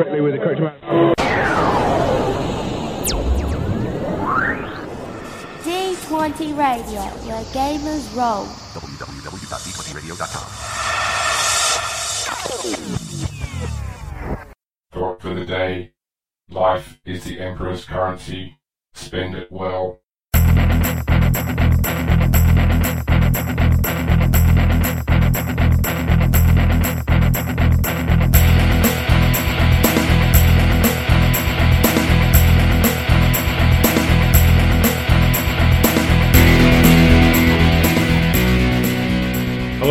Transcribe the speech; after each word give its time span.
correctly 0.00 0.20
with 0.22 0.32
the 0.32 0.38
correct 0.38 0.60
amount. 0.60 0.80
D20 5.62 6.56
Radio, 6.56 7.02
where 7.26 7.44
gamers 7.52 8.16
roll. 8.16 8.46
Thought 14.92 15.20
for 15.20 15.34
the 15.34 15.44
day. 15.44 15.92
Life 16.48 17.00
is 17.04 17.24
the 17.24 17.38
emperor's 17.38 17.84
currency. 17.84 18.58
Spend 18.94 19.34
it 19.34 19.52
well. 19.52 20.00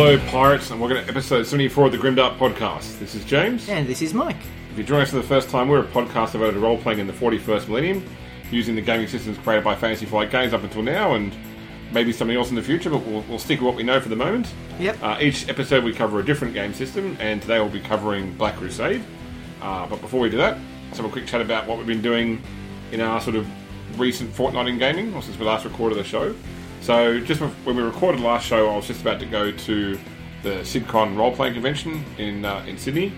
Hello, 0.02 0.18
pirates, 0.30 0.70
and 0.70 0.80
welcome 0.80 0.96
to 0.96 1.10
episode 1.10 1.42
74 1.42 1.84
of 1.84 1.92
the 1.92 1.98
Grimdark 1.98 2.38
Podcast. 2.38 2.98
This 2.98 3.14
is 3.14 3.22
James. 3.26 3.68
And 3.68 3.86
this 3.86 4.00
is 4.00 4.14
Mike. 4.14 4.38
If 4.70 4.78
you're 4.78 4.86
joining 4.86 5.02
us 5.02 5.10
for 5.10 5.16
the 5.16 5.22
first 5.22 5.50
time, 5.50 5.68
we're 5.68 5.80
a 5.80 5.86
podcast 5.86 6.32
devoted 6.32 6.52
to 6.54 6.58
role 6.58 6.78
playing 6.78 7.00
in 7.00 7.06
the 7.06 7.12
41st 7.12 7.68
millennium, 7.68 8.02
using 8.50 8.74
the 8.74 8.80
gaming 8.80 9.08
systems 9.08 9.36
created 9.36 9.62
by 9.62 9.74
Fantasy 9.76 10.06
Flight 10.06 10.30
Games 10.30 10.54
up 10.54 10.62
until 10.62 10.80
now, 10.80 11.16
and 11.16 11.36
maybe 11.92 12.14
something 12.14 12.34
else 12.34 12.48
in 12.48 12.56
the 12.56 12.62
future, 12.62 12.88
but 12.88 13.04
we'll, 13.04 13.20
we'll 13.28 13.38
stick 13.38 13.60
with 13.60 13.66
what 13.66 13.76
we 13.76 13.82
know 13.82 14.00
for 14.00 14.08
the 14.08 14.16
moment. 14.16 14.50
Yep. 14.78 15.02
Uh, 15.02 15.18
each 15.20 15.50
episode 15.50 15.84
we 15.84 15.92
cover 15.92 16.18
a 16.18 16.24
different 16.24 16.54
game 16.54 16.72
system, 16.72 17.14
and 17.20 17.42
today 17.42 17.58
we'll 17.58 17.68
be 17.68 17.78
covering 17.78 18.32
Black 18.38 18.56
Crusade. 18.56 19.04
Uh, 19.60 19.86
but 19.86 20.00
before 20.00 20.20
we 20.20 20.30
do 20.30 20.38
that, 20.38 20.56
let's 20.86 20.96
have 20.96 21.04
a 21.04 21.10
quick 21.10 21.26
chat 21.26 21.42
about 21.42 21.66
what 21.66 21.76
we've 21.76 21.86
been 21.86 22.00
doing 22.00 22.42
in 22.90 23.02
our 23.02 23.20
sort 23.20 23.36
of 23.36 23.46
recent 24.00 24.32
fortnight 24.32 24.66
in 24.66 24.78
gaming, 24.78 25.12
or 25.12 25.20
since 25.20 25.38
we 25.38 25.44
last 25.44 25.66
recorded 25.66 25.98
the 25.98 26.04
show. 26.04 26.34
So, 26.80 27.20
just 27.20 27.40
when 27.40 27.76
we 27.76 27.82
recorded 27.82 28.22
last 28.22 28.46
show, 28.46 28.70
I 28.70 28.76
was 28.76 28.86
just 28.86 29.02
about 29.02 29.20
to 29.20 29.26
go 29.26 29.52
to 29.52 29.98
the 30.42 30.48
SydCon 30.60 31.16
role 31.16 31.34
playing 31.34 31.52
convention 31.52 32.04
in 32.16 32.44
uh, 32.46 32.64
in 32.66 32.78
Sydney, 32.78 33.12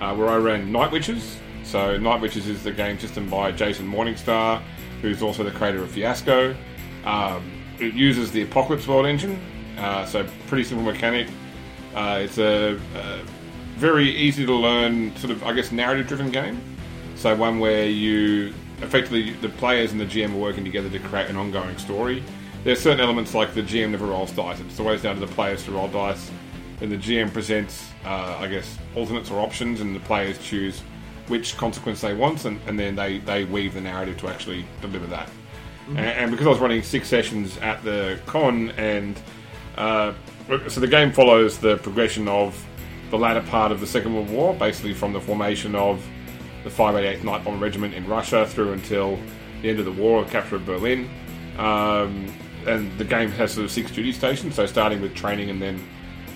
uh, 0.00 0.14
where 0.16 0.28
I 0.28 0.36
ran 0.36 0.72
Night 0.72 0.90
Witches. 0.90 1.38
So, 1.62 1.96
Night 1.96 2.20
Witches 2.20 2.48
is 2.48 2.64
the 2.64 2.72
game 2.72 2.98
system 2.98 3.30
by 3.30 3.52
Jason 3.52 3.88
Morningstar, 3.88 4.60
who's 5.00 5.22
also 5.22 5.44
the 5.44 5.52
creator 5.52 5.82
of 5.82 5.92
Fiasco. 5.92 6.56
Um, 7.04 7.62
it 7.78 7.94
uses 7.94 8.32
the 8.32 8.42
Apocalypse 8.42 8.88
World 8.88 9.06
engine, 9.06 9.40
uh, 9.78 10.04
so 10.06 10.26
pretty 10.48 10.64
simple 10.64 10.84
mechanic. 10.84 11.28
Uh, 11.94 12.20
it's 12.22 12.38
a, 12.38 12.80
a 12.96 13.20
very 13.76 14.08
easy 14.08 14.44
to 14.44 14.52
learn, 14.52 15.14
sort 15.16 15.30
of, 15.30 15.44
I 15.44 15.52
guess, 15.52 15.70
narrative 15.70 16.08
driven 16.08 16.32
game. 16.32 16.60
So, 17.14 17.34
one 17.36 17.60
where 17.60 17.86
you 17.86 18.52
effectively, 18.82 19.30
the 19.34 19.48
players 19.50 19.92
and 19.92 20.00
the 20.00 20.04
GM 20.04 20.34
are 20.34 20.38
working 20.38 20.64
together 20.64 20.90
to 20.90 20.98
create 20.98 21.30
an 21.30 21.36
ongoing 21.36 21.78
story. 21.78 22.24
There's 22.64 22.80
certain 22.80 23.00
elements 23.00 23.34
like 23.34 23.52
the 23.52 23.62
GM 23.62 23.90
never 23.90 24.06
rolls 24.06 24.32
dice, 24.32 24.58
it's 24.58 24.80
always 24.80 25.02
down 25.02 25.16
to 25.16 25.26
the 25.26 25.32
players 25.32 25.64
to 25.64 25.72
roll 25.72 25.86
dice. 25.88 26.30
And 26.80 26.90
the 26.90 26.96
GM 26.96 27.32
presents, 27.32 27.90
uh, 28.04 28.38
I 28.40 28.48
guess, 28.48 28.78
alternates 28.96 29.30
or 29.30 29.38
options, 29.38 29.80
and 29.80 29.94
the 29.94 30.00
players 30.00 30.38
choose 30.38 30.80
which 31.28 31.56
consequence 31.56 32.00
they 32.00 32.14
want, 32.14 32.46
and, 32.46 32.58
and 32.66 32.78
then 32.78 32.96
they, 32.96 33.18
they 33.18 33.44
weave 33.44 33.74
the 33.74 33.80
narrative 33.80 34.16
to 34.18 34.28
actually 34.28 34.64
deliver 34.80 35.06
that. 35.08 35.30
And, 35.88 35.98
and 35.98 36.30
because 36.30 36.46
I 36.46 36.50
was 36.50 36.58
running 36.58 36.82
six 36.82 37.06
sessions 37.06 37.58
at 37.58 37.84
the 37.84 38.18
con, 38.24 38.70
and 38.72 39.20
uh, 39.76 40.14
so 40.68 40.80
the 40.80 40.88
game 40.88 41.12
follows 41.12 41.58
the 41.58 41.76
progression 41.78 42.28
of 42.28 42.66
the 43.10 43.18
latter 43.18 43.42
part 43.42 43.72
of 43.72 43.80
the 43.80 43.86
Second 43.86 44.14
World 44.14 44.30
War, 44.30 44.54
basically 44.54 44.94
from 44.94 45.12
the 45.12 45.20
formation 45.20 45.74
of 45.74 46.04
the 46.64 46.70
588th 46.70 47.24
Night 47.24 47.44
Bomber 47.44 47.62
Regiment 47.62 47.92
in 47.92 48.06
Russia 48.06 48.46
through 48.46 48.72
until 48.72 49.18
the 49.60 49.68
end 49.68 49.78
of 49.78 49.84
the 49.84 49.92
war, 49.92 50.24
the 50.24 50.30
capture 50.30 50.56
of 50.56 50.64
Berlin. 50.64 51.10
Um, 51.58 52.32
and 52.66 52.96
the 52.98 53.04
game 53.04 53.30
has 53.30 53.52
sort 53.52 53.64
of 53.64 53.70
six 53.70 53.90
duty 53.90 54.12
stations, 54.12 54.54
so 54.54 54.66
starting 54.66 55.00
with 55.00 55.14
training 55.14 55.50
and 55.50 55.60
then 55.60 55.82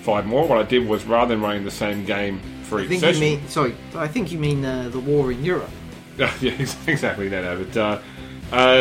five 0.03 0.25
more. 0.25 0.47
What 0.47 0.57
I 0.57 0.63
did 0.63 0.87
was 0.87 1.05
rather 1.05 1.33
than 1.33 1.41
running 1.43 1.63
the 1.63 1.71
same 1.71 2.05
game 2.05 2.41
for 2.63 2.79
I 2.79 2.83
each 2.83 2.89
think 2.89 3.01
session, 3.01 3.23
you 3.23 3.29
mean 3.37 3.47
sorry. 3.47 3.75
I 3.95 4.07
think 4.07 4.31
you 4.31 4.39
mean 4.39 4.63
uh, 4.63 4.89
the 4.89 4.99
war 4.99 5.31
in 5.31 5.43
Europe. 5.43 5.69
yeah, 6.17 6.31
ex- 6.41 6.77
exactly. 6.87 7.29
No, 7.29 7.41
no, 7.41 7.63
but 7.63 7.77
uh, 7.77 8.01
uh, 8.51 8.75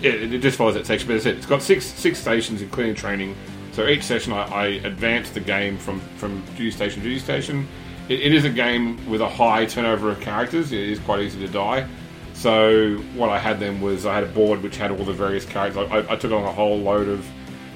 yeah, 0.00 0.12
it, 0.12 0.34
it 0.34 0.38
just 0.38 0.56
follows 0.56 0.74
that 0.74 0.86
section. 0.86 1.08
But 1.08 1.16
as 1.16 1.22
I 1.22 1.30
said, 1.30 1.36
it's 1.36 1.46
got 1.46 1.62
six 1.62 1.84
six 1.84 2.18
stations, 2.18 2.62
including 2.62 2.94
training. 2.94 3.36
So 3.72 3.86
each 3.86 4.04
session, 4.04 4.32
I, 4.32 4.46
I 4.46 4.66
advance 4.84 5.30
the 5.30 5.40
game 5.40 5.78
from 5.78 6.00
from 6.16 6.44
duty 6.56 6.70
station 6.70 7.02
to 7.02 7.08
duty 7.08 7.20
station. 7.20 7.66
It, 8.08 8.20
it 8.20 8.34
is 8.34 8.44
a 8.44 8.50
game 8.50 9.08
with 9.08 9.20
a 9.20 9.28
high 9.28 9.66
turnover 9.66 10.10
of 10.10 10.20
characters. 10.20 10.72
It 10.72 10.80
is 10.80 10.98
quite 11.00 11.20
easy 11.20 11.40
to 11.40 11.48
die. 11.48 11.86
So 12.34 12.96
what 13.14 13.30
I 13.30 13.38
had 13.38 13.60
then 13.60 13.80
was 13.80 14.04
I 14.04 14.14
had 14.14 14.24
a 14.24 14.28
board 14.28 14.62
which 14.62 14.76
had 14.76 14.90
all 14.90 15.04
the 15.04 15.12
various 15.12 15.44
characters. 15.44 15.88
I, 15.90 16.12
I, 16.12 16.16
took 16.16 16.32
on 16.32 16.42
a 16.42 16.52
whole 16.52 16.78
load 16.78 17.08
of 17.08 17.26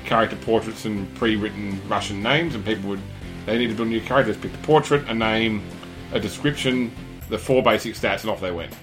character 0.05 0.37
portraits 0.37 0.85
and 0.85 1.13
pre-written 1.15 1.81
Russian 1.89 2.23
names, 2.23 2.55
and 2.55 2.65
people 2.65 2.91
would 2.91 3.01
they 3.47 3.57
needed 3.57 3.71
to 3.71 3.77
build 3.77 3.89
new 3.89 4.01
characters. 4.01 4.37
Pick 4.37 4.53
a 4.53 4.59
portrait, 4.59 5.09
a 5.09 5.15
name, 5.15 5.63
a 6.13 6.21
description, 6.21 6.93
the 7.31 7.39
four 7.39 7.63
basic 7.63 7.95
stats, 7.95 8.23
and 8.23 8.31
off 8.31 8.41
they 8.41 8.51
went. 8.51 8.75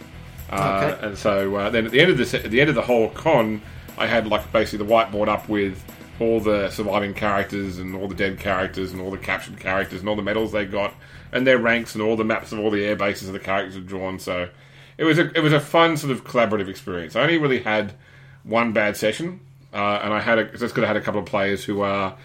Uh, 0.50 0.96
Okay. 0.96 1.08
And 1.08 1.18
so 1.18 1.56
uh, 1.56 1.70
then 1.70 1.86
at 1.86 1.92
the 1.92 2.00
end 2.00 2.12
of 2.12 2.18
the 2.18 2.44
at 2.44 2.50
the 2.50 2.62
end 2.62 2.70
of 2.70 2.76
the 2.76 2.82
whole 2.82 3.10
con, 3.10 3.62
I 3.98 4.08
had 4.08 4.28
like 4.28 4.52
basically 4.52 4.86
the 4.86 4.92
whiteboard 4.92 5.28
up 5.28 5.50
with 5.50 5.84
all 6.20 6.40
the 6.40 6.70
surviving 6.70 7.14
characters 7.14 7.78
and 7.78 7.96
all 7.96 8.08
the 8.08 8.16
dead 8.16 8.40
characters 8.40 8.94
and 8.94 9.02
all 9.02 9.12
the 9.12 9.18
captured 9.18 9.60
characters 9.60 10.00
and 10.00 10.08
all 10.08 10.16
the 10.16 10.22
medals 10.22 10.54
they 10.54 10.66
got 10.66 10.94
and 11.34 11.46
their 11.46 11.58
ranks 11.58 11.94
and 11.94 12.02
all 12.02 12.16
the 12.16 12.24
maps 12.24 12.54
of 12.54 12.60
all 12.60 12.72
the 12.72 12.86
air 12.86 12.96
bases 12.96 13.28
and 13.28 13.36
the 13.36 13.40
characters 13.40 13.76
had 13.76 13.86
drawn. 13.86 14.18
So 14.18 14.48
it 14.98 15.04
was 15.04 15.18
a 15.20 15.32
it 15.36 15.42
was 15.42 15.54
a 15.54 15.60
fun 15.60 15.98
sort 15.98 16.12
of 16.12 16.24
collaborative 16.24 16.68
experience. 16.70 17.16
I 17.16 17.22
only 17.22 17.38
really 17.38 17.62
had 17.62 17.94
one 18.44 18.74
bad 18.74 18.96
session, 18.98 19.40
uh, 19.74 20.00
and 20.04 20.14
I 20.14 20.22
had 20.22 20.38
a, 20.40 20.44
just 20.46 20.74
because 20.76 20.84
I 20.84 20.88
had 20.88 20.98
a 20.98 21.02
couple 21.02 21.20
of 21.20 21.26
players 21.26 21.64
who 21.64 21.82
are 21.82 22.16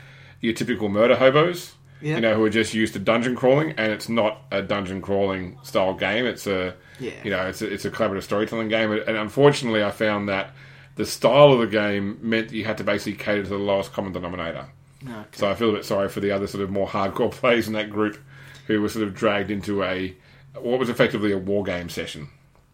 your 0.41 0.53
typical 0.54 0.88
murder 0.88 1.16
hobos. 1.16 1.75
Yeah. 2.03 2.14
You 2.14 2.20
know, 2.22 2.34
who 2.34 2.44
are 2.44 2.50
just 2.50 2.72
used 2.72 2.94
to 2.94 2.98
dungeon 2.98 3.36
crawling, 3.36 3.72
and 3.72 3.92
it's 3.92 4.09
not 4.09 4.38
a 4.50 4.62
dungeon 4.62 5.03
crawling 5.03 5.59
style 5.62 5.92
game. 5.92 6.25
It's 6.25 6.47
a, 6.47 6.75
Yeah. 6.98 7.10
you 7.22 7.30
know, 7.30 7.47
it's 7.47 7.60
a, 7.60 7.70
it's 7.70 7.84
a 7.84 7.91
collaborative 7.91 8.22
storytelling 8.22 8.69
game. 8.69 8.91
And 8.91 9.19
unfortunately, 9.19 9.84
I 9.84 9.91
found 9.91 10.26
that 10.30 10.54
the 10.97 11.04
style 11.04 11.53
of 11.53 11.59
the 11.60 11.66
game 11.66 12.19
meant 12.22 12.48
that 12.48 12.54
you 12.56 12.64
had 12.64 12.78
to 12.78 12.84
basically 12.84 13.22
cater 13.22 13.42
to 13.42 13.48
the 13.50 13.59
lowest 13.59 13.92
common 13.92 14.14
denominator. 14.14 14.64
Okay. 15.04 15.14
So 15.32 15.50
I 15.50 15.54
feel 15.54 15.69
a 15.69 15.72
bit 15.75 15.84
sorry 15.84 16.09
for 16.09 16.20
the 16.20 16.30
other 16.30 16.47
sort 16.47 16.64
of 16.64 16.70
more 16.70 16.88
hardcore 16.88 17.30
players 17.41 17.66
in 17.66 17.75
that 17.75 17.91
group 17.91 18.19
who 18.66 18.80
were 18.80 18.88
sort 18.88 19.06
of 19.06 19.14
dragged 19.14 19.50
into 19.50 19.82
a 19.82 20.14
what 20.59 20.78
was 20.78 20.88
effectively 20.88 21.32
a 21.32 21.38
war 21.38 21.64
game 21.64 21.91
session. 21.91 22.28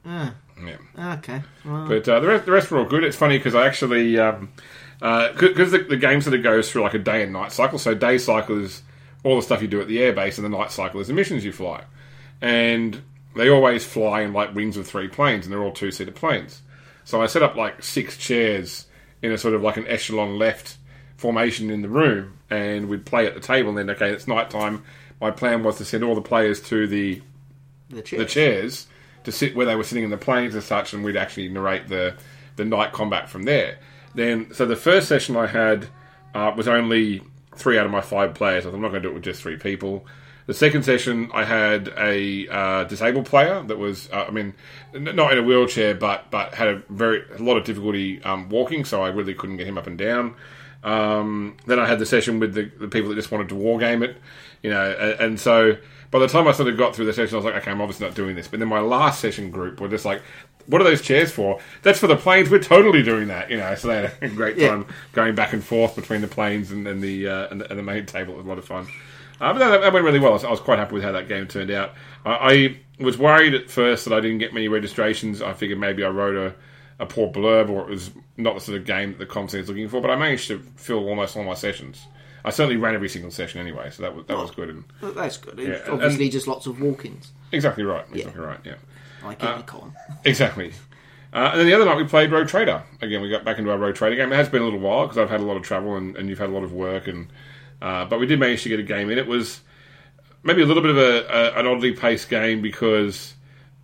Ah, 0.06 0.34
Yeah. 0.64 1.14
okay. 1.18 1.42
Well, 1.64 1.88
But 1.88 2.08
uh, 2.08 2.20
the 2.20 2.28
rest, 2.28 2.44
the 2.46 2.52
rest 2.52 2.70
were 2.70 2.78
all 2.78 2.84
good. 2.84 3.04
It's 3.04 3.16
funny 3.16 3.38
because 3.38 3.54
I 3.54 3.66
actually, 3.66 4.18
um, 4.18 4.50
because 5.00 5.72
the, 5.72 5.78
the 5.88 5.96
game 5.96 6.20
sort 6.20 6.34
of 6.36 6.42
goes 6.42 6.70
through 6.70 6.82
like 6.82 6.94
a 6.94 6.98
day 6.98 7.22
and 7.22 7.32
night 7.32 7.52
cycle. 7.52 7.78
So 7.78 7.94
day 7.94 8.18
cycle 8.18 8.62
is 8.62 8.82
all 9.24 9.36
the 9.36 9.42
stuff 9.42 9.60
you 9.62 9.68
do 9.68 9.80
at 9.80 9.88
the 9.88 9.98
airbase, 9.98 10.38
and 10.38 10.44
the 10.44 10.48
night 10.56 10.70
cycle 10.70 11.00
is 11.00 11.08
the 11.08 11.14
missions 11.14 11.44
you 11.44 11.52
fly. 11.52 11.82
And 12.40 13.02
they 13.34 13.48
always 13.48 13.84
fly 13.84 14.22
in 14.22 14.32
like 14.32 14.54
wings 14.54 14.76
of 14.76 14.86
three 14.86 15.08
planes, 15.08 15.44
and 15.46 15.52
they're 15.52 15.62
all 15.62 15.72
two 15.72 15.90
seater 15.90 16.12
planes. 16.12 16.62
So 17.04 17.20
I 17.22 17.26
set 17.26 17.42
up 17.42 17.56
like 17.56 17.82
six 17.82 18.16
chairs 18.16 18.86
in 19.22 19.32
a 19.32 19.38
sort 19.38 19.54
of 19.54 19.62
like 19.62 19.76
an 19.76 19.86
echelon 19.88 20.38
left 20.38 20.76
formation 21.16 21.70
in 21.70 21.82
the 21.82 21.88
room, 21.88 22.38
and 22.50 22.88
we'd 22.88 23.06
play 23.06 23.26
at 23.26 23.34
the 23.34 23.40
table. 23.40 23.70
And 23.70 23.78
then 23.78 23.90
okay, 23.96 24.10
it's 24.10 24.28
night 24.28 24.50
time. 24.50 24.84
My 25.20 25.30
plan 25.30 25.62
was 25.62 25.78
to 25.78 25.84
send 25.84 26.04
all 26.04 26.14
the 26.14 26.20
players 26.22 26.60
to 26.68 26.86
the 26.86 27.22
the 27.90 28.02
chair. 28.02 28.18
the 28.20 28.24
chairs 28.26 28.86
to 29.26 29.32
sit 29.32 29.56
where 29.56 29.66
they 29.66 29.74
were 29.74 29.82
sitting 29.82 30.04
in 30.04 30.10
the 30.10 30.16
planes 30.16 30.54
and 30.54 30.62
such, 30.62 30.94
and 30.94 31.04
we'd 31.04 31.16
actually 31.16 31.48
narrate 31.48 31.88
the 31.88 32.14
the 32.54 32.64
night 32.64 32.92
combat 32.92 33.28
from 33.28 33.42
there. 33.42 33.76
Then, 34.14 34.54
so 34.54 34.64
the 34.64 34.76
first 34.76 35.08
session 35.08 35.36
I 35.36 35.48
had 35.48 35.88
uh, 36.32 36.52
was 36.56 36.68
only 36.68 37.22
three 37.54 37.76
out 37.76 37.84
of 37.84 37.92
my 37.92 38.00
five 38.00 38.34
players. 38.34 38.64
I'm 38.64 38.80
not 38.80 38.90
going 38.90 39.02
to 39.02 39.08
do 39.08 39.10
it 39.10 39.14
with 39.14 39.24
just 39.24 39.42
three 39.42 39.56
people. 39.56 40.06
The 40.46 40.54
second 40.54 40.84
session, 40.84 41.28
I 41.34 41.42
had 41.42 41.92
a 41.98 42.46
uh, 42.48 42.84
disabled 42.84 43.26
player 43.26 43.64
that 43.64 43.78
was, 43.78 44.08
uh, 44.12 44.26
I 44.28 44.30
mean, 44.30 44.54
not 44.94 45.32
in 45.32 45.38
a 45.38 45.42
wheelchair, 45.42 45.96
but 45.96 46.30
but 46.30 46.54
had 46.54 46.68
a 46.68 46.82
very 46.88 47.24
a 47.36 47.42
lot 47.42 47.56
of 47.56 47.64
difficulty 47.64 48.22
um, 48.22 48.48
walking, 48.48 48.84
so 48.84 49.02
I 49.02 49.08
really 49.08 49.34
couldn't 49.34 49.56
get 49.56 49.66
him 49.66 49.76
up 49.76 49.88
and 49.88 49.98
down. 49.98 50.36
Um, 50.84 51.56
then 51.66 51.80
I 51.80 51.86
had 51.86 51.98
the 51.98 52.06
session 52.06 52.38
with 52.38 52.54
the, 52.54 52.70
the 52.78 52.86
people 52.86 53.08
that 53.08 53.16
just 53.16 53.32
wanted 53.32 53.48
to 53.48 53.56
wargame 53.56 54.04
it, 54.04 54.18
you 54.62 54.70
know, 54.70 54.92
and, 54.92 55.20
and 55.20 55.40
so 55.40 55.78
by 56.18 56.26
the 56.26 56.32
time 56.32 56.48
I 56.48 56.52
sort 56.52 56.68
of 56.68 56.76
got 56.76 56.94
through 56.96 57.06
the 57.06 57.12
session, 57.12 57.34
I 57.34 57.38
was 57.38 57.44
like, 57.44 57.54
okay, 57.56 57.70
I'm 57.70 57.80
obviously 57.80 58.06
not 58.06 58.14
doing 58.14 58.34
this. 58.36 58.48
But 58.48 58.60
then 58.60 58.68
my 58.68 58.80
last 58.80 59.20
session 59.20 59.50
group 59.50 59.80
were 59.80 59.88
just 59.88 60.04
like, 60.04 60.22
what 60.66 60.80
are 60.80 60.84
those 60.84 61.02
chairs 61.02 61.30
for? 61.30 61.60
That's 61.82 61.98
for 61.98 62.06
the 62.06 62.16
planes. 62.16 62.50
We're 62.50 62.58
totally 62.58 63.02
doing 63.02 63.28
that, 63.28 63.50
you 63.50 63.56
know. 63.56 63.74
So 63.74 63.88
they 63.88 64.02
had 64.02 64.14
a 64.22 64.28
great 64.34 64.56
Yeah. 64.56 64.68
time 64.68 64.86
going 65.12 65.34
back 65.34 65.52
and 65.52 65.62
forth 65.62 65.94
between 65.94 66.22
the 66.22 66.28
planes 66.28 66.72
and, 66.72 66.86
and 66.88 67.02
the, 67.02 67.28
uh, 67.28 67.48
and 67.48 67.60
the 67.60 67.70
and 67.70 67.78
the 67.78 67.82
main 67.82 68.06
table. 68.06 68.34
It 68.34 68.38
was 68.38 68.46
a 68.46 68.48
lot 68.48 68.58
of 68.58 68.64
fun. 68.64 68.86
Uh, 69.40 69.52
but 69.52 69.58
that, 69.58 69.80
that 69.82 69.92
went 69.92 70.04
really 70.04 70.18
well. 70.18 70.30
I 70.30 70.34
was, 70.34 70.44
I 70.44 70.50
was 70.50 70.60
quite 70.60 70.78
happy 70.78 70.94
with 70.94 71.02
how 71.02 71.12
that 71.12 71.28
game 71.28 71.46
turned 71.46 71.70
out. 71.70 71.92
I, 72.24 72.78
I 72.98 73.02
was 73.04 73.18
worried 73.18 73.52
at 73.54 73.70
first 73.70 74.06
that 74.06 74.14
I 74.14 74.20
didn't 74.20 74.38
get 74.38 74.54
many 74.54 74.68
registrations. 74.68 75.42
I 75.42 75.52
figured 75.52 75.78
maybe 75.78 76.02
I 76.04 76.08
wrote 76.08 76.34
a, 76.36 76.54
a 76.98 77.06
poor 77.06 77.30
blurb 77.30 77.68
or 77.68 77.82
it 77.82 77.90
was 77.90 78.10
not 78.38 78.54
the 78.54 78.60
sort 78.60 78.78
of 78.78 78.86
game 78.86 79.10
that 79.12 79.18
the 79.18 79.26
content 79.26 79.64
is 79.64 79.68
looking 79.68 79.88
for. 79.88 80.00
But 80.00 80.10
I 80.10 80.16
managed 80.16 80.48
to 80.48 80.58
fill 80.76 81.06
almost 81.06 81.36
all 81.36 81.44
my 81.44 81.52
sessions. 81.54 82.06
I 82.46 82.50
certainly 82.50 82.76
ran 82.76 82.94
every 82.94 83.08
single 83.08 83.30
session 83.30 83.60
anyway, 83.60 83.90
so 83.90 84.02
that 84.02 84.14
was 84.14 84.24
that 84.26 84.36
was 84.38 84.50
good. 84.52 84.70
And 84.70 84.84
Well, 85.02 85.12
That's 85.12 85.36
good. 85.36 85.58
Yeah, 85.58 85.80
Obviously, 85.92 86.28
just 86.28 86.46
lots 86.46 86.66
of 86.66 86.80
walk-ins. 86.80 87.32
exactly 87.52 87.84
right, 87.84 88.06
exactly 88.12 88.40
right. 88.40 88.60
Yeah. 88.64 88.76
like 89.24 89.42
any 89.42 89.62
con. 89.64 89.92
Exactly. 90.24 90.72
Uh, 91.32 91.50
and 91.50 91.60
then 91.60 91.66
the 91.66 91.74
other 91.74 91.84
night 91.84 91.96
we 91.96 92.04
played 92.04 92.30
Rogue 92.30 92.48
Trader. 92.48 92.82
Again, 93.02 93.20
we 93.20 93.28
got 93.28 93.44
back 93.44 93.58
into 93.58 93.70
our 93.70 93.76
Rogue 93.76 93.96
Trader 93.96 94.16
game. 94.16 94.32
It 94.32 94.36
has 94.36 94.48
been 94.48 94.62
a 94.62 94.64
little 94.64 94.78
while 94.78 95.02
because 95.02 95.18
I've 95.18 95.28
had 95.28 95.40
a 95.40 95.44
lot 95.44 95.56
of 95.56 95.62
travel 95.64 95.96
and, 95.96 96.16
and 96.16 96.28
you've 96.30 96.38
had 96.38 96.48
a 96.48 96.52
lot 96.52 96.62
of 96.62 96.72
work, 96.72 97.08
and 97.08 97.26
uh, 97.82 98.04
but 98.06 98.18
we 98.20 98.26
did 98.26 98.38
manage 98.40 98.62
to 98.62 98.68
get 98.70 98.78
a 98.80 98.84
game 98.84 99.10
in. 99.10 99.18
It 99.18 99.26
was 99.26 99.60
maybe 100.44 100.62
a 100.62 100.66
little 100.66 100.82
bit 100.82 100.92
of 100.92 100.96
a, 100.98 101.26
a, 101.56 101.58
an 101.60 101.66
oddly 101.66 101.92
paced 101.92 102.30
game 102.30 102.62
because 102.62 103.34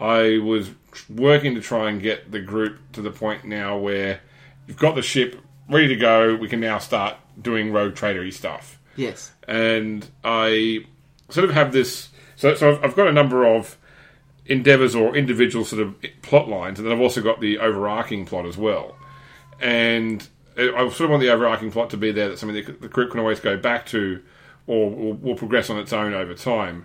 I 0.00 0.38
was 0.38 0.70
tr- 0.92 1.12
working 1.12 1.56
to 1.56 1.60
try 1.60 1.90
and 1.90 2.00
get 2.00 2.30
the 2.30 2.40
group 2.40 2.78
to 2.92 3.02
the 3.02 3.10
point 3.10 3.44
now 3.44 3.76
where 3.76 4.20
you've 4.68 4.78
got 4.78 4.94
the 4.94 5.02
ship 5.02 5.38
ready 5.72 5.88
to 5.88 5.96
go. 5.96 6.36
We 6.36 6.48
can 6.48 6.60
now 6.60 6.78
start 6.78 7.16
doing 7.40 7.72
rogue 7.72 7.94
Tradery 7.94 8.32
stuff 8.32 8.78
Yes. 8.96 9.32
and 9.48 10.06
I 10.22 10.84
sort 11.30 11.48
of 11.48 11.54
have 11.54 11.72
this. 11.72 12.10
So, 12.36 12.54
so 12.54 12.72
I've, 12.72 12.84
I've 12.84 12.96
got 12.96 13.08
a 13.08 13.12
number 13.12 13.44
of 13.46 13.76
endeavors 14.46 14.94
or 14.94 15.16
individual 15.16 15.64
sort 15.64 15.82
of 15.82 15.94
plot 16.22 16.48
lines, 16.48 16.78
and 16.78 16.86
then 16.86 16.94
I've 16.94 17.00
also 17.00 17.22
got 17.22 17.40
the 17.40 17.58
overarching 17.58 18.26
plot 18.26 18.44
as 18.46 18.56
well. 18.56 18.96
And 19.60 20.26
I 20.56 20.66
sort 20.90 21.00
of 21.02 21.10
want 21.10 21.22
the 21.22 21.30
overarching 21.30 21.70
plot 21.70 21.90
to 21.90 21.96
be 21.96 22.12
there 22.12 22.28
that 22.28 22.38
something 22.38 22.64
that 22.64 22.80
the 22.82 22.88
group 22.88 23.12
can 23.12 23.20
always 23.20 23.40
go 23.40 23.56
back 23.56 23.86
to, 23.86 24.20
or 24.66 24.90
will, 24.90 25.14
will 25.14 25.34
progress 25.36 25.70
on 25.70 25.78
its 25.78 25.92
own 25.92 26.12
over 26.12 26.34
time. 26.34 26.84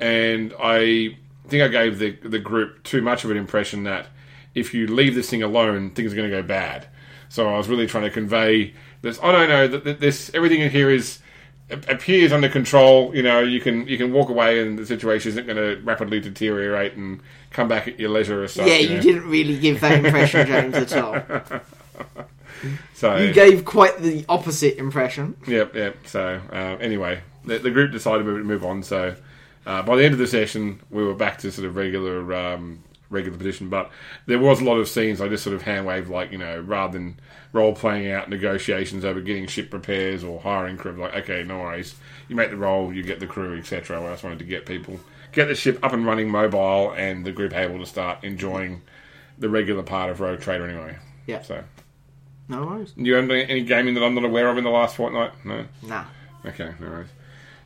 And 0.00 0.54
I 0.62 1.18
think 1.48 1.62
I 1.62 1.68
gave 1.68 1.98
the 1.98 2.12
the 2.12 2.38
group 2.38 2.82
too 2.84 3.02
much 3.02 3.24
of 3.24 3.30
an 3.30 3.36
impression 3.36 3.82
that 3.84 4.06
if 4.54 4.72
you 4.72 4.86
leave 4.86 5.14
this 5.14 5.28
thing 5.28 5.42
alone, 5.42 5.90
things 5.90 6.12
are 6.12 6.16
going 6.16 6.30
to 6.30 6.36
go 6.40 6.46
bad. 6.46 6.86
So 7.32 7.48
I 7.48 7.56
was 7.56 7.66
really 7.66 7.86
trying 7.86 8.04
to 8.04 8.10
convey 8.10 8.74
this. 9.00 9.18
Oh 9.22 9.32
no, 9.32 9.46
no, 9.46 9.66
that 9.66 9.84
that 9.84 10.00
this 10.00 10.30
everything 10.34 10.60
in 10.60 10.70
here 10.70 10.90
is 10.90 11.18
appears 11.70 12.30
under 12.30 12.50
control. 12.50 13.16
You 13.16 13.22
know, 13.22 13.40
you 13.40 13.58
can 13.58 13.88
you 13.88 13.96
can 13.96 14.12
walk 14.12 14.28
away, 14.28 14.60
and 14.60 14.78
the 14.78 14.84
situation 14.84 15.30
isn't 15.30 15.46
going 15.46 15.56
to 15.56 15.82
rapidly 15.82 16.20
deteriorate 16.20 16.92
and 16.92 17.22
come 17.50 17.68
back 17.68 17.88
at 17.88 17.98
your 17.98 18.10
leisure 18.10 18.42
or 18.42 18.48
something. 18.48 18.70
Yeah, 18.70 18.80
you 18.80 18.88
you 18.90 18.94
know. 18.96 19.00
didn't 19.00 19.30
really 19.30 19.58
give 19.58 19.80
that 19.80 20.04
impression, 20.04 20.46
James, 20.74 20.74
at 20.74 20.92
all. 20.92 21.22
So 22.92 23.16
You 23.16 23.32
gave 23.32 23.64
quite 23.64 23.98
the 23.98 24.26
opposite 24.28 24.76
impression. 24.76 25.34
Yep, 25.46 25.74
yep. 25.74 25.96
So 26.04 26.38
uh, 26.52 26.76
anyway, 26.80 27.22
the, 27.46 27.58
the 27.58 27.70
group 27.70 27.92
decided 27.92 28.24
to 28.24 28.44
move 28.44 28.62
on. 28.62 28.82
So 28.82 29.16
uh, 29.64 29.82
by 29.82 29.96
the 29.96 30.04
end 30.04 30.12
of 30.12 30.18
the 30.18 30.26
session, 30.26 30.80
we 30.90 31.02
were 31.02 31.14
back 31.14 31.38
to 31.38 31.50
sort 31.50 31.66
of 31.66 31.76
regular 31.76 32.34
um, 32.34 32.84
regular 33.12 33.38
position. 33.38 33.68
But 33.68 33.90
there 34.26 34.38
was 34.38 34.60
a 34.60 34.64
lot 34.64 34.78
of 34.78 34.88
scenes 34.88 35.20
I 35.20 35.28
just 35.28 35.44
sort 35.44 35.54
of 35.54 35.62
hand 35.62 35.86
waved, 35.86 36.08
like 36.10 36.32
you 36.32 36.38
know, 36.38 36.60
rather 36.60 36.94
than 36.94 37.20
role 37.52 37.74
playing 37.74 38.10
out 38.10 38.28
negotiations 38.30 39.04
over 39.04 39.20
getting 39.20 39.46
ship 39.46 39.72
repairs 39.72 40.24
or 40.24 40.40
hiring 40.40 40.76
crew. 40.78 40.92
Like, 40.92 41.14
okay, 41.14 41.44
no 41.44 41.58
worries. 41.60 41.94
You 42.28 42.34
make 42.36 42.50
the 42.50 42.56
role, 42.56 42.92
you 42.92 43.02
get 43.02 43.20
the 43.20 43.26
crew, 43.26 43.56
etc. 43.58 44.02
I 44.02 44.10
just 44.12 44.24
wanted 44.24 44.38
to 44.40 44.44
get 44.44 44.66
people 44.66 44.98
get 45.32 45.46
the 45.48 45.54
ship 45.54 45.78
up 45.82 45.92
and 45.94 46.04
running, 46.04 46.28
mobile, 46.28 46.92
and 46.92 47.24
the 47.24 47.32
group 47.32 47.54
able 47.54 47.78
to 47.78 47.86
start 47.86 48.22
enjoying 48.22 48.82
the 49.38 49.48
regular 49.48 49.82
part 49.82 50.10
of 50.10 50.20
Rogue 50.20 50.40
Trader 50.40 50.66
anyway. 50.66 50.98
Yeah. 51.26 51.40
So, 51.42 51.62
No 52.48 52.66
worries. 52.66 52.92
you 52.96 53.14
have 53.14 53.30
any 53.30 53.44
any 53.44 53.62
gaming 53.62 53.94
that 53.94 54.02
I'm 54.02 54.14
not 54.14 54.24
aware 54.24 54.48
of 54.48 54.58
in 54.58 54.64
the 54.64 54.70
last 54.70 54.96
fortnight? 54.96 55.32
No. 55.44 55.64
Nah. 55.82 56.04
Okay, 56.44 56.70
no 56.80 56.86
worries. 56.88 57.08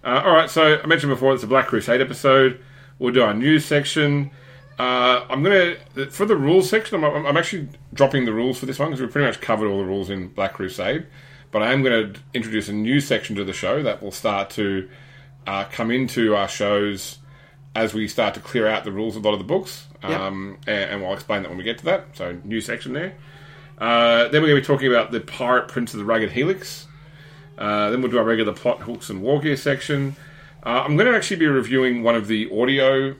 Uh, 0.04 0.22
all 0.24 0.32
right, 0.34 0.48
so 0.48 0.78
I 0.80 0.86
mentioned 0.86 1.10
before 1.10 1.34
it's 1.34 1.42
a 1.42 1.46
Black 1.48 1.66
Crusade 1.66 2.00
episode. 2.00 2.60
We'll 2.98 3.12
do 3.12 3.22
our 3.22 3.34
news 3.34 3.64
section. 3.64 4.30
Uh, 4.78 5.24
I'm 5.30 5.42
gonna 5.42 5.76
for 6.10 6.26
the 6.26 6.36
rules 6.36 6.68
section. 6.68 7.02
I'm, 7.02 7.26
I'm 7.26 7.36
actually 7.36 7.68
dropping 7.94 8.26
the 8.26 8.32
rules 8.32 8.58
for 8.58 8.66
this 8.66 8.78
one 8.78 8.90
because 8.90 9.00
we've 9.00 9.10
pretty 9.10 9.26
much 9.26 9.40
covered 9.40 9.68
all 9.68 9.78
the 9.78 9.86
rules 9.86 10.10
in 10.10 10.28
Black 10.28 10.54
Crusade. 10.54 11.06
But 11.50 11.62
I 11.62 11.72
am 11.72 11.82
going 11.82 12.12
to 12.12 12.20
introduce 12.34 12.68
a 12.68 12.72
new 12.72 13.00
section 13.00 13.36
to 13.36 13.44
the 13.44 13.52
show 13.52 13.82
that 13.82 14.02
will 14.02 14.10
start 14.10 14.50
to 14.50 14.88
uh, 15.46 15.64
come 15.64 15.90
into 15.90 16.34
our 16.34 16.48
shows 16.48 17.18
as 17.74 17.94
we 17.94 18.08
start 18.08 18.34
to 18.34 18.40
clear 18.40 18.66
out 18.66 18.84
the 18.84 18.92
rules 18.92 19.16
of 19.16 19.24
a 19.24 19.28
lot 19.28 19.32
of 19.32 19.38
the 19.38 19.46
books. 19.46 19.86
Yep. 20.02 20.20
Um, 20.20 20.58
and, 20.66 20.90
and 20.90 21.02
we'll 21.02 21.14
explain 21.14 21.42
that 21.42 21.48
when 21.48 21.58
we 21.58 21.64
get 21.64 21.78
to 21.78 21.84
that. 21.86 22.08
So, 22.14 22.38
new 22.44 22.60
section 22.60 22.92
there. 22.92 23.14
Uh, 23.78 24.28
then 24.28 24.42
we're 24.42 24.48
going 24.48 24.62
to 24.62 24.62
be 24.62 24.66
talking 24.66 24.88
about 24.88 25.12
the 25.12 25.20
Pirate 25.20 25.68
Prince 25.68 25.94
of 25.94 25.98
the 25.98 26.04
Rugged 26.04 26.32
Helix. 26.32 26.86
Uh, 27.56 27.90
then 27.90 28.02
we'll 28.02 28.10
do 28.10 28.18
our 28.18 28.24
regular 28.24 28.52
plot 28.52 28.80
hooks 28.80 29.08
and 29.08 29.22
war 29.22 29.40
gear 29.40 29.56
section. 29.56 30.16
Uh, 30.64 30.82
I'm 30.84 30.96
going 30.96 31.10
to 31.10 31.16
actually 31.16 31.36
be 31.36 31.46
reviewing 31.46 32.02
one 32.02 32.16
of 32.16 32.26
the 32.26 32.50
audio 32.50 33.14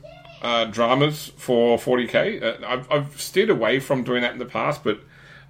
uh, 0.46 0.64
dramas 0.66 1.32
for 1.37 1.76
40k. 1.76 2.40
Uh, 2.40 2.66
I've, 2.66 2.93
I've 2.93 3.20
steered 3.20 3.50
away 3.50 3.81
from 3.81 4.04
doing 4.04 4.22
that 4.22 4.32
in 4.32 4.38
the 4.38 4.46
past, 4.46 4.84
but 4.84 5.00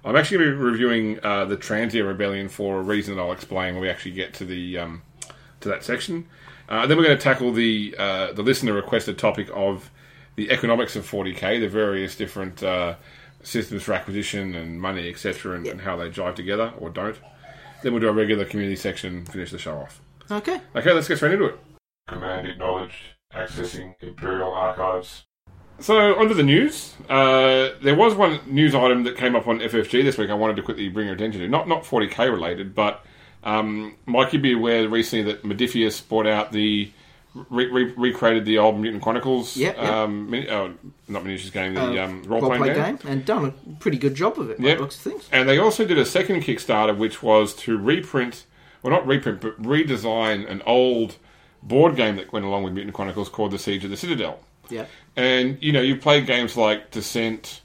I'm 0.03 0.15
actually 0.15 0.39
going 0.39 0.49
to 0.49 0.57
be 0.57 0.63
reviewing 0.63 1.19
uh, 1.23 1.45
the 1.45 1.55
Transia 1.55 2.03
Rebellion 2.05 2.49
for 2.49 2.79
a 2.79 2.81
reason 2.81 3.15
that 3.15 3.21
I'll 3.21 3.31
explain 3.31 3.75
when 3.75 3.83
we 3.83 3.89
actually 3.89 4.13
get 4.13 4.33
to 4.35 4.45
the 4.45 4.79
um, 4.79 5.03
to 5.59 5.69
that 5.69 5.83
section. 5.83 6.27
Uh, 6.67 6.87
then 6.87 6.97
we're 6.97 7.03
going 7.03 7.17
to 7.17 7.23
tackle 7.23 7.53
the 7.53 7.95
uh, 7.99 8.33
the 8.33 8.41
listener 8.41 8.73
requested 8.73 9.19
topic 9.19 9.49
of 9.53 9.91
the 10.35 10.49
economics 10.49 10.95
of 10.95 11.09
40k, 11.09 11.59
the 11.59 11.69
various 11.69 12.15
different 12.15 12.63
uh, 12.63 12.95
systems 13.43 13.83
for 13.83 13.93
acquisition 13.93 14.55
and 14.55 14.81
money, 14.81 15.09
etc., 15.09 15.55
and, 15.55 15.67
and 15.67 15.81
how 15.81 15.95
they 15.95 16.09
jive 16.09 16.35
together 16.35 16.73
or 16.79 16.89
don't. 16.89 17.17
Then 17.83 17.93
we'll 17.93 18.01
do 18.01 18.09
a 18.09 18.13
regular 18.13 18.45
community 18.45 18.75
section, 18.75 19.25
finish 19.25 19.51
the 19.51 19.59
show 19.59 19.77
off. 19.77 20.01
Okay. 20.31 20.59
Okay, 20.75 20.91
let's 20.91 21.07
get 21.07 21.17
straight 21.17 21.33
into 21.33 21.45
it. 21.45 21.59
Command 22.07 22.47
acknowledged. 22.47 23.16
Accessing 23.37 23.95
Imperial 24.01 24.51
Archives. 24.53 25.23
So, 25.79 26.15
onto 26.15 26.33
the 26.33 26.43
news. 26.43 26.95
Uh, 27.07 27.69
there 27.83 27.95
was 27.95 28.15
one 28.15 28.39
news 28.47 28.73
item 28.73 29.03
that 29.03 29.15
came 29.15 29.35
up 29.35 29.47
on 29.47 29.59
FFG 29.59 30.03
this 30.03 30.17
week 30.17 30.29
I 30.29 30.33
wanted 30.33 30.55
to 30.55 30.63
quickly 30.63 30.89
bring 30.89 31.05
your 31.05 31.15
attention 31.15 31.41
to. 31.41 31.47
Not 31.47 31.67
not 31.67 31.83
40k 31.83 32.31
related, 32.31 32.73
but 32.73 33.05
um, 33.43 33.95
Mike, 34.07 34.33
you'd 34.33 34.41
be 34.41 34.53
aware 34.53 34.87
recently 34.89 35.31
that 35.31 35.43
Modiphius 35.43 36.07
brought 36.07 36.27
out 36.27 36.51
the. 36.51 36.91
Re- 37.51 37.67
re- 37.67 37.93
recreated 37.95 38.45
the 38.45 38.57
old 38.57 38.79
Mutant 38.79 39.03
Chronicles. 39.03 39.55
Yep, 39.55 39.75
yep. 39.77 39.85
Um, 39.85 40.27
mini- 40.31 40.49
oh, 40.49 40.73
not 41.07 41.23
miniatures 41.23 41.51
game, 41.51 41.75
the 41.75 41.81
Uh, 42.01 42.05
um, 42.05 42.23
role 42.23 42.41
playing 42.41 42.63
game. 42.73 42.95
game. 42.95 42.99
And 43.07 43.23
done 43.25 43.45
a 43.45 43.79
pretty 43.79 43.99
good 43.99 44.15
job 44.15 44.39
of 44.39 44.49
it, 44.49 44.59
by 44.59 44.69
Yep. 44.69 44.79
looks 44.79 44.95
of 44.95 45.01
things. 45.03 45.29
And 45.31 45.47
they 45.47 45.59
also 45.59 45.85
did 45.85 45.99
a 45.99 46.05
second 46.05 46.41
Kickstarter, 46.41 46.97
which 46.97 47.21
was 47.21 47.53
to 47.57 47.77
reprint, 47.77 48.45
well, 48.81 48.91
not 48.91 49.05
reprint, 49.05 49.41
but 49.41 49.61
redesign 49.61 50.49
an 50.49 50.63
old 50.65 51.17
board 51.67 51.95
game 51.95 52.15
that 52.15 52.31
went 52.31 52.45
along 52.45 52.63
with 52.63 52.73
Mutant 52.73 52.95
Chronicles 52.95 53.29
called 53.29 53.51
The 53.51 53.59
Siege 53.59 53.83
of 53.83 53.89
the 53.89 53.97
Citadel. 53.97 54.39
Yeah. 54.69 54.85
And 55.15 55.57
you 55.61 55.71
know, 55.71 55.81
you 55.81 55.97
play 55.97 56.21
games 56.21 56.57
like 56.57 56.91
Descent 56.91 57.61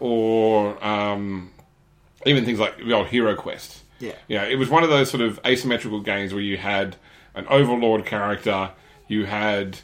or 0.00 0.82
um, 0.84 1.50
even 2.24 2.44
things 2.44 2.58
like 2.58 2.76
the 2.78 2.92
old 2.92 3.06
Hero 3.06 3.34
Quest. 3.34 3.82
Yeah. 3.98 4.12
You 4.28 4.38
know, 4.38 4.44
it 4.44 4.56
was 4.56 4.68
one 4.68 4.82
of 4.82 4.90
those 4.90 5.10
sort 5.10 5.22
of 5.22 5.40
asymmetrical 5.46 6.00
games 6.00 6.32
where 6.32 6.42
you 6.42 6.56
had 6.56 6.96
an 7.34 7.46
overlord 7.48 8.04
character, 8.04 8.70
you 9.08 9.24
had 9.24 9.78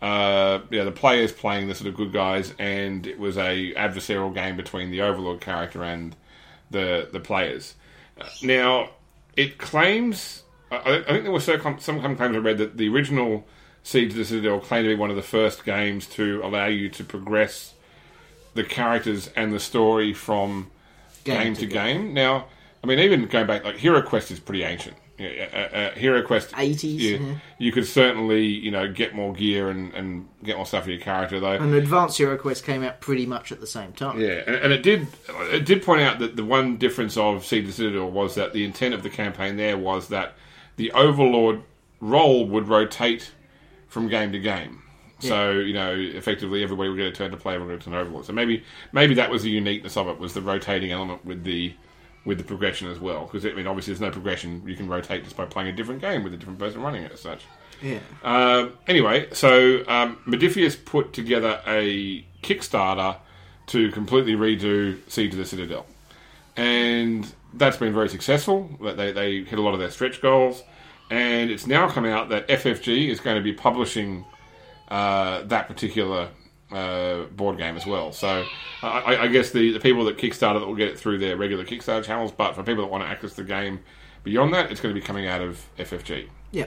uh, 0.00 0.60
yeah, 0.70 0.84
the 0.84 0.92
players 0.92 1.32
playing 1.32 1.68
the 1.68 1.74
sort 1.74 1.88
of 1.88 1.96
good 1.96 2.12
guys, 2.12 2.54
and 2.58 3.06
it 3.06 3.18
was 3.18 3.36
a 3.36 3.72
adversarial 3.74 4.32
game 4.32 4.56
between 4.56 4.90
the 4.90 5.02
overlord 5.02 5.40
character 5.40 5.82
and 5.82 6.14
the 6.70 7.08
the 7.12 7.20
players. 7.20 7.74
Now, 8.42 8.90
it 9.36 9.58
claims. 9.58 10.44
I, 10.70 10.98
I 10.98 11.02
think 11.04 11.24
there 11.24 11.32
were 11.32 11.40
some, 11.40 11.78
some 11.78 12.00
claims 12.00 12.36
I 12.36 12.38
read 12.38 12.58
that 12.58 12.76
the 12.76 12.88
original 12.88 13.46
Siege 13.82 14.10
of 14.10 14.18
the 14.18 14.24
Citadel 14.24 14.60
claimed 14.60 14.84
to 14.84 14.88
be 14.90 14.94
one 14.94 15.10
of 15.10 15.16
the 15.16 15.22
first 15.22 15.64
games 15.64 16.06
to 16.08 16.40
allow 16.44 16.66
you 16.66 16.88
to 16.90 17.04
progress 17.04 17.74
the 18.54 18.64
characters 18.64 19.30
and 19.36 19.52
the 19.52 19.60
story 19.60 20.12
from 20.12 20.70
game, 21.24 21.54
to, 21.54 21.66
game. 21.66 22.12
Now, 22.12 22.46
I 22.82 22.86
mean, 22.86 22.98
even 22.98 23.26
going 23.26 23.46
back, 23.46 23.64
like 23.64 23.76
Hero 23.76 24.02
Quest 24.02 24.30
is 24.30 24.40
pretty 24.40 24.62
ancient. 24.62 24.96
Yeah, 25.18 25.48
uh, 25.52 25.76
uh, 25.76 25.90
Hero 25.94 26.22
Quest, 26.22 26.52
80s, 26.52 26.98
yeah, 27.00 27.16
yeah. 27.16 27.34
you 27.58 27.72
could 27.72 27.86
certainly, 27.86 28.44
you 28.46 28.70
know, 28.70 28.92
get 28.92 29.16
more 29.16 29.32
gear 29.32 29.68
and, 29.68 29.92
and 29.92 30.28
get 30.44 30.56
more 30.56 30.64
stuff 30.64 30.84
for 30.84 30.90
your 30.90 31.00
character, 31.00 31.40
though. 31.40 31.54
And 31.54 31.74
Advanced 31.74 32.18
Hero 32.18 32.36
Quest 32.36 32.64
came 32.64 32.84
out 32.84 33.00
pretty 33.00 33.26
much 33.26 33.50
at 33.50 33.60
the 33.60 33.66
same 33.66 33.92
time. 33.92 34.20
Yeah, 34.20 34.42
and, 34.46 34.54
and 34.54 34.72
it 34.72 34.84
did 34.84 35.08
it 35.28 35.64
did 35.64 35.82
point 35.82 36.02
out 36.02 36.20
that 36.20 36.36
the 36.36 36.44
one 36.44 36.76
difference 36.76 37.16
of 37.16 37.44
Siege 37.44 37.64
of 37.64 37.66
the 37.70 37.72
Citadel 37.72 38.08
was 38.08 38.36
that 38.36 38.52
the 38.52 38.64
intent 38.64 38.94
of 38.94 39.02
the 39.02 39.10
campaign 39.10 39.56
there 39.56 39.76
was 39.76 40.06
that 40.08 40.34
the 40.78 40.90
Overlord 40.92 41.62
role 42.00 42.46
would 42.46 42.68
rotate 42.68 43.32
from 43.88 44.08
game 44.08 44.32
to 44.32 44.38
game. 44.38 44.82
So 45.20 45.50
you 45.50 45.74
know, 45.74 45.92
effectively, 45.94 46.62
everybody 46.62 46.88
would 46.88 46.96
get 46.96 47.06
a 47.06 47.12
turn 47.12 47.32
to 47.32 47.36
play, 47.36 47.54
everyone 47.54 47.72
would 47.72 47.80
get 47.80 47.88
a 47.88 47.90
turn 47.90 48.00
Overlord. 48.00 48.24
So 48.24 48.32
maybe 48.32 48.64
maybe 48.92 49.14
that 49.14 49.30
was 49.30 49.42
the 49.42 49.50
uniqueness 49.50 49.96
of 49.96 50.06
it 50.08 50.18
was 50.18 50.32
the 50.32 50.42
rotating 50.42 50.92
element 50.92 51.24
with 51.24 51.44
the 51.44 51.74
with 52.24 52.38
the 52.38 52.44
progression 52.44 52.88
as 52.88 53.00
well. 53.00 53.24
Because 53.24 53.44
I 53.44 53.52
mean, 53.52 53.66
obviously, 53.66 53.92
there's 53.92 54.00
no 54.00 54.10
progression; 54.10 54.62
you 54.66 54.76
can 54.76 54.88
rotate 54.88 55.24
just 55.24 55.36
by 55.36 55.44
playing 55.44 55.70
a 55.70 55.72
different 55.72 56.00
game 56.00 56.22
with 56.22 56.34
a 56.34 56.36
different 56.36 56.60
person 56.60 56.82
running 56.82 57.02
it 57.02 57.12
as 57.12 57.20
such. 57.20 57.42
Yeah. 57.82 57.98
Uh, 58.22 58.68
anyway, 58.86 59.28
so 59.32 59.84
um, 59.88 60.18
Modiphius 60.26 60.84
put 60.84 61.12
together 61.12 61.60
a 61.66 62.24
Kickstarter 62.42 63.16
to 63.66 63.90
completely 63.92 64.34
redo 64.34 64.98
Siege 65.08 65.32
of 65.32 65.38
the 65.38 65.44
Citadel, 65.44 65.86
and 66.56 67.32
that's 67.54 67.76
been 67.76 67.94
very 67.94 68.08
successful. 68.08 68.70
They 68.80 69.12
they 69.12 69.42
hit 69.44 69.58
a 69.58 69.62
lot 69.62 69.74
of 69.74 69.80
their 69.80 69.90
stretch 69.90 70.20
goals, 70.20 70.62
and 71.10 71.50
it's 71.50 71.66
now 71.66 71.88
come 71.88 72.04
out 72.04 72.28
that 72.30 72.48
FFG 72.48 73.08
is 73.08 73.20
going 73.20 73.36
to 73.36 73.42
be 73.42 73.52
publishing 73.52 74.24
uh, 74.88 75.42
that 75.44 75.66
particular 75.68 76.28
uh, 76.72 77.22
board 77.34 77.58
game 77.58 77.76
as 77.76 77.86
well. 77.86 78.12
So 78.12 78.44
I, 78.82 78.88
I- 79.00 79.22
I 79.24 79.26
guess 79.28 79.50
the, 79.50 79.72
the 79.72 79.80
people 79.80 80.04
that 80.06 80.18
Kickstarter 80.18 80.60
that 80.60 80.66
will 80.66 80.74
get 80.74 80.88
it 80.88 80.98
through 80.98 81.18
their 81.18 81.36
regular 81.36 81.64
Kickstarter 81.64 82.04
channels, 82.04 82.32
but 82.32 82.54
for 82.54 82.62
people 82.62 82.84
that 82.84 82.90
want 82.90 83.04
to 83.04 83.08
access 83.08 83.34
the 83.34 83.44
game 83.44 83.80
beyond 84.24 84.52
that, 84.54 84.70
it's 84.70 84.80
going 84.80 84.94
to 84.94 85.00
be 85.00 85.04
coming 85.06 85.26
out 85.26 85.40
of 85.40 85.64
FFG. 85.78 86.28
Yeah. 86.52 86.66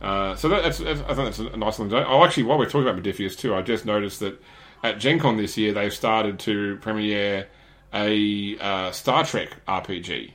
Uh, 0.00 0.34
so 0.36 0.48
that, 0.48 0.62
that's, 0.62 0.78
that's, 0.78 1.00
I 1.02 1.14
think 1.14 1.18
that's 1.36 1.38
a 1.38 1.56
nice 1.56 1.78
one. 1.78 1.88
to. 1.90 2.06
Oh, 2.08 2.24
actually, 2.24 2.42
while 2.44 2.58
we're 2.58 2.64
talking 2.66 2.88
about 2.88 3.00
Modiphius 3.02 3.38
too, 3.38 3.54
I 3.54 3.62
just 3.62 3.84
noticed 3.86 4.20
that 4.20 4.42
at 4.82 4.98
Gen 4.98 5.18
Con 5.20 5.36
this 5.36 5.56
year, 5.56 5.72
they've 5.72 5.92
started 5.94 6.38
to 6.40 6.76
premiere 6.78 7.46
a 7.92 8.58
uh, 8.58 8.92
Star 8.92 9.24
Trek 9.24 9.50
RPG. 9.66 10.32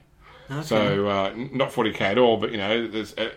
So 0.63 1.07
uh, 1.07 1.33
not 1.35 1.71
40k 1.71 2.01
at 2.01 2.17
all, 2.17 2.37
but 2.37 2.51
you 2.51 2.57
know, 2.57 2.87
there's, 2.87 3.13
uh, 3.17 3.31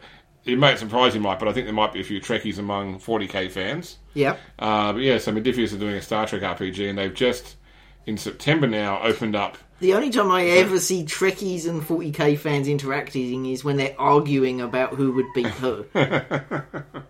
it 0.45 0.59
may 0.59 0.77
surprise 0.77 1.15
you, 1.15 1.21
Mike, 1.21 1.41
but 1.41 1.49
I 1.49 1.53
think 1.53 1.67
there 1.67 1.75
might 1.75 1.93
be 1.93 2.00
a 2.00 2.05
few 2.05 2.21
Trekkies 2.21 2.59
among 2.59 3.00
40k 3.00 3.50
fans. 3.50 3.99
Yep. 4.15 4.39
Uh, 4.59 4.93
but 4.93 5.03
yeah, 5.03 5.19
so 5.19 5.33
Modiphius 5.33 5.75
are 5.75 5.79
doing 5.79 5.97
a 5.97 6.03
Star 6.03 6.27
Trek 6.27 6.43
RPG, 6.43 6.89
and 6.89 6.99
they've 6.99 7.12
just 7.12 7.57
in 8.07 8.17
September 8.17 8.67
now 8.67 9.03
opened 9.03 9.35
up. 9.35 9.59
The 9.81 9.95
only 9.95 10.11
time 10.11 10.31
I 10.31 10.45
ever 10.45 10.79
see 10.79 11.05
Trekkies 11.05 11.69
and 11.69 11.83
40k 11.83 12.39
fans 12.39 12.69
interacting 12.69 13.47
is 13.47 13.65
when 13.65 13.77
they're 13.77 13.99
arguing 13.99 14.61
about 14.61 14.95
who 14.95 15.12
would 15.12 15.33
beat 15.35 15.47
who. 15.47 15.87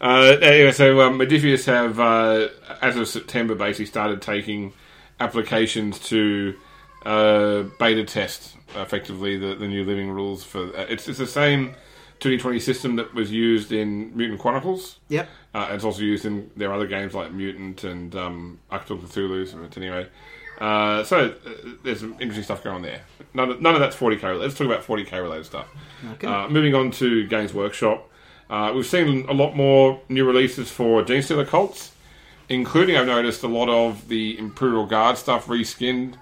Uh, 0.00 0.36
anyway, 0.40 0.70
so 0.70 1.00
um, 1.00 1.18
Modiphius 1.18 1.66
have, 1.66 1.98
uh, 1.98 2.48
as 2.80 2.96
of 2.96 3.08
September, 3.08 3.56
basically 3.56 3.86
started 3.86 4.22
taking 4.22 4.72
applications 5.20 5.98
to 5.98 6.54
uh, 7.04 7.62
beta 7.78 8.04
test 8.04 8.56
effectively 8.74 9.36
the, 9.36 9.54
the 9.54 9.66
new 9.66 9.84
living 9.84 10.10
rules 10.10 10.44
for. 10.44 10.76
Uh, 10.76 10.86
it's, 10.88 11.08
it's 11.08 11.18
the 11.18 11.26
same 11.26 11.74
2D20 12.20 12.60
system 12.60 12.96
that 12.96 13.14
was 13.14 13.30
used 13.30 13.72
in 13.72 14.16
Mutant 14.16 14.40
Chronicles. 14.40 14.98
yep. 15.08 15.28
Uh, 15.54 15.68
it's 15.70 15.84
also 15.84 16.02
used 16.02 16.24
in 16.24 16.50
their 16.56 16.72
other 16.72 16.86
games 16.86 17.14
like 17.14 17.32
Mutant 17.32 17.84
and 17.84 18.14
um, 18.14 18.60
Achtung! 18.70 19.00
Cthulhu. 19.00 19.60
But 19.60 19.76
anyway, 19.76 20.06
uh, 20.60 21.04
so 21.04 21.26
uh, 21.26 21.50
there's 21.82 22.00
some 22.00 22.12
interesting 22.14 22.42
stuff 22.42 22.62
going 22.62 22.76
on 22.76 22.82
there. 22.82 23.02
None 23.34 23.50
of, 23.50 23.60
none 23.60 23.74
of 23.74 23.80
that's 23.80 23.96
40k. 23.96 24.22
related. 24.22 24.40
Let's 24.42 24.54
talk 24.54 24.66
about 24.66 24.84
40k 24.84 25.12
related 25.22 25.46
stuff. 25.46 25.68
Okay. 26.12 26.26
Uh, 26.26 26.48
moving 26.48 26.74
on 26.74 26.90
to 26.92 27.26
Games 27.26 27.54
Workshop, 27.54 28.08
uh, 28.50 28.72
we've 28.74 28.86
seen 28.86 29.26
a 29.28 29.32
lot 29.32 29.54
more 29.54 30.00
new 30.08 30.24
releases 30.24 30.70
for 30.70 31.02
Genestealer 31.02 31.46
cults, 31.46 31.92
including 32.48 32.96
I've 32.96 33.06
noticed 33.06 33.42
a 33.42 33.48
lot 33.48 33.68
of 33.68 34.08
the 34.08 34.38
Imperial 34.38 34.86
Guard 34.86 35.18
stuff 35.18 35.46
reskinned. 35.46 36.14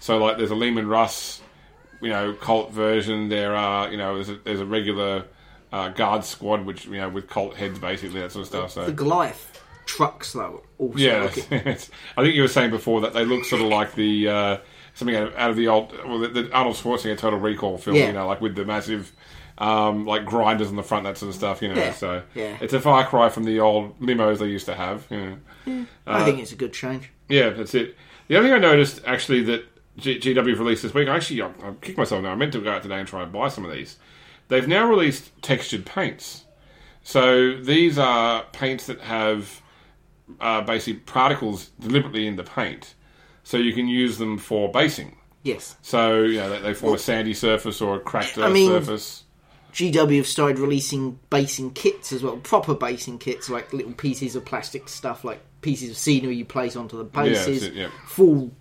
So 0.00 0.18
like 0.18 0.36
there's 0.36 0.50
a 0.50 0.54
Leman 0.54 0.88
Russ, 0.88 1.40
you 2.00 2.10
know, 2.10 2.34
cult 2.34 2.72
version. 2.72 3.28
There 3.28 3.54
are 3.54 3.90
you 3.90 3.96
know 3.96 4.16
there's 4.16 4.28
a, 4.28 4.36
there's 4.36 4.60
a 4.60 4.66
regular 4.66 5.26
uh, 5.72 5.88
guard 5.88 6.24
squad 6.24 6.64
which 6.64 6.86
you 6.86 6.98
know 6.98 7.08
with 7.08 7.28
cult 7.28 7.56
heads 7.56 7.78
basically 7.78 8.20
that 8.20 8.32
sort 8.32 8.42
of 8.42 8.48
stuff. 8.48 8.70
So 8.72 8.86
The 8.86 8.92
Goliath 8.92 9.62
trucks, 9.86 10.32
though, 10.32 10.62
also 10.78 10.98
yeah, 10.98 11.24
I 11.50 12.22
think 12.22 12.34
you 12.34 12.42
were 12.42 12.48
saying 12.48 12.70
before 12.70 13.00
that 13.02 13.12
they 13.12 13.24
look 13.24 13.44
sort 13.44 13.62
of 13.62 13.68
like 13.68 13.94
the 13.94 14.28
uh, 14.28 14.56
something 14.94 15.16
out 15.16 15.28
of, 15.28 15.34
out 15.36 15.50
of 15.50 15.56
the 15.56 15.68
old 15.68 15.92
well, 16.06 16.18
the, 16.18 16.28
the 16.28 16.52
Arnold 16.52 16.76
Schwarzenegger 16.76 17.18
Total 17.18 17.38
Recall 17.38 17.78
film. 17.78 17.96
Yeah. 17.96 18.06
You 18.08 18.12
know, 18.12 18.26
like 18.26 18.40
with 18.40 18.54
the 18.54 18.64
massive 18.64 19.12
um, 19.58 20.06
like 20.06 20.24
grinders 20.24 20.68
on 20.68 20.76
the 20.76 20.82
front, 20.82 21.04
that 21.04 21.18
sort 21.18 21.30
of 21.30 21.34
stuff. 21.34 21.62
You 21.62 21.68
know, 21.68 21.74
Yeah, 21.74 21.92
so 21.92 22.22
yeah. 22.34 22.56
it's 22.60 22.72
a 22.72 22.80
far 22.80 23.06
cry 23.06 23.28
from 23.28 23.44
the 23.44 23.60
old 23.60 23.98
limos 24.00 24.38
they 24.38 24.46
used 24.46 24.66
to 24.66 24.74
have. 24.74 25.06
You 25.10 25.18
know. 25.18 25.36
I 26.06 26.24
think 26.24 26.38
it's 26.40 26.52
a 26.52 26.56
good 26.56 26.72
change. 26.72 27.10
Yeah, 27.28 27.50
that's 27.50 27.74
it. 27.74 27.96
The 28.28 28.36
other 28.36 28.46
thing 28.48 28.54
I 28.54 28.58
noticed 28.58 29.02
actually 29.06 29.42
that 29.44 29.64
G- 29.96 30.18
GW 30.18 30.58
released 30.58 30.82
this 30.82 30.94
week, 30.94 31.08
actually 31.08 31.42
I, 31.42 31.46
I 31.62 31.72
kicked 31.80 31.98
myself 31.98 32.22
now. 32.22 32.32
I 32.32 32.34
meant 32.34 32.52
to 32.52 32.60
go 32.60 32.70
out 32.70 32.82
today 32.82 32.98
and 32.98 33.08
try 33.08 33.22
and 33.22 33.32
buy 33.32 33.48
some 33.48 33.64
of 33.64 33.72
these. 33.72 33.96
They've 34.48 34.66
now 34.68 34.88
released 34.88 35.30
textured 35.42 35.86
paints. 35.86 36.44
So 37.02 37.56
these 37.56 37.98
are 37.98 38.44
paints 38.52 38.86
that 38.86 39.00
have 39.02 39.60
uh, 40.40 40.62
basically 40.62 41.00
particles 41.00 41.70
deliberately 41.80 42.26
in 42.26 42.36
the 42.36 42.44
paint, 42.44 42.94
so 43.42 43.56
you 43.58 43.74
can 43.74 43.88
use 43.88 44.16
them 44.18 44.38
for 44.38 44.70
basing. 44.72 45.16
Yes. 45.42 45.76
So 45.82 46.22
you 46.22 46.38
know 46.38 46.48
they, 46.50 46.60
they 46.60 46.74
form 46.74 46.94
a 46.94 46.98
sandy 46.98 47.34
surface 47.34 47.82
or 47.82 47.96
a 47.96 48.00
cracked 48.00 48.38
I 48.38 48.48
mean- 48.50 48.70
surface. 48.70 49.23
GW 49.74 50.18
have 50.18 50.26
started 50.26 50.60
releasing 50.60 51.18
basing 51.30 51.72
kits 51.72 52.12
as 52.12 52.22
well, 52.22 52.36
proper 52.36 52.74
basing 52.74 53.18
kits, 53.18 53.50
like 53.50 53.72
little 53.72 53.92
pieces 53.92 54.36
of 54.36 54.44
plastic 54.44 54.88
stuff, 54.88 55.24
like 55.24 55.40
pieces 55.62 55.90
of 55.90 55.96
scenery 55.96 56.36
you 56.36 56.44
place 56.44 56.76
onto 56.76 56.96
the 56.96 57.04
bases, 57.04 57.64
it, 57.64 57.74
yeah. 57.74 57.88
full 58.06 58.52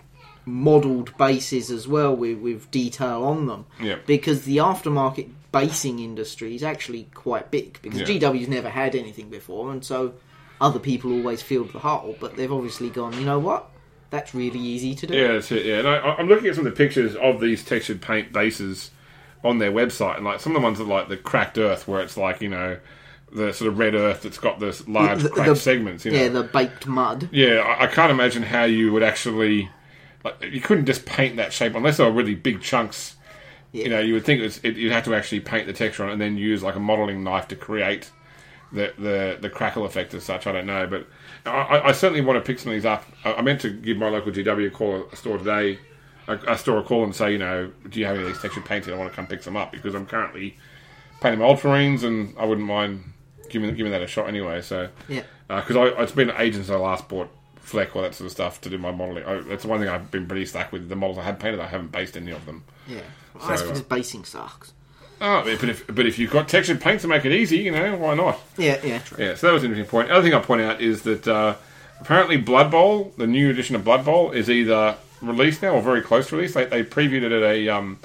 modelled 0.46 1.16
bases 1.18 1.70
as 1.70 1.88
well 1.88 2.16
with, 2.16 2.40
with 2.40 2.70
detail 2.72 3.24
on 3.24 3.46
them. 3.46 3.66
Yeah. 3.80 3.98
Because 4.08 4.46
the 4.46 4.58
aftermarket 4.58 5.30
basing 5.52 6.00
industry 6.00 6.56
is 6.56 6.64
actually 6.64 7.08
quite 7.14 7.52
big, 7.52 7.80
because 7.84 8.00
Yeah. 8.02 8.08
GW's 8.08 8.48
never 8.48 8.70
had 8.70 8.96
anything 8.96 9.30
before, 9.30 9.72
and 9.72 9.86
so 9.86 10.16
other 10.60 10.80
people 10.80 11.12
always 11.14 11.44
filled 11.44 11.74
the 11.74 11.80
hole, 11.80 12.16
but 12.20 12.36
they've 12.38 12.52
obviously 12.52 12.90
gone, 12.90 13.14
you 13.14 13.26
know 13.26 13.38
what? 13.38 13.70
That's 14.10 14.34
really 14.34 14.60
easy 14.60 14.96
to 14.96 15.06
do. 15.06 15.16
Yeah, 15.16 15.34
that's 15.34 15.52
it. 15.52 15.64
Yeah, 15.66 15.80
and 15.80 15.88
I, 15.88 15.98
I'm 16.16 16.28
looking 16.28 16.48
at 16.48 16.56
some 16.56 16.66
of 16.66 16.74
the 16.74 16.78
pictures 16.78 17.16
of 17.16 17.40
these 17.40 17.64
textured 17.64 18.02
paint 18.02 18.34
bases 18.34 18.90
on 19.44 19.58
their 19.60 19.72
website, 19.72 20.16
and 20.18 20.26
like 20.26 20.40
some 20.40 20.56
of 20.56 20.62
the 20.62 20.64
ones 20.66 20.80
are 20.80 20.86
like 20.86 21.10
the 21.10 21.18
cracked 21.18 21.58
earth, 21.58 21.88
where 21.88 22.02
it's 22.02 22.18
like 22.18 22.42
you 22.42 22.50
know 22.50 22.78
the 23.32 23.52
sort 23.52 23.68
of 23.72 23.80
red 23.80 23.96
earth 23.96 24.22
that's 24.22 24.38
got 24.38 24.60
this 24.60 24.88
large 24.88 25.24
The- 25.24 25.30
cracked 25.30 25.50
the- 25.50 25.56
segments. 25.56 26.06
You 26.06 26.12
know, 26.12 26.20
Yeah, 26.22 26.28
the 26.30 26.44
baked 26.44 26.86
mud. 26.88 27.30
yeah. 27.32 27.56
I, 27.60 27.86
I 27.86 27.88
can't 27.88 28.12
imagine 28.12 28.44
how 28.44 28.64
you 28.64 28.92
would 28.94 29.04
actually. 29.04 29.70
Like, 30.24 30.42
you 30.54 30.62
couldn't 30.62 30.86
just 30.86 31.06
paint 31.06 31.36
that 31.38 31.52
shape 31.52 31.76
unless 31.76 31.98
they 31.98 32.04
were 32.06 32.12
really 32.12 32.36
big 32.36 32.62
chunks. 32.62 33.16
You 33.74 33.90
know, 33.90 34.00
you 34.00 34.14
would 34.14 34.24
think 34.24 34.40
it 34.40 34.44
was, 34.44 34.60
it, 34.64 34.76
you'd 34.78 34.92
have 34.94 35.04
to 35.06 35.16
actually 35.16 35.40
paint 35.42 35.66
the 35.66 35.74
texture 35.74 36.04
on 36.04 36.10
it 36.10 36.14
and 36.14 36.22
then 36.22 36.38
use 36.38 36.62
like 36.64 36.76
a 36.76 36.80
modelling 36.80 37.24
knife 37.24 37.48
to 37.50 37.56
create 37.56 38.10
the, 38.72 38.94
the 39.00 39.38
the 39.42 39.50
crackle 39.50 39.84
effect 39.84 40.14
as 40.14 40.24
such. 40.24 40.46
I 40.48 40.52
don't 40.54 40.68
know, 40.68 40.86
but 40.88 41.08
I, 41.46 41.50
I- 41.50 41.88
I 41.90 41.92
certainly 41.92 42.22
want 42.22 42.38
to 42.38 42.46
pick 42.48 42.60
some 42.60 42.72
of 42.72 42.76
these 42.76 42.86
up. 42.86 43.04
I, 43.26 43.34
I 43.34 43.42
meant 43.42 43.62
to 43.62 43.70
give 43.72 43.98
my 43.98 44.10
local 44.10 44.32
GW 44.32 44.72
call, 44.72 45.08
a 45.12 45.16
store 45.16 45.40
today, 45.40 45.80
a, 46.28 46.38
a 46.54 46.58
store 46.58 46.80
a 46.80 46.84
call 46.84 47.04
and 47.04 47.16
say, 47.16 47.32
you 47.32 47.38
know, 47.38 47.72
do 47.90 48.00
you 48.00 48.06
have 48.06 48.16
any 48.16 48.26
of 48.26 48.32
these 48.34 48.42
textured 48.42 48.66
painted? 48.66 48.94
I 48.94 48.98
want 48.98 49.10
to 49.12 49.16
come 49.16 49.28
pick 49.28 49.44
some 49.44 49.56
up 49.58 49.72
because 49.72 49.94
I'm 49.96 50.06
currently 50.06 50.58
painting 51.22 51.40
my 51.40 51.46
ultramarines 51.46 52.04
and 52.04 52.36
I 52.38 52.46
wouldn't 52.46 52.68
mind 52.68 53.04
giving 53.50 53.74
giving 53.76 53.92
that 53.92 54.02
a 54.02 54.08
shot 54.08 54.28
anyway. 54.28 54.62
So 54.62 54.90
Yeah. 55.08 55.24
because 55.48 55.76
I 55.76 55.86
it's 56.02 56.12
been 56.12 56.32
ages 56.38 56.66
since 56.66 56.70
I 56.70 56.76
last 56.76 57.08
bought 57.08 57.30
Fleck 57.58 57.96
or 57.96 58.02
that 58.02 58.14
sort 58.16 58.26
of 58.26 58.32
stuff 58.32 58.60
to 58.62 58.70
do 58.70 58.78
my 58.78 58.92
modelling. 58.92 59.24
I, 59.24 59.40
that's 59.42 59.64
the 59.64 59.70
one 59.70 59.80
thing 59.80 59.88
I've 59.90 60.12
been 60.12 60.28
pretty 60.28 60.46
stuck 60.46 60.72
with. 60.72 60.90
The 60.90 60.96
models 60.96 61.18
I 61.18 61.24
have 61.24 61.40
painted, 61.40 61.60
I 61.62 61.68
haven't 61.68 61.92
based 61.92 62.18
any 62.18 62.32
of 62.32 62.46
them. 62.46 62.64
Yeah. 62.88 63.02
Well, 63.34 63.48
that's 63.48 63.62
So, 63.62 63.68
uh, 63.68 63.70
because 63.70 63.84
basing 63.84 64.26
sucks. 64.26 64.74
Oh, 65.22 65.42
but 65.44 65.70
if 65.70 65.88
but 65.88 66.06
if 66.06 66.20
you've 66.20 66.32
got 66.32 66.50
textured 66.50 66.82
paint 66.82 67.00
to 67.02 67.08
make 67.08 67.24
it 67.24 67.32
easy, 67.32 67.60
you 67.60 67.72
know 67.72 67.96
why 67.96 68.14
not? 68.16 68.40
Yeah, 68.58 68.80
yeah, 68.84 69.00
true. 69.00 69.24
Yeah, 69.24 69.36
so 69.36 69.48
that 69.48 69.54
was 69.54 69.64
an 69.64 69.72
interesting 69.72 69.90
point. 69.90 70.12
Other 70.12 70.22
thing 70.24 70.34
I'll 70.34 70.42
point 70.42 70.62
out 70.62 70.82
is 70.82 71.04
that 71.04 71.26
uh, 71.26 71.56
apparently 72.02 72.36
Blood 72.36 72.70
Bowl, 72.72 73.14
the 73.18 73.28
new 73.28 73.50
edition 73.50 73.78
of 73.78 73.86
Blood 73.86 74.04
Bowl, 74.04 74.32
is 74.32 74.50
either 74.50 74.98
released 75.24 75.62
now 75.62 75.70
or 75.76 75.82
very 75.82 76.02
close 76.02 76.30
to 76.30 76.36
release. 76.36 76.54
They, 76.54 76.66
they 76.66 76.84
previewed 76.84 77.24
it 77.24 77.32
at 77.32 77.44
a 77.44 77.70
um, 77.70 78.00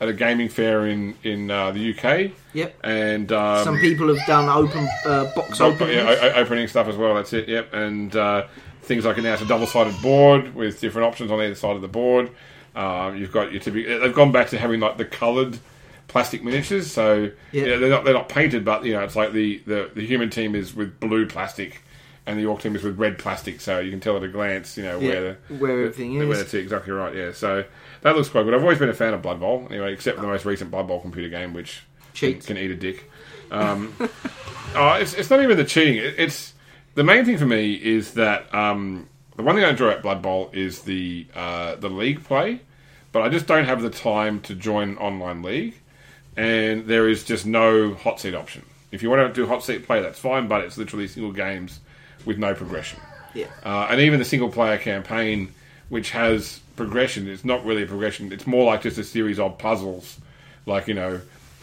at 0.00 0.08
a 0.08 0.12
gaming 0.12 0.48
fair 0.48 0.86
in 0.86 1.14
in 1.22 1.50
uh, 1.50 1.70
the 1.72 1.96
UK. 1.96 2.32
Yep. 2.54 2.74
And 2.84 3.30
um, 3.32 3.64
Some 3.64 3.78
people 3.78 4.14
have 4.14 4.26
done 4.26 4.48
open 4.48 4.88
uh, 5.06 5.32
box 5.34 5.60
Oh, 5.60 5.66
openings. 5.72 5.96
yeah, 5.96 6.08
o- 6.10 6.28
o- 6.28 6.32
opening 6.40 6.66
stuff 6.68 6.88
as 6.88 6.96
well. 6.96 7.14
That's 7.14 7.32
it. 7.32 7.48
Yep, 7.48 7.72
and 7.74 8.14
uh, 8.16 8.46
things 8.82 9.04
like 9.04 9.16
now 9.18 9.32
it's 9.34 9.42
a 9.42 9.46
double-sided 9.46 10.00
board 10.02 10.54
with 10.54 10.80
different 10.80 11.06
options 11.06 11.30
on 11.30 11.40
either 11.40 11.54
side 11.54 11.76
of 11.76 11.82
the 11.82 11.88
board. 11.88 12.30
Uh, 12.74 13.12
you've 13.16 13.32
got 13.32 13.52
your 13.52 13.60
typical. 13.60 14.00
They've 14.00 14.14
gone 14.14 14.32
back 14.32 14.48
to 14.50 14.58
having 14.58 14.80
like 14.80 14.96
the 14.96 15.04
coloured 15.04 15.58
plastic 16.08 16.42
miniatures. 16.44 16.90
So 16.90 17.30
Yeah. 17.52 17.64
yeah, 17.64 17.76
they're 17.76 17.88
not 17.90 18.04
they're 18.04 18.12
not 18.14 18.28
painted, 18.28 18.64
but 18.64 18.84
you 18.84 18.92
know 18.92 19.00
it's 19.04 19.16
like 19.16 19.32
the, 19.32 19.62
the, 19.66 19.90
the 19.94 20.04
human 20.06 20.30
team 20.30 20.54
is 20.54 20.74
with 20.74 20.98
blue 21.00 21.26
plastic, 21.26 21.80
and 22.26 22.38
the 22.38 22.46
orc 22.46 22.60
team 22.60 22.76
is 22.76 22.82
with 22.82 22.98
red 22.98 23.18
plastic. 23.18 23.60
So 23.60 23.78
you 23.80 23.90
can 23.90 24.00
tell 24.00 24.16
at 24.16 24.22
a 24.22 24.28
glance, 24.28 24.76
you 24.76 24.82
know 24.84 24.98
Yeah, 25.00 25.08
where 25.08 25.38
the, 25.48 25.54
where 25.56 25.70
everything 25.72 26.18
the- 26.18 26.24
is. 26.24 26.28
Where 26.28 26.38
that's 26.38 26.54
exactly 26.54 26.92
right. 26.92 27.14
Yeah. 27.14 27.32
So 27.32 27.64
that 28.02 28.16
looks 28.16 28.28
quite 28.28 28.44
good. 28.44 28.54
I've 28.54 28.62
always 28.62 28.78
been 28.78 28.88
a 28.88 28.94
fan 28.94 29.14
of 29.14 29.22
Blood 29.22 29.40
Bowl, 29.40 29.66
anyway, 29.70 29.92
except 29.92 30.16
for 30.16 30.22
the 30.22 30.28
most 30.28 30.44
recent 30.44 30.70
Blood 30.70 30.86
Bowl 30.88 31.00
computer 31.00 31.28
game, 31.28 31.52
which 31.52 31.82
can, 32.14 32.40
can 32.40 32.58
eat 32.58 32.70
a 32.70 32.76
dick. 32.76 33.10
Um, 33.50 33.94
oh, 34.74 34.94
it's, 35.00 35.14
it's 35.14 35.30
not 35.30 35.42
even 35.42 35.56
the 35.56 35.64
cheating. 35.64 35.96
It, 35.96 36.14
it's 36.18 36.54
the 36.94 37.04
main 37.04 37.24
thing 37.24 37.38
for 37.38 37.46
me 37.46 37.74
is 37.74 38.14
that 38.14 38.52
um, 38.54 39.08
the 39.36 39.42
one 39.42 39.54
thing 39.56 39.64
I 39.64 39.70
enjoy 39.70 39.90
at 39.90 40.02
Blood 40.02 40.22
Bowl 40.22 40.50
is 40.52 40.82
the 40.82 41.26
uh, 41.34 41.74
the 41.76 41.88
league 41.90 42.22
play, 42.24 42.60
but 43.12 43.22
I 43.22 43.28
just 43.28 43.46
don't 43.46 43.64
have 43.64 43.82
the 43.82 43.90
time 43.90 44.40
to 44.42 44.54
join 44.54 44.90
an 44.90 44.98
online 44.98 45.42
league, 45.42 45.74
and 46.36 46.86
there 46.86 47.08
is 47.08 47.24
just 47.24 47.46
no 47.46 47.94
hot 47.94 48.20
seat 48.20 48.34
option. 48.34 48.64
If 48.90 49.02
you 49.02 49.10
want 49.10 49.34
to 49.34 49.40
do 49.40 49.46
hot 49.46 49.64
seat 49.64 49.86
play, 49.86 50.02
that's 50.02 50.18
fine, 50.18 50.48
but 50.48 50.62
it's 50.62 50.76
literally 50.76 51.08
single 51.08 51.32
games 51.32 51.80
with 52.24 52.38
no 52.38 52.54
progression. 52.54 53.00
Yeah. 53.34 53.46
Uh, 53.64 53.86
and 53.90 54.00
even 54.00 54.18
the 54.18 54.24
single 54.24 54.50
player 54.50 54.78
campaign, 54.78 55.52
which 55.88 56.10
has 56.10 56.60
progression, 56.76 57.28
it's 57.28 57.44
not 57.44 57.64
really 57.64 57.82
a 57.82 57.86
progression. 57.86 58.32
It's 58.32 58.46
more 58.46 58.64
like 58.64 58.82
just 58.82 58.98
a 58.98 59.04
series 59.04 59.38
of 59.38 59.58
puzzles, 59.58 60.18
like 60.66 60.88
you 60.88 60.94
know, 60.94 61.20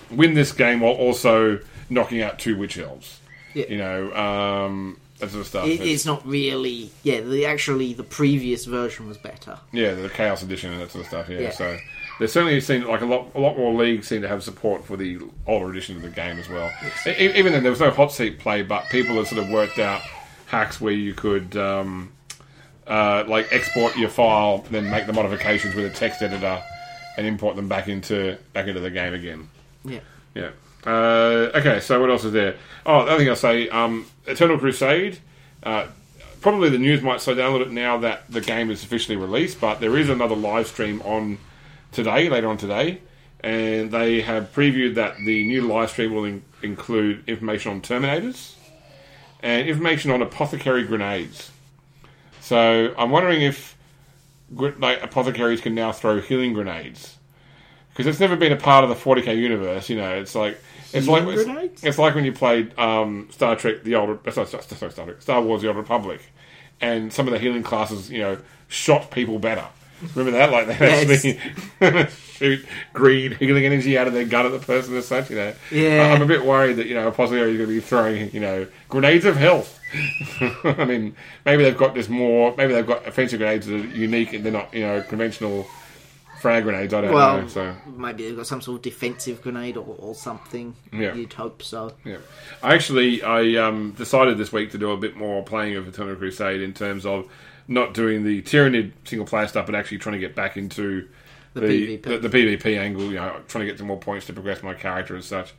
win 0.09 0.33
this 0.33 0.51
game 0.51 0.79
while 0.79 0.93
also 0.93 1.59
knocking 1.89 2.21
out 2.21 2.39
two 2.39 2.57
witch 2.57 2.77
elves. 2.77 3.19
Yeah. 3.53 3.65
You 3.69 3.77
know, 3.77 4.13
um, 4.15 4.99
that 5.19 5.29
sort 5.31 5.41
of 5.41 5.47
stuff. 5.47 5.67
It, 5.67 5.81
It's- 5.81 6.05
not 6.05 6.25
really. 6.25 6.91
Yeah, 7.03 7.21
the 7.21 7.45
actually 7.45 7.93
the 7.93 8.03
previous 8.03 8.65
version 8.65 9.07
was 9.07 9.17
better. 9.17 9.59
yeah, 9.71 9.93
the 9.93 10.09
Chaos 10.09 10.41
Edition 10.43 10.71
and 10.73 10.81
that 10.81 10.91
sort 10.91 11.03
of 11.03 11.07
stuff. 11.09 11.29
Yeah, 11.29 11.39
Yeah. 11.39 11.51
so 11.51 11.77
there's 12.19 12.31
certainly 12.31 12.59
seen 12.61 12.85
like 12.85 13.01
a 13.01 13.05
lot, 13.05 13.27
a 13.35 13.39
lot 13.39 13.57
more 13.57 13.73
leagues 13.73 14.07
seem 14.07 14.21
to 14.21 14.27
have 14.27 14.43
support 14.43 14.85
for 14.85 14.97
the 14.97 15.19
older 15.47 15.69
edition 15.71 15.95
of 15.97 16.01
the 16.03 16.09
game 16.09 16.37
as 16.39 16.47
well. 16.49 16.71
E- 17.07 17.31
even 17.35 17.53
then, 17.53 17.63
there 17.63 17.71
was 17.71 17.79
no 17.79 17.91
hot 17.91 18.11
seat 18.11 18.39
play, 18.39 18.61
but 18.61 18.85
people 18.89 19.15
have 19.15 19.27
sort 19.27 19.41
of 19.43 19.49
worked 19.49 19.79
out 19.79 20.01
hacks 20.49 20.81
where 20.81 20.93
you 20.93 21.13
could 21.13 21.55
um, 21.55 22.11
uh, 22.87 23.23
like 23.27 23.47
export 23.51 23.95
your 23.95 24.09
file, 24.09 24.59
then 24.71 24.89
make 24.89 25.05
the 25.05 25.13
modifications 25.13 25.75
with 25.75 25.85
a 25.85 25.89
text 25.89 26.21
editor, 26.21 26.61
and 27.17 27.25
import 27.25 27.55
them 27.55 27.67
back 27.67 27.87
into 27.87 28.37
back 28.53 28.67
into 28.67 28.79
the 28.79 28.91
game 28.91 29.13
again. 29.13 29.47
Yeah. 29.85 29.99
Yeah. 30.33 30.49
Uh, 30.85 31.51
okay, 31.55 31.79
so 31.79 31.99
what 31.99 32.09
else 32.09 32.23
is 32.23 32.33
there? 32.33 32.55
Oh, 32.85 33.05
the 33.05 33.11
other 33.11 33.19
thing 33.19 33.29
I'll 33.29 33.35
say, 33.35 33.69
um, 33.69 34.05
Eternal 34.25 34.57
Crusade. 34.57 35.19
Uh, 35.61 35.87
probably 36.41 36.69
the 36.69 36.77
news 36.77 37.01
might 37.01 37.21
slow 37.21 37.35
down 37.35 37.49
a 37.49 37.51
little 37.51 37.67
bit 37.67 37.73
now 37.73 37.97
that 37.97 38.23
the 38.29 38.41
game 38.41 38.71
is 38.71 38.83
officially 38.83 39.17
released, 39.17 39.59
but 39.59 39.81
there 39.81 39.97
is 39.97 40.09
another 40.09 40.35
live 40.35 40.67
stream 40.67 41.01
on 41.01 41.37
today, 41.91 42.29
later 42.29 42.47
on 42.47 42.57
today, 42.57 43.01
and 43.41 43.91
they 43.91 44.21
have 44.21 44.53
previewed 44.53 44.95
that 44.95 45.17
the 45.17 45.45
new 45.45 45.61
live 45.63 45.89
stream 45.89 46.13
will 46.13 46.23
in- 46.23 46.43
include 46.63 47.27
information 47.27 47.73
on 47.73 47.81
Terminators 47.81 48.53
and 49.41 49.67
information 49.67 50.11
on 50.11 50.21
apothecary 50.21 50.83
grenades. 50.83 51.51
So 52.41 52.93
I'm 52.97 53.11
wondering 53.11 53.41
if 53.41 53.77
like 54.51 55.03
apothecaries 55.03 55.61
can 55.61 55.75
now 55.75 55.91
throw 55.91 56.19
healing 56.19 56.53
grenades 56.53 57.17
because 57.89 58.07
it's 58.07 58.19
never 58.19 58.35
been 58.35 58.51
a 58.51 58.57
part 58.57 58.83
of 58.83 58.89
the 58.89 58.95
40k 58.95 59.37
universe. 59.37 59.89
You 59.89 59.97
know, 59.97 60.15
it's 60.15 60.35
like 60.35 60.57
it's 60.93 61.05
Healing 61.05 61.25
like 61.25 61.71
it's, 61.71 61.83
it's 61.83 61.97
like 61.97 62.15
when 62.15 62.25
you 62.25 62.31
played 62.31 62.77
um, 62.79 63.27
Star 63.31 63.55
Trek: 63.55 63.83
The 63.83 63.95
Old 63.95 64.25
uh, 64.25 64.31
sorry, 64.31 64.47
sorry, 64.47 64.63
sorry, 64.63 64.91
Star, 64.91 65.05
Trek, 65.05 65.21
Star 65.21 65.41
Wars: 65.41 65.61
The 65.61 65.67
Old 65.67 65.77
Republic, 65.77 66.21
and 66.81 67.13
some 67.13 67.27
of 67.27 67.33
the 67.33 67.39
healing 67.39 67.61
classes, 67.61 68.09
you 68.09 68.19
know, 68.19 68.37
shot 68.67 69.11
people 69.11 69.37
better. 69.37 69.65
Remember 70.15 70.31
that? 70.37 70.51
Like 70.51 70.67
they 70.67 70.73
actually 71.11 72.09
shoot 72.39 72.65
green 72.93 73.33
healing 73.35 73.65
energy 73.65 73.97
out 73.97 74.07
of 74.07 74.13
their 74.13 74.25
gun 74.25 74.45
at 74.45 74.51
the 74.51 74.59
person 74.59 74.95
as 74.95 75.07
such. 75.07 75.29
You 75.29 75.35
know, 75.37 75.53
Yeah. 75.71 76.13
I'm 76.13 76.21
a 76.21 76.25
bit 76.25 76.45
worried 76.45 76.77
that 76.77 76.87
you 76.87 76.95
know 76.95 77.07
Apothecary 77.07 77.51
is 77.51 77.57
going 77.57 77.69
to 77.69 77.75
be 77.75 77.79
throwing 77.81 78.31
you 78.33 78.39
know 78.39 78.67
grenades 78.87 79.25
of 79.25 79.35
health. 79.35 79.79
I 80.63 80.85
mean, 80.85 81.15
maybe 81.45 81.63
they've 81.63 81.77
got 81.77 81.95
just 81.95 82.09
more. 82.09 82.55
Maybe 82.55 82.73
they've 82.73 82.85
got 82.85 83.07
offensive 83.07 83.39
grenades 83.39 83.67
that 83.67 83.75
are 83.75 83.87
unique 83.87 84.33
and 84.33 84.43
they're 84.45 84.51
not 84.53 84.73
you 84.73 84.81
know 84.81 85.01
conventional 85.01 85.67
frag 86.39 86.63
grenades. 86.63 86.93
I 86.93 87.01
don't 87.01 87.13
Well, 87.13 87.41
know. 87.41 87.47
So 87.47 87.75
maybe 87.97 88.23
they've 88.25 88.37
got 88.37 88.47
some 88.47 88.61
sort 88.61 88.77
of 88.77 88.81
defensive 88.83 89.41
grenade 89.41 89.75
or, 89.77 89.95
or 89.97 90.15
something. 90.15 90.75
Yeah. 90.93 91.13
You'd 91.13 91.33
hope 91.33 91.61
so. 91.63 91.93
Yeah, 92.05 92.17
I 92.63 92.75
actually 92.75 93.21
I 93.23 93.55
um, 93.55 93.91
decided 93.97 94.37
this 94.37 94.53
week 94.53 94.71
to 94.71 94.77
do 94.77 94.91
a 94.91 94.97
bit 94.97 95.17
more 95.17 95.43
playing 95.43 95.75
of 95.75 95.87
Eternal 95.87 96.15
Crusade 96.15 96.61
in 96.61 96.73
terms 96.73 97.05
of 97.05 97.25
not 97.69 97.93
doing 97.93 98.23
the 98.23 98.41
Tyranid 98.41 98.91
single 99.05 99.25
player 99.25 99.47
stuff, 99.47 99.65
but 99.65 99.75
actually 99.75 99.99
trying 99.99 100.13
to 100.13 100.19
get 100.19 100.35
back 100.35 100.57
into 100.57 101.07
The 101.53 101.61
the 101.61 101.97
PvP. 101.97 102.01
the, 102.03 102.17
the 102.27 102.29
PvP 102.29 102.77
angle. 102.77 103.03
You 103.03 103.15
know, 103.15 103.39
trying 103.47 103.65
to 103.65 103.71
get 103.71 103.77
some 103.77 103.87
more 103.87 103.99
points 103.99 104.25
to 104.25 104.33
progress 104.33 104.61
my 104.63 104.73
character 104.73 105.15
and 105.15 105.23
such. 105.23 105.53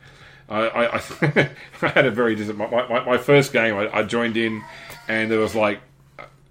I 0.49 0.67
I, 0.67 0.97
I, 0.97 1.01
I 1.81 1.87
had 1.87 2.05
a 2.05 2.11
very 2.11 2.35
dis- 2.35 2.53
my, 2.53 2.67
my, 2.67 3.05
my 3.05 3.17
first 3.17 3.53
game. 3.53 3.75
I, 3.75 3.89
I 3.99 4.03
joined 4.03 4.37
in, 4.37 4.61
and 5.07 5.31
there 5.31 5.39
was 5.39 5.55
like 5.55 5.79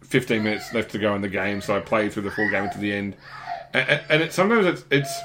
15 0.03 0.43
minutes 0.43 0.73
left 0.75 0.91
to 0.93 0.99
go 0.99 1.15
in 1.15 1.21
the 1.23 1.29
game, 1.29 1.61
so 1.61 1.77
I 1.77 1.81
played 1.81 2.13
through 2.13 2.25
the 2.25 2.31
full 2.33 2.51
game 2.51 2.69
to 2.71 2.79
the 2.79 2.93
end. 2.93 3.17
And, 3.73 4.01
and 4.09 4.23
it, 4.23 4.33
sometimes 4.33 4.67
it's 4.67 4.85
it's 4.91 5.21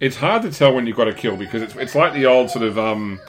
it's 0.00 0.16
hard 0.16 0.42
to 0.42 0.50
tell 0.52 0.72
when 0.74 0.86
you've 0.86 0.96
got 0.96 1.08
a 1.08 1.14
kill 1.14 1.36
because 1.36 1.62
it's 1.62 1.74
it's 1.76 1.94
like 1.94 2.14
the 2.14 2.26
old 2.26 2.50
sort 2.50 2.64
of 2.64 2.78
um, 2.78 3.20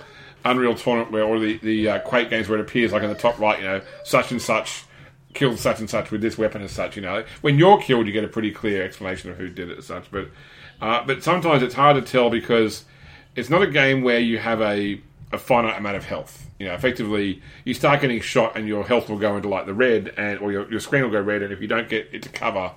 Unreal 0.44 0.76
Tournament 0.76 1.12
where 1.12 1.24
or 1.24 1.40
the 1.40 1.58
the 1.58 1.90
uh, 1.90 2.00
Quake 2.00 2.30
games 2.30 2.48
where 2.48 2.60
it 2.60 2.62
appears 2.62 2.92
like 2.92 3.02
in 3.04 3.10
the 3.10 3.16
top 3.16 3.40
right, 3.40 3.58
you 3.60 3.66
know, 3.66 3.82
such 4.04 4.32
and 4.32 4.42
such 4.42 4.84
killed 5.36 5.60
such 5.60 5.80
and 5.80 5.90
such 5.90 6.10
with 6.12 6.22
this 6.22 6.38
weapon 6.38 6.62
as 6.62 6.72
such. 6.72 6.96
You 6.96 7.02
know, 7.04 7.24
when 7.42 7.60
you're 7.60 7.80
killed, 7.80 8.08
you 8.08 8.14
get 8.14 8.24
a 8.24 8.30
pretty 8.30 8.52
clear 8.52 8.84
explanation 8.84 9.30
of 9.30 9.38
who 9.38 9.50
did 9.50 9.70
it 9.70 9.78
as 9.78 9.86
such. 9.86 10.10
But 10.10 10.30
uh, 10.82 11.04
but 11.06 11.24
sometimes 11.24 11.62
it's 11.62 11.76
hard 11.76 11.96
to 11.96 12.02
tell 12.02 12.30
because 12.30 12.86
it's 13.36 13.50
not 13.50 13.62
a 13.62 13.68
game 13.68 14.02
where 14.02 14.20
you 14.20 14.40
have 14.40 14.62
a 14.62 15.02
a 15.32 15.38
finite 15.38 15.78
amount 15.78 15.98
of 15.98 16.06
health. 16.06 16.50
You 16.60 16.68
know, 16.68 16.74
effectively, 16.74 17.42
you 17.66 17.74
start 17.74 18.02
getting 18.02 18.22
shot 18.22 18.58
and 18.58 18.68
your 18.68 18.84
health 18.84 19.10
will 19.10 19.20
go 19.20 19.36
into 19.36 19.50
like 19.50 19.66
the 19.66 19.74
red, 19.74 20.14
and 20.18 20.40
or 20.40 20.52
your, 20.52 20.70
your 20.72 20.80
screen 20.80 21.04
will 21.04 21.12
go 21.12 21.22
red, 21.22 21.42
and 21.42 21.52
if 21.52 21.62
you 21.62 21.68
don't 21.68 21.90
get 21.90 22.10
it 22.12 22.24
to 22.24 22.30
cover, 22.30 22.72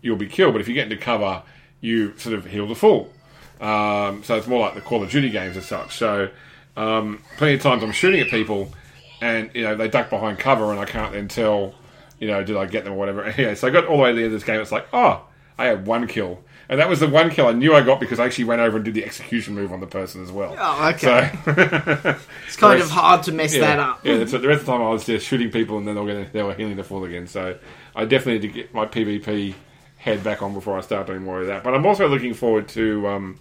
you'll 0.00 0.16
be 0.16 0.28
killed. 0.28 0.54
But 0.54 0.60
if 0.60 0.68
you 0.68 0.74
get 0.74 0.90
into 0.90 1.02
cover, 1.02 1.42
you 1.80 2.16
sort 2.18 2.36
of 2.36 2.46
heal 2.46 2.66
the 2.66 2.74
full. 2.74 3.12
Um, 3.60 4.22
so 4.22 4.36
it's 4.36 4.46
more 4.46 4.60
like 4.60 4.74
the 4.74 4.80
Call 4.80 5.02
of 5.02 5.10
Duty 5.10 5.30
games 5.30 5.56
as 5.56 5.66
such. 5.66 5.96
So 5.96 6.28
um, 6.76 7.22
plenty 7.36 7.54
of 7.54 7.62
times 7.62 7.82
I'm 7.82 7.92
shooting 7.92 8.20
at 8.20 8.28
people, 8.28 8.72
and 9.20 9.50
you 9.54 9.62
know 9.62 9.74
they 9.74 9.88
duck 9.88 10.10
behind 10.10 10.38
cover, 10.38 10.70
and 10.70 10.78
I 10.78 10.84
can't 10.84 11.12
then 11.12 11.28
tell, 11.28 11.74
you 12.18 12.28
know, 12.28 12.42
did 12.42 12.56
I 12.56 12.66
get 12.66 12.84
them 12.84 12.94
or 12.94 12.96
whatever. 12.96 13.24
Anyway, 13.36 13.54
so 13.54 13.66
I 13.66 13.70
got 13.70 13.86
all 13.86 13.96
the 13.98 14.02
way 14.04 14.10
to 14.10 14.16
the 14.16 14.22
end 14.24 14.32
of 14.32 14.40
this 14.40 14.44
game. 14.44 14.60
It's 14.60 14.72
like, 14.72 14.86
oh, 14.92 15.24
I 15.58 15.66
had 15.66 15.86
one 15.86 16.06
kill, 16.06 16.42
and 16.68 16.78
that 16.80 16.88
was 16.88 17.00
the 17.00 17.08
one 17.08 17.30
kill 17.30 17.46
I 17.46 17.52
knew 17.52 17.74
I 17.74 17.82
got 17.82 17.98
because 18.00 18.18
I 18.20 18.26
actually 18.26 18.44
went 18.44 18.60
over 18.60 18.76
and 18.76 18.84
did 18.84 18.94
the 18.94 19.04
execution 19.04 19.54
move 19.54 19.72
on 19.72 19.80
the 19.80 19.86
person 19.86 20.22
as 20.22 20.30
well. 20.30 20.54
Oh, 20.58 20.88
okay. 20.90 21.30
So 21.44 21.50
It's 22.46 22.56
kind 22.56 22.74
Whereas- 22.78 22.82
of 22.84 22.90
hard 22.90 23.22
to 23.24 23.32
mess 23.32 23.54
yeah, 23.54 23.60
that 23.60 23.78
up. 23.78 24.04
Yeah, 24.04 24.18
that's, 24.18 24.32
the 24.32 24.40
rest 24.40 24.60
of 24.60 24.66
the 24.66 24.72
time 24.72 24.82
I 24.82 24.90
was 24.90 25.04
just 25.06 25.26
shooting 25.26 25.50
people, 25.50 25.78
and 25.78 25.86
then 25.88 25.94
they 25.94 26.00
were, 26.00 26.06
getting, 26.08 26.28
they 26.32 26.42
were 26.42 26.54
healing 26.54 26.76
the 26.76 26.84
fall 26.84 27.04
again. 27.04 27.26
So 27.26 27.58
I 27.94 28.04
definitely 28.04 28.34
need 28.46 28.52
to 28.52 28.60
get 28.60 28.74
my 28.74 28.84
PvP 28.86 29.54
head 29.98 30.22
back 30.22 30.42
on 30.42 30.52
before 30.54 30.76
I 30.76 30.82
start 30.82 31.06
doing 31.06 31.22
more 31.22 31.40
of 31.40 31.46
that. 31.48 31.64
But 31.64 31.74
I'm 31.74 31.84
also 31.86 32.06
looking 32.08 32.34
forward 32.34 32.68
to 32.68 33.08
um, 33.08 33.40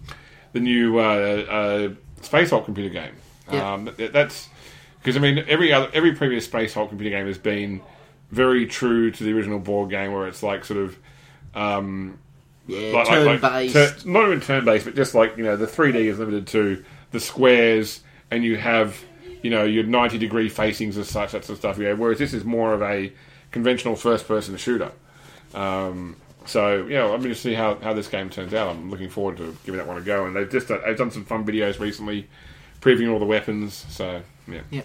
the 0.54 0.60
new 0.62 1.00
uh, 1.00 1.04
uh, 1.04 1.89
Space 2.23 2.50
Hulk 2.50 2.65
computer 2.65 2.89
game. 2.89 3.13
Yeah. 3.52 3.73
Um, 3.73 3.86
that- 3.97 4.13
that's 4.13 4.50
because 5.00 5.15
I 5.17 5.19
mean 5.19 5.43
every 5.47 5.71
other 5.71 5.89
every 5.93 6.13
previous 6.15 6.45
Space 6.45 6.73
Hulk 6.73 6.89
computer 6.89 7.15
game 7.15 7.28
has 7.28 7.38
been 7.38 7.82
very 8.32 8.66
true 8.66 9.12
to 9.12 9.24
the 9.24 9.34
original 9.34 9.60
board 9.60 9.90
game, 9.90 10.12
where 10.12 10.28
it's 10.28 10.44
like 10.44 10.66
sort 10.66 10.80
of 10.80 10.98
um, 11.54 12.18
Yeah, 12.68 12.92
like, 12.94 13.08
turn 13.08 13.26
like, 13.26 13.42
like 13.42 13.74
based. 13.74 14.06
not 14.06 14.26
even 14.26 14.42
turn 14.42 14.66
based, 14.66 14.86
but 14.86 14.96
just 14.96 15.16
like 15.16 15.38
you 15.38 15.44
know, 15.44 15.56
the 15.56 15.68
3D 15.68 15.96
is 15.96 16.20
limited 16.20 16.48
to 16.48 16.84
the 17.12 17.20
squares, 17.20 18.02
and 18.32 18.44
you 18.44 18.58
have 18.58 19.02
you 19.42 19.50
know 19.50 19.64
your 19.64 19.84
90 19.84 20.18
degree 20.18 20.50
facings 20.50 20.98
and 20.98 21.06
such, 21.06 21.32
that 21.32 21.46
sort 21.46 21.52
of 21.56 21.58
stuff. 21.58 21.78
Yeah, 21.78 21.94
whereas 21.94 22.20
this 22.20 22.34
is 22.34 22.44
more 22.44 22.74
of 22.74 22.82
a 22.82 23.12
conventional 23.52 23.96
first 23.96 24.28
person 24.28 24.58
shooter. 24.58 24.92
Um, 25.54 26.18
so 26.46 26.86
yeah, 26.86 27.04
I'm 27.04 27.22
going 27.22 27.34
to 27.34 27.36
see 27.36 27.54
how, 27.54 27.76
how 27.76 27.94
this 27.94 28.08
game 28.08 28.30
turns 28.30 28.54
out. 28.54 28.70
I'm 28.70 28.92
looking 28.92 29.10
forward 29.10 29.38
to 29.38 29.56
giving 29.66 29.78
that 29.78 29.88
one 29.88 29.98
a 29.98 30.02
go. 30.02 30.26
And 30.26 30.36
they've 30.36 30.50
just 30.50 30.68
done, 30.68 30.82
they've 30.86 30.98
done 30.98 31.10
some 31.12 31.26
fun 31.26 31.46
videos 31.46 31.80
recently, 31.80 32.28
previewing 32.82 33.12
all 33.12 33.20
the 33.20 33.26
weapons. 33.26 33.86
So 33.90 34.22
yeah. 34.48 34.62
Yeah. 34.70 34.82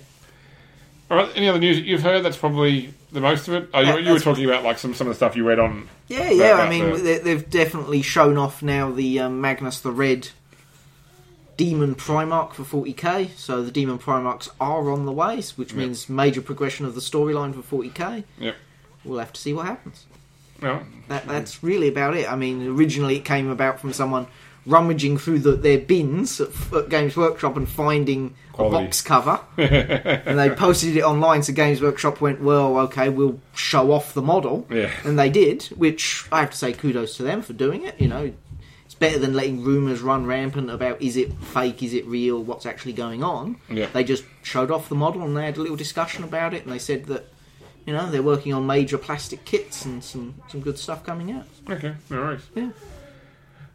All 1.10 1.16
right. 1.16 1.30
Any 1.34 1.48
other 1.48 1.58
news 1.58 1.76
that 1.76 1.84
you've 1.84 2.02
heard? 2.02 2.24
That's 2.24 2.36
probably 2.36 2.94
the 3.12 3.20
most 3.20 3.48
of 3.48 3.54
it. 3.54 3.68
Oh, 3.74 3.80
you, 3.80 3.98
you 3.98 4.12
were 4.12 4.20
talking 4.20 4.44
about 4.44 4.62
like 4.64 4.78
some 4.78 4.94
some 4.94 5.06
of 5.06 5.12
the 5.12 5.16
stuff 5.16 5.36
you 5.36 5.46
read 5.46 5.58
on. 5.58 5.88
Yeah, 6.08 6.30
yeah. 6.30 6.44
about 6.54 6.66
I 6.66 6.70
mean, 6.70 6.90
the- 6.90 6.96
they, 6.98 7.18
they've 7.18 7.50
definitely 7.50 8.02
shown 8.02 8.36
off 8.38 8.62
now 8.62 8.90
the 8.90 9.20
um, 9.20 9.40
Magnus 9.40 9.80
the 9.80 9.90
Red 9.92 10.28
Demon 11.56 11.94
Primarch 11.94 12.54
for 12.54 12.62
40k. 12.84 13.30
So 13.36 13.62
the 13.62 13.70
Demon 13.70 13.98
Primarchs 13.98 14.48
are 14.60 14.90
on 14.90 15.04
the 15.04 15.12
way, 15.12 15.42
which 15.56 15.74
means 15.74 16.08
major 16.08 16.40
progression 16.40 16.86
of 16.86 16.94
the 16.94 17.00
storyline 17.00 17.60
for 17.60 17.82
40k. 17.82 18.24
Yep. 18.38 18.56
We'll 19.04 19.18
have 19.18 19.32
to 19.32 19.40
see 19.40 19.52
what 19.52 19.66
happens. 19.66 20.06
Well, 20.62 20.82
That, 21.08 21.26
that's 21.26 21.62
really 21.62 21.88
about 21.88 22.16
it. 22.16 22.30
I 22.30 22.36
mean, 22.36 22.66
originally 22.66 23.16
it 23.16 23.24
came 23.24 23.48
about 23.48 23.80
from 23.80 23.92
someone 23.92 24.26
rummaging 24.66 25.18
through 25.18 25.38
the, 25.40 25.52
their 25.52 25.78
bins 25.78 26.40
at, 26.40 26.48
at 26.74 26.88
Games 26.88 27.16
Workshop 27.16 27.56
and 27.56 27.68
finding 27.68 28.34
Quality. 28.52 28.76
a 28.76 28.80
box 28.86 29.00
cover, 29.02 29.40
and 29.56 30.38
they 30.38 30.50
posted 30.50 30.96
it 30.96 31.02
online. 31.02 31.42
So 31.42 31.52
Games 31.52 31.80
Workshop 31.80 32.20
went, 32.20 32.40
"Well, 32.42 32.76
okay, 32.80 33.08
we'll 33.08 33.40
show 33.54 33.92
off 33.92 34.14
the 34.14 34.22
model," 34.22 34.66
Yeah. 34.70 34.90
and 35.04 35.18
they 35.18 35.30
did. 35.30 35.62
Which 35.76 36.26
I 36.30 36.40
have 36.40 36.50
to 36.50 36.56
say, 36.56 36.72
kudos 36.72 37.16
to 37.16 37.22
them 37.22 37.42
for 37.42 37.52
doing 37.52 37.84
it. 37.84 38.00
You 38.00 38.08
know, 38.08 38.32
it's 38.84 38.94
better 38.94 39.18
than 39.18 39.32
letting 39.34 39.62
rumours 39.64 40.02
run 40.02 40.26
rampant 40.26 40.70
about 40.70 41.00
is 41.00 41.16
it 41.16 41.32
fake, 41.34 41.82
is 41.82 41.94
it 41.94 42.06
real, 42.06 42.42
what's 42.42 42.66
actually 42.66 42.92
going 42.92 43.22
on. 43.24 43.56
Yeah. 43.70 43.86
They 43.92 44.04
just 44.04 44.24
showed 44.42 44.70
off 44.70 44.88
the 44.88 44.94
model 44.94 45.22
and 45.22 45.36
they 45.36 45.44
had 45.46 45.56
a 45.56 45.60
little 45.62 45.76
discussion 45.76 46.22
about 46.24 46.54
it, 46.54 46.64
and 46.64 46.72
they 46.72 46.78
said 46.78 47.06
that. 47.06 47.26
You 47.86 47.94
know, 47.94 48.10
they're 48.10 48.22
working 48.22 48.52
on 48.52 48.66
major 48.66 48.98
plastic 48.98 49.44
kits 49.46 49.86
and 49.86 50.04
some, 50.04 50.34
some 50.48 50.60
good 50.60 50.78
stuff 50.78 51.04
coming 51.04 51.32
out. 51.32 51.46
okay, 51.68 51.94
no 52.10 52.18
worries. 52.20 52.42
Yeah. 52.54 52.68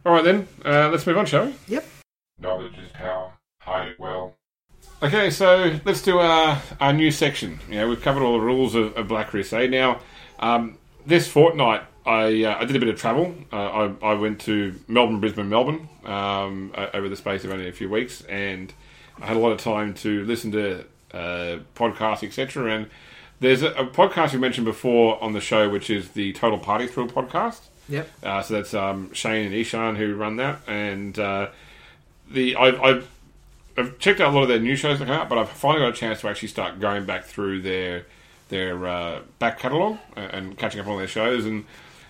All 0.06 0.12
right 0.12 0.22
then, 0.22 0.46
uh, 0.64 0.88
let's 0.90 1.04
move 1.04 1.18
on, 1.18 1.26
shall 1.26 1.46
we? 1.46 1.54
Yep. 1.66 1.84
Knowledge 2.38 2.78
is 2.78 2.92
power. 2.92 3.32
Hide 3.58 3.88
it 3.88 3.98
well. 3.98 4.36
Okay, 5.02 5.30
so 5.30 5.80
let's 5.84 6.00
do 6.00 6.20
our, 6.20 6.62
our 6.80 6.92
new 6.92 7.10
section. 7.10 7.58
You 7.68 7.74
know, 7.74 7.88
we've 7.88 8.00
covered 8.00 8.22
all 8.22 8.34
the 8.34 8.44
rules 8.44 8.76
of, 8.76 8.96
of 8.96 9.08
Black 9.08 9.30
Crusade. 9.30 9.68
Now, 9.68 9.98
um, 10.38 10.78
this 11.04 11.26
fortnight, 11.26 11.82
I 12.06 12.44
uh, 12.44 12.56
I 12.60 12.64
did 12.66 12.76
a 12.76 12.78
bit 12.78 12.88
of 12.88 12.94
travel. 12.94 13.34
Uh, 13.52 13.56
I, 13.56 14.10
I 14.10 14.14
went 14.14 14.40
to 14.42 14.78
Melbourne, 14.86 15.18
Brisbane, 15.18 15.48
Melbourne 15.48 15.88
um, 16.04 16.70
over 16.94 17.08
the 17.08 17.16
space 17.16 17.42
of 17.42 17.50
only 17.50 17.66
a 17.66 17.72
few 17.72 17.90
weeks, 17.90 18.22
and 18.28 18.72
I 19.20 19.26
had 19.26 19.36
a 19.36 19.40
lot 19.40 19.50
of 19.50 19.58
time 19.58 19.92
to 19.94 20.24
listen 20.24 20.52
to 20.52 20.84
uh, 21.12 21.58
podcasts, 21.74 22.22
etc. 22.22 22.72
And 22.72 22.90
there's 23.40 23.62
a, 23.62 23.72
a 23.72 23.86
podcast 23.88 24.34
we 24.34 24.38
mentioned 24.38 24.66
before 24.66 25.20
on 25.20 25.32
the 25.32 25.40
show, 25.40 25.68
which 25.68 25.90
is 25.90 26.10
the 26.10 26.32
Total 26.34 26.60
Party 26.60 26.86
Thrill 26.86 27.08
podcast. 27.08 27.70
Yep. 27.88 28.10
Uh, 28.22 28.42
so 28.42 28.54
that's 28.54 28.74
um, 28.74 29.12
Shane 29.12 29.46
and 29.46 29.54
Ishan 29.54 29.96
who 29.96 30.14
run 30.16 30.36
that, 30.36 30.60
and 30.66 31.18
uh, 31.18 31.48
the 32.30 32.56
I've, 32.56 32.80
I've 32.80 33.08
I've 33.78 33.98
checked 33.98 34.20
out 34.20 34.32
a 34.32 34.34
lot 34.34 34.42
of 34.42 34.48
their 34.48 34.58
new 34.58 34.74
shows 34.76 34.98
that 34.98 35.04
come 35.06 35.14
out, 35.16 35.28
but 35.28 35.38
I've 35.38 35.50
finally 35.50 35.82
got 35.84 35.90
a 35.96 35.96
chance 35.96 36.20
to 36.22 36.28
actually 36.28 36.48
start 36.48 36.80
going 36.80 37.04
back 37.06 37.24
through 37.24 37.62
their 37.62 38.06
their 38.48 38.86
uh, 38.86 39.20
back 39.38 39.58
catalogue 39.58 39.98
and, 40.16 40.56
catching 40.56 40.80
up 40.80 40.86
on 40.86 40.98
their 40.98 41.06
shows. 41.08 41.44
And 41.46 41.64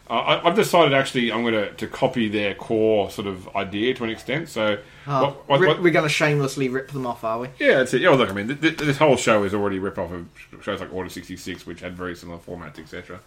I, 0.08 0.40
I've 0.44 0.54
decided 0.54 0.94
actually 0.94 1.32
I'm 1.32 1.42
going 1.42 1.54
to 1.54 1.72
to 1.72 1.86
copy 1.88 2.28
their 2.28 2.54
core 2.54 3.10
sort 3.10 3.26
of 3.26 3.48
idea 3.56 3.92
to 3.94 4.04
an 4.04 4.10
extent. 4.10 4.48
So 4.48 4.78
Oh, 5.08 5.22
what- 5.24 5.48
what- 5.48 5.60
ri- 5.60 5.66
what- 5.68 5.82
we're 5.82 5.92
going 5.92 6.04
to 6.04 6.08
shamelessly 6.08 6.68
rip 6.68 6.90
them 6.92 7.06
off, 7.06 7.24
are 7.24 7.38
we? 7.40 7.48
yeah, 7.58 7.78
that's 7.78 7.92
it. 7.94 8.00
Yeah, 8.02 8.10
well, 8.10 8.18
look, 8.18 8.30
I 8.30 8.32
mean, 8.32 8.48
th- 8.48 8.60
th- 8.60 8.76
this 8.76 8.98
whole 8.98 9.16
show 9.16 9.42
is 9.44 9.52
already 9.54 9.78
rip 9.78 9.98
off 9.98 10.12
of 10.12 10.26
shows 10.62 10.80
like 10.80 10.92
Order 10.92 11.10
sixty 11.10 11.36
six, 11.36 11.66
which 11.66 11.80
had 11.80 11.96
very 11.96 12.14
similar 12.14 12.38
formats, 12.38 12.78
etc. 12.78 13.18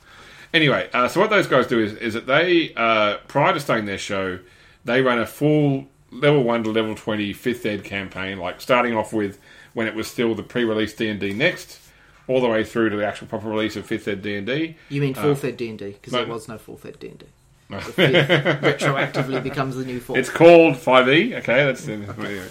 Anyway, 0.53 0.89
uh, 0.93 1.07
so 1.07 1.19
what 1.19 1.29
those 1.29 1.47
guys 1.47 1.67
do 1.67 1.79
is, 1.79 1.93
is 1.93 2.13
that 2.15 2.25
they, 2.25 2.73
uh, 2.75 3.17
prior 3.27 3.53
to 3.53 3.59
starting 3.59 3.85
their 3.85 3.97
show, 3.97 4.39
they 4.85 5.01
run 5.01 5.19
a 5.19 5.25
full 5.25 5.88
level 6.12 6.43
one 6.43 6.63
to 6.63 6.71
level 6.71 6.95
20 6.95 7.33
fifth 7.33 7.65
ed 7.65 7.83
campaign, 7.83 8.39
like 8.39 8.59
starting 8.62 8.95
off 8.95 9.13
with 9.13 9.39
when 9.73 9.88
it 9.88 9.93
was 9.93 10.07
still 10.07 10.33
the 10.33 10.43
pre-release 10.43 10.93
D 10.93 11.07
and 11.09 11.19
D 11.19 11.33
Next, 11.33 11.79
all 12.27 12.41
the 12.41 12.47
way 12.47 12.63
through 12.63 12.89
to 12.89 12.97
the 12.97 13.05
actual 13.05 13.27
proper 13.27 13.47
release 13.47 13.75
of 13.75 13.85
fifth 13.85 14.07
ed 14.07 14.21
D 14.21 14.35
and 14.35 14.47
D. 14.47 14.75
You 14.89 15.01
mean 15.01 15.13
fourth 15.13 15.43
ed 15.43 15.57
D 15.57 15.69
and 15.69 15.77
D? 15.77 15.91
Because 15.91 16.13
no. 16.13 16.19
there 16.19 16.33
was 16.33 16.47
no 16.47 16.57
fourth 16.57 16.85
ed 16.85 16.99
D 16.99 17.09
and 17.09 17.19
D. 17.19 17.25
Retroactively 17.69 19.43
becomes 19.43 19.75
the 19.75 19.85
new 19.85 19.99
fourth. 19.99 20.17
It's 20.17 20.29
called 20.29 20.77
Five 20.77 21.07
E. 21.09 21.35
Okay, 21.35 21.65
that's 21.65 21.88
anyway. 21.88 22.47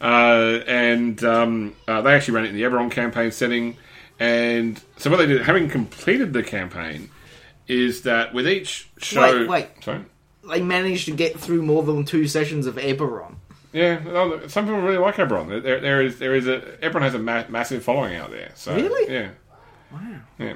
Uh, 0.00 0.60
and 0.66 1.22
um, 1.22 1.76
uh, 1.86 2.00
they 2.00 2.14
actually 2.14 2.34
ran 2.34 2.44
it 2.44 2.48
in 2.48 2.54
the 2.56 2.62
Eberron 2.62 2.90
campaign 2.90 3.30
setting. 3.30 3.76
And 4.18 4.82
so 4.96 5.10
what 5.10 5.18
they 5.18 5.26
did, 5.26 5.42
having 5.42 5.68
completed 5.68 6.32
the 6.32 6.42
campaign, 6.42 7.10
is 7.68 8.02
that 8.02 8.34
with 8.34 8.48
each 8.48 8.88
show, 8.98 9.20
Wait, 9.22 9.48
wait. 9.48 9.68
sorry, 9.84 10.04
They 10.48 10.60
managed 10.62 11.04
to 11.06 11.12
get 11.12 11.38
through 11.38 11.62
more 11.62 11.82
than 11.82 12.04
two 12.04 12.26
sessions 12.26 12.66
of 12.66 12.74
Eberron. 12.76 13.36
yeah, 13.72 14.46
some 14.48 14.64
people 14.66 14.80
really 14.80 14.98
like 14.98 15.14
Eberron. 15.16 15.62
There, 15.62 15.80
there 15.80 16.02
is, 16.02 16.18
there 16.18 16.34
is 16.34 16.46
a 16.46 16.60
Eberron 16.82 17.02
has 17.02 17.14
a 17.14 17.18
ma- 17.18 17.44
massive 17.48 17.82
following 17.84 18.16
out 18.16 18.30
there. 18.30 18.50
So 18.54 18.74
Really? 18.74 19.12
yeah, 19.12 19.30
Wow. 19.92 20.00
yeah. 20.38 20.54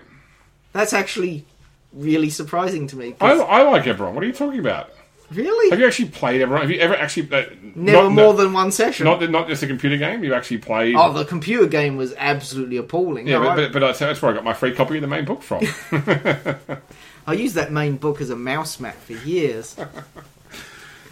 That's 0.72 0.92
actually 0.92 1.44
really 1.92 2.28
surprising 2.30 2.86
to 2.88 2.96
me. 2.96 3.14
I, 3.20 3.32
I 3.32 3.62
like 3.62 3.84
Eberron. 3.84 4.12
What 4.12 4.22
are 4.24 4.26
you 4.26 4.32
talking 4.32 4.60
about? 4.60 4.90
Really? 5.32 5.70
Have 5.70 5.78
you 5.80 5.86
actually 5.86 6.08
played 6.08 6.40
Eberron? 6.40 6.60
Have 6.60 6.70
you 6.70 6.78
ever 6.78 6.94
actually 6.94 7.30
uh, 7.32 7.44
Never 7.74 8.04
not, 8.04 8.12
more 8.12 8.34
than 8.34 8.52
one 8.52 8.70
session. 8.72 9.04
not 9.04 9.28
not 9.30 9.48
just 9.48 9.62
a 9.62 9.66
computer 9.66 9.96
game? 9.96 10.22
You've 10.24 10.32
actually 10.32 10.58
played. 10.58 10.94
oh, 10.96 11.12
the 11.12 11.24
computer 11.24 11.66
game 11.66 11.96
was 11.96 12.14
absolutely 12.16 12.76
appalling. 12.76 13.26
yeah, 13.26 13.38
No, 13.38 13.44
but, 13.44 13.50
I, 13.50 13.56
but, 13.56 13.72
but 13.72 13.78
that's, 13.80 13.98
that's 13.98 14.22
where 14.22 14.30
I 14.30 14.34
got 14.34 14.44
my 14.44 14.54
free 14.54 14.72
copy 14.74 14.96
of 14.96 15.02
the 15.02 15.08
main 15.08 15.24
book 15.24 15.42
from. 15.42 15.62
I 17.26 17.32
used 17.32 17.56
that 17.56 17.72
main 17.72 17.96
book 17.96 18.20
as 18.20 18.30
a 18.30 18.36
mouse 18.36 18.78
mat 18.80 18.94
for 18.96 19.12
years. 19.14 19.76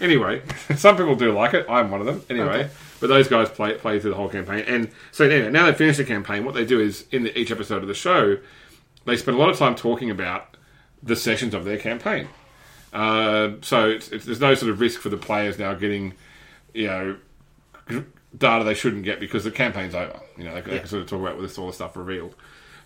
Anyway, 0.00 0.42
some 0.76 0.96
people 0.96 1.14
do 1.14 1.32
like 1.32 1.54
it. 1.54 1.66
I'm 1.68 1.90
one 1.90 2.00
of 2.00 2.06
them. 2.06 2.22
Anyway, 2.28 2.46
Okay. 2.64 2.70
but 3.00 3.06
those 3.06 3.28
guys 3.28 3.48
play 3.48 3.74
play 3.74 4.00
through 4.00 4.10
the 4.10 4.16
whole 4.16 4.28
campaign, 4.28 4.64
and 4.66 4.90
so 5.12 5.24
anyway, 5.24 5.50
now 5.50 5.66
they've 5.66 5.76
finished 5.76 5.98
the 5.98 6.04
campaign. 6.04 6.44
What 6.44 6.54
they 6.54 6.64
do 6.64 6.80
is 6.80 7.04
in 7.12 7.22
the, 7.22 7.38
each 7.38 7.52
episode 7.52 7.80
of 7.80 7.88
the 7.88 7.94
show, 7.94 8.38
they 9.04 9.16
spend 9.16 9.36
a 9.36 9.40
lot 9.40 9.50
of 9.50 9.56
time 9.56 9.76
talking 9.76 10.10
about 10.10 10.56
the 11.02 11.14
sessions 11.14 11.54
of 11.54 11.64
their 11.64 11.78
campaign. 11.78 12.28
Uh, 12.94 13.56
so 13.60 13.90
it's, 13.90 14.10
it's, 14.12 14.24
there's 14.24 14.40
no 14.40 14.54
sort 14.54 14.70
of 14.70 14.80
risk 14.80 15.00
for 15.00 15.08
the 15.08 15.16
players 15.16 15.58
now 15.58 15.74
getting, 15.74 16.14
you 16.72 16.86
know, 16.86 17.16
data 18.38 18.64
they 18.64 18.74
shouldn't 18.74 19.04
get 19.04 19.18
because 19.18 19.42
the 19.42 19.50
campaign's 19.50 19.94
over. 19.94 20.20
You 20.38 20.44
know, 20.44 20.54
they, 20.54 20.60
they 20.60 20.78
can 20.78 20.88
sort 20.88 21.02
of 21.02 21.08
talk 21.08 21.20
about 21.20 21.36
with 21.36 21.48
this 21.48 21.58
all 21.58 21.66
the 21.66 21.72
stuff 21.72 21.96
revealed. 21.96 22.34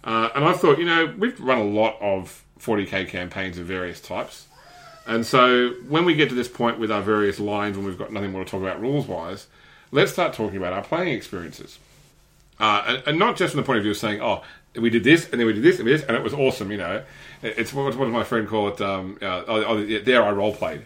Uh, 0.02 0.30
and 0.34 0.44
I 0.44 0.54
thought, 0.54 0.78
you 0.78 0.86
know, 0.86 1.14
we've 1.18 1.38
run 1.38 1.58
a 1.58 1.64
lot 1.64 2.00
of 2.00 2.42
40k 2.60 3.08
campaigns 3.08 3.58
of 3.58 3.66
various 3.66 4.00
types. 4.00 4.46
And 5.06 5.26
so 5.26 5.70
when 5.88 6.04
we 6.04 6.14
get 6.14 6.28
to 6.30 6.34
this 6.34 6.48
point 6.48 6.78
with 6.78 6.90
our 6.90 7.02
various 7.02 7.38
lines, 7.38 7.76
when 7.76 7.86
we've 7.86 7.98
got 7.98 8.12
nothing 8.12 8.32
more 8.32 8.44
to 8.44 8.50
talk 8.50 8.62
about 8.62 8.80
rules 8.80 9.06
wise, 9.06 9.46
let's 9.90 10.12
start 10.12 10.32
talking 10.32 10.56
about 10.56 10.72
our 10.72 10.82
playing 10.82 11.14
experiences. 11.14 11.78
Uh, 12.60 12.84
and, 12.86 13.02
and 13.06 13.18
not 13.18 13.36
just 13.36 13.52
from 13.52 13.62
the 13.62 13.66
point 13.66 13.78
of 13.78 13.82
view 13.82 13.92
of 13.92 13.96
saying, 13.96 14.20
oh, 14.20 14.42
we 14.74 14.90
did 14.90 15.04
this, 15.04 15.28
and 15.30 15.40
then 15.40 15.46
we 15.46 15.52
did 15.52 15.62
this, 15.62 15.78
and 15.78 15.88
this, 15.88 16.02
and 16.02 16.16
it 16.16 16.22
was 16.22 16.34
awesome, 16.34 16.70
you 16.70 16.76
know. 16.76 17.02
It's 17.42 17.72
what, 17.72 17.84
what 17.96 18.04
does 18.04 18.12
my 18.12 18.24
friend 18.24 18.48
call 18.48 18.68
it? 18.68 18.80
Um, 18.80 19.18
uh, 19.22 19.44
oh, 19.46 19.64
oh, 19.64 19.84
there 19.84 20.22
I 20.22 20.30
role 20.30 20.54
played. 20.54 20.84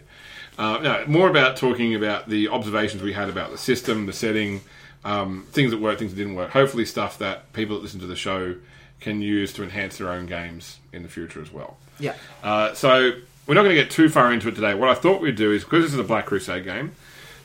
Uh, 0.57 0.79
no, 0.79 1.03
more 1.07 1.29
about 1.29 1.57
talking 1.57 1.95
about 1.95 2.29
the 2.29 2.47
observations 2.49 3.01
we 3.01 3.13
had 3.13 3.29
about 3.29 3.51
the 3.51 3.57
system, 3.57 4.05
the 4.05 4.13
setting, 4.13 4.61
um, 5.03 5.47
things 5.51 5.71
that 5.71 5.79
worked, 5.79 5.99
things 5.99 6.11
that 6.11 6.17
didn't 6.17 6.35
work. 6.35 6.51
Hopefully, 6.51 6.85
stuff 6.85 7.17
that 7.17 7.51
people 7.53 7.75
that 7.75 7.81
listen 7.81 7.99
to 8.01 8.05
the 8.05 8.15
show 8.15 8.55
can 8.99 9.21
use 9.21 9.51
to 9.53 9.63
enhance 9.63 9.97
their 9.97 10.09
own 10.09 10.25
games 10.25 10.79
in 10.91 11.03
the 11.03 11.09
future 11.09 11.41
as 11.41 11.51
well. 11.51 11.77
Yeah. 11.99 12.13
Uh, 12.43 12.73
so 12.73 13.13
we're 13.47 13.55
not 13.55 13.63
going 13.63 13.75
to 13.75 13.81
get 13.81 13.91
too 13.91 14.09
far 14.09 14.31
into 14.31 14.47
it 14.47 14.55
today. 14.55 14.73
What 14.73 14.89
I 14.89 14.93
thought 14.93 15.21
we'd 15.21 15.35
do 15.35 15.51
is 15.51 15.63
because 15.63 15.83
this 15.83 15.93
is 15.93 15.99
a 15.99 16.03
Black 16.03 16.27
Crusade 16.27 16.63
game, 16.63 16.95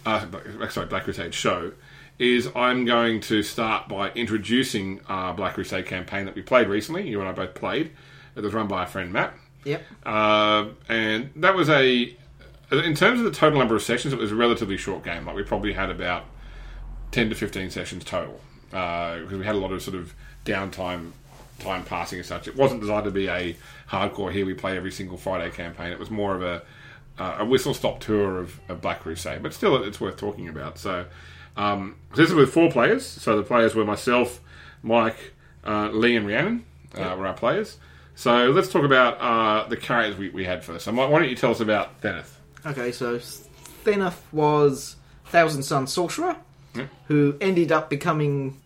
uh, 0.07 0.27
sorry, 0.69 0.87
Black 0.87 1.05
Crusade 1.05 1.35
show, 1.35 1.73
is 2.19 2.49
I'm 2.55 2.85
going 2.85 3.21
to 3.23 3.43
start 3.43 3.89
by 3.89 4.11
introducing 4.11 5.01
our 5.09 5.35
Black 5.35 5.55
Crusade 5.55 5.87
campaign 5.87 6.27
that 6.27 6.35
we 6.35 6.43
played 6.43 6.69
recently. 6.69 7.09
You 7.09 7.21
and 7.21 7.29
I 7.29 7.33
both 7.33 7.55
played. 7.55 7.91
It 8.39 8.45
was 8.45 8.55
run 8.55 8.69
by 8.69 8.85
a 8.85 8.87
friend 8.87 9.13
Matt. 9.13 9.35
Yep. 9.65 9.83
Uh, 10.07 10.69
and 10.89 11.31
that 11.37 11.55
was 11.55 11.69
a, 11.69 12.17
in 12.71 12.95
terms 12.95 13.19
of 13.19 13.25
the 13.25 13.33
total 13.33 13.59
number 13.59 13.75
of 13.75 13.83
sessions, 13.83 14.15
it 14.15 14.19
was 14.19 14.33
a 14.33 14.37
relatively 14.37 14.77
short 14.77 15.05
game. 15.05 15.27
Like 15.27 15.37
we 15.37 15.43
probably 15.43 15.73
had 15.73 15.91
about 15.91 16.25
ten 17.11 17.29
to 17.29 17.35
fifteen 17.35 17.71
sessions 17.71 18.05
total 18.05 18.41
because 18.71 19.33
we 19.33 19.45
had 19.45 19.55
a 19.55 19.59
lot 19.59 19.73
of 19.73 19.83
sort 19.83 19.97
of 19.97 20.15
downtime, 20.45 21.13
time 21.59 21.85
passing 21.85 22.19
and 22.19 22.27
such. 22.27 22.47
It 22.49 22.57
wasn't 22.57 22.81
designed 22.81 23.05
to 23.05 23.11
be 23.11 23.29
a 23.29 23.57
hardcore 23.91 24.33
here 24.33 24.47
we 24.47 24.55
play 24.55 24.77
every 24.77 24.93
single 24.93 25.17
Friday 25.17 25.51
campaign. 25.51 25.93
It 25.93 25.99
was 25.99 26.11
more 26.11 26.35
of 26.35 26.43
a 26.43 26.63
uh, 27.19 27.39
a 27.41 27.45
whistle 27.45 27.75
stop 27.75 27.99
tour 27.99 28.39
of, 28.39 28.61
of 28.69 28.81
Black 28.81 29.01
Crusade, 29.01 29.43
but 29.43 29.53
still 29.53 29.83
it's 29.83 30.01
worth 30.01 30.17
talking 30.17 30.49
about. 30.49 30.79
So 30.79 31.07
um, 31.57 31.97
this 32.15 32.29
is 32.29 32.35
with 32.35 32.53
four 32.53 32.71
players. 32.71 33.05
So 33.05 33.37
the 33.37 33.43
players 33.43 33.75
were 33.75 33.85
myself, 33.85 34.41
Mike, 34.83 35.35
uh, 35.65 35.89
Lee, 35.89 36.15
and 36.17 36.27
Rhiannon 36.27 36.65
uh, 36.95 37.17
were 37.19 37.27
our 37.27 37.35
players. 37.35 37.79
So 38.19 38.51
let's 38.51 38.69
talk 38.69 38.83
about 38.83 39.21
uh, 39.21 39.69
the 39.69 39.77
characters 39.77 40.19
we, 40.19 40.29
we 40.31 40.45
had 40.45 40.65
first. 40.65 40.85
So 40.87 40.93
why 40.93 41.09
don't 41.09 41.29
you 41.29 41.37
tell 41.37 41.53
us 41.53 41.61
about 41.61 42.01
Thenneth? 42.01 42.37
Okay, 42.67 42.91
so 42.91 43.21
Theneth 43.85 44.21
was 44.33 44.97
Thousand 45.27 45.63
Sun 45.63 45.87
Sorcerer, 45.87 46.35
Hmm. 46.75 46.83
who 47.07 47.37
ended 47.41 47.71
up 47.71 47.89
becoming. 47.89 48.61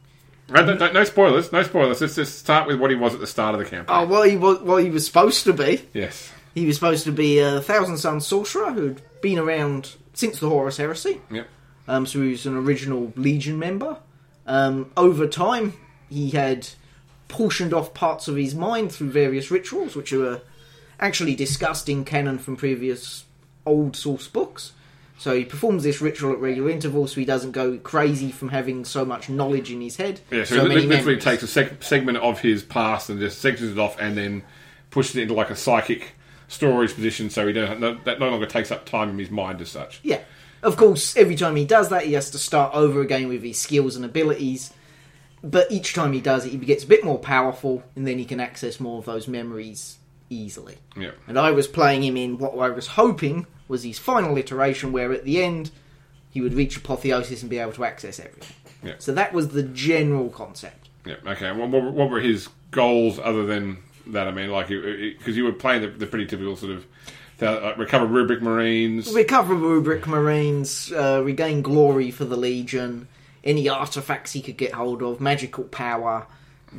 No, 0.48 0.64
no, 0.64 0.72
no- 0.74 0.92
no 0.92 1.04
spoilers, 1.04 1.52
no 1.52 1.62
spoilers. 1.64 2.00
Let's 2.00 2.14
just 2.14 2.38
start 2.38 2.66
with 2.66 2.80
what 2.80 2.90
he 2.90 2.96
was 2.96 3.12
at 3.12 3.20
the 3.20 3.26
start 3.26 3.54
of 3.54 3.58
the 3.58 3.66
campaign. 3.66 3.94
Oh, 3.94 4.06
well, 4.06 4.22
he 4.22 4.38
was 4.38 4.60
what 4.60 4.82
he 4.82 4.88
was 4.88 5.04
supposed 5.06 5.44
to 5.44 5.52
be. 5.52 5.82
Yes. 5.92 6.32
He 6.54 6.64
was 6.64 6.74
supposed 6.76 7.04
to 7.04 7.12
be 7.12 7.38
a 7.38 7.60
Thousand 7.60 7.98
Sun 7.98 8.22
Sorcerer 8.22 8.72
who'd 8.72 9.02
been 9.20 9.38
around 9.38 9.96
since 10.14 10.38
the 10.40 10.48
Horus 10.48 10.78
Heresy. 10.78 11.20
Yep. 11.30 11.46
Um, 11.88 12.06
so 12.06 12.22
he 12.22 12.30
was 12.30 12.46
an 12.46 12.56
original 12.56 13.12
Legion 13.16 13.58
member. 13.58 13.98
Um, 14.46 14.90
over 14.96 15.26
time, 15.26 15.74
he 16.08 16.30
had 16.30 16.66
portioned 17.32 17.74
off 17.74 17.94
parts 17.94 18.28
of 18.28 18.36
his 18.36 18.54
mind 18.54 18.92
through 18.92 19.10
various 19.10 19.50
rituals, 19.50 19.96
which 19.96 20.12
are 20.12 20.42
actually 21.00 21.34
discussed 21.34 21.88
in 21.88 22.04
canon 22.04 22.38
from 22.38 22.56
previous 22.56 23.24
old 23.66 23.96
source 23.96 24.28
books. 24.28 24.72
So 25.18 25.34
he 25.34 25.44
performs 25.44 25.82
this 25.82 26.00
ritual 26.00 26.32
at 26.32 26.38
regular 26.38 26.68
intervals 26.70 27.12
so 27.12 27.20
he 27.20 27.24
doesn't 27.24 27.52
go 27.52 27.78
crazy 27.78 28.30
from 28.30 28.50
having 28.50 28.84
so 28.84 29.04
much 29.04 29.28
knowledge 29.28 29.70
in 29.70 29.80
his 29.80 29.96
head. 29.96 30.20
Yeah, 30.30 30.44
so, 30.44 30.56
so 30.56 30.62
he 30.62 30.68
literally 30.68 30.88
memories. 30.88 31.24
takes 31.24 31.42
a 31.42 31.46
seg- 31.46 31.82
segment 31.82 32.18
of 32.18 32.40
his 32.40 32.62
past 32.62 33.08
and 33.08 33.18
just 33.18 33.40
sections 33.40 33.72
it 33.72 33.78
off 33.78 33.98
and 34.00 34.16
then 34.16 34.42
pushes 34.90 35.16
it 35.16 35.22
into 35.22 35.34
like 35.34 35.50
a 35.50 35.56
psychic 35.56 36.12
storage 36.48 36.94
position 36.94 37.30
so 37.30 37.46
he 37.46 37.52
don't, 37.52 37.80
no, 37.80 37.94
that 38.04 38.20
no 38.20 38.28
longer 38.28 38.46
takes 38.46 38.70
up 38.70 38.84
time 38.84 39.10
in 39.10 39.18
his 39.18 39.30
mind 39.30 39.60
as 39.60 39.70
such. 39.70 40.00
Yeah. 40.02 40.20
Of 40.62 40.76
course, 40.76 41.16
every 41.16 41.36
time 41.36 41.56
he 41.56 41.64
does 41.64 41.88
that, 41.88 42.04
he 42.04 42.12
has 42.12 42.30
to 42.30 42.38
start 42.38 42.74
over 42.74 43.00
again 43.00 43.28
with 43.28 43.42
his 43.42 43.60
skills 43.60 43.96
and 43.96 44.04
abilities. 44.04 44.72
But 45.44 45.70
each 45.72 45.94
time 45.94 46.12
he 46.12 46.20
does 46.20 46.46
it, 46.46 46.50
he 46.50 46.58
gets 46.58 46.84
a 46.84 46.86
bit 46.86 47.04
more 47.04 47.18
powerful, 47.18 47.82
and 47.96 48.06
then 48.06 48.18
he 48.18 48.24
can 48.24 48.38
access 48.38 48.78
more 48.78 48.98
of 48.98 49.06
those 49.06 49.26
memories 49.26 49.98
easily. 50.30 50.78
Yeah. 50.96 51.10
And 51.26 51.38
I 51.38 51.50
was 51.50 51.66
playing 51.66 52.04
him 52.04 52.16
in 52.16 52.38
what 52.38 52.56
I 52.58 52.70
was 52.70 52.86
hoping 52.86 53.46
was 53.68 53.82
his 53.82 53.98
final 53.98 54.36
iteration, 54.38 54.92
where 54.92 55.12
at 55.12 55.24
the 55.24 55.42
end 55.42 55.70
he 56.30 56.40
would 56.40 56.54
reach 56.54 56.76
apotheosis 56.76 57.42
and 57.42 57.50
be 57.50 57.58
able 57.58 57.72
to 57.72 57.84
access 57.84 58.20
everything. 58.20 58.56
Yeah. 58.82 58.94
So 58.98 59.12
that 59.14 59.32
was 59.32 59.48
the 59.48 59.62
general 59.62 60.28
concept. 60.28 60.88
Yeah, 61.04 61.16
okay. 61.26 61.50
What, 61.52 61.70
what, 61.70 61.92
what 61.92 62.10
were 62.10 62.20
his 62.20 62.48
goals 62.70 63.18
other 63.18 63.44
than 63.44 63.78
that? 64.06 64.28
I 64.28 64.30
mean, 64.30 64.50
like, 64.50 64.68
because 64.68 65.36
you 65.36 65.44
were 65.44 65.52
playing 65.52 65.82
the, 65.82 65.88
the 65.88 66.06
pretty 66.06 66.26
typical 66.26 66.56
sort 66.56 66.72
of 66.72 66.86
uh, 67.42 67.74
recover 67.76 68.06
rubric 68.06 68.40
marines. 68.40 69.12
Recover 69.12 69.54
rubric 69.54 70.06
marines, 70.06 70.92
uh, 70.92 71.20
regain 71.24 71.62
glory 71.62 72.10
for 72.12 72.24
the 72.24 72.36
Legion, 72.36 73.08
any 73.44 73.68
artifacts 73.68 74.32
he 74.32 74.42
could 74.42 74.56
get 74.56 74.72
hold 74.72 75.02
of, 75.02 75.20
magical 75.20 75.64
power, 75.64 76.26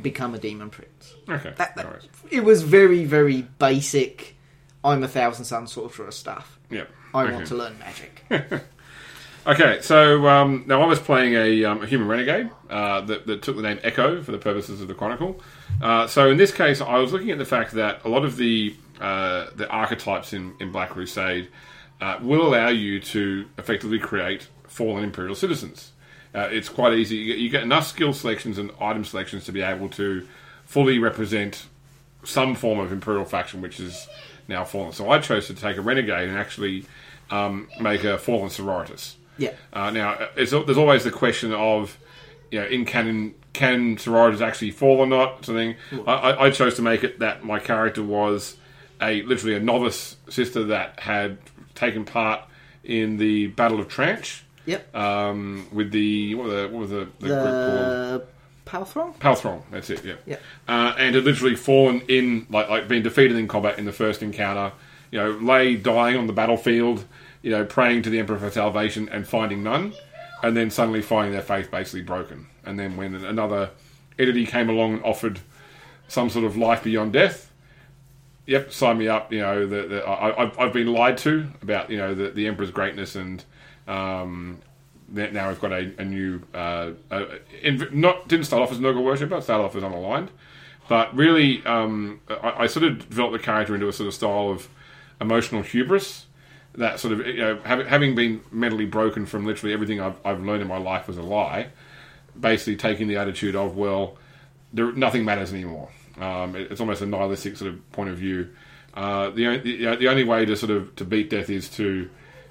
become 0.00 0.34
a 0.34 0.38
demon 0.38 0.70
prince. 0.70 1.14
Okay, 1.28 1.52
That, 1.56 1.76
that- 1.76 1.86
worries. 1.86 2.08
it 2.30 2.44
was 2.44 2.62
very, 2.62 3.04
very 3.04 3.42
basic. 3.42 4.36
I'm 4.82 5.02
a 5.02 5.08
thousand 5.08 5.44
sun 5.46 5.66
sorcerer 5.66 6.10
stuff. 6.10 6.58
Yeah. 6.70 6.84
I 7.12 7.24
okay. 7.24 7.32
want 7.34 7.46
to 7.48 7.54
learn 7.54 7.78
magic. 7.78 8.24
Okay, 9.46 9.80
so 9.82 10.26
um, 10.26 10.64
now 10.66 10.80
I 10.80 10.86
was 10.86 10.98
playing 10.98 11.34
a, 11.34 11.64
um, 11.66 11.82
a 11.82 11.86
human 11.86 12.08
renegade 12.08 12.48
uh, 12.70 13.02
that, 13.02 13.26
that 13.26 13.42
took 13.42 13.56
the 13.56 13.62
name 13.62 13.78
Echo 13.82 14.22
for 14.22 14.32
the 14.32 14.38
purposes 14.38 14.80
of 14.80 14.88
the 14.88 14.94
Chronicle. 14.94 15.38
Uh, 15.82 16.06
so 16.06 16.30
in 16.30 16.38
this 16.38 16.50
case, 16.50 16.80
I 16.80 16.96
was 16.96 17.12
looking 17.12 17.30
at 17.30 17.36
the 17.36 17.44
fact 17.44 17.72
that 17.72 18.02
a 18.06 18.08
lot 18.08 18.24
of 18.24 18.36
the 18.36 18.74
uh, 19.00 19.48
the 19.54 19.68
archetypes 19.68 20.32
in, 20.32 20.54
in 20.60 20.72
Black 20.72 20.90
Crusade 20.90 21.48
uh, 22.00 22.18
will 22.22 22.46
allow 22.46 22.68
you 22.68 23.00
to 23.00 23.44
effectively 23.58 23.98
create 23.98 24.48
fallen 24.66 25.04
Imperial 25.04 25.34
citizens. 25.34 25.92
Uh, 26.34 26.48
it's 26.50 26.68
quite 26.68 26.94
easy. 26.94 27.16
You 27.16 27.26
get, 27.26 27.38
you 27.38 27.48
get 27.48 27.62
enough 27.62 27.86
skill 27.86 28.12
selections 28.12 28.58
and 28.58 28.70
item 28.80 29.04
selections 29.04 29.44
to 29.44 29.52
be 29.52 29.62
able 29.62 29.88
to 29.90 30.26
fully 30.64 30.98
represent 30.98 31.66
some 32.24 32.54
form 32.54 32.80
of 32.80 32.90
Imperial 32.90 33.24
faction, 33.24 33.60
which 33.60 33.78
is 33.78 34.08
now 34.48 34.64
fallen. 34.64 34.92
So 34.92 35.10
I 35.10 35.18
chose 35.20 35.46
to 35.46 35.54
take 35.54 35.76
a 35.76 35.80
renegade 35.80 36.28
and 36.28 36.36
actually 36.36 36.86
um, 37.30 37.68
make 37.80 38.04
a 38.04 38.18
fallen 38.18 38.48
sororitas. 38.48 39.14
yeah. 39.38 39.52
Uh, 39.72 39.90
now, 39.90 40.28
it's, 40.36 40.50
there's 40.50 40.78
always 40.78 41.04
the 41.04 41.10
question 41.10 41.52
of, 41.52 41.98
you 42.50 42.60
know, 42.60 42.66
in 42.66 42.84
canon, 42.84 43.34
can 43.52 43.96
sororitas 43.96 44.40
actually 44.40 44.70
fall 44.72 44.98
or 44.98 45.06
not? 45.06 45.44
Something. 45.44 45.76
I, 46.06 46.12
I, 46.12 46.44
I 46.46 46.50
chose 46.50 46.74
to 46.76 46.82
make 46.82 47.04
it 47.04 47.20
that 47.20 47.44
my 47.44 47.58
character 47.60 48.02
was 48.02 48.56
a 49.00 49.22
literally 49.22 49.56
a 49.56 49.60
novice 49.60 50.16
sister 50.28 50.64
that 50.64 51.00
had 51.00 51.38
taken 51.74 52.04
part 52.04 52.40
in 52.82 53.16
the 53.16 53.48
Battle 53.48 53.80
of 53.80 53.88
Tranche 53.88 54.43
Yep. 54.66 54.96
um, 54.96 55.66
with 55.72 55.90
the 55.90 56.34
what, 56.34 56.46
were 56.46 56.62
the 56.62 56.68
what 56.68 56.80
was 56.80 56.90
the, 56.90 57.08
the, 57.18 57.26
group 57.26 57.42
called? 57.42 57.72
the 57.72 58.26
Palthrong? 58.64 59.14
Palthrong, 59.18 59.62
that's 59.70 59.90
it, 59.90 60.04
yeah. 60.04 60.14
Yeah. 60.26 60.36
Uh, 60.66 60.94
and 60.98 61.14
had 61.14 61.24
literally 61.24 61.56
fallen 61.56 62.00
in, 62.08 62.46
like, 62.50 62.68
like 62.68 62.88
been 62.88 63.02
defeated 63.02 63.36
in 63.36 63.46
combat 63.46 63.78
in 63.78 63.84
the 63.84 63.92
first 63.92 64.22
encounter. 64.22 64.72
You 65.10 65.20
know, 65.20 65.30
lay 65.32 65.76
dying 65.76 66.16
on 66.16 66.26
the 66.26 66.32
battlefield, 66.32 67.04
you 67.42 67.50
know, 67.50 67.64
praying 67.64 68.02
to 68.02 68.10
the 68.10 68.18
Emperor 68.18 68.38
for 68.38 68.50
salvation 68.50 69.08
and 69.10 69.28
finding 69.28 69.62
none, 69.62 69.92
and 70.42 70.56
then 70.56 70.70
suddenly 70.70 71.02
finding 71.02 71.32
their 71.32 71.42
faith 71.42 71.70
basically 71.70 72.02
broken. 72.02 72.46
And 72.64 72.78
then 72.78 72.96
when 72.96 73.14
another 73.14 73.70
entity 74.18 74.46
came 74.46 74.68
along 74.68 74.94
and 74.94 75.04
offered 75.04 75.40
some 76.08 76.30
sort 76.30 76.44
of 76.44 76.56
life 76.56 76.82
beyond 76.82 77.12
death, 77.12 77.52
yep, 78.46 78.72
sign 78.72 78.98
me 78.98 79.08
up. 79.08 79.32
You 79.32 79.40
know, 79.40 79.66
the, 79.66 79.82
the, 79.82 80.04
I, 80.04 80.42
I've, 80.42 80.58
I've 80.58 80.72
been 80.72 80.92
lied 80.92 81.18
to 81.18 81.48
about 81.62 81.90
you 81.90 81.98
know 81.98 82.14
the, 82.14 82.30
the 82.30 82.46
Emperor's 82.46 82.70
greatness, 82.70 83.14
and 83.14 83.44
um, 83.86 84.58
now 85.08 85.48
we've 85.48 85.60
got 85.60 85.72
a, 85.72 85.92
a 85.98 86.04
new. 86.04 86.42
Uh, 86.52 86.92
in, 87.62 87.88
not 87.92 88.26
didn't 88.28 88.46
start 88.46 88.62
off 88.62 88.72
as 88.72 88.78
Nurgle 88.78 89.04
worshipper, 89.04 89.40
started 89.40 89.64
off 89.64 89.76
as 89.76 89.82
unaligned, 89.82 90.28
but 90.88 91.14
really, 91.14 91.64
um, 91.66 92.20
I, 92.28 92.64
I 92.64 92.66
sort 92.66 92.84
of 92.84 93.08
developed 93.08 93.32
the 93.34 93.38
character 93.38 93.74
into 93.74 93.88
a 93.88 93.92
sort 93.92 94.06
of 94.08 94.14
style 94.14 94.48
of 94.50 94.68
emotional 95.20 95.62
hubris. 95.62 96.26
That 96.76 96.98
sort 96.98 97.12
of 97.12 97.26
you 97.26 97.36
know, 97.36 97.60
having, 97.64 97.86
having 97.86 98.14
been 98.16 98.40
mentally 98.50 98.86
broken 98.86 99.26
from 99.26 99.44
literally 99.46 99.72
everything 99.72 100.00
I've, 100.00 100.16
I've 100.24 100.42
learned 100.42 100.60
in 100.62 100.66
my 100.68 100.78
life 100.78 101.06
was 101.06 101.16
a 101.16 101.22
lie, 101.22 101.68
basically 102.38 102.74
taking 102.76 103.06
the 103.06 103.16
attitude 103.16 103.54
of 103.54 103.76
well, 103.76 104.16
there, 104.72 104.90
nothing 104.92 105.24
matters 105.24 105.52
anymore. 105.52 105.90
Um, 106.20 106.56
it- 106.56 106.72
it's 106.72 106.80
almost 106.80 107.00
a 107.02 107.06
nihilistic 107.06 107.56
sort 107.56 107.72
of 107.72 107.92
point 107.92 108.10
of 108.10 108.16
view. 108.18 108.48
Uh, 108.92 109.30
the, 109.30 109.58
the 109.58 109.96
the 109.96 110.08
only 110.08 110.24
way 110.24 110.44
to 110.44 110.56
sort 110.56 110.70
of 110.70 110.94
to 110.96 111.04
beat 111.04 111.30
death 111.30 111.50
is 111.50 111.68
to 111.70 112.08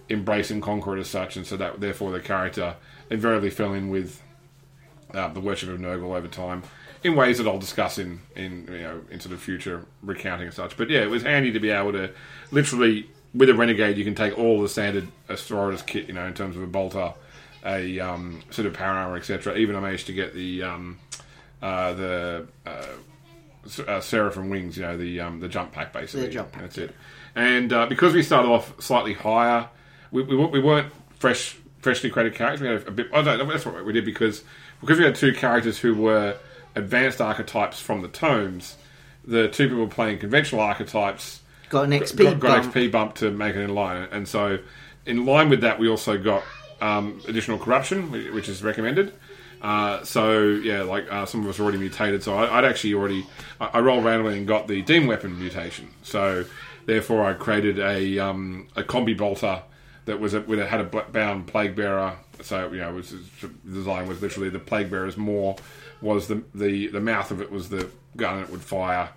embrace 0.09 0.51
and 0.51 0.61
conquer 0.61 0.97
it 0.97 0.99
as 0.99 1.09
such, 1.09 1.35
and 1.35 1.45
so 1.45 1.57
that 1.57 1.79
therefore 1.79 2.11
the 2.11 2.19
character 2.19 2.75
invariably 3.09 3.49
fell 3.49 3.73
in 3.73 3.89
with 3.89 4.21
uh, 5.13 5.27
the 5.29 5.39
worship 5.39 5.69
of 5.69 5.79
Nurgle 5.79 6.15
over 6.15 6.27
time 6.27 6.63
in 7.03 7.15
ways 7.15 7.37
that 7.37 7.47
I'll 7.47 7.59
discuss 7.59 7.97
in 7.97 8.21
in 8.35 8.67
you 8.71 8.79
know 8.79 9.01
in 9.09 9.19
sort 9.19 9.33
of 9.33 9.41
future 9.41 9.85
recounting 10.01 10.47
and 10.47 10.53
such. 10.53 10.77
But 10.77 10.89
yeah, 10.89 11.01
it 11.01 11.09
was 11.09 11.23
handy 11.23 11.51
to 11.51 11.59
be 11.59 11.69
able 11.69 11.91
to 11.93 12.11
literally 12.51 13.09
with 13.33 13.49
a 13.49 13.53
renegade 13.53 13.97
you 13.97 14.03
can 14.03 14.15
take 14.15 14.37
all 14.37 14.61
the 14.61 14.69
standard 14.69 15.07
Astratus 15.27 15.85
kit, 15.85 16.07
you 16.07 16.13
know, 16.13 16.25
in 16.25 16.33
terms 16.33 16.55
of 16.55 16.61
a 16.61 16.67
bolter, 16.67 17.13
a 17.65 17.99
um, 17.99 18.41
sort 18.51 18.67
of 18.67 18.73
power 18.73 18.95
armor, 18.95 19.17
etc. 19.17 19.57
Even 19.57 19.75
I 19.75 19.79
managed 19.79 20.07
to 20.07 20.13
get 20.13 20.33
the 20.33 20.63
um, 20.63 20.99
uh, 21.61 21.93
the 21.93 22.47
uh, 22.65 22.85
uh, 23.87 23.99
Seraphim 24.01 24.49
wings, 24.49 24.77
you 24.77 24.83
know, 24.83 24.97
the 24.97 25.19
um, 25.19 25.39
the 25.39 25.47
jump 25.47 25.71
pack 25.71 25.93
basically. 25.93 26.27
The 26.27 26.33
jump 26.33 26.51
pack, 26.51 26.63
That's 26.63 26.77
it. 26.77 26.95
And 27.35 27.73
uh, 27.73 27.87
because 27.87 28.13
we 28.13 28.21
started 28.21 28.49
off 28.49 28.79
slightly 28.81 29.13
higher, 29.13 29.69
we, 30.13 30.23
we, 30.23 30.35
we 30.35 30.59
weren't 30.59 30.91
fresh 31.19 31.57
freshly 31.81 32.09
created 32.09 32.35
characters. 32.35 32.61
We 32.61 32.67
had 32.67 32.87
a 32.87 32.91
bit. 32.91 33.07
I 33.13 33.21
don't 33.21 33.39
know. 33.39 33.45
That's 33.45 33.65
what 33.65 33.83
we 33.83 33.91
did 33.91 34.05
because 34.05 34.43
because 34.79 34.97
we 34.97 35.03
had 35.03 35.15
two 35.15 35.33
characters 35.33 35.79
who 35.79 35.93
were 35.93 36.37
advanced 36.75 37.19
archetypes 37.19 37.79
from 37.79 38.01
the 38.01 38.07
tomes. 38.07 38.77
The 39.25 39.47
two 39.47 39.69
people 39.69 39.87
playing 39.87 40.19
conventional 40.19 40.61
archetypes 40.61 41.41
Got 41.69 41.85
an 41.85 41.91
XP 41.91 42.17
got, 42.23 42.39
got 42.39 42.61
bump. 42.61 42.73
XP 42.73 42.91
bump 42.91 43.15
to 43.15 43.31
make 43.31 43.55
it 43.55 43.61
in 43.61 43.73
line, 43.73 44.07
and 44.11 44.27
so 44.27 44.59
in 45.05 45.25
line 45.25 45.49
with 45.49 45.61
that, 45.61 45.79
we 45.79 45.89
also 45.89 46.17
got 46.17 46.43
um, 46.81 47.21
additional 47.27 47.57
corruption, 47.57 48.11
which 48.33 48.47
is 48.47 48.63
recommended. 48.63 49.13
Uh, 49.61 50.03
so 50.03 50.41
yeah, 50.41 50.83
like 50.83 51.11
uh, 51.11 51.25
some 51.25 51.41
of 51.41 51.49
us 51.49 51.59
are 51.59 51.63
already 51.63 51.77
mutated. 51.77 52.21
So 52.21 52.35
I, 52.35 52.59
I'd 52.59 52.65
actually 52.65 52.93
already 52.93 53.25
I, 53.59 53.71
I 53.73 53.79
rolled 53.79 54.03
randomly 54.03 54.37
and 54.37 54.45
got 54.45 54.67
the 54.67 54.81
demon 54.81 55.07
weapon 55.07 55.39
mutation. 55.39 55.89
So 56.03 56.45
therefore, 56.85 57.25
I 57.25 57.33
created 57.33 57.79
a 57.79 58.19
um, 58.19 58.67
a 58.75 58.83
combi 58.83 59.17
bolter 59.17 59.63
that 60.05 60.19
was 60.19 60.33
a, 60.33 60.41
had 60.67 60.81
a 60.81 60.83
bound 61.11 61.47
plague 61.47 61.75
bearer. 61.75 62.15
So 62.41 62.71
you 62.71 62.79
know, 62.79 62.89
it 62.89 62.93
was, 62.95 63.11
the 63.41 63.47
design 63.73 64.07
was 64.07 64.21
literally 64.21 64.49
the 64.49 64.59
plague 64.59 64.89
bearer's 64.89 65.17
more 65.17 65.55
was 66.01 66.27
the 66.27 66.43
the 66.53 66.87
the 66.87 66.99
mouth 66.99 67.31
of 67.31 67.41
it 67.41 67.51
was 67.51 67.69
the 67.69 67.89
gun 68.17 68.41
that 68.41 68.49
would 68.49 68.61
fire 68.61 69.09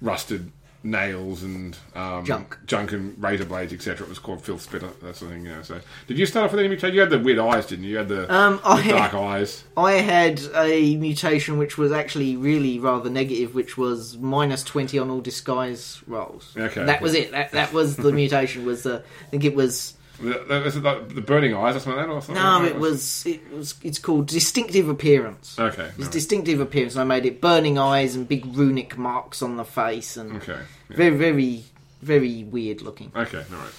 rusted 0.00 0.50
nails 0.82 1.42
and 1.42 1.76
um, 1.94 2.24
Junk. 2.24 2.56
junk 2.64 2.92
and 2.92 3.22
razor 3.22 3.44
blades, 3.44 3.70
etc. 3.70 4.06
It 4.06 4.08
was 4.08 4.18
called 4.18 4.40
filth 4.42 4.62
spitter, 4.62 4.88
that 5.02 5.14
sort 5.16 5.30
of 5.32 5.36
thing. 5.36 5.44
You 5.44 5.56
know. 5.56 5.62
So, 5.62 5.78
did 6.06 6.18
you 6.18 6.24
start 6.24 6.46
off 6.46 6.52
with 6.52 6.60
any 6.60 6.68
mutation? 6.68 6.94
You 6.94 7.00
had 7.02 7.10
the 7.10 7.18
weird 7.18 7.38
eyes, 7.38 7.66
didn't 7.66 7.84
you? 7.84 7.90
You 7.90 7.96
had 7.98 8.08
the, 8.08 8.34
Um, 8.34 8.60
the 8.64 8.76
had- 8.76 8.90
dark 8.90 9.14
eyes. 9.14 9.64
I 9.76 9.92
had 9.92 10.40
a 10.54 10.96
mutation 10.96 11.58
which 11.58 11.76
was 11.76 11.92
actually 11.92 12.36
really 12.38 12.78
rather 12.78 13.10
negative, 13.10 13.54
which 13.54 13.76
was 13.76 14.16
minus 14.16 14.62
twenty 14.64 14.98
on 14.98 15.10
all 15.10 15.20
disguise 15.20 16.00
rolls. 16.06 16.54
Okay. 16.56 16.84
that 16.84 17.02
was 17.02 17.12
it. 17.14 17.32
That, 17.32 17.50
that 17.52 17.74
was 17.74 17.96
the 17.96 18.12
mutation. 18.22 18.64
Was 18.64 18.84
the 18.84 19.02
I 19.26 19.30
think 19.30 19.44
it 19.44 19.54
was 19.54 19.92
Was 20.22 20.76
it 20.76 20.82
like 20.82 21.14
the 21.14 21.20
burning 21.20 21.54
eyes 21.54 21.76
or 21.76 21.80
something 21.80 21.96
like 21.98 22.06
that? 22.06 22.12
Or 22.12 22.20
something? 22.22 22.34
no, 22.42 22.64
it 22.64 22.76
was 22.78 23.24
it 23.26 23.52
was 23.52 23.74
it's 23.82 23.98
called 23.98 24.26
distinctive 24.26 24.88
appearance. 24.88 25.58
Okay. 25.58 25.82
It's 25.84 25.98
alright. 25.98 26.12
distinctive 26.12 26.60
appearance. 26.60 26.96
I 26.96 27.04
made 27.04 27.26
it 27.26 27.40
burning 27.40 27.78
eyes 27.78 28.14
and 28.14 28.28
big 28.28 28.44
runic 28.46 28.96
marks 28.98 29.42
on 29.42 29.56
the 29.56 29.64
face, 29.64 30.16
and 30.16 30.36
Okay. 30.36 30.58
yeah. 30.90 30.96
very 30.96 31.16
very 31.16 31.64
very 32.02 32.44
weird 32.44 32.82
looking. 32.82 33.12
Okay. 33.14 33.38
All 33.52 33.58
right. 33.58 33.72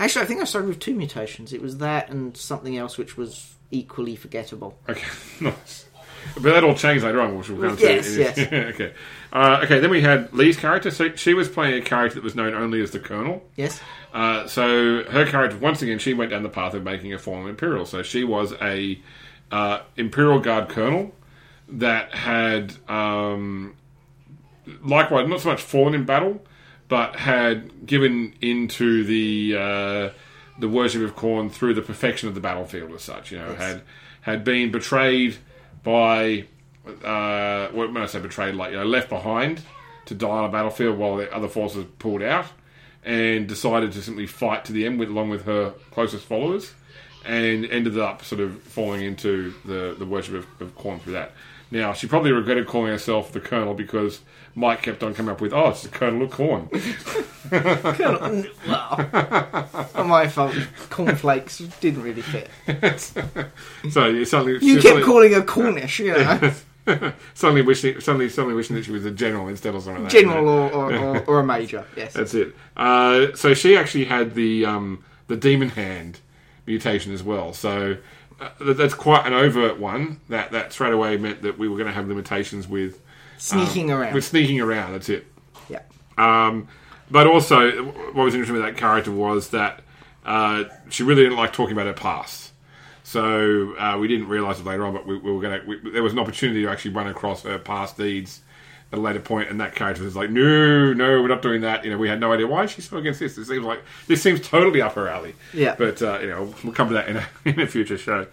Actually, 0.00 0.22
I 0.22 0.26
think 0.26 0.40
I 0.40 0.44
started 0.44 0.68
with 0.68 0.80
two 0.80 0.94
mutations. 0.94 1.52
It 1.52 1.62
was 1.62 1.78
that 1.78 2.10
and 2.10 2.36
something 2.36 2.76
else 2.76 2.98
which 2.98 3.16
was 3.16 3.54
equally 3.70 4.16
forgettable. 4.16 4.76
Okay. 4.88 5.06
nice. 5.40 5.86
But 6.34 6.42
that 6.54 6.64
all 6.64 6.74
changed 6.74 7.04
later 7.04 7.20
on, 7.20 7.36
which 7.36 7.50
we'll 7.50 7.68
come 7.68 7.78
Yes, 7.78 8.06
to. 8.14 8.18
yes. 8.20 8.38
okay. 8.38 8.94
Uh, 9.30 9.60
okay. 9.64 9.78
Then 9.78 9.90
we 9.90 10.00
had 10.00 10.32
Lee's 10.32 10.56
character. 10.56 10.90
So 10.90 11.14
she 11.16 11.34
was 11.34 11.48
playing 11.50 11.74
a 11.80 11.84
character 11.84 12.14
that 12.14 12.24
was 12.24 12.34
known 12.34 12.54
only 12.54 12.80
as 12.82 12.92
the 12.92 12.98
Colonel. 12.98 13.42
Yes. 13.56 13.78
Uh, 14.14 14.46
so 14.46 15.02
her 15.10 15.26
character, 15.26 15.58
once 15.58 15.82
again, 15.82 15.98
she 15.98 16.14
went 16.14 16.30
down 16.30 16.44
the 16.44 16.48
path 16.48 16.72
of 16.72 16.84
making 16.84 17.12
a 17.12 17.18
fallen 17.18 17.48
Imperial. 17.48 17.84
So 17.84 18.02
she 18.04 18.22
was 18.22 18.52
a 18.62 19.00
uh, 19.50 19.80
Imperial 19.96 20.38
Guard 20.38 20.68
colonel 20.68 21.12
that 21.68 22.14
had, 22.14 22.76
um, 22.88 23.74
likewise, 24.84 25.28
not 25.28 25.40
so 25.40 25.48
much 25.48 25.60
fallen 25.62 25.94
in 25.94 26.04
battle, 26.04 26.40
but 26.86 27.16
had 27.16 27.86
given 27.86 28.34
into 28.40 29.02
the 29.02 29.56
uh, 29.58 30.10
the 30.60 30.68
worship 30.68 31.02
of 31.02 31.16
Khorne 31.16 31.50
through 31.50 31.74
the 31.74 31.82
perfection 31.82 32.28
of 32.28 32.36
the 32.36 32.40
battlefield, 32.40 32.92
as 32.92 33.02
such. 33.02 33.32
You 33.32 33.38
know, 33.38 33.50
Yes. 33.50 33.58
had 33.60 33.82
had 34.20 34.44
been 34.44 34.70
betrayed 34.70 35.38
by, 35.82 36.44
uh, 37.04 37.66
what 37.72 37.92
when 37.92 37.96
I 38.02 38.06
say 38.06 38.20
betrayed, 38.20 38.54
like 38.54 38.70
you 38.70 38.76
know, 38.76 38.84
left 38.84 39.08
behind 39.08 39.62
to 40.06 40.14
die 40.14 40.28
on 40.28 40.44
a 40.44 40.48
battlefield 40.52 40.98
while 40.98 41.16
the 41.16 41.34
other 41.34 41.48
forces 41.48 41.84
pulled 41.98 42.22
out 42.22 42.46
and 43.04 43.46
decided 43.46 43.92
to 43.92 44.02
simply 44.02 44.26
fight 44.26 44.64
to 44.66 44.72
the 44.72 44.86
end 44.86 44.98
with, 44.98 45.08
along 45.08 45.30
with 45.30 45.44
her 45.44 45.70
closest 45.90 46.24
followers, 46.24 46.72
and 47.24 47.66
ended 47.66 47.98
up 47.98 48.24
sort 48.24 48.40
of 48.40 48.62
falling 48.62 49.02
into 49.02 49.54
the, 49.64 49.94
the 49.98 50.06
worship 50.06 50.34
of, 50.34 50.46
of 50.60 50.76
Khorne 50.76 51.00
through 51.00 51.14
that. 51.14 51.32
Now, 51.70 51.92
she 51.92 52.06
probably 52.06 52.32
regretted 52.32 52.66
calling 52.66 52.92
herself 52.92 53.32
the 53.32 53.40
Colonel 53.40 53.74
because 53.74 54.20
Mike 54.54 54.82
kept 54.82 55.02
on 55.02 55.14
coming 55.14 55.32
up 55.32 55.40
with, 55.40 55.52
oh, 55.52 55.70
it's 55.70 55.82
the 55.82 55.88
Colonel 55.88 56.22
of 56.22 56.30
Khorne. 56.32 56.68
well, 58.66 59.88
not 59.94 60.06
my 60.06 60.28
fault. 60.28 60.54
Cornflakes 60.90 61.58
didn't 61.80 62.02
really 62.02 62.22
fit. 62.22 62.48
so 63.90 64.06
you 64.06 64.80
kept 64.80 65.04
calling 65.04 65.32
her 65.32 65.42
Cornish, 65.42 65.98
you 65.98 66.12
know, 66.12 66.52
suddenly 67.34 67.62
wishing 67.62 68.00
suddenly 68.00 68.28
suddenly 68.28 68.54
wishing 68.54 68.76
that 68.76 68.84
she 68.84 68.90
was 68.92 69.04
a 69.04 69.10
general 69.10 69.48
instead 69.48 69.74
of 69.74 69.82
something 69.82 70.04
like 70.04 70.12
that. 70.12 70.20
general 70.20 70.48
or, 70.48 70.70
or, 70.72 70.94
or, 70.94 71.24
or 71.24 71.40
a 71.40 71.44
major. 71.44 71.84
Yes. 71.96 72.12
That's 72.12 72.34
it. 72.34 72.54
Uh, 72.76 73.34
so 73.34 73.54
she 73.54 73.76
actually 73.76 74.04
had 74.04 74.34
the 74.34 74.66
um, 74.66 75.04
the 75.28 75.36
demon 75.36 75.70
hand 75.70 76.20
mutation 76.66 77.12
as 77.12 77.22
well. 77.22 77.52
So 77.52 77.96
uh, 78.40 78.48
that- 78.60 78.76
that's 78.76 78.94
quite 78.94 79.26
an 79.26 79.32
overt 79.32 79.78
one. 79.78 80.20
That 80.28 80.52
that 80.52 80.72
straight 80.72 80.92
away 80.92 81.16
meant 81.16 81.42
that 81.42 81.58
we 81.58 81.68
were 81.68 81.76
going 81.76 81.88
to 81.88 81.94
have 81.94 82.08
limitations 82.08 82.68
with 82.68 83.00
Sneaking 83.38 83.90
um, 83.90 84.00
around. 84.00 84.14
With 84.14 84.24
sneaking 84.24 84.60
around. 84.60 84.92
That's 84.92 85.08
it. 85.08 85.26
yeah. 85.68 85.80
Um, 86.16 86.68
but 87.10 87.26
also, 87.26 87.82
what 88.12 88.24
was 88.24 88.34
interesting 88.34 88.54
with 88.56 88.64
that 88.64 88.76
character 88.78 89.10
was 89.12 89.50
that 89.50 89.80
uh, 90.24 90.64
she 90.88 91.02
really 91.02 91.22
didn't 91.24 91.36
like 91.36 91.52
talking 91.52 91.72
about 91.72 91.86
her 91.86 91.92
past. 91.92 92.52
So 93.04 93.76
uh, 93.76 93.98
we 93.98 94.08
didn't 94.08 94.28
realise 94.28 94.58
it 94.58 94.64
later 94.64 94.84
on, 94.84 94.94
but 94.94 95.06
we, 95.06 95.16
we 95.18 95.30
were 95.30 95.40
going 95.40 95.60
to. 95.60 95.90
There 95.90 96.02
was 96.02 96.14
an 96.14 96.18
opportunity 96.18 96.62
to 96.62 96.68
actually 96.70 96.92
run 96.92 97.06
across 97.06 97.42
her 97.42 97.58
past 97.58 97.96
deeds 97.96 98.40
at 98.90 98.98
a 98.98 99.00
later 99.00 99.20
point, 99.20 99.50
and 99.50 99.60
that 99.60 99.74
character 99.74 100.02
was 100.02 100.16
like, 100.16 100.30
"No, 100.30 100.92
no, 100.92 101.20
we're 101.20 101.28
not 101.28 101.42
doing 101.42 101.60
that." 101.60 101.84
You 101.84 101.90
know, 101.90 101.98
we 101.98 102.08
had 102.08 102.18
no 102.18 102.32
idea 102.32 102.46
why 102.46 102.64
she's 102.66 102.88
so 102.88 102.96
against 102.96 103.20
this. 103.20 103.36
It 103.36 103.44
seems 103.44 103.64
like 103.64 103.80
this 104.06 104.22
seems 104.22 104.40
totally 104.40 104.80
up 104.80 104.94
her 104.94 105.08
alley. 105.08 105.34
Yeah. 105.52 105.74
but 105.78 106.00
uh, 106.00 106.18
you 106.20 106.28
know, 106.28 106.54
we'll 106.64 106.72
come 106.72 106.88
to 106.88 106.94
that 106.94 107.08
in 107.08 107.18
a, 107.18 107.26
in 107.44 107.60
a 107.60 107.66
future 107.66 107.98
show. 107.98 108.26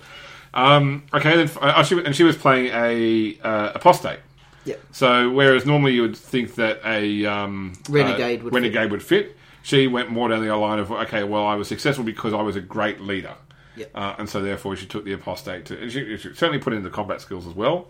Um, 0.53 1.03
okay, 1.13 1.35
then 1.35 1.51
uh, 1.61 1.83
she, 1.83 2.03
and 2.03 2.15
she 2.15 2.23
was 2.23 2.37
playing 2.37 2.71
a 2.73 3.37
uh, 3.41 3.73
apostate. 3.75 4.19
Yeah. 4.63 4.75
So 4.91 5.31
whereas 5.31 5.65
normally 5.65 5.93
you 5.93 6.03
would 6.03 6.15
think 6.15 6.55
that 6.55 6.81
a 6.85 7.25
um, 7.25 7.73
Renegade 7.89 8.41
uh, 8.41 8.43
would 8.45 8.53
renegade 8.53 8.91
would 8.91 9.03
fit, 9.03 9.35
she 9.63 9.87
went 9.87 10.09
more 10.09 10.29
down 10.29 10.45
the 10.45 10.55
line 10.55 10.79
of 10.79 10.91
okay, 10.91 11.23
well 11.23 11.45
I 11.45 11.55
was 11.55 11.67
successful 11.67 12.03
because 12.03 12.33
I 12.33 12.41
was 12.41 12.55
a 12.55 12.61
great 12.61 13.01
leader, 13.01 13.35
Yeah. 13.75 13.85
uh, 13.95 14.15
and 14.17 14.29
so 14.29 14.41
therefore 14.41 14.75
she 14.75 14.85
took 14.85 15.05
the 15.05 15.13
apostate 15.13 15.65
to. 15.65 15.81
And 15.81 15.91
she, 15.91 16.17
she 16.17 16.33
certainly 16.33 16.59
put 16.59 16.73
in 16.73 16.83
the 16.83 16.89
combat 16.89 17.21
skills 17.21 17.47
as 17.47 17.53
well, 17.53 17.87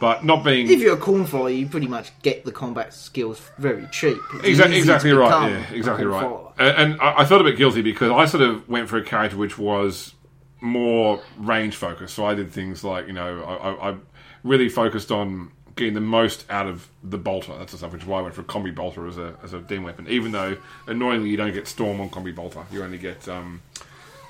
but 0.00 0.24
not 0.24 0.44
being 0.44 0.70
If 0.70 0.80
you're 0.80 0.94
a 0.94 1.00
cornflower, 1.00 1.50
you 1.50 1.66
pretty 1.66 1.86
much 1.86 2.10
get 2.22 2.44
the 2.44 2.52
combat 2.52 2.92
skills 2.94 3.40
very 3.58 3.86
cheap. 3.90 4.18
Exactly, 4.42 4.78
exactly 4.78 5.12
right. 5.12 5.50
Yeah, 5.50 5.72
exactly 5.72 6.06
right. 6.06 6.20
cornflower. 6.20 6.52
And, 6.58 6.92
and 6.92 7.00
I, 7.00 7.20
I 7.20 7.24
felt 7.24 7.40
a 7.40 7.44
bit 7.44 7.56
guilty 7.56 7.82
because 7.82 8.10
I 8.10 8.24
sort 8.26 8.42
of 8.42 8.68
went 8.68 8.88
for 8.88 8.98
a 8.98 9.04
character 9.04 9.36
which 9.36 9.58
was 9.58 10.14
more 10.60 11.20
range 11.38 11.76
focused. 11.76 12.14
So 12.14 12.26
I 12.26 12.34
did 12.34 12.50
things 12.50 12.82
like 12.82 13.06
you 13.06 13.12
know 13.12 13.42
I, 13.42 13.90
I, 13.90 13.96
really 14.42 14.68
focused 14.68 15.10
on 15.10 15.50
getting 15.76 15.94
the 15.94 16.00
most 16.00 16.44
out 16.50 16.66
of 16.66 16.88
the 17.02 17.18
bolter. 17.18 17.56
That's 17.58 17.72
the 17.72 17.78
stuff, 17.78 17.92
which 17.92 18.02
is 18.02 18.08
why 18.08 18.18
I 18.18 18.22
went 18.22 18.34
for 18.34 18.40
a 18.40 18.44
combi 18.44 18.74
bolter 18.74 19.06
as 19.06 19.18
a 19.18 19.36
as 19.42 19.52
a 19.52 19.60
demon 19.60 19.84
weapon. 19.84 20.08
Even 20.08 20.32
though 20.32 20.56
annoyingly 20.86 21.28
you 21.28 21.36
don't 21.36 21.52
get 21.52 21.68
storm 21.68 22.00
on 22.00 22.10
combi 22.10 22.34
bolter, 22.34 22.64
you 22.72 22.82
only 22.82 22.98
get 22.98 23.28
um, 23.28 23.62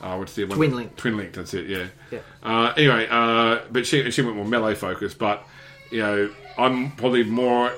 uh, 0.05 0.17
what's 0.19 0.35
the 0.35 0.43
other 0.45 0.51
one? 0.51 0.59
Twin 0.59 0.77
link. 0.77 0.97
Twin 0.97 1.17
link. 1.17 1.33
That's 1.33 1.55
it. 1.55 1.67
Yeah. 1.67 1.87
Yeah. 2.11 2.19
Uh, 2.43 2.75
anyway, 2.77 3.07
uh, 3.11 3.61
but 3.73 3.87
she 3.87 4.11
she 4.11 4.23
went 4.23 4.37
more 4.37 4.45
melee 4.45 4.75
focused, 4.75 5.19
but 5.19 5.47
you 5.91 6.01
know 6.01 6.31
I'm 6.59 6.93
probably 6.93 7.25
more 7.25 7.73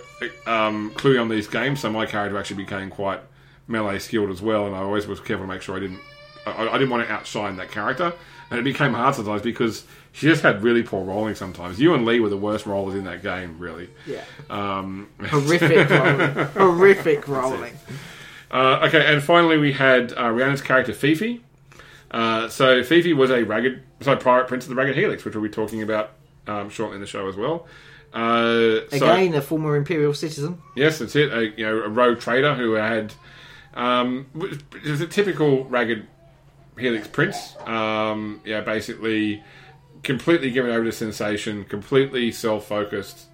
um, 0.47 0.91
cluey 0.97 1.21
on 1.21 1.29
these 1.29 1.47
games, 1.47 1.81
so 1.81 1.91
my 1.91 2.07
character 2.07 2.37
actually 2.37 2.65
became 2.65 2.91
quite 2.91 3.21
melee 3.69 3.99
skilled 3.99 4.31
as 4.31 4.43
well, 4.43 4.67
and 4.67 4.75
I 4.75 4.81
always 4.81 5.07
was 5.07 5.21
careful 5.21 5.47
to 5.47 5.53
make 5.53 5.63
sure 5.63 5.77
I 5.77 5.81
didn't 5.81 6.01
I, 6.47 6.69
I 6.69 6.73
didn't 6.79 6.91
want 6.91 7.07
to 7.07 7.13
outshine 7.13 7.57
that 7.57 7.71
character, 7.71 8.13
and 8.51 8.59
it 8.59 8.63
became 8.63 8.93
hard 8.95 9.15
sometimes 9.15 9.43
because 9.43 9.85
she 10.13 10.27
just 10.27 10.43
had 10.43 10.63
really 10.63 10.83
poor 10.83 11.05
rolling 11.05 11.35
sometimes. 11.35 11.81
You 11.81 11.95
and 11.95 12.07
Lee 12.07 12.21
were 12.21 12.29
the 12.29 12.37
worst 12.37 12.67
rollers 12.67 12.95
in 12.95 13.05
that 13.05 13.23
game, 13.23 13.59
really. 13.59 13.91
Yeah. 14.07 14.23
Um, 14.49 15.09
Horrific 15.21 15.91
rolling. 15.91 16.47
Horrific 16.55 17.29
rolling. 17.29 17.75
Uh, 18.51 18.87
okay, 18.87 19.13
and 19.13 19.23
finally 19.23 19.59
we 19.59 19.73
had 19.73 20.13
uh, 20.13 20.31
Rihanna's 20.31 20.63
character 20.63 20.93
Fifi. 20.93 21.43
Uh, 22.11 22.49
so 22.49 22.83
Fifi 22.83 23.13
was 23.13 23.31
a 23.31 23.43
ragged, 23.43 23.83
sorry, 24.01 24.19
pirate 24.19 24.47
prince 24.49 24.65
of 24.65 24.71
the 24.71 24.75
Ragged 24.77 24.97
Helix, 24.97 25.25
which 25.25 25.35
we'll 25.35 25.43
be 25.45 25.51
talking 25.51 25.83
about 25.83 26.13
um, 26.47 26.71
shortly 26.71 26.95
in 26.97 27.01
the 27.01 27.07
show 27.07 27.29
as 27.29 27.37
well. 27.37 27.67
Uh, 28.13 28.81
so- 28.91 29.13
Again, 29.13 29.35
a 29.35 29.43
former 29.43 29.77
Imperial 29.77 30.15
citizen. 30.15 30.63
Yes, 30.77 30.99
that's 31.01 31.17
it. 31.17 31.33
A, 31.33 31.51
you 31.59 31.67
know, 31.67 31.83
a 31.83 31.89
rogue 31.89 32.19
trader 32.21 32.55
who 32.55 32.73
had 32.75 33.13
um, 33.75 34.27
was 34.35 34.59
was 34.85 35.01
a 35.01 35.07
typical 35.07 35.65
ragged 35.65 36.07
Helix 36.79 37.09
prince. 37.09 37.57
Um, 37.67 38.41
yeah, 38.45 38.61
basically 38.61 39.43
completely 40.03 40.51
given 40.53 40.71
over 40.71 40.85
to 40.85 40.93
sensation, 40.93 41.65
completely 41.65 42.31
self-focused. 42.31 43.27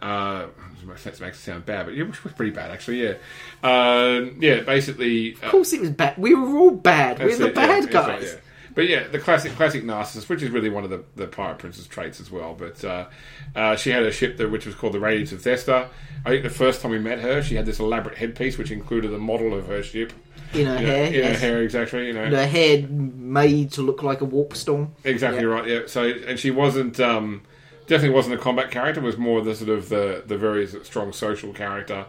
Uh, 0.00 0.46
that 0.86 1.20
makes 1.20 1.38
it 1.38 1.42
sound 1.42 1.66
bad, 1.66 1.86
but 1.86 1.94
it 1.94 2.04
was 2.04 2.16
pretty 2.34 2.52
bad 2.52 2.70
actually. 2.70 3.02
Yeah, 3.02 3.14
uh, 3.62 4.26
yeah. 4.38 4.60
Basically, 4.60 5.34
uh, 5.42 5.46
Of 5.46 5.50
course, 5.52 5.72
it 5.72 5.80
was 5.80 5.90
bad. 5.90 6.16
We 6.18 6.34
were 6.34 6.56
all 6.58 6.70
bad. 6.70 7.18
We're 7.18 7.36
the 7.36 7.46
it, 7.46 7.48
yeah, 7.48 7.52
bad 7.54 7.82
that's 7.84 7.86
guys. 7.92 8.08
right, 8.08 8.22
yeah. 8.22 8.40
But 8.74 8.88
yeah, 8.88 9.08
the 9.08 9.18
classic 9.18 9.52
classic 9.52 9.84
narcissist, 9.84 10.28
which 10.28 10.42
is 10.42 10.50
really 10.50 10.68
one 10.68 10.84
of 10.84 10.90
the, 10.90 11.02
the 11.16 11.26
pirate 11.26 11.58
princess 11.58 11.86
traits 11.86 12.20
as 12.20 12.30
well. 12.30 12.54
But 12.58 12.84
uh, 12.84 13.06
uh, 13.54 13.74
she 13.76 13.88
had 13.90 14.02
a 14.02 14.12
ship 14.12 14.36
that 14.36 14.50
which 14.50 14.66
was 14.66 14.74
called 14.74 14.92
the 14.92 15.00
Radiance 15.00 15.32
of 15.32 15.40
Thesta. 15.40 15.88
I 16.26 16.28
think 16.28 16.42
the 16.42 16.50
first 16.50 16.82
time 16.82 16.90
we 16.90 16.98
met 16.98 17.20
her, 17.20 17.42
she 17.42 17.54
had 17.54 17.64
this 17.64 17.78
elaborate 17.78 18.18
headpiece 18.18 18.58
which 18.58 18.70
included 18.70 19.14
a 19.14 19.18
model 19.18 19.54
of 19.54 19.66
her 19.68 19.82
ship. 19.82 20.12
In 20.52 20.66
her 20.66 20.78
You 20.78 20.86
know, 20.86 20.92
hair. 20.92 21.06
in 21.06 21.12
yes. 21.14 21.32
her 21.40 21.46
hair, 21.46 21.62
exactly. 21.62 22.06
You 22.08 22.12
know, 22.12 22.24
And 22.24 22.34
her 22.34 22.46
hair 22.46 22.86
made 22.86 23.72
to 23.72 23.82
look 23.82 24.02
like 24.02 24.20
a 24.20 24.26
warp 24.26 24.54
storm. 24.54 24.92
Exactly 25.04 25.40
Yeah. 25.40 25.46
right. 25.48 25.66
Yeah. 25.68 25.80
So, 25.86 26.02
and 26.04 26.38
she 26.38 26.50
wasn't 26.50 27.00
um, 27.00 27.42
definitely 27.86 28.14
wasn't 28.14 28.34
a 28.34 28.38
combat 28.38 28.70
character. 28.70 29.00
Was 29.00 29.16
more 29.16 29.40
the 29.42 29.54
sort 29.54 29.70
of 29.70 29.88
the 29.88 30.22
the 30.26 30.36
very 30.36 30.66
strong 30.66 31.12
social 31.12 31.52
character. 31.52 32.06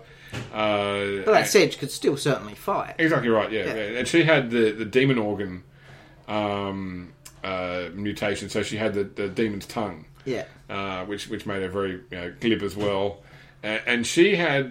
Uh, 0.54 1.24
But 1.26 1.32
that 1.34 1.48
she 1.50 1.68
could 1.70 1.90
still 1.92 2.18
certainly 2.18 2.54
fight. 2.54 2.96
exactly 3.00 3.30
right. 3.30 3.52
Yeah. 3.52 3.66
Yeah. 3.66 3.74
yeah. 3.76 4.00
And 4.00 4.08
she 4.08 4.24
had 4.24 4.50
the 4.52 4.72
the 4.72 4.86
demon 4.86 5.18
organ 5.18 5.64
um, 6.28 7.14
uh, 7.44 7.90
mutation. 7.94 8.50
So 8.50 8.64
she 8.64 8.78
had 8.78 8.94
the, 8.94 9.04
the 9.06 9.30
demon's 9.30 9.66
tongue, 9.66 10.06
Yeah. 10.26 10.46
uh, 10.70 11.06
which 11.06 11.30
which 11.30 11.46
made 11.46 11.62
her 11.62 11.70
very 11.70 11.92
you 11.92 12.02
know, 12.12 12.34
glib 12.40 12.62
as 12.64 12.76
well. 12.76 13.22
And 13.64 14.06
she 14.06 14.36
had. 14.36 14.70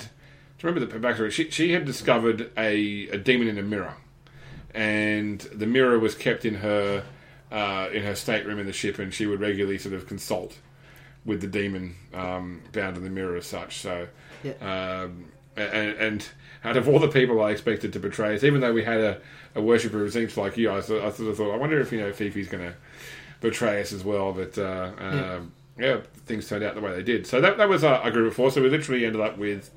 Do 0.59 0.67
you 0.69 0.73
remember 0.73 0.87
the 0.99 0.99
backstory? 1.07 1.31
She 1.31 1.51
she 1.51 1.73
had 1.73 1.85
discovered 1.85 2.51
a, 2.57 3.09
a 3.09 3.19
demon 3.19 3.49
in 3.49 3.59
a 3.59 3.63
mirror, 3.63 3.95
and 4.75 5.41
the 5.41 5.67
mirror 5.67 5.99
was 5.99 6.15
kept 6.15 6.45
in 6.47 6.55
her 6.57 7.05
uh, 7.53 7.89
in 7.93 8.03
her 8.05 8.15
stateroom 8.15 8.59
in 8.59 8.67
the 8.67 8.73
ship, 8.73 8.99
and 8.99 9.13
she 9.13 9.27
would 9.27 9.41
regularly 9.41 9.77
sort 9.79 9.95
of 9.95 10.07
consult 10.07 10.59
with 11.27 11.41
the 11.43 11.47
demon 11.47 11.95
um, 12.15 12.63
bound 12.73 12.97
in 12.97 13.05
the 13.05 13.11
mirror 13.11 13.37
as 13.37 13.47
such. 13.47 13.79
So, 13.79 14.09
Yeah. 14.43 14.53
um, 15.03 15.27
and, 15.57 15.97
and 15.99 16.29
out 16.65 16.77
of 16.77 16.89
all 16.89 16.99
the 16.99 17.09
people 17.09 17.43
I 17.43 17.51
expected 17.51 17.93
to 17.95 17.99
betray 18.01 18.35
us, 18.35 18.45
even 18.45 18.61
though 18.61 18.73
we 18.73 18.85
had 18.85 19.01
a, 19.01 19.21
a 19.55 19.61
worshipper 19.61 19.99
who 19.99 20.09
seems 20.11 20.37
like 20.37 20.57
you, 20.57 20.71
I, 20.71 20.81
sort- 20.81 21.03
I 21.03 21.11
sort 21.11 21.31
of 21.31 21.37
thought, 21.37 21.53
I 21.53 21.57
wonder 21.57 21.81
if 21.81 21.93
you 21.93 22.01
know 22.01 22.13
Fifi's 22.13 22.49
going 22.49 22.65
to 22.65 22.75
betray 23.41 23.81
us 23.83 23.93
as 23.93 24.05
well. 24.05 24.33
But 24.33 24.57
uh, 24.57 24.93
um, 24.99 25.53
yeah. 25.79 26.01
things 26.27 26.49
turned 26.49 26.63
out 26.65 26.75
the 26.75 26.81
way 26.81 26.95
they 26.95 27.03
did. 27.03 27.27
So 27.27 27.41
that 27.41 27.59
that 27.59 27.69
was 27.69 27.85
our, 27.85 27.97
our 27.99 28.11
group 28.11 28.31
of 28.31 28.37
four. 28.37 28.51
So 28.51 28.63
we 28.63 28.69
literally 28.71 29.05
ended 29.05 29.21
up 29.21 29.37
with 29.39 29.71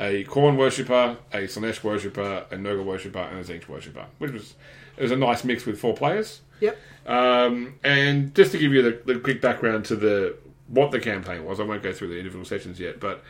a 0.00 0.24
Khorne 0.24 0.56
worshipper, 0.56 1.16
a 1.32 1.36
Slaanesh 1.38 1.82
worshipper, 1.84 2.46
a 2.50 2.56
Nurgle 2.56 2.84
worshipper, 2.84 3.18
and 3.18 3.38
a 3.38 3.42
Tzeentch 3.44 3.68
worshipper, 3.68 4.06
which 4.18 4.32
was 4.32 4.54
it 4.96 5.02
was 5.02 5.12
a 5.12 5.16
nice 5.16 5.44
mix 5.44 5.66
with 5.66 5.78
four 5.78 5.94
players. 5.94 6.40
Yep. 6.60 6.78
Um, 7.06 7.74
and 7.84 8.34
just 8.34 8.52
to 8.52 8.58
give 8.58 8.72
you 8.72 8.82
the, 8.82 9.12
the 9.14 9.18
quick 9.20 9.40
background 9.42 9.84
to 9.86 9.96
the 9.96 10.36
what 10.68 10.90
the 10.90 11.00
campaign 11.00 11.44
was, 11.44 11.60
I 11.60 11.64
won't 11.64 11.82
go 11.82 11.92
through 11.92 12.08
the 12.08 12.16
individual 12.18 12.44
sessions 12.44 12.80
yet, 12.80 13.00
but 13.00 13.22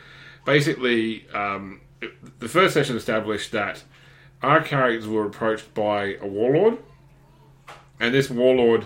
basically, 0.45 1.25
um, 1.33 1.81
it- 2.01 2.39
the 2.39 2.47
first 2.49 2.73
session 2.73 2.95
established 2.95 3.51
that 3.51 3.83
our 4.43 4.61
characters 4.61 5.07
were 5.07 5.25
approached 5.25 5.73
by 5.73 6.15
a 6.21 6.27
warlord, 6.27 6.77
and 7.99 8.13
this 8.13 8.29
warlord. 8.29 8.85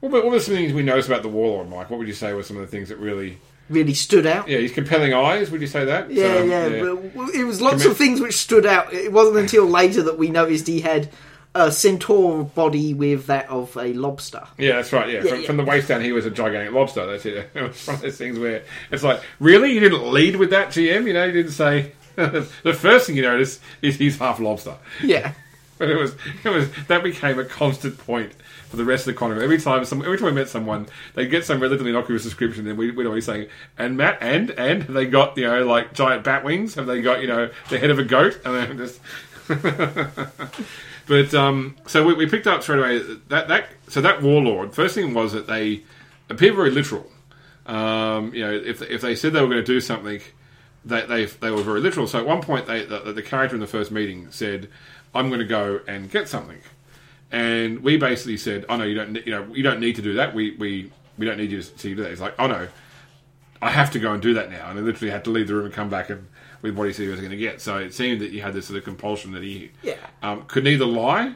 What 0.00 0.12
were, 0.12 0.22
what 0.22 0.32
were 0.32 0.40
some 0.40 0.54
things 0.54 0.72
we 0.72 0.82
noticed 0.82 1.08
about 1.08 1.22
the 1.22 1.28
warlord, 1.28 1.68
Mike? 1.68 1.90
What 1.90 1.98
would 1.98 2.08
you 2.08 2.14
say 2.14 2.32
were 2.32 2.42
some 2.42 2.56
of 2.56 2.62
the 2.62 2.68
things 2.68 2.88
that 2.88 2.96
really? 2.98 3.38
Really 3.68 3.94
stood 3.94 4.26
out. 4.26 4.48
Yeah, 4.48 4.58
he's 4.58 4.72
compelling 4.72 5.12
eyes. 5.14 5.50
Would 5.50 5.60
you 5.60 5.66
say 5.68 5.84
that? 5.84 6.10
Yeah, 6.10 6.38
So, 6.38 6.44
yeah. 6.44 6.82
Well, 7.14 7.28
It 7.32 7.44
was 7.44 7.60
lots 7.60 7.84
Commi- 7.84 7.90
of 7.90 7.96
things 7.96 8.20
which 8.20 8.34
stood 8.36 8.66
out. 8.66 8.92
It 8.92 9.12
wasn't 9.12 9.36
until 9.36 9.66
later 9.66 10.02
that 10.02 10.18
we 10.18 10.28
noticed 10.30 10.66
he 10.66 10.80
had 10.80 11.08
a 11.54 11.70
centaur 11.72 12.44
body 12.44 12.94
with 12.94 13.26
that 13.26 13.48
of 13.48 13.76
a 13.76 13.92
lobster. 13.92 14.46
Yeah, 14.56 14.76
that's 14.76 14.92
right. 14.92 15.08
Yeah, 15.08 15.22
Yeah, 15.24 15.30
from, 15.30 15.40
yeah. 15.40 15.46
from 15.46 15.56
the 15.56 15.64
waist 15.64 15.88
down, 15.88 16.00
he 16.00 16.12
was 16.12 16.26
a 16.26 16.30
gigantic 16.30 16.72
lobster. 16.72 17.06
That's 17.06 17.26
it. 17.26 17.50
It 17.54 17.62
was 17.62 17.86
one 17.86 17.96
of 17.96 18.02
those 18.02 18.16
things 18.16 18.38
where 18.38 18.62
it's 18.90 19.02
like, 19.02 19.20
really, 19.40 19.72
you 19.72 19.80
didn't 19.80 20.12
lead 20.12 20.36
with 20.36 20.50
that, 20.50 20.68
GM? 20.68 21.06
You 21.06 21.12
know, 21.12 21.24
you 21.24 21.32
didn't 21.32 21.52
say. 21.52 21.92
the 22.16 22.76
first 22.78 23.06
thing 23.06 23.16
you 23.16 23.22
notice 23.22 23.60
is 23.82 23.96
he's 23.96 24.18
half 24.18 24.38
lobster. 24.40 24.76
Yeah. 25.02 25.32
But 25.78 25.88
it 25.88 25.96
was, 25.96 26.14
it 26.44 26.50
was 26.50 26.68
that 26.88 27.02
became 27.02 27.38
a 27.38 27.44
constant 27.46 27.96
point 27.96 28.32
for 28.68 28.76
the 28.76 28.84
rest 28.84 29.08
of 29.08 29.14
the 29.14 29.18
con. 29.18 29.32
Every 29.40 29.58
time, 29.58 29.82
some, 29.86 30.02
every 30.02 30.18
time 30.18 30.26
we 30.26 30.32
met 30.32 30.50
someone, 30.50 30.86
they'd 31.14 31.30
get 31.30 31.46
some 31.46 31.58
relatively 31.58 31.88
innocuous 31.88 32.22
description, 32.22 32.68
and 32.68 32.76
we, 32.76 32.90
we'd 32.90 33.06
always 33.06 33.24
say, 33.24 33.48
"And 33.78 33.96
Matt, 33.96 34.18
and 34.20 34.50
and 34.50 34.82
have 34.82 34.92
they 34.92 35.06
got 35.06 35.38
you 35.38 35.44
know 35.44 35.64
like 35.64 35.94
giant 35.94 36.22
bat 36.22 36.44
wings? 36.44 36.74
Have 36.74 36.84
they 36.84 37.00
got 37.00 37.22
you 37.22 37.28
know 37.28 37.48
the 37.70 37.78
head 37.78 37.88
of 37.88 37.98
a 37.98 38.04
goat?" 38.04 38.38
And 38.44 38.54
then 38.54 38.76
just. 38.76 39.00
But 41.06 41.34
um, 41.34 41.76
so 41.86 42.04
we, 42.04 42.14
we 42.14 42.26
picked 42.26 42.46
up 42.46 42.62
straight 42.62 42.78
away 42.78 43.16
that 43.28 43.48
that 43.48 43.68
so 43.88 44.00
that 44.00 44.22
warlord. 44.22 44.74
First 44.74 44.94
thing 44.94 45.14
was 45.14 45.32
that 45.32 45.46
they 45.46 45.82
appear 46.28 46.52
very 46.52 46.70
literal. 46.70 47.10
Um, 47.66 48.34
you 48.34 48.44
know, 48.44 48.52
if 48.52 48.82
if 48.82 49.00
they 49.00 49.14
said 49.14 49.32
they 49.32 49.40
were 49.40 49.48
going 49.48 49.58
to 49.58 49.64
do 49.64 49.80
something, 49.80 50.20
they, 50.84 51.02
they 51.06 51.24
they 51.26 51.50
were 51.50 51.62
very 51.62 51.80
literal. 51.80 52.06
So 52.06 52.18
at 52.18 52.26
one 52.26 52.42
point, 52.42 52.66
they 52.66 52.84
the, 52.84 53.12
the 53.12 53.22
character 53.22 53.54
in 53.54 53.60
the 53.60 53.66
first 53.66 53.90
meeting 53.90 54.30
said, 54.30 54.68
"I'm 55.14 55.28
going 55.28 55.40
to 55.40 55.46
go 55.46 55.80
and 55.86 56.10
get 56.10 56.28
something," 56.28 56.58
and 57.30 57.80
we 57.82 57.96
basically 57.96 58.36
said, 58.36 58.64
"Oh 58.68 58.76
no, 58.76 58.84
you 58.84 58.94
don't. 58.94 59.14
You 59.26 59.32
know, 59.32 59.46
you 59.54 59.62
don't 59.62 59.80
need 59.80 59.96
to 59.96 60.02
do 60.02 60.14
that. 60.14 60.34
We 60.34 60.52
we 60.52 60.90
we 61.18 61.26
don't 61.26 61.36
need 61.36 61.50
you 61.50 61.62
to 61.62 61.68
to 61.68 61.94
do 61.94 62.02
that." 62.02 62.10
He's 62.10 62.20
like, 62.20 62.34
"Oh 62.38 62.46
no, 62.46 62.68
I 63.60 63.70
have 63.70 63.90
to 63.92 63.98
go 63.98 64.12
and 64.12 64.22
do 64.22 64.34
that 64.34 64.50
now," 64.50 64.70
and 64.70 64.78
he 64.78 64.84
literally 64.84 65.10
had 65.10 65.24
to 65.24 65.30
leave 65.30 65.48
the 65.48 65.54
room 65.54 65.66
and 65.66 65.74
come 65.74 65.90
back 65.90 66.10
and 66.10 66.26
with 66.62 66.76
what 66.76 66.86
he 66.86 66.92
said 66.92 67.04
he 67.04 67.08
was 67.08 67.20
going 67.20 67.30
to 67.30 67.36
get. 67.36 67.60
So 67.60 67.78
it 67.78 67.94
seemed 67.94 68.20
that 68.20 68.30
you 68.30 68.42
had 68.42 68.52
this 68.54 68.66
sort 68.66 68.78
of 68.78 68.84
compulsion 68.84 69.32
that 69.32 69.42
he 69.42 69.70
Yeah. 69.82 69.94
um, 70.22 70.42
could 70.46 70.64
neither 70.64 70.84
lie 70.86 71.34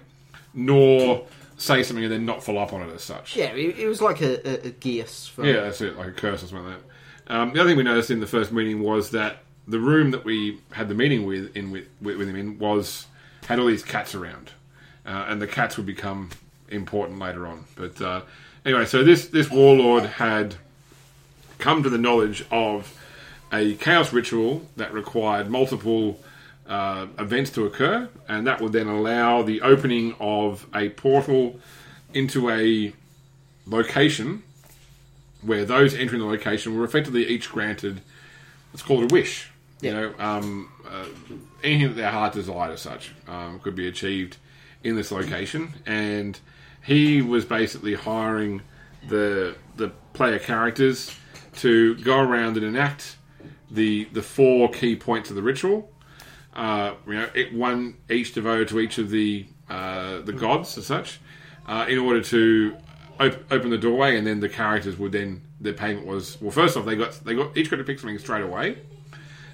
nor 0.52 1.26
say 1.56 1.82
something 1.82 2.04
and 2.04 2.12
then 2.12 2.26
not 2.26 2.42
follow 2.42 2.60
up 2.60 2.72
on 2.72 2.82
it 2.88 2.92
as 2.94 3.02
such. 3.02 3.36
Yeah, 3.36 3.46
it, 3.52 3.78
it 3.78 3.86
was 3.88 4.00
like 4.02 4.20
a, 4.20 4.46
a, 4.48 4.68
a 4.68 4.70
geas. 4.70 5.26
For, 5.26 5.44
Yeah, 5.44 5.62
that's 5.62 5.80
it, 5.80 5.96
like 5.96 6.08
a 6.08 6.12
curse 6.12 6.42
or 6.42 6.46
something 6.48 6.66
like 6.66 6.76
that. 7.26 7.34
Um, 7.34 7.52
the 7.54 7.60
other 7.60 7.70
thing 7.70 7.76
we 7.78 7.84
noticed 7.84 8.10
in 8.10 8.20
the 8.20 8.26
first 8.26 8.52
meeting 8.52 8.82
was 8.82 9.10
that 9.12 9.38
the 9.66 9.78
room 9.78 10.10
that 10.10 10.24
we 10.24 10.60
had 10.72 10.88
the 10.88 10.94
meeting 10.94 11.24
with 11.26 11.56
in 11.56 11.70
with, 11.70 11.86
with 12.02 12.28
him 12.28 12.36
in 12.36 12.58
was 12.58 13.06
had 13.46 13.58
all 13.58 13.66
these 13.66 13.82
cats 13.82 14.14
around, 14.14 14.50
uh, 15.06 15.24
and 15.28 15.40
the 15.40 15.46
cats 15.46 15.78
would 15.78 15.86
become 15.86 16.28
important 16.68 17.18
later 17.18 17.46
on. 17.46 17.64
But 17.76 17.98
uh, 18.02 18.22
anyway, 18.66 18.84
so 18.84 19.02
this 19.02 19.28
this 19.28 19.48
warlord 19.50 20.04
had 20.04 20.56
come 21.58 21.82
to 21.82 21.88
the 21.88 21.96
knowledge 21.96 22.44
of 22.50 22.92
a 23.54 23.74
chaos 23.74 24.12
ritual 24.12 24.62
that 24.76 24.92
required 24.92 25.48
multiple 25.50 26.20
uh, 26.66 27.06
events 27.18 27.50
to 27.50 27.64
occur, 27.66 28.08
and 28.28 28.46
that 28.46 28.60
would 28.60 28.72
then 28.72 28.88
allow 28.88 29.42
the 29.42 29.60
opening 29.60 30.14
of 30.18 30.66
a 30.74 30.88
portal 30.90 31.60
into 32.12 32.50
a 32.50 32.92
location 33.66 34.42
where 35.42 35.64
those 35.64 35.94
entering 35.94 36.20
the 36.20 36.26
location 36.26 36.76
were 36.76 36.84
effectively 36.84 37.26
each 37.26 37.50
granted, 37.50 38.00
let's 38.72 38.82
call 38.82 39.02
it 39.02 39.12
a 39.12 39.14
wish. 39.14 39.50
You 39.80 39.90
Yeah. 39.90 40.00
know, 40.00 40.14
um, 40.18 40.70
uh, 40.88 41.04
anything 41.62 41.88
that 41.88 41.96
their 41.96 42.10
heart 42.10 42.32
desired 42.32 42.72
as 42.72 42.80
such 42.80 43.12
um, 43.28 43.60
could 43.60 43.74
be 43.74 43.86
achieved 43.86 44.38
in 44.82 44.96
this 44.96 45.10
location. 45.12 45.74
And 45.86 46.38
he 46.82 47.20
was 47.20 47.44
basically 47.44 47.94
hiring 47.94 48.62
the 49.08 49.56
the 49.76 49.90
player 50.14 50.38
characters 50.38 51.14
to 51.56 51.94
go 51.96 52.18
around 52.20 52.56
and 52.56 52.64
enact 52.64 53.16
the 53.70 54.04
the 54.12 54.22
four 54.22 54.70
key 54.70 54.96
points 54.96 55.30
of 55.30 55.36
the 55.36 55.42
ritual. 55.42 55.90
Uh, 56.54 56.94
you 57.06 57.14
know, 57.14 57.28
it, 57.34 57.52
one 57.52 57.96
each 58.08 58.32
devoted 58.32 58.68
to 58.68 58.78
each 58.80 58.98
of 58.98 59.10
the 59.10 59.46
uh, 59.68 60.20
the 60.20 60.32
gods 60.32 60.76
as 60.78 60.86
such, 60.86 61.20
uh, 61.66 61.86
in 61.88 61.98
order 61.98 62.22
to 62.22 62.76
op- 63.18 63.52
open 63.52 63.70
the 63.70 63.78
doorway, 63.78 64.16
and 64.16 64.26
then 64.26 64.40
the 64.40 64.48
characters 64.48 64.98
would 64.98 65.12
then 65.12 65.42
their 65.60 65.72
payment 65.72 66.06
was 66.06 66.40
well. 66.40 66.50
First 66.50 66.76
off, 66.76 66.84
they 66.84 66.96
got 66.96 67.12
they 67.24 67.34
got 67.34 67.56
each 67.56 67.70
got 67.70 67.76
to 67.76 67.84
pick 67.84 67.98
something 67.98 68.18
straight 68.18 68.42
away, 68.42 68.78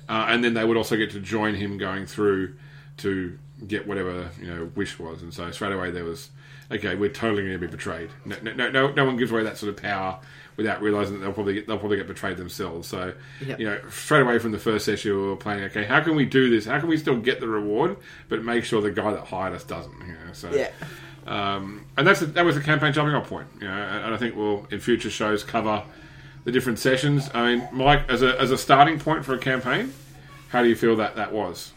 uh, 0.08 0.26
and 0.28 0.44
then 0.44 0.54
they 0.54 0.64
would 0.64 0.76
also 0.76 0.96
get 0.96 1.10
to 1.12 1.20
join 1.20 1.54
him 1.54 1.78
going 1.78 2.06
through 2.06 2.56
to 2.98 3.38
get 3.66 3.86
whatever 3.86 4.30
you 4.38 4.46
know 4.46 4.70
wish 4.74 4.98
was. 4.98 5.22
And 5.22 5.32
so 5.32 5.50
straight 5.50 5.72
away 5.72 5.90
there 5.90 6.04
was 6.04 6.30
okay, 6.70 6.94
we're 6.94 7.10
totally 7.10 7.42
going 7.42 7.54
to 7.54 7.58
be 7.58 7.66
betrayed. 7.66 8.10
No, 8.24 8.36
no, 8.42 8.70
no, 8.70 8.92
no 8.92 9.04
one 9.04 9.16
gives 9.16 9.32
away 9.32 9.42
that 9.42 9.58
sort 9.58 9.70
of 9.70 9.82
power 9.82 10.20
without 10.56 10.82
realizing 10.82 11.14
that 11.14 11.20
they'll 11.20 11.32
probably 11.32 11.54
get, 11.54 11.66
they'll 11.66 11.78
probably 11.78 11.96
get 11.96 12.06
betrayed 12.06 12.36
themselves. 12.36 12.88
So 12.88 13.14
Yep. 13.46 13.60
you 13.60 13.66
know, 13.66 13.80
straight 13.90 14.20
away 14.22 14.38
from 14.38 14.52
the 14.52 14.58
first 14.58 14.84
session, 14.84 15.12
we 15.12 15.26
were 15.28 15.36
playing. 15.36 15.64
Okay, 15.64 15.84
how 15.84 16.00
can 16.00 16.14
we 16.16 16.24
do 16.24 16.50
this? 16.50 16.66
How 16.66 16.78
can 16.80 16.88
we 16.88 16.96
still 16.96 17.16
get 17.18 17.40
the 17.40 17.48
reward, 17.48 17.96
but 18.28 18.42
make 18.44 18.64
sure 18.64 18.80
the 18.82 18.90
guy 18.90 19.12
that 19.12 19.26
hired 19.26 19.54
us 19.54 19.64
doesn't? 19.64 19.92
You 20.00 20.12
know, 20.12 20.32
so 20.32 20.50
Yeah. 20.52 20.70
um, 21.26 21.84
and 21.96 22.06
that's 22.06 22.22
a, 22.22 22.26
that 22.26 22.44
was 22.44 22.54
the 22.56 22.60
campaign 22.62 22.92
jumping 22.92 23.14
off 23.14 23.28
point. 23.28 23.48
You 23.60 23.68
know, 23.68 23.72
and 23.74 24.14
I 24.14 24.16
think 24.16 24.36
we'll 24.36 24.66
in 24.70 24.80
future 24.80 25.10
shows 25.10 25.42
cover 25.44 25.82
the 26.44 26.52
different 26.52 26.78
sessions. 26.78 27.28
I 27.34 27.54
mean, 27.56 27.68
Mike, 27.72 28.08
as 28.08 28.22
a 28.22 28.40
as 28.40 28.50
a 28.50 28.58
starting 28.58 28.98
point 28.98 29.24
for 29.24 29.34
a 29.34 29.38
campaign, 29.38 29.92
how 30.48 30.62
do 30.62 30.68
you 30.68 30.76
feel 30.76 30.96
that 30.96 31.16
that 31.16 31.32
was? 31.32 31.72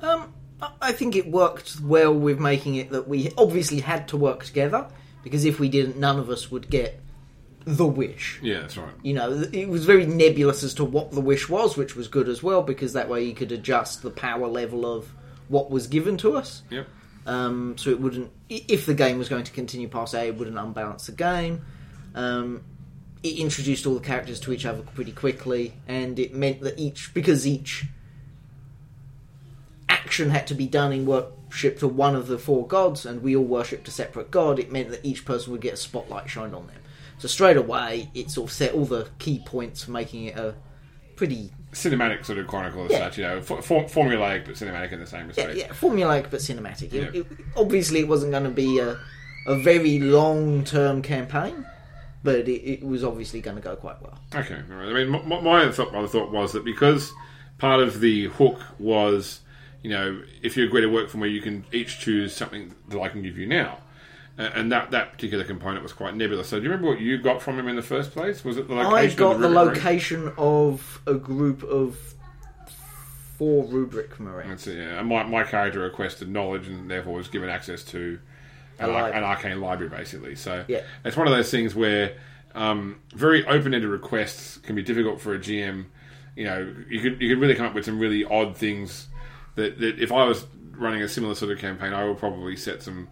Um, 0.00 0.32
I 0.80 0.92
think 0.92 1.16
it 1.16 1.28
worked 1.28 1.80
well 1.80 2.14
with 2.14 2.38
making 2.38 2.76
it 2.76 2.90
that 2.90 3.08
we 3.08 3.32
obviously 3.36 3.80
had 3.80 4.06
to 4.08 4.16
work 4.16 4.44
together 4.44 4.86
because 5.24 5.44
if 5.44 5.58
we 5.58 5.68
didn't, 5.68 5.96
none 5.96 6.18
of 6.20 6.30
us 6.30 6.50
would 6.50 6.70
get 6.70 7.00
the 7.64 7.86
wish. 7.86 8.40
Yeah, 8.42 8.60
that's 8.60 8.76
right. 8.76 8.94
You 9.02 9.14
know, 9.14 9.44
it 9.52 9.68
was 9.68 9.84
very 9.84 10.06
nebulous 10.06 10.62
as 10.62 10.74
to 10.74 10.84
what 10.84 11.12
the 11.12 11.20
wish 11.20 11.48
was, 11.48 11.76
which 11.76 11.96
was 11.96 12.08
good 12.08 12.28
as 12.28 12.42
well 12.42 12.62
because 12.62 12.92
that 12.94 13.08
way 13.08 13.24
you 13.24 13.34
could 13.34 13.52
adjust 13.52 14.02
the 14.02 14.10
power 14.10 14.46
level 14.48 14.84
of 14.84 15.12
what 15.48 15.70
was 15.70 15.86
given 15.86 16.16
to 16.18 16.36
us. 16.36 16.62
Yep. 16.70 16.88
Um, 17.26 17.78
so 17.78 17.90
it 17.90 18.00
wouldn't, 18.00 18.30
if 18.48 18.86
the 18.86 18.94
game 18.94 19.18
was 19.18 19.28
going 19.28 19.44
to 19.44 19.52
continue 19.52 19.88
past 19.88 20.14
A, 20.14 20.28
it 20.28 20.36
wouldn't 20.36 20.58
unbalance 20.58 21.06
the 21.06 21.12
game. 21.12 21.64
Um, 22.14 22.64
it 23.22 23.38
introduced 23.38 23.86
all 23.86 23.94
the 23.94 24.00
characters 24.00 24.40
to 24.40 24.52
each 24.52 24.66
other 24.66 24.82
pretty 24.82 25.12
quickly, 25.12 25.74
and 25.86 26.18
it 26.18 26.34
meant 26.34 26.60
that 26.62 26.78
each, 26.78 27.14
because 27.14 27.46
each 27.46 27.84
action 29.88 30.30
had 30.30 30.46
to 30.48 30.54
be 30.54 30.66
done 30.66 30.92
in 30.92 31.06
worship 31.06 31.78
to 31.78 31.86
one 31.86 32.16
of 32.16 32.26
the 32.26 32.38
four 32.38 32.66
gods, 32.66 33.06
and 33.06 33.22
we 33.22 33.36
all 33.36 33.44
worshipped 33.44 33.86
a 33.86 33.92
separate 33.92 34.32
god, 34.32 34.58
it 34.58 34.72
meant 34.72 34.90
that 34.90 35.04
each 35.04 35.24
person 35.24 35.52
would 35.52 35.60
get 35.60 35.74
a 35.74 35.76
spotlight 35.76 36.28
shined 36.28 36.54
on 36.54 36.66
them. 36.66 36.76
So 37.22 37.28
straight 37.28 37.56
away, 37.56 38.10
it 38.14 38.32
sort 38.32 38.50
of 38.50 38.52
set 38.52 38.74
all 38.74 38.84
the 38.84 39.06
key 39.20 39.40
points 39.46 39.84
for 39.84 39.92
making 39.92 40.24
it 40.24 40.36
a 40.36 40.56
pretty 41.14 41.52
Cinematic 41.70 42.24
sort 42.24 42.38
of 42.38 42.48
chronicle 42.48 42.84
as 42.86 42.90
such. 42.90 43.16
You 43.16 43.22
know, 43.22 43.40
for, 43.40 43.62
for, 43.62 43.84
formulaic 43.84 44.44
but 44.44 44.56
cinematic 44.56 44.90
in 44.90 44.98
the 44.98 45.06
same 45.06 45.20
Yeah, 45.20 45.26
respect. 45.44 45.56
yeah, 45.56 45.68
formulaic 45.68 46.30
but 46.32 46.40
cinematic. 46.40 46.92
It, 46.92 47.14
Yeah. 47.14 47.20
it, 47.20 47.26
obviously, 47.56 48.00
it 48.00 48.08
wasn't 48.08 48.32
going 48.32 48.42
to 48.42 48.50
be 48.50 48.80
a, 48.80 48.98
a 49.46 49.54
very 49.54 50.00
long 50.00 50.64
term 50.64 51.00
campaign, 51.00 51.64
but 52.24 52.48
it, 52.48 52.50
it 52.50 52.82
was 52.82 53.04
obviously 53.04 53.40
going 53.40 53.54
to 53.56 53.62
go 53.62 53.76
quite 53.76 54.02
well. 54.02 54.18
Okay, 54.34 54.60
all 54.68 54.76
right. 54.78 54.88
I 54.88 54.92
mean, 54.92 55.08
my, 55.08 55.40
my 55.40 55.62
other 55.62 55.70
thought, 55.70 55.92
my 55.92 56.00
other 56.00 56.08
thought 56.08 56.32
was 56.32 56.50
that 56.54 56.64
because 56.64 57.12
part 57.58 57.78
of 57.78 58.00
the 58.00 58.26
hook 58.30 58.60
was, 58.80 59.42
you 59.84 59.90
know, 59.90 60.20
if 60.42 60.56
you 60.56 60.64
agree 60.64 60.80
to 60.80 60.88
work 60.88 61.08
for 61.08 61.18
me, 61.18 61.28
you 61.28 61.40
can 61.40 61.64
each 61.70 62.00
choose 62.00 62.34
something 62.34 62.74
that 62.88 63.00
I 63.00 63.08
can 63.08 63.22
give 63.22 63.38
you 63.38 63.46
now. 63.46 63.78
And 64.38 64.72
that, 64.72 64.90
that 64.92 65.12
particular 65.12 65.44
component 65.44 65.82
was 65.82 65.92
quite 65.92 66.16
nebulous. 66.16 66.48
So, 66.48 66.56
do 66.58 66.64
you 66.64 66.70
remember 66.70 66.88
what 66.88 67.00
you 67.00 67.18
got 67.18 67.42
from 67.42 67.58
him 67.58 67.68
in 67.68 67.76
the 67.76 67.82
first 67.82 68.12
place? 68.12 68.42
Was 68.44 68.56
it 68.56 68.66
the 68.66 68.74
location? 68.74 69.12
I 69.12 69.14
got 69.14 69.32
the 69.40 69.48
Marine? 69.50 69.54
location 69.68 70.32
of 70.38 71.00
a 71.06 71.14
group 71.14 71.62
of 71.62 71.98
four 73.36 73.64
rubric 73.64 74.18
marines. 74.20 74.48
That's 74.48 74.66
it, 74.68 74.78
yeah. 74.78 74.98
And 75.00 75.08
my, 75.08 75.22
my 75.24 75.44
character 75.44 75.80
requested 75.80 76.28
knowledge 76.28 76.68
and 76.68 76.90
therefore 76.90 77.14
was 77.14 77.28
given 77.28 77.48
access 77.50 77.82
to 77.84 78.18
an, 78.78 78.90
A 78.90 78.92
an 78.92 79.24
arcane 79.24 79.60
library, 79.60 79.90
basically. 79.90 80.34
So 80.34 80.64
Yeah. 80.68 80.82
it's 81.04 81.16
one 81.16 81.26
of 81.26 81.34
those 81.34 81.50
things 81.50 81.74
where 81.74 82.16
um, 82.54 83.00
very 83.14 83.44
open-ended 83.46 83.88
requests 83.88 84.58
can 84.58 84.74
be 84.76 84.82
difficult 84.82 85.20
for 85.20 85.34
a 85.34 85.38
GM. 85.38 85.86
You 86.36 86.44
know, 86.44 86.74
you 86.88 87.00
could 87.00 87.20
you 87.20 87.28
could 87.34 87.40
really 87.40 87.54
come 87.54 87.66
up 87.66 87.74
with 87.74 87.84
some 87.84 87.98
really 87.98 88.24
odd 88.24 88.56
things 88.56 89.08
that, 89.56 89.78
that 89.80 89.98
if 89.98 90.10
I 90.12 90.24
was 90.24 90.46
running 90.72 91.02
a 91.02 91.08
similar 91.08 91.34
sort 91.34 91.52
of 91.52 91.58
campaign, 91.58 91.92
I 91.92 92.04
would 92.04 92.18
probably 92.18 92.56
set 92.56 92.82
some 92.82 93.08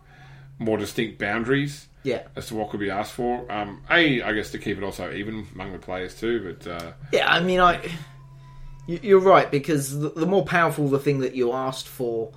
more 0.61 0.77
distinct 0.79 1.19
boundaries 1.19 1.89
Yeah, 2.05 2.23
as 2.37 2.47
to 2.49 2.55
what 2.55 2.71
could 2.71 2.79
be 2.81 2.91
asked 2.91 3.13
for. 3.15 3.51
Um, 3.51 3.83
a, 3.91 4.23
I 4.23 4.33
guess 4.33 4.51
to 4.53 4.59
keep 4.59 4.77
it 4.79 4.85
also 4.85 5.13
even 5.13 5.47
among 5.55 5.73
the 5.73 5.79
players 5.79 6.15
too, 6.21 6.55
but 6.55 6.67
uh, 6.71 6.93
yeah. 7.13 7.29
I 7.33 7.41
mean, 7.41 7.59
I 7.61 7.83
you- 8.87 9.01
you're 9.03 9.21
right 9.21 9.51
because 9.51 9.99
the, 9.99 10.11
the 10.11 10.27
more 10.27 10.45
powerful 10.45 10.87
the 10.89 10.99
thing 10.99 11.21
that 11.21 11.35
you 11.35 11.53
asked 11.53 11.89
for, 11.89 12.31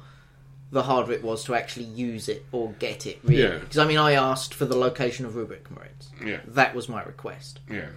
the 0.72 0.84
harder 0.84 1.12
it 1.12 1.22
was 1.24 1.44
to 1.44 1.54
actually 1.54 1.86
use 1.86 2.28
it 2.30 2.46
or 2.52 2.72
get 2.80 3.06
it. 3.06 3.20
Really, 3.24 3.44
Yeah. 3.44 3.58
because 3.60 3.78
I 3.78 3.86
mean, 3.86 3.98
I 4.00 4.14
asked 4.14 4.54
for 4.56 4.66
the 4.66 4.76
location 4.78 5.26
of 5.26 5.36
rubric 5.36 5.70
marines. 5.70 6.10
yeah, 6.26 6.40
That 6.48 6.74
was 6.74 6.88
my 6.90 7.04
request. 7.04 7.60
yeah. 7.70 7.90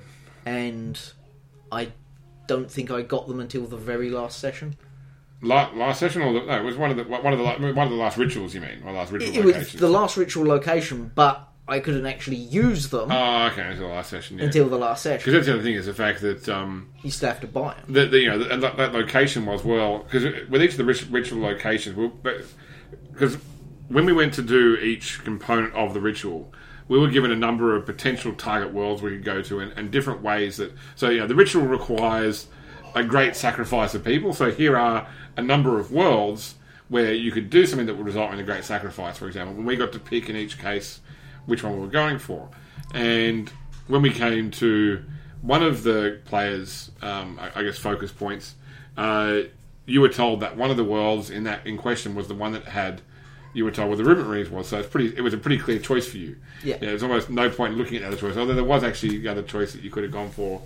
and 0.44 1.00
I 1.72 1.92
don't 2.46 2.70
think 2.70 2.90
I 2.90 3.02
got 3.02 3.26
them 3.28 3.40
until 3.40 3.66
the 3.66 3.76
very 3.76 4.10
last 4.10 4.38
session. 4.38 4.76
La- 5.46 5.70
last 5.74 6.00
session, 6.00 6.22
or 6.22 6.32
the, 6.32 6.40
no, 6.40 6.58
it 6.58 6.64
was 6.64 6.76
one 6.76 6.90
of 6.90 6.96
the 6.96 7.04
one 7.04 7.32
of 7.32 7.38
the 7.38 7.44
one 7.44 7.86
of 7.86 7.90
the 7.90 7.96
last 7.96 8.16
rituals. 8.16 8.54
You 8.54 8.60
mean, 8.60 8.82
or 8.84 8.92
last 8.92 9.12
ritual 9.12 9.34
It 9.36 9.44
was 9.44 9.72
the 9.72 9.88
last 9.88 10.16
ritual 10.16 10.44
location, 10.46 11.10
but 11.14 11.48
I 11.68 11.80
couldn't 11.80 12.06
actually 12.06 12.36
use 12.36 12.90
them 12.90 13.10
Oh, 13.10 13.46
okay, 13.52 13.62
until 13.62 13.88
the 13.88 13.94
last 13.94 14.10
session. 14.10 14.38
Yeah. 14.38 14.44
until 14.44 14.68
the 14.68 14.76
last 14.78 15.02
session, 15.02 15.18
Because 15.18 15.32
that's 15.34 15.46
the 15.46 15.54
other 15.54 15.62
thing 15.62 15.74
is 15.74 15.86
the 15.86 15.94
fact 15.94 16.20
that 16.20 16.48
um, 16.48 16.90
You 17.02 17.10
still 17.10 17.28
have 17.28 17.40
to 17.40 17.46
buy 17.48 17.74
them. 17.74 17.92
that 17.94 18.10
the, 18.12 18.20
you 18.20 18.30
know 18.30 18.40
and 18.48 18.62
that, 18.62 18.76
that 18.76 18.92
location 18.92 19.46
was 19.46 19.64
well 19.64 19.98
because 20.04 20.24
with 20.48 20.62
each 20.62 20.72
of 20.72 20.76
the 20.78 20.84
ritual 21.10 21.40
locations, 21.40 21.96
because 23.12 23.36
when 23.88 24.04
we 24.04 24.12
went 24.12 24.34
to 24.34 24.42
do 24.42 24.76
each 24.76 25.22
component 25.24 25.74
of 25.74 25.94
the 25.94 26.00
ritual, 26.00 26.52
we 26.88 26.98
were 27.00 27.08
given 27.08 27.32
a 27.32 27.36
number 27.36 27.74
of 27.74 27.84
potential 27.84 28.32
target 28.34 28.72
worlds 28.72 29.02
we 29.02 29.10
could 29.10 29.24
go 29.24 29.42
to 29.42 29.58
and, 29.60 29.72
and 29.72 29.90
different 29.90 30.22
ways 30.22 30.56
that. 30.58 30.72
So 30.94 31.08
you 31.10 31.18
know, 31.20 31.26
the 31.26 31.34
ritual 31.34 31.62
requires 31.64 32.46
a 32.96 33.04
great 33.04 33.36
sacrifice 33.36 33.94
of 33.94 34.02
people. 34.02 34.32
So 34.32 34.50
here 34.50 34.76
are 34.76 35.06
a 35.36 35.42
number 35.42 35.78
of 35.78 35.92
worlds 35.92 36.54
where 36.88 37.12
you 37.12 37.30
could 37.30 37.50
do 37.50 37.66
something 37.66 37.86
that 37.86 37.94
would 37.94 38.06
result 38.06 38.32
in 38.32 38.40
a 38.40 38.42
great 38.42 38.64
sacrifice. 38.64 39.18
For 39.18 39.26
example, 39.26 39.54
when 39.54 39.66
we 39.66 39.76
got 39.76 39.92
to 39.92 39.98
pick 39.98 40.30
in 40.30 40.34
each 40.34 40.58
case 40.58 41.00
which 41.44 41.62
one 41.62 41.74
we 41.74 41.80
were 41.80 41.88
going 41.88 42.18
for, 42.18 42.48
and 42.94 43.50
when 43.86 44.00
we 44.00 44.10
came 44.10 44.50
to 44.52 45.04
one 45.42 45.62
of 45.62 45.82
the 45.82 46.20
players, 46.24 46.90
um, 47.02 47.38
I, 47.38 47.60
I 47.60 47.62
guess 47.64 47.78
focus 47.78 48.10
points, 48.10 48.54
uh, 48.96 49.42
you 49.84 50.00
were 50.00 50.08
told 50.08 50.40
that 50.40 50.56
one 50.56 50.70
of 50.70 50.78
the 50.78 50.84
worlds 50.84 51.28
in 51.28 51.44
that 51.44 51.66
in 51.66 51.76
question 51.76 52.14
was 52.14 52.28
the 52.28 52.34
one 52.34 52.52
that 52.52 52.64
had. 52.64 53.02
You 53.52 53.64
were 53.64 53.70
told 53.70 53.88
where 53.88 53.96
the 53.96 54.04
Rubric 54.04 54.26
Marines 54.26 54.50
was, 54.50 54.68
so 54.68 54.78
it's 54.78 54.88
pretty. 54.88 55.16
It 55.16 55.22
was 55.22 55.32
a 55.32 55.38
pretty 55.38 55.56
clear 55.58 55.78
choice 55.78 56.06
for 56.06 56.18
you. 56.18 56.36
Yeah. 56.62 56.76
there's 56.76 57.02
almost 57.02 57.30
no 57.30 57.48
point 57.48 57.72
in 57.72 57.78
looking 57.78 57.96
at 57.96 58.00
the 58.02 58.08
other 58.08 58.16
choice. 58.16 58.36
Although 58.36 58.54
there 58.54 58.64
was 58.64 58.84
actually 58.84 59.16
the 59.18 59.28
other 59.28 59.42
choice 59.42 59.72
that 59.72 59.82
you 59.82 59.90
could 59.90 60.02
have 60.02 60.12
gone 60.12 60.30
for, 60.30 60.60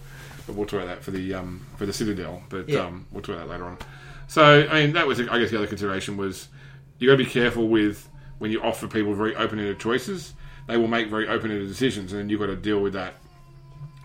but 0.53 0.57
we'll 0.59 0.67
talk 0.67 0.83
about 0.83 0.89
that 0.97 1.03
for 1.05 1.11
the 1.13 1.35
um, 1.35 1.65
for 1.77 1.87
the 1.87 1.93
Citadel. 1.93 2.43
But 2.49 2.69
Yeah. 2.69 2.81
um, 2.87 3.07
we'll 3.13 3.23
talk 3.23 3.37
about 3.37 3.47
that 3.47 3.53
later 3.53 3.65
on. 3.65 3.79
So 4.29 4.67
I 4.71 4.81
mean, 4.85 4.93
that 4.95 5.07
was 5.07 5.21
I 5.21 5.39
guess 5.39 5.51
the 5.51 5.57
other 5.59 5.67
consideration 5.67 6.17
was 6.17 6.49
you 6.99 7.09
got 7.09 7.17
to 7.17 7.25
be 7.25 7.31
careful 7.31 7.69
with 7.69 8.09
when 8.39 8.51
you 8.51 8.63
offer 8.63 8.87
people 8.89 9.15
very 9.15 9.35
open-ended 9.37 9.79
choices. 9.79 10.35
They 10.67 10.77
will 10.77 10.89
make 10.89 11.09
very 11.09 11.27
open-ended 11.29 11.67
decisions, 11.69 12.13
and 12.13 12.21
then 12.21 12.29
you've 12.29 12.41
got 12.41 12.47
to 12.47 12.57
deal 12.57 12.81
with 12.81 12.93
that 12.95 13.15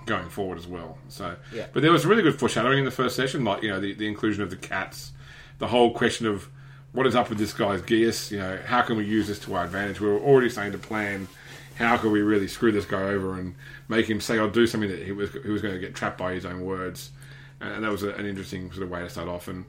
going 0.06 0.30
forward 0.30 0.58
as 0.58 0.68
well. 0.68 0.98
So, 1.10 1.36
Yeah. 1.54 1.66
but 1.74 1.82
there 1.82 1.92
was 1.92 2.06
really 2.06 2.22
good 2.22 2.38
foreshadowing 2.40 2.80
in 2.80 2.86
the 2.86 2.92
first 2.92 3.16
session, 3.16 3.44
like 3.44 3.64
you 3.64 3.70
know 3.70 3.80
the, 3.80 3.94
the 3.94 4.08
inclusion 4.08 4.44
of 4.44 4.50
the 4.50 4.56
cats, 4.56 5.12
the 5.60 5.68
whole 5.68 5.92
question 5.94 6.28
of 6.28 6.48
what 6.92 7.06
is 7.08 7.16
up 7.16 7.30
with 7.30 7.38
this 7.38 7.54
guy's 7.54 7.82
geas. 7.82 8.32
You 8.32 8.38
know, 8.40 8.60
how 8.66 8.82
can 8.82 8.98
we 8.98 9.06
use 9.06 9.28
this 9.28 9.40
to 9.40 9.56
our 9.56 9.66
advantage? 9.66 10.00
We 10.00 10.08
were 10.08 10.20
already 10.20 10.50
starting 10.50 10.72
to 10.74 10.78
plan 10.80 11.28
how 11.76 11.98
could 11.98 12.12
we 12.12 12.22
really 12.22 12.48
screw 12.48 12.72
this 12.72 12.86
guy 12.86 13.02
over 13.04 13.38
and 13.40 13.56
make 13.88 14.10
him 14.10 14.20
say 14.22 14.38
or 14.40 14.48
do 14.48 14.66
something 14.68 14.90
that 14.90 15.04
he 15.04 15.12
was 15.12 15.32
he 15.44 15.50
was 15.50 15.62
going 15.62 15.74
to 15.74 15.80
get 15.80 15.94
trapped 15.96 16.18
by 16.18 16.34
his 16.34 16.46
own 16.46 16.62
words, 16.62 17.12
and 17.62 17.84
that 17.84 17.92
was 17.92 18.04
a, 18.04 18.10
an 18.16 18.26
interesting 18.26 18.72
sort 18.72 18.84
of 18.84 18.90
way 18.90 19.02
to 19.02 19.10
start 19.10 19.28
off. 19.28 19.48
And 19.48 19.66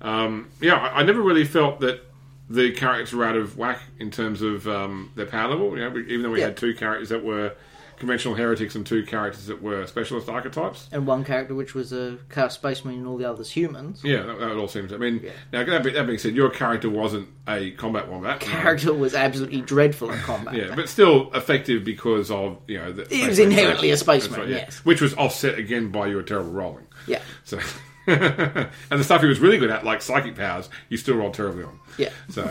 um, 0.00 0.48
yeah, 0.60 0.74
I, 0.76 1.00
I 1.00 1.02
never 1.02 1.20
really 1.22 1.44
felt 1.44 1.80
that 1.80 2.02
the 2.48 2.70
characters 2.72 3.12
were 3.12 3.24
out 3.24 3.36
of 3.36 3.56
whack 3.58 3.80
in 3.98 4.10
terms 4.10 4.42
of 4.42 4.68
um, 4.68 5.10
their 5.16 5.26
power 5.26 5.50
level. 5.50 5.70
You 5.76 5.88
know, 5.88 5.96
even 5.98 6.22
though 6.22 6.30
we 6.30 6.40
Yeah. 6.40 6.46
had 6.46 6.56
two 6.56 6.74
characters 6.74 7.08
that 7.08 7.24
were 7.24 7.54
conventional 7.98 8.34
heretics 8.34 8.74
and 8.74 8.86
two 8.86 9.04
characters 9.04 9.46
that 9.46 9.62
were 9.62 9.86
specialist 9.86 10.28
archetypes. 10.28 10.88
And 10.92 11.06
one 11.06 11.24
character 11.24 11.54
which 11.54 11.74
was 11.74 11.92
a 11.92 12.18
cast 12.30 12.56
space 12.56 12.84
marine 12.84 12.98
and 12.98 13.06
all 13.08 13.16
the 13.16 13.28
others 13.28 13.50
humans. 13.50 14.02
Yeah, 14.04 14.22
that, 14.22 14.38
that 14.38 14.56
all 14.56 14.68
seems. 14.68 14.92
I 14.92 14.96
mean, 14.98 15.20
Yeah. 15.24 15.32
now 15.52 15.64
that 15.64 15.82
being, 15.82 15.94
that 15.94 16.06
being 16.06 16.18
said, 16.18 16.34
your 16.34 16.50
character 16.50 16.90
wasn't 16.90 17.28
a 17.48 17.70
combat 17.72 18.08
wombat. 18.08 18.42
Your 18.42 18.50
character 18.60 18.92
was 18.94 19.14
absolutely 19.14 19.62
dreadful 19.62 20.10
in 20.10 20.18
combat. 20.20 20.54
Yeah, 20.54 20.74
but 20.74 20.88
still 20.88 21.32
effective 21.32 21.84
because 21.84 22.30
of 22.30 22.58
you 22.68 22.78
know. 22.78 22.92
The, 22.92 23.02
It 23.14 23.26
was 23.28 23.38
inherently 23.38 23.90
a 23.90 23.96
space 23.96 24.28
marine, 24.30 24.50
yeah. 24.50 24.56
yes. 24.56 24.78
which 24.84 25.00
was 25.00 25.14
offset 25.14 25.58
again 25.58 25.90
by 25.90 26.06
your 26.06 26.22
terrible 26.22 26.50
rolling. 26.52 26.86
yeah. 27.06 27.20
So, 27.44 27.58
and 28.06 28.68
the 28.90 29.04
stuff 29.04 29.20
he 29.20 29.26
was 29.26 29.40
really 29.40 29.58
good 29.58 29.70
at, 29.70 29.84
like 29.84 30.02
psychic 30.02 30.36
powers, 30.36 30.68
you 30.88 30.96
still 30.96 31.16
rolled 31.16 31.34
terribly 31.34 31.64
on. 31.64 31.80
Yeah. 31.98 32.10
So, 32.28 32.48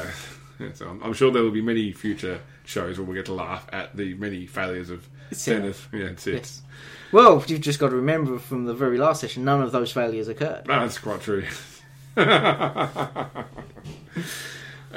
yeah, 0.59 0.69
so 0.73 0.87
I'm, 0.89 1.01
I'm 1.03 1.13
sure 1.13 1.31
there 1.31 1.43
will 1.43 1.51
be 1.51 1.61
many 1.61 1.91
future 1.91 2.41
shows 2.65 2.97
where 2.97 3.05
we 3.05 3.15
get 3.15 3.25
to 3.27 3.33
laugh 3.33 3.67
at 3.71 3.95
the 3.95 4.15
many 4.15 4.45
failures 4.47 4.89
of 4.89 5.07
Senate. 5.31 5.77
Yeah, 5.91 6.05
it's 6.05 6.27
it. 6.27 6.33
Yes. 6.35 6.61
Well, 7.11 7.43
you've 7.47 7.61
just 7.61 7.79
got 7.79 7.89
to 7.89 7.95
remember 7.95 8.39
from 8.39 8.65
the 8.65 8.73
very 8.73 8.97
last 8.97 9.21
session, 9.21 9.45
none 9.45 9.61
of 9.61 9.71
those 9.71 9.91
failures 9.91 10.27
occurred. 10.27 10.63
That's 10.65 10.97
quite 10.97 11.21
true. 11.21 11.45
All 12.17 12.23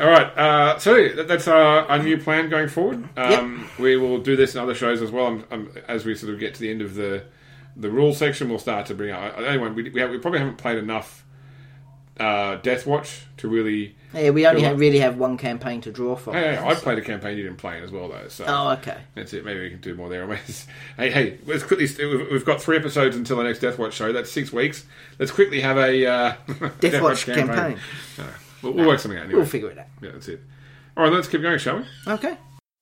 right, 0.07 0.39
uh, 0.39 0.79
so 0.79 1.09
that- 1.09 1.27
that's 1.27 1.49
our, 1.49 1.85
our 1.87 1.99
new 2.01 2.17
plan 2.19 2.49
going 2.49 2.69
forward. 2.69 3.09
Um, 3.19 3.69
We 3.81 3.97
will 3.97 4.19
do 4.19 4.37
this 4.37 4.55
in 4.55 4.61
other 4.61 4.75
shows 4.75 5.03
as 5.03 5.11
well 5.11 5.27
um, 5.27 5.45
um, 5.51 5.71
as 5.89 6.05
we 6.05 6.15
sort 6.15 6.33
of 6.33 6.39
get 6.39 6.55
to 6.55 6.61
the 6.61 6.71
end 6.71 6.83
of 6.83 6.95
the 6.95 7.25
the 7.77 7.91
rule 7.91 8.13
section 8.13 8.49
we'll 8.49 8.59
start 8.59 8.87
to 8.87 8.95
bring 8.95 9.11
up. 9.13 9.39
Anyway, 9.39 9.71
we, 9.71 9.89
we, 9.91 10.01
have, 10.01 10.11
we 10.11 10.19
probably 10.19 10.41
haven't 10.41 10.59
played 10.59 10.79
enough 10.79 11.25
uh, 12.19 12.59
Deathwatch 12.61 13.23
to 13.39 13.49
really. 13.49 13.95
Yeah, 14.15 14.31
we 14.31 14.47
only 14.47 14.63
have, 14.63 14.81
really 14.81 15.01
have 15.01 15.19
one 15.19 15.37
campaign 15.37 15.83
to 15.83 15.93
draw 15.93 16.17
from. 16.17 16.33
Hey, 16.35 16.57
hey, 16.57 16.65
I 16.65 16.75
played 16.75 16.97
a 16.99 17.03
campaign 17.03 17.37
you 17.37 17.43
didn't 17.45 17.59
play 17.59 17.77
in 17.77 17.85
as 17.85 17.91
well, 17.91 18.09
though. 18.09 18.29
So 18.29 18.47
Oh, 18.49 18.71
okay. 18.71 18.97
that's 19.15 19.35
it. 19.35 19.45
Maybe 19.45 19.61
we 19.61 19.71
can 19.71 19.81
do 19.81 19.95
more 19.95 20.09
there. 20.09 20.27
hey, 20.97 21.11
hey, 21.11 21.39
let's 21.47 21.63
quickly. 21.63 21.87
We've, 21.99 22.31
we've 22.31 22.45
got 22.45 22.63
three 22.63 22.77
episodes 22.79 23.17
until 23.17 23.37
the 23.37 23.43
next 23.45 23.61
Deathwatch 23.61 23.93
show. 23.93 24.13
That's 24.13 24.31
six 24.33 24.53
weeks. 24.53 24.87
Let's 25.19 25.31
quickly 25.31 25.61
have 25.61 25.77
a 25.77 26.07
uh, 26.07 26.35
Death, 26.81 27.03
Watch 27.03 27.27
campaign. 27.27 27.79
No, 28.17 28.25
we'll, 28.63 28.73
we'll 28.73 28.87
work 28.87 29.01
something 29.01 29.19
out 29.19 29.25
anyway. 29.25 29.41
We'll 29.41 29.47
figure 29.49 29.71
it 29.71 29.79
out. 29.79 29.87
yeah, 30.03 30.11
that's 30.13 30.29
it. 30.29 30.41
All 30.97 31.05
right, 31.05 31.13
let's 31.13 31.29
keep 31.29 31.43
going, 31.43 31.59
shall 31.59 31.79
we? 31.79 31.85
Okay. 32.13 32.37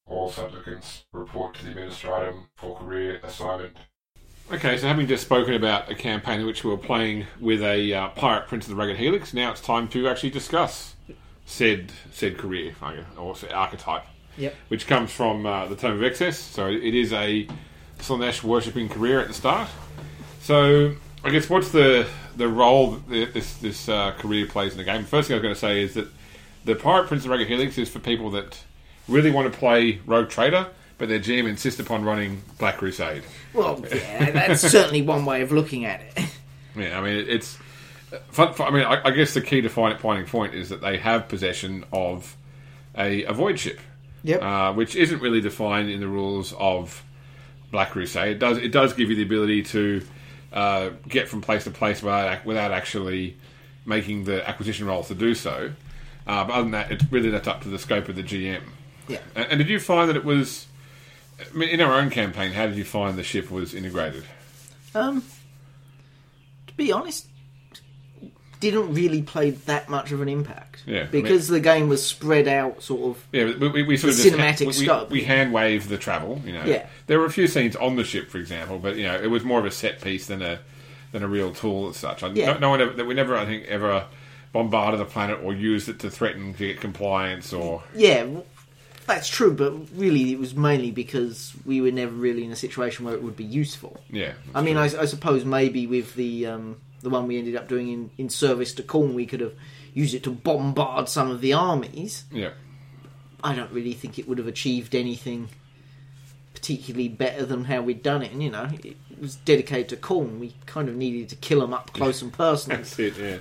All 0.09 0.30
supplicants 0.30 1.05
report 1.12 1.55
to 1.57 1.64
the 1.64 1.72
Administratum 1.72 2.45
for 2.57 2.76
career 2.78 3.18
assignment. 3.24 3.76
Okay, 4.53 4.76
so 4.76 4.86
having 4.86 5.09
just 5.09 5.24
spoken 5.24 5.55
about 5.55 5.90
a 5.90 5.94
campaign 5.94 6.40
in 6.40 6.47
which 6.47 6.62
we 6.62 6.70
were 6.70 6.76
playing 6.76 7.26
with 7.40 7.62
a 7.62 7.92
uh, 7.92 8.09
pirate 8.11 8.47
prince 8.47 8.64
of 8.66 8.70
the 8.70 8.76
Ragged 8.76 8.97
Helix, 8.97 9.34
now 9.34 9.51
it's 9.51 9.61
time 9.61 9.88
to 9.88 10.07
actually 10.09 10.30
discuss 10.30 10.94
said 11.44 11.92
said 12.12 12.38
career 12.38 12.74
or 13.16 13.34
archetype, 13.53 14.05
Yep. 14.36 14.55
which 14.68 14.86
comes 14.86 15.11
from 15.12 15.47
uh, 15.47 15.66
the 15.66 15.74
Tome 15.76 15.92
of 15.97 16.03
Excess. 16.05 16.38
So 16.38 16.68
it 16.68 16.94
is 16.94 17.12
a 17.12 17.49
Slaanesh 17.99 18.42
worshipping 18.44 18.88
career 18.88 19.20
at 19.20 19.28
the 19.28 19.34
start. 19.34 19.68
So 20.40 20.94
I 21.24 21.30
guess 21.30 21.51
what's 21.51 21.70
the 21.70 22.07
the 22.36 22.47
role 22.49 22.92
that 23.09 23.34
this 23.34 23.55
this 23.57 23.88
uh, 23.88 24.12
career 24.12 24.47
plays 24.47 24.72
in 24.72 24.78
the 24.78 24.84
game? 24.84 25.05
First 25.05 25.26
thing 25.26 25.34
I 25.34 25.38
was 25.38 25.42
going 25.42 25.55
to 25.55 25.61
say 25.61 25.82
is 25.82 25.94
that 25.94 26.07
the 26.64 26.76
pirate 26.76 27.09
prince 27.09 27.24
of 27.24 27.30
the 27.30 27.36
Ragged 27.36 27.49
Helix 27.49 27.78
is 27.78 27.88
for 27.88 27.99
people 27.99 28.30
that 28.30 28.61
really 29.09 29.30
want 29.32 29.53
to 29.53 29.59
play 29.59 30.01
Rogue 30.07 30.28
Trader, 30.28 30.68
but 30.99 31.09
their 31.09 31.18
GM 31.20 31.49
insists 31.49 31.78
upon 31.80 32.05
running 32.05 32.42
Black 32.59 32.78
Crusade. 32.78 33.22
Well, 33.53 33.84
yeah, 33.92 34.30
that's 34.30 34.61
certainly 34.70 35.03
one 35.03 35.24
way 35.24 35.42
of 35.42 35.53
looking 35.53 35.84
at 35.84 36.01
it. 36.16 36.24
Yeah, 36.76 36.99
I 36.99 37.03
mean 37.03 37.26
it's. 37.28 37.59
Fun, 38.30 38.55
fun- 38.55 38.68
I 38.72 38.76
mean, 38.76 38.84
I, 38.84 39.09
I 39.09 39.11
guess 39.11 39.34
the 39.34 39.40
key 39.40 39.61
defining 39.61 39.99
finding 39.99 40.26
point 40.26 40.55
is 40.55 40.68
that 40.68 40.80
they 40.80 40.97
have 40.99 41.28
possession 41.28 41.84
of 41.92 42.36
a, 42.97 43.24
a 43.24 43.32
void 43.32 43.59
ship, 43.59 43.80
Yep. 44.22 44.42
uh, 44.42 44.72
which 44.74 44.94
isn't 44.94 45.20
really 45.20 45.40
defined 45.40 45.90
in 45.90 45.99
the 46.01 46.07
rules 46.07 46.55
of 46.57 47.03
Black 47.72 47.90
Crusade. 47.90 48.36
It 48.36 48.38
does 48.38 48.59
it 48.59 48.70
does 48.72 48.92
give 48.92 49.11
you 49.11 49.16
the 49.16 49.22
ability 49.24 49.64
to 49.64 50.03
uh, 50.53 50.90
get 51.09 51.28
from 51.28 51.42
place 51.42 51.64
to 51.64 51.70
place 51.72 52.01
without 52.01 52.47
without 52.47 52.70
actually 52.70 53.36
making 53.84 54.24
the 54.24 54.49
acquisition 54.49 54.86
rolls 54.86 55.09
to 55.09 55.14
do 55.14 55.34
so. 55.34 55.72
Uh, 56.26 56.44
but 56.44 56.53
other 56.53 56.62
than 56.62 56.70
that, 56.72 56.92
it's 56.92 57.05
really 57.11 57.30
that's 57.30 57.49
up 57.49 57.62
to 57.62 57.68
the 57.68 57.78
scope 57.78 58.09
of 58.09 58.14
the 58.16 58.22
GM. 58.22 58.62
yeah. 59.09 59.18
And, 59.34 59.47
and 59.51 59.59
did 59.59 59.68
you 59.68 59.80
find 59.80 60.09
that 60.09 60.16
it 60.16 60.24
was? 60.24 60.66
I 61.39 61.57
mean, 61.57 61.68
in 61.68 61.80
our 61.80 61.95
own 61.95 62.11
campaign, 62.11 62.53
how 62.53 62.66
did 62.66 62.76
you 62.76 62.84
find 62.84 63.16
the 63.18 63.22
ship 63.22 63.51
was 63.51 63.74
integrated? 63.74 64.24
Um, 64.95 65.22
to 66.66 66.74
be 66.74 66.93
honest, 66.93 67.26
didn't 68.61 68.95
really 68.95 69.22
play 69.22 69.51
that 69.51 69.89
much 69.89 70.12
of 70.12 70.22
an 70.22 70.28
impact. 70.28 70.82
Yeah, 70.87 71.01
I 71.01 71.03
mean- 71.03 71.11
because 71.11 71.49
the 71.49 71.61
game 71.61 71.89
was 71.89 72.05
spread 72.05 72.49
out, 72.49 72.82
sort 72.82 73.16
of. 73.16 73.26
Yeah, 73.32 73.53
we, 73.59 73.68
we, 73.68 73.82
we 73.82 73.97
sort 73.97 74.14
of 74.14 74.18
cinematic 74.18 74.66
we, 74.66 74.72
scope. 74.72 75.11
We, 75.11 75.18
we 75.18 75.24
hand 75.24 75.53
wave 75.53 75.89
the 75.89 75.99
travel. 75.99 76.41
You 76.45 76.53
know, 76.53 76.64
Yeah. 76.64 76.87
There 77.07 77.18
were 77.18 77.26
a 77.26 77.30
few 77.30 77.47
scenes 77.47 77.76
on 77.76 77.97
the 77.97 78.05
ship, 78.05 78.30
for 78.30 78.39
example, 78.39 78.78
but 78.78 78.97
you 78.97 79.05
know, 79.05 79.14
it 79.14 79.28
was 79.28 79.45
more 79.45 79.59
of 79.59 79.66
a 79.66 79.70
set 79.70 80.01
piece 80.01 80.26
than 80.26 80.43
a 80.43 80.61
than 81.12 81.22
a 81.22 81.28
real 81.28 81.53
tool 81.53 81.91
as 81.91 81.97
such. 81.97 82.22
I, 82.22 82.28
Yeah. 82.28 82.55
no, 82.55 82.59
no 82.59 82.70
one 82.70 82.80
ever, 82.80 82.93
that 82.95 83.05
we 83.07 83.14
never, 83.14 83.37
I 83.37 83.45
think, 83.45 83.66
ever 83.66 84.07
bombarded 84.53 85.01
the 85.01 85.05
planet 85.05 85.41
or 85.43 85.53
used 85.55 85.89
it 85.89 85.99
to 86.01 86.11
threaten 86.11 86.53
to 86.55 86.59
get 86.59 86.80
compliance 86.80 87.53
or 87.53 87.84
Yeah, 87.95 88.26
that's 89.07 89.29
true, 89.29 89.53
but 89.53 89.73
really 89.95 90.33
it 90.33 90.39
was 90.39 90.55
mainly 90.55 90.91
because 90.91 91.53
we 91.65 91.81
were 91.81 91.91
never 91.91 92.13
really 92.13 92.45
in 92.45 92.53
a 92.53 92.57
situation 92.57 93.05
where 93.05 93.15
it 93.15 93.23
would 93.23 93.37
be 93.37 93.45
useful. 93.45 94.03
yeah. 94.11 94.33
I 94.55 94.63
mean, 94.63 94.77
I, 94.77 94.85
I 94.85 95.05
suppose 95.07 95.45
maybe 95.45 95.87
with 95.87 96.15
the 96.15 96.47
um, 96.47 96.81
the 97.03 97.11
one 97.11 97.27
we 97.27 97.39
ended 97.39 97.57
up 97.57 97.69
doing 97.69 97.89
in, 97.89 98.11
in 98.19 98.29
service 98.29 98.75
to 98.75 98.83
Khorne, 98.83 99.15
we 99.15 99.27
could 99.27 99.41
have 99.41 99.55
used 99.95 100.15
it 100.15 100.23
to 100.25 100.31
bombard 100.31 101.09
some 101.09 101.31
of 101.31 101.41
the 101.41 101.53
armies. 101.53 102.25
yeah. 102.31 102.51
I 103.45 103.55
don't 103.55 103.71
really 103.71 103.93
think 103.93 104.19
it 104.19 104.27
would 104.27 104.39
have 104.39 104.47
achieved 104.49 104.95
anything 104.95 105.51
particularly 106.55 107.09
better 107.09 107.45
than 107.45 107.65
how 107.65 107.83
we'd 107.83 108.03
done 108.03 108.23
it. 108.23 108.33
And 108.33 108.43
you 108.43 108.51
know, 108.51 108.69
it 108.83 108.97
was 109.21 109.37
dedicated 109.37 109.89
to 109.91 109.97
Khorne. 109.97 110.39
We 110.39 110.55
kind 110.65 110.89
of 110.89 110.97
needed 110.97 111.29
to 111.29 111.37
kill 111.37 111.61
them 111.61 111.73
up 111.73 111.93
close 111.93 112.23
and 112.23 112.33
personal. 112.33 112.79
That's 112.83 112.99
it. 112.99 113.17
Yeah. 113.17 113.39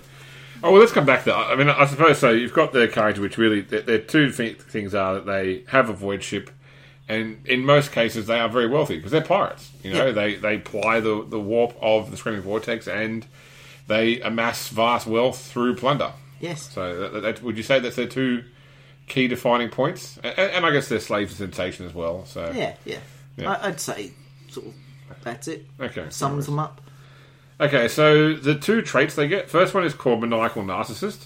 Oh 0.66 0.72
well, 0.72 0.80
let's 0.82 0.92
come 0.92 1.06
back 1.06 1.20
to 1.26 1.30
that. 1.30 1.36
I 1.38 1.56
mean, 1.56 1.70
I 1.70 1.86
suppose 1.86 2.18
so. 2.20 2.32
You've 2.32 2.54
got 2.54 2.74
the 2.74 2.88
character, 2.88 3.22
which 3.22 3.38
really, 3.38 3.62
their, 3.62 4.00
two 4.00 4.32
th- 4.32 4.58
things 4.58 4.96
are 4.96 5.14
that 5.16 5.26
they 5.26 5.64
have 5.68 5.90
a 5.90 5.94
void 5.94 6.24
ship, 6.24 6.50
and 7.08 7.46
in 7.46 7.64
most 7.64 7.92
cases 7.92 8.26
they 8.28 8.40
are 8.40 8.50
very 8.50 8.68
wealthy 8.68 8.96
because 8.98 9.12
they're 9.12 9.22
pirates. 9.22 9.72
You 9.84 9.94
know, 9.94 10.08
Yeah. 10.08 10.12
they 10.12 10.36
they 10.36 10.58
ply 10.58 11.00
the 11.00 11.24
the 11.28 11.40
warp 11.40 11.76
of 11.82 12.10
the 12.12 12.18
screaming 12.18 12.42
vortex, 12.42 12.88
and 12.88 13.26
they 13.88 14.20
amass 14.22 14.70
vast 14.70 15.06
wealth 15.06 15.40
through 15.40 15.76
plunder. 15.76 16.12
Yes. 16.40 16.64
So, 16.72 17.10
that, 17.12 17.20
that, 17.22 17.44
would 17.44 17.56
you 17.58 17.64
say 17.64 17.80
that's 17.80 17.96
their 17.96 18.08
two 18.08 18.44
key 19.08 19.28
defining 19.28 19.70
points? 19.70 20.18
And, 20.24 20.38
and 20.38 20.66
I 20.66 20.72
guess 20.72 20.90
they're 20.90 21.00
slave 21.00 21.30
to 21.30 21.36
sensation 21.36 21.86
as 21.86 21.94
well. 21.94 22.26
So, 22.26 22.52
Yeah, 22.56 22.76
yeah. 22.86 23.00
Yeah. 23.38 23.52
I, 23.52 23.68
I'd 23.68 23.80
say 23.80 24.12
sort 24.50 24.66
of 24.68 24.74
that's 25.22 25.48
it. 25.48 25.66
okay, 25.80 26.08
Sums 26.10 26.48
them 26.48 26.58
up. 26.60 26.82
Okay, 27.60 27.88
so 27.88 28.34
the 28.34 28.56
two 28.56 28.82
traits 28.82 29.16
they 29.16 29.28
get. 29.28 29.50
First 29.50 29.74
one 29.74 29.86
is 29.86 29.94
called 29.94 30.22
maniacal 30.22 30.64
narcissist. 30.64 31.26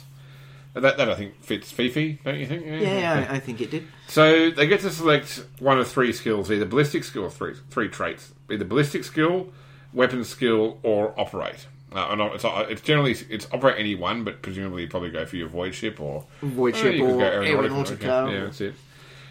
That, 0.74 0.98
that 0.98 1.10
I 1.10 1.16
think 1.16 1.42
fits 1.42 1.72
Fifi, 1.72 2.20
don't 2.24 2.38
you 2.38 2.46
think? 2.46 2.66
Yeah, 2.66 2.80
yeah 2.80 3.28
I, 3.30 3.36
I 3.36 3.40
think 3.40 3.60
it 3.60 3.72
did. 3.72 3.88
So 4.08 4.52
they 4.52 4.68
get 4.68 4.82
to 4.82 4.92
select 4.92 5.44
one 5.58 5.80
of 5.80 5.88
three 5.88 6.14
skills, 6.14 6.52
either 6.52 6.66
ballistic 6.66 7.04
skill 7.04 7.24
or 7.24 7.32
three 7.32 7.56
three 7.72 7.90
traits, 7.90 8.34
either 8.52 8.66
ballistic 8.66 9.04
skill, 9.04 9.50
weapon 9.94 10.24
skill, 10.24 10.78
or 10.84 11.20
operate. 11.20 11.66
Uh, 11.92 12.10
and 12.12 12.22
it's, 12.22 12.46
it's 12.46 12.82
generally 12.82 13.16
it's 13.30 13.48
operate 13.52 13.80
any 13.80 13.96
one, 13.96 14.24
but 14.24 14.44
presumably 14.44 14.84
you 14.84 14.88
probably 14.88 15.10
go 15.10 15.26
for 15.26 15.38
your 15.38 15.48
void 15.48 15.74
ship 15.74 16.00
or 16.00 16.24
Void 16.42 16.76
Oh, 16.76 16.78
ship 16.78 17.02
or 17.02 17.18
go 17.18 17.24
aeronautica. 17.24 18.32
Yeah, 18.32 18.44
that's 18.46 18.62
it. 18.62 18.76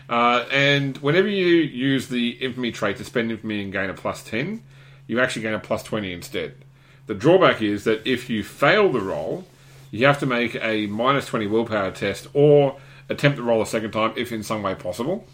Uh, 0.09 0.45
and 0.51 0.97
whenever 0.99 1.29
you 1.29 1.47
use 1.47 2.09
the 2.09 2.31
infamy 2.31 2.73
trait 2.73 2.97
to 2.97 3.05
spend 3.05 3.31
infamy 3.31 3.63
and 3.63 3.73
gain 3.73 3.91
a 3.91 3.95
plus 3.95 4.25
ten, 4.25 4.65
you 5.07 5.21
actually 5.21 5.43
gain 5.43 5.55
a 5.55 5.61
plus 5.61 5.85
twenty 5.85 6.13
instead. 6.13 6.57
The 7.09 7.15
drawback 7.15 7.63
is 7.63 7.85
that 7.85 8.07
if 8.07 8.29
you 8.29 8.45
fail 8.45 8.93
the 8.93 9.01
roll, 9.01 9.47
you 9.91 10.07
have 10.07 10.21
to 10.21 10.27
make 10.27 10.55
a 10.57 10.87
minus 10.89 11.25
20 11.25 11.47
willpower 11.47 11.91
test 11.91 12.29
or 12.35 12.77
attempt 13.09 13.39
the 13.39 13.43
roll 13.43 13.63
a 13.63 13.67
second 13.67 13.93
time 13.93 14.13
if 14.15 14.31
in 14.31 14.43
some 14.43 14.63
way 14.63 14.75
possible. 14.75 15.27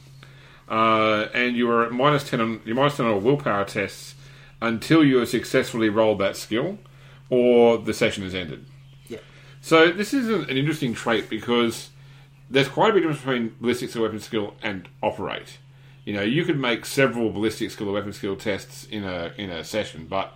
Uh, 0.68 1.26
and 1.34 1.56
you 1.56 1.68
are 1.68 1.84
at 1.84 1.90
minus 1.90 2.22
10 2.30 2.40
on, 2.40 2.60
you're 2.64 2.76
minus 2.76 2.96
10 2.96 3.06
on 3.06 3.24
willpower 3.24 3.64
tests 3.64 4.14
until 4.62 5.04
you 5.04 5.16
have 5.16 5.28
successfully 5.28 5.88
rolled 5.88 6.20
that 6.20 6.36
skill 6.36 6.78
or 7.28 7.76
the 7.76 7.92
session 7.92 8.22
is 8.22 8.36
ended. 8.36 8.64
Yeah. 9.08 9.18
So 9.60 9.90
this 9.90 10.14
is 10.14 10.28
an, 10.28 10.48
an 10.48 10.56
interesting 10.56 10.94
trait 10.94 11.28
because 11.28 11.90
there's 12.48 12.68
quite 12.68 12.90
a 12.90 12.92
big 12.92 13.02
difference 13.02 13.20
between 13.20 13.56
ballistic 13.60 13.90
skill, 13.90 14.02
weapon 14.02 14.20
skill, 14.20 14.54
and 14.62 14.88
operate. 15.02 15.58
You 16.04 16.14
know, 16.14 16.22
you 16.22 16.44
could 16.44 16.58
make 16.58 16.86
several 16.86 17.32
ballistic 17.32 17.72
skill 17.72 17.88
or 17.88 17.94
weapon 17.94 18.12
skill 18.12 18.36
tests 18.36 18.84
in 18.84 19.02
a 19.02 19.32
in 19.36 19.50
a 19.50 19.64
session, 19.64 20.06
but 20.08 20.34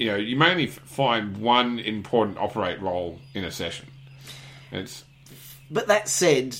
you 0.00 0.06
know, 0.06 0.16
you 0.16 0.34
mainly 0.34 0.66
find 0.66 1.36
one 1.36 1.78
important 1.78 2.38
operate 2.38 2.80
role 2.80 3.18
in 3.34 3.44
a 3.44 3.50
session. 3.50 3.86
It's 4.72 5.04
But 5.70 5.88
that 5.88 6.08
said, 6.08 6.56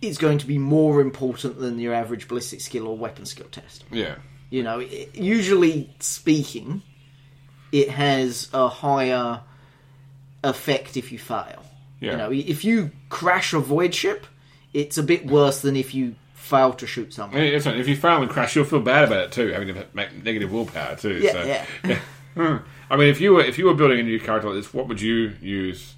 it's 0.00 0.16
going 0.16 0.38
to 0.38 0.46
be 0.46 0.58
more 0.58 1.00
important 1.00 1.58
than 1.58 1.80
your 1.80 1.92
average 1.92 2.28
ballistic 2.28 2.60
skill 2.60 2.86
or 2.86 2.96
weapon 2.96 3.26
skill 3.26 3.48
test. 3.50 3.84
yeah, 3.90 4.14
You 4.50 4.62
know, 4.62 4.78
it, 4.78 5.16
usually 5.16 5.92
speaking, 5.98 6.82
it 7.72 7.90
has 7.90 8.48
a 8.54 8.68
higher 8.68 9.40
effect 10.44 10.96
if 10.96 11.10
you 11.10 11.18
fail. 11.18 11.64
Yeah. 11.98 12.12
You 12.12 12.16
know, 12.16 12.30
if 12.30 12.64
you 12.64 12.92
crash 13.08 13.54
a 13.54 13.58
void 13.58 13.92
ship, 13.92 14.24
it's 14.72 14.96
a 14.96 15.02
bit 15.02 15.26
worse 15.26 15.62
than 15.62 15.74
if 15.74 15.96
you 15.96 16.14
fail 16.32 16.74
to 16.74 16.86
shoot 16.86 17.12
someone. 17.12 17.40
mean, 17.40 17.54
if 17.54 17.88
you 17.88 17.96
fail 17.96 18.22
and 18.22 18.30
crash, 18.30 18.54
you'll 18.54 18.66
feel 18.66 18.78
bad 18.78 19.02
about 19.02 19.24
it 19.24 19.32
too, 19.32 19.48
having 19.48 19.74
to 19.74 19.84
make 19.94 20.22
negative 20.22 20.52
willpower 20.52 20.94
too. 20.94 21.18
Yeah, 21.18 21.32
so. 21.32 21.42
yeah. 21.42 21.98
Hmm. 22.38 22.56
I 22.88 22.96
mean, 22.96 23.08
if 23.08 23.20
you 23.20 23.34
were 23.34 23.40
if 23.42 23.58
you 23.58 23.66
were 23.66 23.74
building 23.74 23.98
a 23.98 24.02
new 24.02 24.20
character 24.20 24.48
like 24.48 24.58
this, 24.62 24.72
what 24.72 24.86
would 24.88 25.00
you 25.00 25.32
use? 25.42 25.94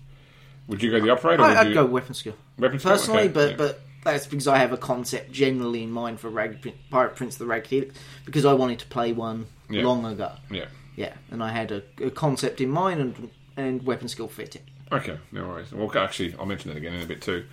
Would 0.69 0.83
you 0.83 0.91
go 0.91 1.01
the 1.01 1.11
operator? 1.11 1.43
or 1.43 1.49
would 1.49 1.57
I, 1.57 1.61
I'd 1.61 1.69
you... 1.69 1.75
go 1.75 1.85
weapon 1.85 2.15
skill. 2.15 2.35
Weapon 2.59 2.79
skill? 2.79 2.93
personally, 2.93 3.25
Okay, 3.25 3.33
but 3.33 3.51
yeah. 3.51 3.57
but 3.57 3.81
that's 4.05 4.27
because 4.27 4.49
I 4.49 4.59
have 4.59 4.73
a 4.73 4.77
concept 4.79 5.31
generally 5.33 5.83
in 5.83 5.91
mind 5.91 6.19
for 6.21 6.31
Rag, 6.31 6.73
Pirate 6.91 7.15
Prince 7.17 7.35
of 7.35 7.41
the 7.41 7.47
Ragged 7.47 7.67
Helix 7.69 7.95
because 8.25 8.45
I 8.47 8.55
wanted 8.55 8.79
to 8.79 8.87
play 8.87 9.13
one 9.13 9.47
Yeah. 9.69 9.83
long 9.85 10.05
ago. 10.07 10.33
yeah. 10.51 10.67
Yeah, 10.97 11.15
and 11.31 11.43
I 11.43 11.51
had 11.51 11.71
a, 11.73 11.83
a 12.03 12.11
concept 12.11 12.61
in 12.61 12.69
mind, 12.71 13.01
and 13.01 13.31
and 13.57 13.87
weapon 13.87 14.09
skill 14.09 14.29
fit 14.29 14.57
it. 14.57 14.63
Okay, 14.93 15.19
no 15.33 15.47
worries. 15.47 15.73
Well, 15.73 15.91
actually, 15.97 16.35
I'll 16.39 16.47
mention 16.47 16.71
that 16.71 16.77
again 16.77 16.95
in 16.95 17.03
a 17.03 17.07
bit 17.07 17.21
too. 17.23 17.45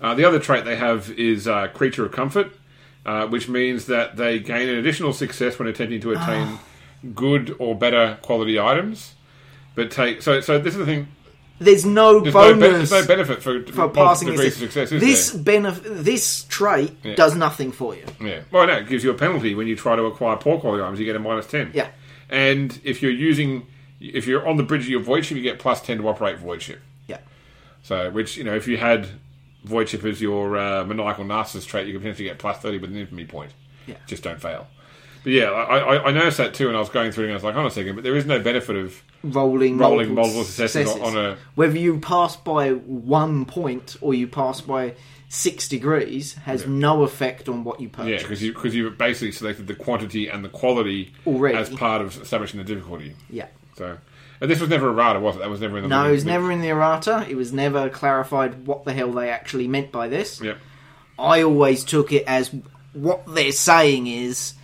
Uh, 0.00 0.14
the 0.14 0.24
other 0.24 0.38
trait 0.38 0.64
they 0.64 0.76
have 0.76 1.10
is 1.12 1.46
uh, 1.46 1.68
creature 1.68 2.04
of 2.04 2.12
comfort, 2.12 2.52
uh, 3.06 3.26
which 3.26 3.48
means 3.48 3.86
that 3.86 4.16
they 4.16 4.38
gain 4.38 4.68
an 4.68 4.76
additional 4.76 5.12
success 5.12 5.58
when 5.58 5.68
attempting 5.68 6.00
to 6.00 6.12
attain 6.12 6.46
Ah. 6.48 6.62
Good 7.14 7.54
or 7.58 7.74
better 7.74 8.18
quality 8.22 8.58
items. 8.58 9.14
But 9.74 9.90
take 9.90 10.22
so 10.22 10.40
so 10.40 10.58
this 10.58 10.74
is 10.74 10.78
the 10.78 10.86
thing. 10.86 11.08
There's 11.58 11.84
no 11.84 12.20
There's 12.20 12.34
no, 12.34 12.54
bonus 12.54 12.88
there's 12.90 13.02
no 13.02 13.06
benefit 13.06 13.42
for, 13.42 13.62
for 13.66 13.88
passing 13.90 14.28
degrees 14.28 14.54
this. 14.58 14.62
of 14.62 14.72
success. 14.72 14.92
Is 14.92 15.00
this 15.02 15.30
benefit, 15.32 16.04
this 16.04 16.44
trait 16.44 16.96
Yeah. 17.04 17.14
does 17.16 17.34
nothing 17.36 17.70
for 17.70 17.94
you. 17.94 18.06
Yeah. 18.18 18.40
Well, 18.50 18.66
no, 18.66 18.78
it 18.78 18.88
gives 18.88 19.04
you 19.04 19.10
a 19.10 19.14
penalty 19.14 19.54
when 19.54 19.66
you 19.66 19.76
try 19.76 19.94
to 19.94 20.04
acquire 20.04 20.36
poor 20.36 20.58
quality 20.58 20.82
items. 20.82 20.98
You 20.98 21.04
get 21.04 21.16
a 21.16 21.18
minus 21.18 21.46
ten. 21.46 21.70
Yeah. 21.74 21.88
And 22.30 22.80
if 22.82 23.02
you're 23.02 23.10
using, 23.12 23.66
if 24.00 24.26
you're 24.26 24.46
on 24.48 24.56
the 24.56 24.62
bridge 24.62 24.82
of 24.84 24.88
your 24.88 25.00
void 25.00 25.26
ship, 25.26 25.36
you 25.36 25.42
get 25.42 25.58
plus 25.58 25.82
ten 25.82 25.98
to 25.98 26.08
operate 26.08 26.38
void 26.38 26.62
ship. 26.62 26.80
Yeah. 27.06 27.18
So, 27.82 28.10
which 28.10 28.38
you 28.38 28.44
know, 28.44 28.54
if 28.54 28.66
you 28.66 28.78
had 28.78 29.08
void 29.64 29.90
ship 29.90 30.02
as 30.04 30.22
your 30.22 30.56
uh, 30.56 30.84
maniacal 30.86 31.24
narcissist 31.26 31.66
trait, 31.66 31.86
you 31.86 31.92
could 31.92 32.00
potentially 32.02 32.28
get 32.28 32.38
plus 32.38 32.56
thirty 32.58 32.78
with 32.78 32.90
an 32.90 32.96
infamy 32.96 33.26
point. 33.26 33.52
Yeah. 33.86 33.96
Just 34.06 34.22
don't 34.22 34.40
fail. 34.40 34.66
But 35.22 35.32
yeah, 35.32 35.50
I, 35.50 35.78
I, 35.78 36.04
I 36.08 36.10
noticed 36.12 36.38
that 36.38 36.54
too, 36.54 36.68
and 36.68 36.76
I 36.76 36.80
was 36.80 36.88
going 36.88 37.12
through, 37.12 37.24
and 37.24 37.32
I 37.32 37.36
was 37.36 37.44
like, 37.44 37.54
hold 37.54 37.64
on 37.66 37.70
a 37.70 37.74
second, 37.74 37.94
but 37.94 38.04
there 38.04 38.16
is 38.16 38.24
no 38.26 38.40
benefit 38.40 38.76
of 38.76 39.02
rolling 39.22 39.76
Rolling 39.76 40.14
multiple, 40.14 40.14
multiple 40.14 40.44
successes 40.44 40.96
on 40.96 41.16
a- 41.16 41.36
whether 41.54 41.76
you 41.78 41.98
pass 42.00 42.36
by 42.36 42.70
one 42.70 43.44
point 43.44 43.96
or 44.00 44.14
you 44.14 44.26
pass 44.26 44.60
by 44.60 44.94
six 45.28 45.68
degrees 45.68 46.34
has 46.34 46.66
no 46.66 47.04
effect 47.04 47.48
on 47.48 47.62
what 47.62 47.80
you 47.80 47.88
yeah, 47.98 48.18
because 48.18 48.42
you 48.42 48.52
because 48.52 48.74
you 48.74 48.90
basically 48.90 49.30
selected 49.30 49.68
the 49.68 49.74
quantity 49.76 50.26
and 50.26 50.44
the 50.44 50.48
quality 50.48 51.12
Already. 51.24 51.56
as 51.56 51.70
part 51.70 52.02
of 52.02 52.20
establishing 52.20 52.58
the 52.58 52.64
difficulty. 52.64 53.14
yeah. 53.28 53.46
So, 53.76 53.96
and 54.40 54.50
this 54.50 54.60
was 54.60 54.68
never 54.68 54.88
errata, 54.88 55.20
was 55.20 55.36
it? 55.36 55.38
That 55.38 55.48
was 55.48 55.60
never 55.60 55.76
in 55.76 55.84
the 55.84 55.88
No, 55.88 56.08
it 56.08 56.12
was 56.12 56.24
never 56.24 56.50
in 56.50 56.60
the 56.60 56.68
errata. 56.68 57.24
It 57.28 57.36
was 57.36 57.52
never 57.52 57.88
clarified 57.88 58.66
what 58.66 58.84
the 58.84 58.92
hell 58.92 59.12
they 59.12 59.30
actually 59.30 59.68
meant 59.68 59.92
by 59.92 60.08
this. 60.08 60.40
Yep. 60.40 60.58
I 61.18 61.42
always 61.42 61.84
took 61.84 62.12
it 62.12 62.24
as 62.26 62.50
what 62.92 63.22
they're 63.34 63.52
saying 63.52 64.06
is 64.06 64.54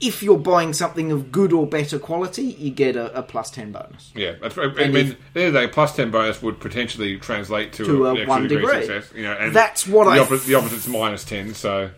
if 0.00 0.22
you're 0.22 0.38
buying 0.38 0.72
something 0.72 1.10
of 1.10 1.32
good 1.32 1.52
or 1.52 1.66
better 1.66 1.98
quality, 1.98 2.42
you 2.44 2.70
get 2.70 2.94
a, 2.94 3.18
a 3.18 3.22
plus 3.22 3.50
10 3.50 3.72
bonus. 3.72 4.12
Yeah, 4.14 4.34
that's 4.40 4.56
right. 4.56 4.68
I 4.78 4.82
And 4.82 4.94
mean, 4.94 5.06
if- 5.08 5.32
the 5.34 5.40
end 5.40 5.48
of 5.48 5.52
the 5.54 5.60
day, 5.60 5.68
plus 5.68 5.96
ten 5.96 6.10
bonus 6.10 6.40
would 6.40 6.60
potentially 6.60 7.18
translate 7.18 7.72
to, 7.74 7.84
To 7.84 8.06
a, 8.06 8.14
a 8.14 8.26
one 8.26 8.42
degree, 8.46 8.58
degree. 8.64 8.86
success. 8.86 9.12
You 9.16 9.22
know, 9.24 9.32
and 9.32 9.54
That's 9.54 9.86
what 9.86 10.04
the 10.04 10.10
I- 10.10 10.18
opposite, 10.20 10.46
the 10.46 10.54
opposite's 10.54 10.86
minus 10.88 11.24
ten. 11.24 11.52
So 11.54 11.90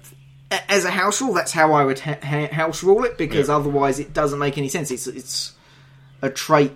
As 0.68 0.84
a 0.84 0.90
house 0.90 1.20
rule, 1.20 1.34
that's 1.34 1.52
how 1.52 1.72
I 1.74 1.84
would 1.84 1.98
ha- 2.00 2.48
house 2.50 2.82
rule 2.82 3.04
it 3.04 3.16
because 3.18 3.48
Yeah. 3.48 3.56
otherwise 3.56 3.98
it 4.00 4.12
doesn't 4.12 4.38
make 4.38 4.56
any 4.58 4.68
sense. 4.68 4.90
It's, 4.90 5.06
it's 5.06 5.52
a 6.22 6.30
trait 6.30 6.72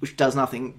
which 0.00 0.16
does 0.16 0.34
nothing. 0.34 0.74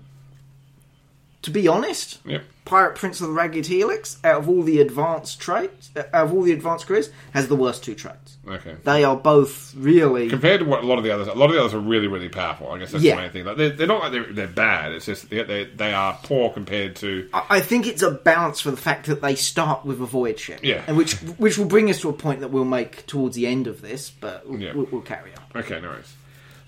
To 1.44 1.52
be 1.52 1.68
honest, 1.68 2.20
yep. 2.26 2.44
Pirate 2.66 2.96
Prince 2.96 3.20
of 3.20 3.28
the 3.28 3.34
Ragged 3.34 3.66
Helix, 3.66 4.18
out 4.24 4.38
of 4.40 4.48
all 4.50 4.64
the 4.64 4.80
advanced 4.80 5.42
traits, 5.42 5.92
uh, 5.96 6.04
out 6.14 6.28
of 6.28 6.34
all 6.34 6.42
the 6.42 6.54
advanced 6.54 6.88
careers, 6.88 7.10
has 7.34 7.50
the 7.50 7.56
worst 7.58 7.84
two 7.84 7.94
traits. 7.96 8.38
Okay. 8.48 8.76
They 8.86 9.04
are 9.04 9.18
both 9.18 9.76
really. 9.76 10.30
Compared 10.30 10.62
to 10.62 10.66
what 10.66 10.84
a 10.84 10.88
lot 10.88 10.98
of 11.00 11.04
the 11.04 11.12
others, 11.12 11.28
a 11.28 11.34
lot 11.34 11.48
of 11.50 11.56
the 11.56 11.60
others 11.60 11.74
are 11.74 11.80
really, 11.82 12.08
really 12.08 12.30
powerful. 12.30 12.72
I 12.72 12.80
guess 12.80 12.94
that's 12.94 13.04
Yeah. 13.04 13.16
the 13.18 13.22
main 13.24 13.32
thing. 13.32 13.44
Like 13.46 13.58
they're, 13.58 13.70
they're 13.72 13.88
not 13.88 14.04
like 14.04 14.12
they're, 14.14 14.32
they're 14.32 14.48
bad. 14.48 14.94
It's 14.94 15.06
just 15.06 15.30
they, 15.30 15.44
they 15.44 15.66
they 15.66 15.94
are 15.94 16.18
poor 16.24 16.50
compared 16.50 16.96
to. 16.98 17.28
I 17.34 17.44
I 17.58 17.60
think 17.60 17.88
it's 17.88 18.02
a 18.04 18.12
balance 18.12 18.62
for 18.62 18.72
the 18.72 18.78
fact 18.78 19.08
that 19.08 19.22
they 19.22 19.36
start 19.36 19.86
with 19.86 20.02
a 20.02 20.06
void 20.06 20.40
ship, 20.40 20.62
Yeah. 20.64 20.82
and 20.88 20.96
which 20.96 21.16
which 21.38 21.58
will 21.58 21.66
bring 21.66 21.90
us 21.90 22.00
to 22.02 22.10
a 22.10 22.14
point 22.14 22.40
that 22.40 22.52
we'll 22.52 22.64
make 22.64 23.06
towards 23.06 23.36
the 23.36 23.48
end 23.48 23.68
of 23.68 23.82
this, 23.82 24.10
but 24.12 24.48
we'll, 24.48 24.62
Yeah. 24.62 24.74
we'll, 24.74 24.88
we'll 24.90 25.02
carry 25.02 25.32
on. 25.36 25.62
Okay, 25.62 25.82
no 25.82 25.90
worries. 25.90 26.14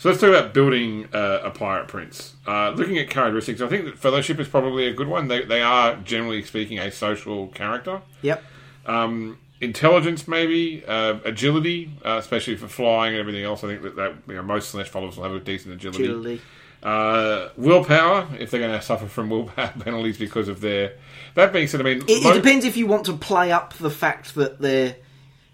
So 0.06 0.12
let's 0.12 0.22
talk 0.22 0.30
about 0.30 0.54
building 0.54 1.08
uh, 1.16 1.40
a 1.46 1.50
pirate 1.50 1.88
prince. 1.88 2.36
Uh, 2.46 2.70
looking 2.70 3.00
at 3.00 3.10
characteristics, 3.10 3.60
I 3.60 3.68
think 3.68 3.86
that 3.86 3.98
fellowship 3.98 4.40
is 4.40 4.48
probably 4.48 4.86
a 4.86 4.94
good 4.94 5.08
one. 5.08 5.30
They 5.30 5.44
they 5.44 5.64
are 5.64 5.96
generally 5.96 6.44
speaking 6.44 6.78
a 6.78 6.92
social 6.92 7.48
character. 7.48 8.04
Yep. 8.22 8.44
Um, 8.86 9.40
intelligence, 9.62 10.28
maybe 10.28 10.86
uh, 10.88 11.18
agility, 11.26 11.92
uh, 12.06 12.18
especially 12.20 12.56
for 12.56 12.68
flying 12.68 13.16
and 13.16 13.20
everything 13.20 13.46
else. 13.46 13.64
I 13.64 13.68
think 13.70 13.82
that, 13.82 13.96
that 13.96 14.14
you 14.28 14.36
know, 14.36 14.44
most 14.44 14.76
Slaanesh 14.76 14.90
followers 14.90 15.18
will 15.18 15.24
have 15.24 15.34
a 15.34 15.40
decent 15.40 15.74
agility. 15.74 16.04
Agility. 16.04 16.42
Uh, 16.84 17.50
willpower, 17.58 18.28
if 18.38 18.52
they're 18.52 18.60
going 18.60 18.80
to 18.80 18.86
suffer 18.86 19.08
from 19.08 19.32
willpower 19.32 19.74
penalties 19.80 20.20
because 20.20 20.48
of 20.48 20.62
their. 20.62 20.94
That 21.34 21.52
being 21.52 21.68
said, 21.68 21.82
I 21.82 21.84
mean, 21.84 22.04
It, 22.04 22.24
it 22.24 22.34
depends 22.36 22.64
if 22.64 22.78
you 22.78 22.86
want 22.86 23.08
to 23.08 23.14
play 23.14 23.52
up 23.52 23.74
the 23.74 23.90
fact 23.90 24.36
that 24.36 24.62
they're 24.62 24.98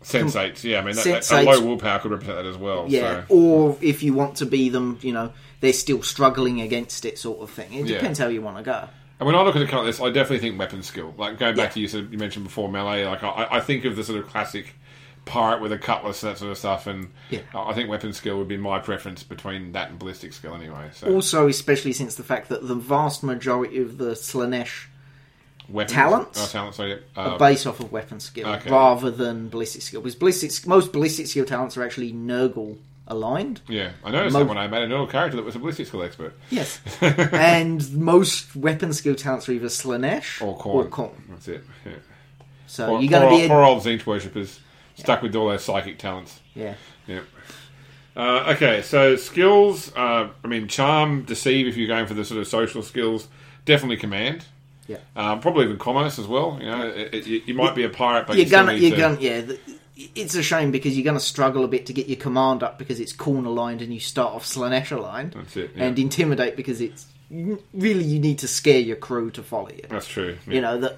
sensates. 0.04 0.64
Yeah, 0.64 0.80
I 0.80 0.84
mean, 0.84 0.96
that, 0.96 1.04
that, 1.24 1.32
a 1.32 1.44
low 1.44 1.62
willpower 1.66 2.00
could 2.00 2.12
represent 2.12 2.38
that 2.38 2.46
as 2.46 2.58
well. 2.58 2.86
yeah, 2.88 3.26
So. 3.28 3.36
or 3.36 3.78
if 3.82 4.04
you 4.04 4.14
want 4.14 4.38
to 4.38 4.46
be 4.46 4.70
them, 4.70 4.98
you 5.02 5.14
know, 5.14 5.32
they're 5.60 5.74
still 5.74 6.02
struggling 6.02 6.62
against 6.62 7.06
it, 7.06 7.20
sort 7.20 7.40
of 7.42 7.50
thing. 7.50 7.74
It 7.74 7.86
Yeah. 7.88 7.96
depends 7.98 8.20
how 8.20 8.28
you 8.28 8.42
want 8.42 8.58
to 8.58 8.64
go. 8.64 8.88
And 9.20 9.28
when 9.28 9.36
I 9.36 9.44
look 9.44 9.56
at 9.56 9.62
a 9.62 9.68
card 9.68 9.86
like 9.86 9.94
this, 9.94 10.02
I 10.02 10.08
definitely 10.10 10.40
think 10.40 10.58
weapon 10.58 10.82
skill. 10.82 11.14
Like 11.18 11.38
going 11.38 11.56
back 11.56 11.70
Yeah. 11.70 11.74
to 11.74 11.80
you, 11.82 11.88
said 11.88 12.08
you 12.12 12.18
mentioned 12.18 12.46
before 12.46 12.70
melee. 12.70 13.06
Like 13.06 13.24
I, 13.24 13.48
I 13.52 13.60
think 13.60 13.86
of 13.86 13.96
the 13.96 14.04
sort 14.04 14.20
of 14.20 14.28
classic 14.28 14.74
pirate 15.26 15.62
with 15.62 15.72
a 15.72 15.78
cutlass 15.78 16.24
and 16.24 16.32
that 16.32 16.40
sort 16.40 16.50
of 16.52 16.58
stuff, 16.58 16.88
and 16.88 17.10
Yeah. 17.30 17.42
I 17.54 17.70
I 17.70 17.74
think 17.74 17.88
weapon 17.90 18.12
skill 18.14 18.40
would 18.40 18.48
be 18.48 18.58
my 18.58 18.80
preference 18.80 19.22
between 19.22 19.74
that 19.74 19.92
and 19.92 20.00
ballistic 20.00 20.34
skill 20.34 20.56
anyway. 20.56 20.90
So 20.94 21.14
Also, 21.14 21.48
especially 21.48 21.94
since 21.94 22.16
the 22.16 22.24
fact 22.24 22.50
that 22.50 22.68
the 22.68 22.74
vast 22.74 23.22
majority 23.22 23.78
of 23.80 24.00
the 24.00 24.14
Slaanesh 24.14 24.86
weapons, 25.72 25.94
talents? 25.94 26.44
oh, 26.44 26.48
talents, 26.48 26.78
sorry, 26.78 27.02
uh, 27.16 27.38
based 27.38 27.66
off 27.68 27.80
of 27.80 27.92
weapon 27.92 28.20
skill 28.20 28.48
okay. 28.48 28.70
rather 28.70 29.12
than 29.12 29.50
ballistic 29.50 29.82
skill. 29.82 30.02
Because 30.02 30.16
ballistic, 30.16 30.68
most 30.68 30.92
ballistic 30.92 31.28
skill 31.28 31.46
talents 31.46 31.78
are 31.78 31.84
actually 31.84 32.12
Nurgle 32.14 32.78
aligned. 33.08 33.62
yeah, 33.68 33.92
I 34.04 34.12
noticed 34.12 34.34
mo- 34.34 34.40
that 34.40 34.46
when 34.48 34.58
I 34.58 34.68
made 34.68 34.84
an 34.84 34.92
old 34.92 35.10
character 35.10 35.36
that 35.38 35.44
was 35.44 35.56
a 35.56 35.60
ballistic 35.60 35.88
skill 35.88 36.04
expert. 36.04 36.34
Yes. 36.50 36.80
and 37.02 37.92
most 37.94 38.56
weapon 38.56 38.94
skill 38.94 39.16
talents 39.16 39.50
are 39.50 39.54
either 39.54 39.68
Slaanesh 39.68 40.42
Or 40.42 40.58
Khorne. 40.58 40.98
Or. 40.98 41.12
That's 41.30 41.48
it. 41.48 41.64
Yeah. 41.86 41.92
So 42.68 42.88
Poor, 42.88 43.02
you're 43.02 43.10
going 43.10 43.30
to 43.30 43.38
be. 43.38 43.46
A, 43.46 43.48
poor 43.50 43.64
old 43.64 43.84
Tzeentch 43.84 44.06
worshippers 44.06 44.60
stuck 44.96 45.22
with 45.22 45.36
all 45.36 45.50
their 45.50 45.60
psychic 45.60 46.00
talents. 46.00 46.40
yeah. 46.56 46.76
Yeah. 47.08 47.22
Uh, 48.16 48.54
okay, 48.56 48.82
so 48.82 49.16
skills. 49.16 49.94
Uh, 49.96 50.30
I 50.44 50.48
mean, 50.48 50.68
charm, 50.68 51.24
deceive. 51.24 51.68
If 51.68 51.78
you're 51.78 51.88
going 51.88 52.08
for 52.08 52.14
the 52.14 52.26
sort 52.26 52.42
of 52.42 52.48
social 52.48 52.84
skills, 52.84 53.28
definitely 53.66 53.98
command. 53.98 54.46
Yeah. 54.92 55.32
Um, 55.32 55.40
probably 55.40 55.66
even 55.66 55.78
commerce 55.78 56.20
as 56.20 56.28
well. 56.28 56.58
You 56.60 56.68
know, 56.68 56.88
it, 56.88 57.14
it, 57.14 57.28
you, 57.28 57.42
you 57.48 57.54
might 57.54 57.76
be 57.76 57.84
a 57.84 57.90
pirate, 57.90 58.28
but 58.28 58.36
You're 58.36 58.46
you 58.46 58.52
gonna, 58.52 58.74
you're 58.74 58.92
to. 58.92 58.98
gonna, 58.98 59.20
yeah. 59.20 59.42
The, 59.42 59.60
it's 60.16 60.34
a 60.36 60.42
shame 60.44 60.72
because 60.72 60.98
you're 60.98 61.04
going 61.04 61.18
to 61.18 61.24
struggle 61.24 61.64
a 61.64 61.68
bit 61.68 61.86
to 61.88 61.94
get 61.94 62.08
your 62.08 62.18
command 62.18 62.64
up 62.64 62.80
because 62.80 63.00
it's 63.00 63.14
corner 63.14 63.50
lined 63.50 63.82
and 63.82 63.94
you 63.94 64.00
start 64.00 64.34
off 64.34 64.46
Slaanesh 64.46 64.92
aligned, 64.92 65.34
That's 65.34 65.56
it. 65.58 65.72
Yeah. 65.76 65.84
and 65.86 66.00
intimidate 66.00 66.56
because 66.56 66.82
it's 66.82 67.06
really 67.30 68.04
you 68.04 68.20
need 68.20 68.40
to 68.40 68.48
scare 68.48 68.80
your 68.80 68.96
crew 68.96 69.30
to 69.32 69.44
follow 69.44 69.70
you. 69.70 69.84
That's 69.90 70.08
true. 70.08 70.38
Yeah. 70.48 70.54
You 70.54 70.62
know 70.62 70.78
that 70.80 70.98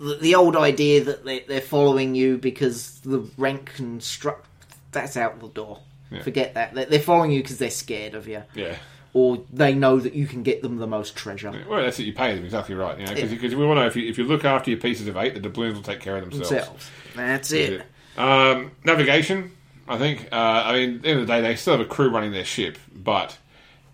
the, 0.00 0.14
the 0.16 0.34
old 0.34 0.56
idea 0.56 1.04
that 1.04 1.24
they, 1.24 1.40
they're 1.40 1.60
following 1.60 2.14
you 2.14 2.38
because 2.38 3.00
the 3.00 3.28
rank 3.36 3.72
and 3.78 4.00
struct 4.00 4.44
that's 4.92 5.16
out 5.16 5.38
the 5.40 5.48
door. 5.48 5.80
Yeah. 6.10 6.22
Forget 6.22 6.54
that. 6.54 6.74
They're 6.88 7.00
following 7.00 7.32
you 7.32 7.42
because 7.42 7.58
they're 7.58 7.70
scared 7.70 8.14
of 8.14 8.26
you, 8.26 8.42
Yeah. 8.54 8.76
Or 9.18 9.42
they 9.52 9.74
know 9.74 9.98
that 9.98 10.14
you 10.14 10.26
can 10.26 10.42
get 10.42 10.62
them 10.62 10.76
the 10.76 10.86
most 10.86 11.16
treasure 11.16 11.52
Well, 11.68 11.82
that's 11.82 11.98
it. 11.98 12.04
You 12.04 12.12
pay 12.12 12.34
them 12.34 12.44
exactly 12.44 12.74
right. 12.74 12.98
You 12.98 13.06
know, 13.06 13.14
because 13.14 13.52
Yeah. 13.52 13.58
we 13.58 13.64
all 13.64 13.74
know 13.74 13.86
if 13.86 13.96
you 13.96 14.08
if 14.08 14.16
you 14.18 14.24
look 14.24 14.44
after 14.44 14.70
your 14.70 14.78
pieces 14.80 15.08
of 15.08 15.16
eight, 15.16 15.34
the 15.34 15.40
doubloons 15.40 15.74
will 15.74 15.82
take 15.82 16.00
care 16.00 16.16
of 16.16 16.22
themselves. 16.30 16.50
themselves. 16.50 16.90
That's 17.16 17.52
it. 17.52 17.82
Um, 18.16 18.70
navigation, 18.84 19.52
I 19.88 19.98
think. 19.98 20.28
Uh, 20.32 20.36
I 20.36 20.72
mean, 20.74 20.94
at 20.96 21.02
the 21.02 21.08
end 21.08 21.20
of 21.20 21.26
the 21.26 21.32
day, 21.32 21.40
they 21.40 21.56
still 21.56 21.76
have 21.76 21.84
a 21.86 21.88
crew 21.88 22.10
running 22.10 22.32
their 22.32 22.44
ship, 22.44 22.78
but 22.94 23.38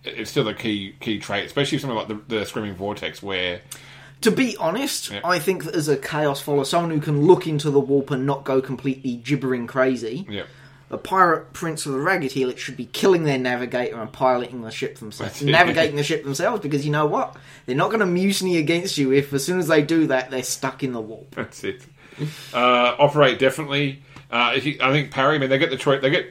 it's 0.05 0.31
still 0.31 0.47
a 0.49 0.55
key 0.55 0.95
key 1.01 1.19
trait, 1.19 1.47
especially 1.47 1.79
something 1.79 1.97
like 1.97 2.09
the, 2.09 2.21
the 2.29 2.45
Screaming 2.47 2.75
Vortex, 2.75 3.23
where 3.23 3.61
To 4.23 4.31
be 4.31 4.57
honest. 4.59 5.13
I 5.25 5.39
think 5.39 5.65
that 5.65 5.75
as 5.75 5.89
a 5.89 5.97
chaos 5.97 6.41
follower, 6.41 6.65
someone 6.65 6.91
who 6.91 7.01
can 7.01 7.27
look 7.27 7.47
into 7.47 7.71
the 7.71 7.81
warp 7.81 8.11
and 8.11 8.27
not 8.27 8.45
go 8.45 8.61
completely 8.61 9.17
gibbering 9.17 9.67
crazy, 9.67 10.27
yeah, 10.29 10.45
a 10.91 10.99
pirate 10.99 11.53
prince 11.53 11.87
of 11.87 11.93
the 11.93 11.99
ragged 11.99 12.33
helix 12.33 12.61
should 12.61 12.77
be 12.77 12.87
killing 12.87 13.25
their 13.25 13.39
navigator 13.39 14.01
and 14.01 14.13
piloting 14.13 14.63
the 14.63 14.71
ship 14.71 14.99
themselves, 14.99 15.43
navigating 15.43 15.97
the 15.97 16.03
ship 16.05 16.25
themselves. 16.25 16.61
Because 16.63 16.85
you 16.85 16.93
know 16.93 17.07
what, 17.07 17.37
they're 17.67 17.75
not 17.77 17.89
going 17.89 18.01
to 18.01 18.07
mutiny 18.07 18.59
against 18.59 18.99
you 18.99 19.13
if, 19.13 19.33
as 19.33 19.45
soon 19.45 19.59
as 19.59 19.67
they 19.69 19.83
do 19.83 20.07
that, 20.09 20.31
they're 20.31 20.43
stuck 20.43 20.83
in 20.83 20.93
the 20.93 21.01
warp. 21.01 21.35
that's 21.35 21.65
it. 21.65 21.83
Uh, 22.53 22.95
operate 22.99 23.39
definitely. 23.39 24.03
Uh, 24.31 24.53
if 24.57 24.81
I 24.81 24.93
think 24.93 25.11
parry. 25.11 25.37
I 25.37 25.39
mean, 25.39 25.51
they 25.51 25.59
get 25.59 25.71
the 25.71 25.77
choice. 25.77 26.01
They 26.01 26.11
get 26.11 26.27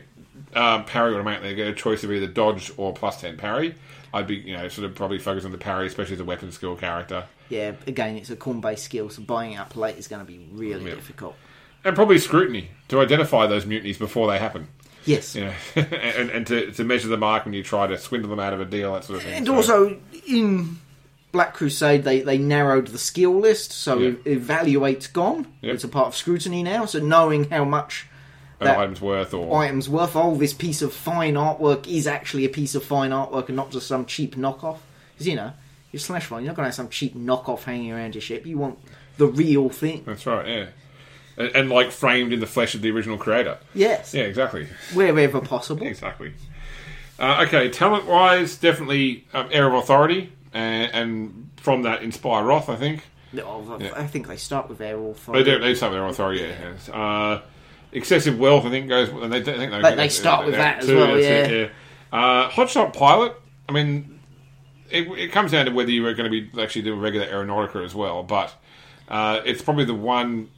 um, 0.56 0.86
parry 0.86 1.14
automatically. 1.14 1.50
They 1.50 1.56
get 1.56 1.68
a 1.68 1.74
choice 1.74 2.04
of 2.04 2.12
either 2.12 2.28
dodge 2.28 2.72
or 2.78 2.94
plus 2.94 3.20
ten 3.20 3.38
parry. 3.38 3.76
I'd 4.14 4.28
be, 4.28 4.36
you 4.36 4.56
know, 4.56 4.68
sort 4.68 4.86
of 4.86 4.96
probably 4.96 5.18
focus 5.20 5.44
on 5.44 5.52
the 5.52 5.58
parry, 5.58 5.88
especially 5.88 6.14
as 6.14 6.20
a 6.20 6.26
weapon 6.26 6.52
skill 6.52 6.76
character. 6.76 7.26
Yeah, 7.50 7.74
again, 7.88 8.16
it's 8.16 8.30
a 8.30 8.36
Khorne-based 8.36 8.84
skill, 8.84 9.10
so 9.10 9.22
buying 9.24 9.54
it 9.54 9.58
up 9.58 9.76
late 9.76 9.98
is 9.98 10.08
going 10.08 10.24
to 10.24 10.32
be 10.32 10.48
really 10.52 10.90
Yeah. 10.90 10.96
difficult. 10.96 11.36
And 11.86 11.96
probably 11.96 12.18
scrutiny 12.18 12.70
to 12.90 13.00
identify 13.02 13.48
those 13.48 13.66
mutinies 13.66 13.98
before 13.98 14.28
they 14.28 14.40
happen. 14.40 14.68
Yes, 15.06 15.36
You 15.36 15.46
know, 15.46 15.54
and, 15.76 16.30
and 16.30 16.48
to, 16.48 16.72
to 16.72 16.84
measure 16.86 17.10
the 17.10 17.18
mark 17.18 17.44
when 17.44 17.54
you 17.54 17.62
try 17.62 17.88
to 17.88 17.98
swindle 17.98 18.30
them 18.30 18.40
out 18.40 18.54
of 18.54 18.62
a 18.62 18.66
deal, 18.66 18.94
that 18.94 19.04
sort 19.04 19.18
of 19.18 19.24
thing. 19.26 19.34
and 19.34 19.46
So- 19.46 19.56
also 19.56 20.00
in 20.28 20.80
Black 21.34 21.54
Crusade, 21.56 22.04
they, 22.06 22.22
they 22.22 22.38
narrowed 22.38 22.88
the 22.88 22.98
skill 22.98 23.38
list, 23.38 23.72
so 23.74 23.98
Yeah. 23.98 24.12
evaluate's 24.26 25.08
gone. 25.08 25.48
Yeah. 25.62 25.74
It's 25.74 25.84
a 25.84 25.90
part 25.90 26.08
of 26.08 26.16
scrutiny 26.16 26.64
now, 26.64 26.86
so 26.86 27.00
knowing 27.00 27.50
how 27.50 27.66
much 27.66 28.08
that 28.60 28.78
item's 28.78 29.02
worth, 29.02 29.34
or 29.34 29.62
item's 29.62 29.90
worth, 29.90 30.16
oh, 30.16 30.36
this 30.36 30.54
piece 30.54 30.82
of 30.82 30.94
fine 30.94 31.34
artwork 31.34 31.86
is 31.86 32.08
actually 32.08 32.46
a 32.46 32.50
piece 32.50 32.76
of 32.76 32.84
fine 32.86 33.12
artwork 33.12 33.48
and 33.48 33.58
not 33.58 33.72
just 33.72 33.88
some 33.88 34.06
cheap 34.06 34.38
knockoff. 34.38 34.78
Because, 35.16 35.28
you 35.28 35.36
know, 35.36 35.52
you're 35.92 36.00
Slash 36.00 36.32
One, 36.32 36.44
you're 36.44 36.52
not 36.52 36.56
going 36.56 36.64
to 36.64 36.68
have 36.70 36.76
some 36.76 36.88
cheap 36.88 37.14
knockoff 37.14 37.64
hanging 37.64 37.92
around 37.92 38.16
your 38.16 38.22
ship. 38.22 38.46
You 38.46 38.58
want 38.58 38.80
the 39.18 39.28
real 39.28 39.68
thing. 39.70 40.04
that's 40.06 40.26
right, 40.26 40.48
yeah, 40.48 40.66
and, 41.38 41.56
and 41.56 41.70
like 41.70 41.92
framed 41.92 42.34
in 42.34 42.40
the 42.40 42.48
flesh 42.48 42.76
of 42.76 42.82
the 42.82 42.92
original 42.92 43.18
creator. 43.18 43.58
Yes, 43.74 44.14
Yeah, 44.14 44.24
exactly, 44.24 44.68
wherever 44.94 45.40
possible. 45.56 45.86
exactly. 45.88 46.34
Uh, 47.20 47.46
okay, 47.48 47.70
talent 47.70 48.06
wise, 48.06 48.58
definitely 48.58 49.26
um, 49.34 49.48
air 49.52 49.68
of 49.68 49.74
authority, 49.76 50.32
and, 50.54 50.92
and 50.94 51.50
from 51.58 51.84
that 51.84 52.02
inspire 52.02 52.44
wrath. 52.44 52.70
I 52.70 52.76
think 52.76 53.04
Oh, 53.36 53.78
Yeah. 53.80 53.92
I 53.96 54.06
think 54.06 54.28
they 54.28 54.38
start 54.38 54.70
with 54.70 54.78
Airwolf. 54.80 55.32
they 55.34 55.44
do. 55.44 55.58
They 55.60 55.74
start 55.74 55.92
with 55.92 55.98
air 56.00 56.06
of 56.06 56.12
authority. 56.12 56.42
Yeah, 56.42 56.72
yes. 56.74 56.90
uh, 56.90 57.42
excessive 57.92 58.38
wealth. 58.40 58.64
I 58.66 58.70
think 58.70 58.90
goes. 58.90 59.10
And 59.10 59.34
they, 59.34 59.40
I 59.40 59.44
think 59.44 59.72
They- 59.72 59.82
But 59.82 59.96
they 59.98 60.10
start 60.10 60.46
with 60.46 60.54
that 60.56 60.84
as 60.84 60.88
well, 60.88 61.16
it, 61.16 61.52
yeah. 61.52 61.70
Uh, 62.12 62.50
Hotshot 62.50 62.94
Pilot. 62.96 63.34
I 63.68 63.72
mean, 63.72 64.20
it, 64.92 65.08
it 65.18 65.32
comes 65.32 65.52
down 65.52 65.66
to 65.66 65.72
whether 65.72 65.90
you 65.90 66.06
are 66.06 66.14
going 66.14 66.32
to 66.32 66.42
be 66.42 66.62
actually 66.62 66.84
doing 66.84 67.00
regular 67.00 67.26
Aeronautica 67.26 67.84
as 67.84 67.96
well, 67.96 68.22
but 68.22 68.54
uh, 69.10 69.42
it's 69.46 69.64
probably 69.64 69.86
the 69.86 69.96
one 69.96 70.50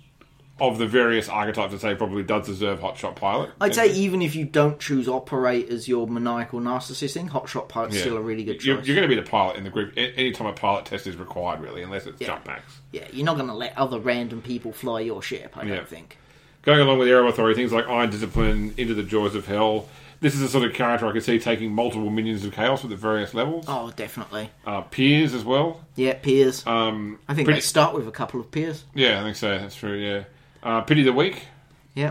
of 0.60 0.78
the 0.78 0.88
various 0.88 1.28
archetypes 1.28 1.74
I'd 1.74 1.82
say 1.82 1.96
probably 1.96 2.24
does 2.24 2.46
deserve 2.46 2.80
Hotshot 2.80 3.16
Pilot. 3.18 3.50
I'd 3.60 3.76
say 3.76 3.92
even 3.92 4.22
if 4.22 4.36
you 4.36 4.46
don't 4.46 4.80
choose 4.80 5.08
operate 5.10 5.70
as 5.70 5.88
your 5.88 6.08
maniacal 6.08 6.62
narcissist 6.62 7.14
thing, 7.14 7.28
Hotshot 7.28 7.68
Pilot's 7.68 7.96
Yeah. 7.96 8.02
still 8.02 8.18
a 8.18 8.22
really 8.22 8.46
good 8.46 8.60
choice. 8.60 8.66
You're, 8.66 8.82
you're 8.82 8.96
going 8.96 9.10
to 9.10 9.14
be 9.14 9.20
the 9.22 9.30
pilot 9.30 9.58
in 9.58 9.66
the 9.66 9.70
group 9.70 9.92
any 9.98 10.32
time 10.32 10.48
a 10.48 10.54
pilot 10.54 10.86
test 10.86 11.08
is 11.08 11.18
required, 11.18 11.60
really, 11.60 11.82
unless 11.84 12.06
it's 12.06 12.22
Yeah. 12.22 12.28
jump 12.28 12.46
packs. 12.46 12.80
yeah, 12.94 13.04
you're 13.12 13.26
not 13.26 13.36
going 13.36 13.50
to 13.50 13.54
let 13.54 13.78
other 13.78 14.00
random 14.00 14.42
people 14.42 14.72
fly 14.72 15.02
your 15.02 15.22
ship. 15.22 15.58
I 15.58 15.66
Yeah. 15.66 15.76
don't 15.76 15.88
think. 15.90 16.18
Going 16.62 16.80
along 16.80 17.00
with 17.00 17.10
Air 17.10 17.20
of 17.22 17.28
Authority, 17.28 17.56
things 17.60 17.74
like 17.74 17.88
Iron 17.90 18.10
Discipline, 18.10 18.74
Into 18.78 18.94
the 18.94 19.04
Jaws 19.04 19.36
of 19.36 19.46
Hell. 19.48 19.88
This 20.22 20.34
is 20.34 20.42
a 20.42 20.48
sort 20.48 20.64
of 20.64 20.74
character 20.74 21.06
I 21.06 21.12
could 21.12 21.24
see 21.24 21.38
taking 21.38 21.74
multiple 21.74 22.10
minions 22.10 22.46
of 22.46 22.54
chaos 22.54 22.84
at 22.86 22.90
the 22.90 22.96
various 22.96 23.34
levels. 23.34 23.66
Oh, 23.68 23.92
definitely. 23.98 24.50
Uh, 24.66 24.82
peers 24.82 25.34
as 25.34 25.44
well. 25.44 25.82
Yeah, 25.96 26.14
peers. 26.14 26.66
Um, 26.66 27.20
I 27.28 27.34
think 27.36 27.46
pretty- 27.46 27.58
they 27.60 27.62
start 27.62 27.94
with 27.94 28.08
a 28.08 28.12
couple 28.12 28.40
of 28.40 28.50
peers. 28.50 28.86
Yeah, 28.96 29.20
I 29.20 29.24
think 29.24 29.36
so. 29.36 29.58
That's 29.60 29.76
true. 29.76 29.96
Yeah. 29.98 30.24
Uh, 30.66 30.82
Pity 30.82 31.04
the 31.04 31.14
Weak. 31.14 31.46
Yeah. 31.94 32.10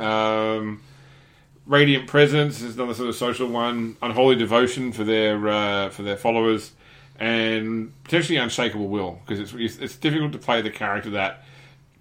Um, 0.54 0.80
Radiant 1.66 2.06
Presence 2.06 2.62
is 2.62 2.76
another 2.76 2.94
sort 2.94 3.08
of 3.08 3.16
social 3.16 3.48
one. 3.48 3.96
Unholy 4.00 4.36
Devotion 4.36 4.92
for 4.92 5.04
their 5.04 5.48
uh, 5.48 5.90
for 5.90 6.02
their 6.02 6.16
followers, 6.16 6.72
and 7.18 7.92
potentially 8.04 8.38
Unshakable 8.38 8.86
Will 8.88 9.20
because 9.26 9.40
it's 9.40 9.76
it's- 9.78 9.96
difficult 9.96 10.32
to 10.32 10.38
play 10.38 10.62
the 10.62 10.70
character 10.70 11.10
that 11.10 11.42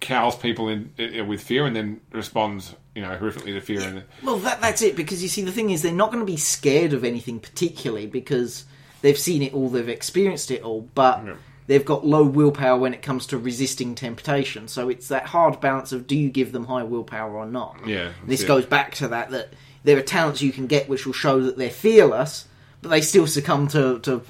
cows 0.00 0.36
people 0.36 0.68
in, 0.68 0.90
uh, 0.98 1.24
with 1.24 1.42
fear 1.42 1.64
and 1.66 1.74
then 1.74 2.00
responds 2.12 2.74
you 2.94 3.00
know 3.02 3.16
horrifically 3.16 3.54
to 3.54 3.60
fear. 3.60 3.80
And 3.80 4.04
Well, 4.22 4.36
that, 4.38 4.60
that's 4.60 4.82
it, 4.82 4.96
because 4.96 5.22
you 5.22 5.28
see, 5.28 5.42
the 5.42 5.52
thing 5.52 5.70
is, 5.70 5.82
they're 5.82 5.92
not 5.92 6.12
going 6.12 6.24
to 6.24 6.30
be 6.30 6.36
scared 6.36 6.92
of 6.92 7.04
anything 7.04 7.40
particularly 7.40 8.06
because 8.06 8.64
they've 9.00 9.18
seen 9.18 9.42
it 9.42 9.54
all, 9.54 9.68
they've 9.70 9.88
experienced 9.88 10.50
it 10.50 10.62
all, 10.62 10.82
but 10.94 11.24
Yeah. 11.24 11.34
They've 11.66 11.84
got 11.84 12.06
low 12.06 12.24
willpower 12.24 12.78
when 12.78 12.94
it 12.94 13.02
comes 13.02 13.26
to 13.28 13.38
resisting 13.38 13.94
temptation. 13.94 14.68
So 14.68 14.88
it's 14.88 15.08
that 15.08 15.26
hard 15.26 15.60
balance 15.60 15.92
of 15.92 16.06
do 16.06 16.16
you 16.16 16.30
give 16.30 16.52
them 16.52 16.66
high 16.66 16.82
willpower 16.82 17.34
or 17.36 17.46
not? 17.46 17.86
Yeah, 17.86 18.12
This 18.26 18.42
it. 18.42 18.46
goes 18.46 18.66
back 18.66 18.94
to 18.96 19.08
that, 19.08 19.30
that 19.30 19.52
there 19.82 19.96
are 19.98 20.02
talents 20.02 20.42
you 20.42 20.52
can 20.52 20.66
get 20.66 20.88
which 20.88 21.06
will 21.06 21.12
show 21.12 21.40
that 21.42 21.56
they're 21.56 21.70
fearless, 21.70 22.46
but 22.82 22.88
they 22.88 23.00
still 23.00 23.26
succumb 23.26 23.68
to. 23.68 23.98
to 24.00 24.22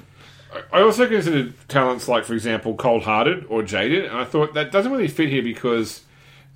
I 0.71 0.81
also 0.81 1.07
considered 1.07 1.53
talents 1.67 2.07
like, 2.07 2.23
for 2.23 2.33
example, 2.33 2.75
cold 2.75 3.03
hearted 3.03 3.45
or 3.49 3.61
jaded, 3.63 4.05
and 4.05 4.17
I 4.17 4.23
thought 4.23 4.53
that 4.53 4.71
doesn't 4.71 4.91
really 4.91 5.09
fit 5.09 5.29
here 5.29 5.43
because 5.43 6.01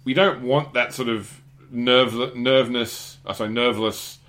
we 0.06 0.14
don't 0.14 0.42
want 0.42 0.74
that 0.74 0.94
sort 0.94 1.10
of 1.10 1.42
nerve 1.70 2.36
nerveness, 2.36 3.18
I 3.26 3.34
say 3.34 3.50
nerveless, 3.50 4.20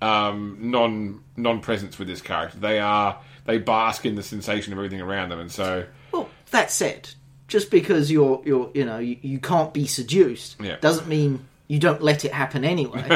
um, 0.00 0.58
non 0.60 1.22
non 1.36 1.60
presence 1.60 1.98
with 1.98 2.08
this 2.08 2.20
character. 2.20 2.58
They 2.58 2.80
are 2.80 3.18
they 3.44 3.58
bask 3.58 4.04
in 4.06 4.14
the 4.14 4.22
sensation 4.22 4.72
of 4.72 4.78
everything 4.78 5.00
around 5.00 5.30
them, 5.30 5.38
and 5.40 5.50
so 5.50 5.84
well, 6.12 6.28
that 6.50 6.70
said, 6.70 7.08
just 7.48 7.70
because 7.70 8.10
you're, 8.10 8.40
you're 8.44 8.70
you 8.74 8.84
know, 8.84 8.98
you, 8.98 9.16
you 9.22 9.38
can't 9.38 9.72
be 9.72 9.86
seduced 9.86 10.56
Yeah. 10.60 10.76
doesn't 10.80 11.08
mean 11.08 11.46
you 11.68 11.78
don't 11.78 12.02
let 12.02 12.24
it 12.26 12.32
happen 12.32 12.64
anyway. 12.64 13.02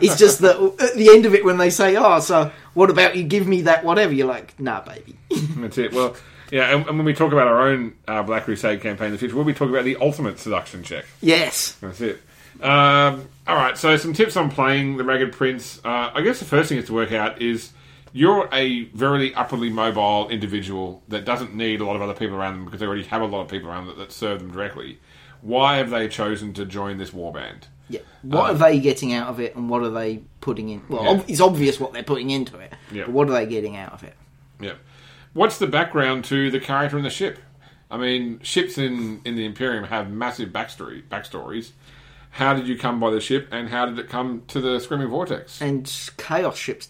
it's 0.00 0.16
just 0.16 0.38
that 0.40 0.56
at 0.80 0.94
the 0.94 1.10
end 1.10 1.26
of 1.26 1.34
it, 1.34 1.44
when 1.44 1.58
they 1.58 1.68
say, 1.70 1.96
"Oh, 1.96 2.20
so 2.20 2.50
what 2.74 2.88
about 2.90 3.16
you 3.16 3.24
give 3.24 3.46
me 3.46 3.62
that 3.62 3.84
whatever?" 3.84 4.12
You're 4.14 4.26
like, 4.28 4.58
"Nah, 4.58 4.80
baby." 4.80 5.16
that's 5.58 5.76
it. 5.76 5.92
Well, 5.92 6.16
yeah, 6.50 6.74
and, 6.74 6.86
and 6.88 6.96
when 6.96 7.04
we 7.04 7.12
talk 7.14 7.32
about 7.32 7.46
our 7.46 7.68
own 7.68 7.94
uh, 8.08 8.22
Black 8.22 8.44
Crusade 8.44 8.80
campaign 8.80 9.06
in 9.08 9.12
the 9.12 9.18
future, 9.18 9.36
we'll 9.36 9.44
be 9.44 9.52
talking 9.52 9.74
about 9.74 9.84
the 9.84 9.96
ultimate 9.96 10.38
seduction 10.38 10.82
check. 10.82 11.04
yes, 11.20 11.72
That's 11.80 12.00
it. 12.00 12.20
Um, 12.60 13.28
all 13.46 13.56
right, 13.56 13.76
so 13.78 13.96
some 13.96 14.12
tips 14.12 14.36
on 14.36 14.50
playing 14.50 14.96
the 14.96 15.04
Ragged 15.04 15.32
Prince. 15.32 15.80
Uh, 15.84 16.10
I 16.14 16.20
guess 16.22 16.38
the 16.38 16.44
first 16.44 16.68
thing 16.68 16.78
is 16.78 16.86
to 16.86 16.92
work 16.92 17.12
out 17.12 17.40
is 17.40 17.70
you're 18.12 18.48
a 18.52 18.84
very 18.86 19.34
upwardly 19.34 19.70
mobile 19.70 20.28
individual 20.28 21.02
that 21.08 21.24
doesn't 21.24 21.54
need 21.54 21.80
a 21.80 21.84
lot 21.84 21.96
of 21.96 22.02
other 22.02 22.14
people 22.14 22.36
around 22.36 22.54
them 22.54 22.64
because 22.64 22.80
they 22.80 22.86
already 22.86 23.04
have 23.04 23.22
a 23.22 23.26
lot 23.26 23.42
of 23.42 23.48
people 23.48 23.68
around 23.68 23.86
them 23.86 23.96
that, 23.96 24.02
that 24.08 24.12
serve 24.12 24.40
them 24.40 24.50
directly. 24.50 24.98
Why 25.42 25.76
have 25.76 25.90
they 25.90 26.08
chosen 26.08 26.52
to 26.54 26.64
join 26.66 26.98
this 26.98 27.10
warband? 27.10 27.62
yeah. 27.88 28.00
What 28.22 28.50
um, 28.50 28.56
are 28.56 28.58
they 28.70 28.78
getting 28.78 29.12
out 29.14 29.28
of 29.28 29.40
it, 29.40 29.56
and 29.56 29.68
what 29.70 29.82
are 29.82 29.90
they 29.90 30.20
putting 30.40 30.68
in? 30.68 30.82
Well, 30.88 31.02
Yeah. 31.02 31.10
ob- 31.10 31.24
it's 31.28 31.40
obvious 31.40 31.80
what 31.80 31.92
they're 31.92 32.02
putting 32.04 32.30
into 32.30 32.58
it, 32.58 32.72
Yeah. 32.92 33.04
but 33.04 33.12
what 33.12 33.28
are 33.28 33.32
they 33.32 33.46
getting 33.46 33.76
out 33.76 33.92
of 33.92 34.04
it? 34.04 34.14
Yeah. 34.60 34.74
What's 35.32 35.58
the 35.58 35.66
background 35.66 36.24
to 36.26 36.50
the 36.50 36.60
character 36.60 36.96
in 36.98 37.04
the 37.04 37.10
ship? 37.10 37.38
I 37.90 37.96
mean, 37.96 38.38
ships 38.42 38.78
in, 38.78 39.20
in 39.24 39.34
the 39.34 39.44
Imperium 39.44 39.84
have 39.84 40.10
massive 40.10 40.50
backstory 40.50 41.02
backstories. 41.08 41.70
How 42.32 42.54
did 42.54 42.68
you 42.68 42.78
come 42.78 43.00
by 43.00 43.10
the 43.10 43.20
ship, 43.20 43.48
and 43.50 43.70
how 43.70 43.86
did 43.86 43.98
it 43.98 44.08
come 44.08 44.42
to 44.48 44.60
the 44.60 44.78
Screaming 44.78 45.08
Vortex? 45.08 45.60
And 45.60 45.90
chaos 46.16 46.56
ships 46.56 46.88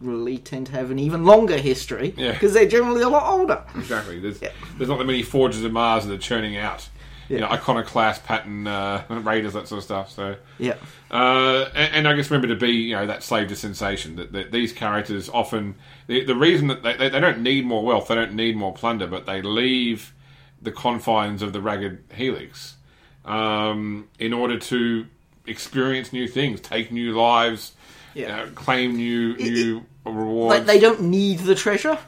generally 0.00 0.38
tend 0.38 0.66
to 0.66 0.72
have 0.72 0.90
an 0.90 0.98
even 0.98 1.24
longer 1.24 1.56
history 1.56 2.14
Yeah. 2.16 2.32
because 2.32 2.52
they're 2.54 2.68
generally 2.68 3.02
a 3.02 3.08
lot 3.08 3.30
older. 3.38 3.62
Exactly. 3.76 4.18
There's 4.18 4.38
there's 4.40 4.88
not 4.88 4.98
that 4.98 5.04
many 5.04 5.22
forges 5.22 5.62
of 5.64 5.72
Mars 5.72 6.06
that 6.06 6.14
are 6.14 6.18
churning 6.18 6.56
out, 6.56 6.88
you 7.28 7.38
know, 7.38 7.46
iconoclast 7.48 8.24
pattern 8.24 8.66
uh, 8.66 9.04
raiders 9.10 9.52
that 9.52 9.68
sort 9.68 9.78
of 9.78 9.84
stuff. 9.84 10.10
So, 10.10 10.36
Yeah. 10.58 10.76
uh, 11.10 11.68
and, 11.74 11.94
and 11.94 12.08
I 12.08 12.14
guess 12.14 12.30
remember 12.30 12.48
to 12.54 12.58
be 12.60 12.72
you 12.72 12.96
know 12.96 13.06
that 13.06 13.22
slave 13.22 13.48
to 13.48 13.56
sensation 13.56 14.16
that, 14.16 14.32
that 14.32 14.52
these 14.52 14.72
characters 14.72 15.28
often 15.28 15.74
the, 16.06 16.24
the 16.24 16.34
reason 16.36 16.68
that 16.68 16.82
they, 16.82 16.96
they, 16.96 17.08
they 17.10 17.20
don't 17.20 17.42
need 17.42 17.66
more 17.66 17.84
wealth, 17.84 18.08
they 18.08 18.14
don't 18.14 18.34
need 18.34 18.56
more 18.56 18.72
plunder, 18.72 19.06
but 19.06 19.26
they 19.26 19.42
leave 19.42 20.14
the 20.62 20.72
confines 20.72 21.40
of 21.42 21.52
the 21.52 21.60
ragged 21.60 22.02
helix 22.14 22.76
um, 23.24 24.08
in 24.18 24.32
order 24.32 24.58
to 24.58 25.06
experience 25.46 26.12
new 26.12 26.28
things, 26.28 26.60
take 26.60 26.92
new 26.92 27.12
lives, 27.18 27.72
Yeah. 28.14 28.42
uh, 28.42 28.46
claim 28.54 28.96
new 28.96 29.36
new 29.36 29.84
rewards. 30.04 30.58
Like, 30.58 30.66
they 30.66 30.80
don't 30.80 31.02
need 31.02 31.40
the 31.40 31.54
treasure, 31.54 31.98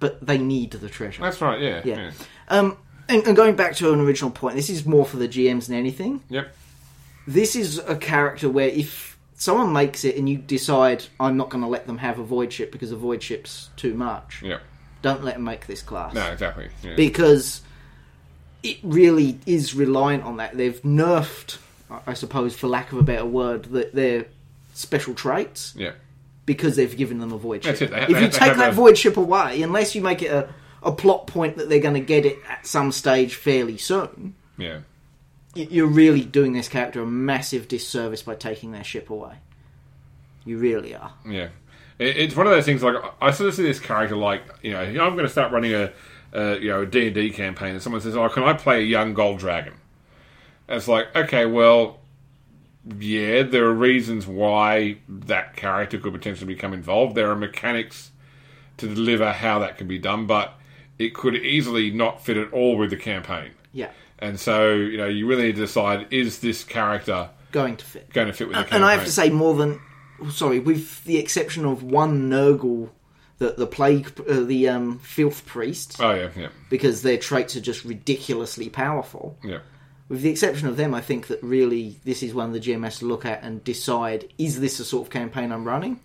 but 0.00 0.24
they 0.24 0.38
need 0.38 0.70
the 0.72 0.88
treasure. 0.88 1.22
That's 1.22 1.40
right. 1.40 1.60
Yeah. 1.60 1.82
Yeah. 1.84 1.96
yeah. 1.96 2.10
Um, 2.48 2.76
and, 3.08 3.26
and 3.26 3.36
going 3.36 3.56
back 3.56 3.74
to 3.76 3.92
an 3.92 4.00
original 4.00 4.30
point, 4.30 4.56
this 4.56 4.70
is 4.70 4.84
more 4.86 5.04
for 5.04 5.16
the 5.16 5.28
GMs 5.28 5.66
than 5.66 5.76
anything. 5.76 6.22
Yep. 6.28 6.54
This 7.26 7.56
is 7.56 7.78
a 7.78 7.96
character 7.96 8.48
where 8.48 8.68
if 8.68 9.18
someone 9.34 9.72
makes 9.72 10.04
it 10.04 10.16
and 10.16 10.28
you 10.28 10.36
decide 10.38 11.04
I'm 11.20 11.36
not 11.36 11.48
going 11.48 11.62
to 11.62 11.68
let 11.68 11.86
them 11.86 11.98
have 11.98 12.18
a 12.18 12.24
void 12.24 12.52
ship 12.52 12.72
because 12.72 12.90
a 12.92 12.96
void 12.96 13.22
ship's 13.22 13.70
too 13.76 13.94
much, 13.94 14.42
Yep. 14.42 14.60
don't 15.02 15.24
let 15.24 15.34
them 15.34 15.44
make 15.44 15.66
this 15.66 15.80
class 15.82 16.14
No, 16.14 16.26
exactly. 16.30 16.68
Yeah. 16.82 16.94
because 16.96 17.62
it 18.62 18.78
really 18.82 19.38
is 19.46 19.74
reliant 19.74 20.24
on 20.24 20.38
that. 20.38 20.56
They've 20.56 20.80
nerfed, 20.82 21.58
I- 21.90 22.00
I 22.08 22.14
suppose, 22.14 22.54
for 22.56 22.66
lack 22.66 22.92
of 22.92 22.98
a 22.98 23.02
better 23.02 23.24
word, 23.26 23.64
that 23.66 23.94
their 23.94 24.26
special 24.78 25.14
traits 25.14 25.74
yeah. 25.76 25.92
because 26.46 26.76
they've 26.76 26.96
given 26.96 27.18
them 27.18 27.32
a 27.32 27.38
void 27.38 27.64
ship. 27.64 27.78
That's 27.78 27.82
it. 27.82 27.90
They 27.90 28.02
if 28.02 28.08
they 28.08 28.14
you 28.14 28.20
they 28.20 28.38
take 28.38 28.56
that 28.56 28.70
a- 28.70 28.72
void 28.72 28.96
ship 28.96 29.16
away, 29.16 29.62
unless 29.62 29.94
you 29.94 30.02
make 30.02 30.22
it 30.22 30.30
a, 30.30 30.48
a 30.82 30.92
plot 30.92 31.26
point 31.26 31.56
that 31.56 31.68
they're 31.68 31.80
going 31.80 31.94
to 31.94 32.00
get 32.00 32.24
it 32.24 32.38
at 32.48 32.66
some 32.66 32.92
stage 32.92 33.34
fairly 33.34 33.76
soon, 33.76 34.34
Yeah. 34.56 34.80
you're 35.54 35.86
really 35.86 36.24
doing 36.24 36.52
this 36.52 36.68
character 36.68 37.02
a 37.02 37.06
massive 37.06 37.66
disservice 37.68 38.22
by 38.22 38.34
taking 38.36 38.72
their 38.72 38.84
ship 38.84 39.10
away. 39.10 39.34
You 40.44 40.58
really 40.58 40.94
are. 40.94 41.12
Yeah. 41.28 41.48
It's 41.98 42.36
one 42.36 42.46
of 42.46 42.52
those 42.52 42.64
things 42.64 42.82
like 42.82 42.94
I 43.20 43.32
sort 43.32 43.48
of 43.48 43.54
see 43.56 43.64
this 43.64 43.80
character 43.80 44.14
like 44.16 44.42
you 44.62 44.70
know 44.72 44.80
I'm 44.80 45.14
going 45.14 45.26
to 45.26 45.28
start 45.28 45.50
running 45.52 45.74
a, 45.74 45.90
a 46.32 46.56
you 46.58 46.68
know 46.68 46.82
a 46.82 46.86
D 46.86 47.06
and 47.06 47.14
D 47.14 47.30
campaign 47.30 47.72
and 47.72 47.82
someone 47.82 48.00
says 48.00 48.16
oh 48.16 48.28
can 48.28 48.44
I 48.44 48.52
play 48.52 48.78
a 48.78 48.86
young 48.86 49.14
gold 49.14 49.40
dragon? 49.40 49.74
And 50.68 50.76
it's 50.76 50.86
like 50.86 51.14
okay 51.16 51.44
well 51.44 51.98
yeah 52.98 53.42
there 53.42 53.64
are 53.66 53.74
reasons 53.74 54.26
why 54.26 54.98
that 55.08 55.56
character 55.56 55.98
could 55.98 56.12
potentially 56.12 56.52
become 56.52 56.72
involved. 56.72 57.14
There 57.14 57.30
are 57.30 57.36
mechanics 57.36 58.10
to 58.78 58.86
deliver 58.88 59.32
how 59.32 59.58
that 59.60 59.76
can 59.78 59.88
be 59.88 59.98
done, 59.98 60.26
but 60.26 60.54
it 60.98 61.14
could 61.14 61.34
easily 61.36 61.90
not 61.90 62.24
fit 62.24 62.36
at 62.36 62.52
all 62.52 62.76
with 62.76 62.90
the 62.90 62.96
campaign. 62.96 63.50
Yeah, 63.72 63.90
And 64.18 64.40
so 64.40 64.72
you 64.74 64.96
know 64.96 65.06
you 65.06 65.26
really 65.26 65.44
need 65.44 65.56
to 65.56 65.62
decide 65.62 66.06
is 66.10 66.38
this 66.40 66.64
character 66.64 67.30
going 67.52 67.76
to 67.76 67.84
fit. 67.84 68.12
going 68.12 68.26
to 68.28 68.32
fit 68.32 68.48
with 68.48 68.56
the 68.56 68.62
campaign? 68.62 68.76
And 68.76 68.84
I 68.84 68.92
have 68.94 69.04
to 69.04 69.12
say, 69.12 69.30
more 69.30 69.54
than 69.54 69.80
sorry, 70.30 70.58
with 70.58 71.04
the 71.04 71.18
exception 71.18 71.64
of 71.64 71.82
one 71.82 72.28
Nurgle, 72.30 72.90
the 73.38 73.54
the 73.56 73.66
plague, 73.66 74.12
uh, 74.28 74.40
the 74.40 74.68
um, 74.68 74.98
filth 74.98 75.46
priest, 75.46 75.96
oh 76.00 76.12
yeah 76.12 76.30
yeah 76.36 76.48
because 76.70 77.02
their 77.02 77.18
traits 77.18 77.54
are 77.56 77.60
just 77.60 77.84
ridiculously 77.84 78.68
powerful. 78.68 79.36
yeah. 79.44 79.58
With 80.08 80.22
the 80.22 80.30
exception 80.30 80.68
of 80.68 80.76
them, 80.76 80.94
I 80.94 81.00
think 81.02 81.26
that 81.26 81.42
really 81.42 81.96
this 82.04 82.22
is 82.22 82.32
one 82.32 82.52
the 82.52 82.60
GM 82.60 82.82
has 82.84 82.98
to 83.00 83.04
look 83.06 83.26
at 83.26 83.42
and 83.42 83.62
decide: 83.62 84.32
is 84.38 84.60
this 84.60 84.78
the 84.78 84.84
sort 84.84 85.06
of 85.06 85.12
campaign 85.12 85.52
I'm 85.52 85.64
running? 85.64 86.00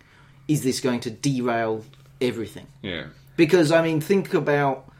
Is 0.46 0.62
this 0.62 0.80
going 0.80 1.00
to 1.00 1.10
derail 1.10 1.84
everything? 2.20 2.66
Yeah. 2.82 3.06
Because 3.36 3.72
I 3.72 3.82
mean, 3.82 4.00
think 4.00 4.34
about 4.34 4.92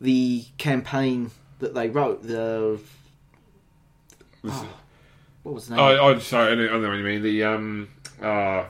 the 0.00 0.44
campaign 0.58 1.30
that 1.60 1.74
they 1.74 1.88
wrote. 1.88 2.22
The 2.22 2.80
This- 4.42 4.64
what 5.42 5.54
was 5.54 5.68
the 5.68 5.76
name? 5.76 5.84
Oh, 5.84 5.96
oh, 5.98 6.18
sorry, 6.18 6.50
I 6.50 6.74
I 6.74 6.78
know 6.78 6.88
what 6.88 6.98
you 6.98 7.04
mean. 7.04 7.22
The 7.22 7.44
um, 7.44 7.88
uh, 8.20 8.64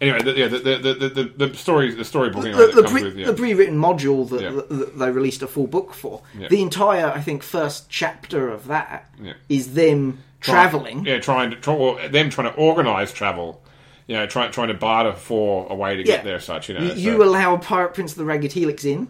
anyway, 0.00 0.22
the, 0.22 0.32
yeah, 0.38 0.48
the 0.48 0.58
the, 0.58 1.22
the 1.36 1.46
the 1.46 1.56
story, 1.56 1.94
the 1.94 2.04
storybook 2.04 2.44
anyway, 2.44 2.66
the, 2.72 2.82
the, 2.82 2.88
pre, 2.88 3.02
with 3.04 3.16
yeah. 3.16 3.26
the 3.26 3.34
pre-written 3.34 3.78
module 3.78 4.28
that, 4.30 4.42
Yeah. 4.42 4.50
that 4.50 4.98
they 4.98 5.10
released 5.10 5.42
a 5.42 5.46
full 5.46 5.66
book 5.66 5.94
for. 5.94 6.22
Yeah. 6.38 6.48
The 6.48 6.62
entire, 6.62 7.06
I 7.06 7.20
think, 7.20 7.42
first 7.42 7.88
chapter 7.88 8.48
of 8.50 8.66
that 8.66 9.10
is 9.48 9.74
them 9.74 10.18
Try- 10.40 10.54
traveling. 10.54 11.06
yeah, 11.06 11.20
trying 11.20 11.50
to 11.50 11.56
try, 11.56 12.08
them 12.08 12.30
trying 12.30 12.52
to 12.52 12.58
organise 12.58 13.12
travel 13.12 13.60
you 14.06 14.16
know, 14.16 14.26
trying 14.26 14.52
trying 14.52 14.68
to 14.68 14.74
barter 14.74 15.14
for 15.14 15.66
a 15.70 15.74
way 15.74 15.96
to 15.96 16.02
get 16.02 16.24
there, 16.24 16.38
such. 16.38 16.68
You 16.68 16.74
know, 16.74 16.82
You, 16.82 16.90
so- 16.90 16.96
you 16.96 17.24
allow 17.24 17.56
Pirate 17.56 17.94
Prince 17.94 18.12
of 18.12 18.18
the 18.18 18.24
Ragged 18.24 18.52
Helix 18.52 18.84
in, 18.84 19.08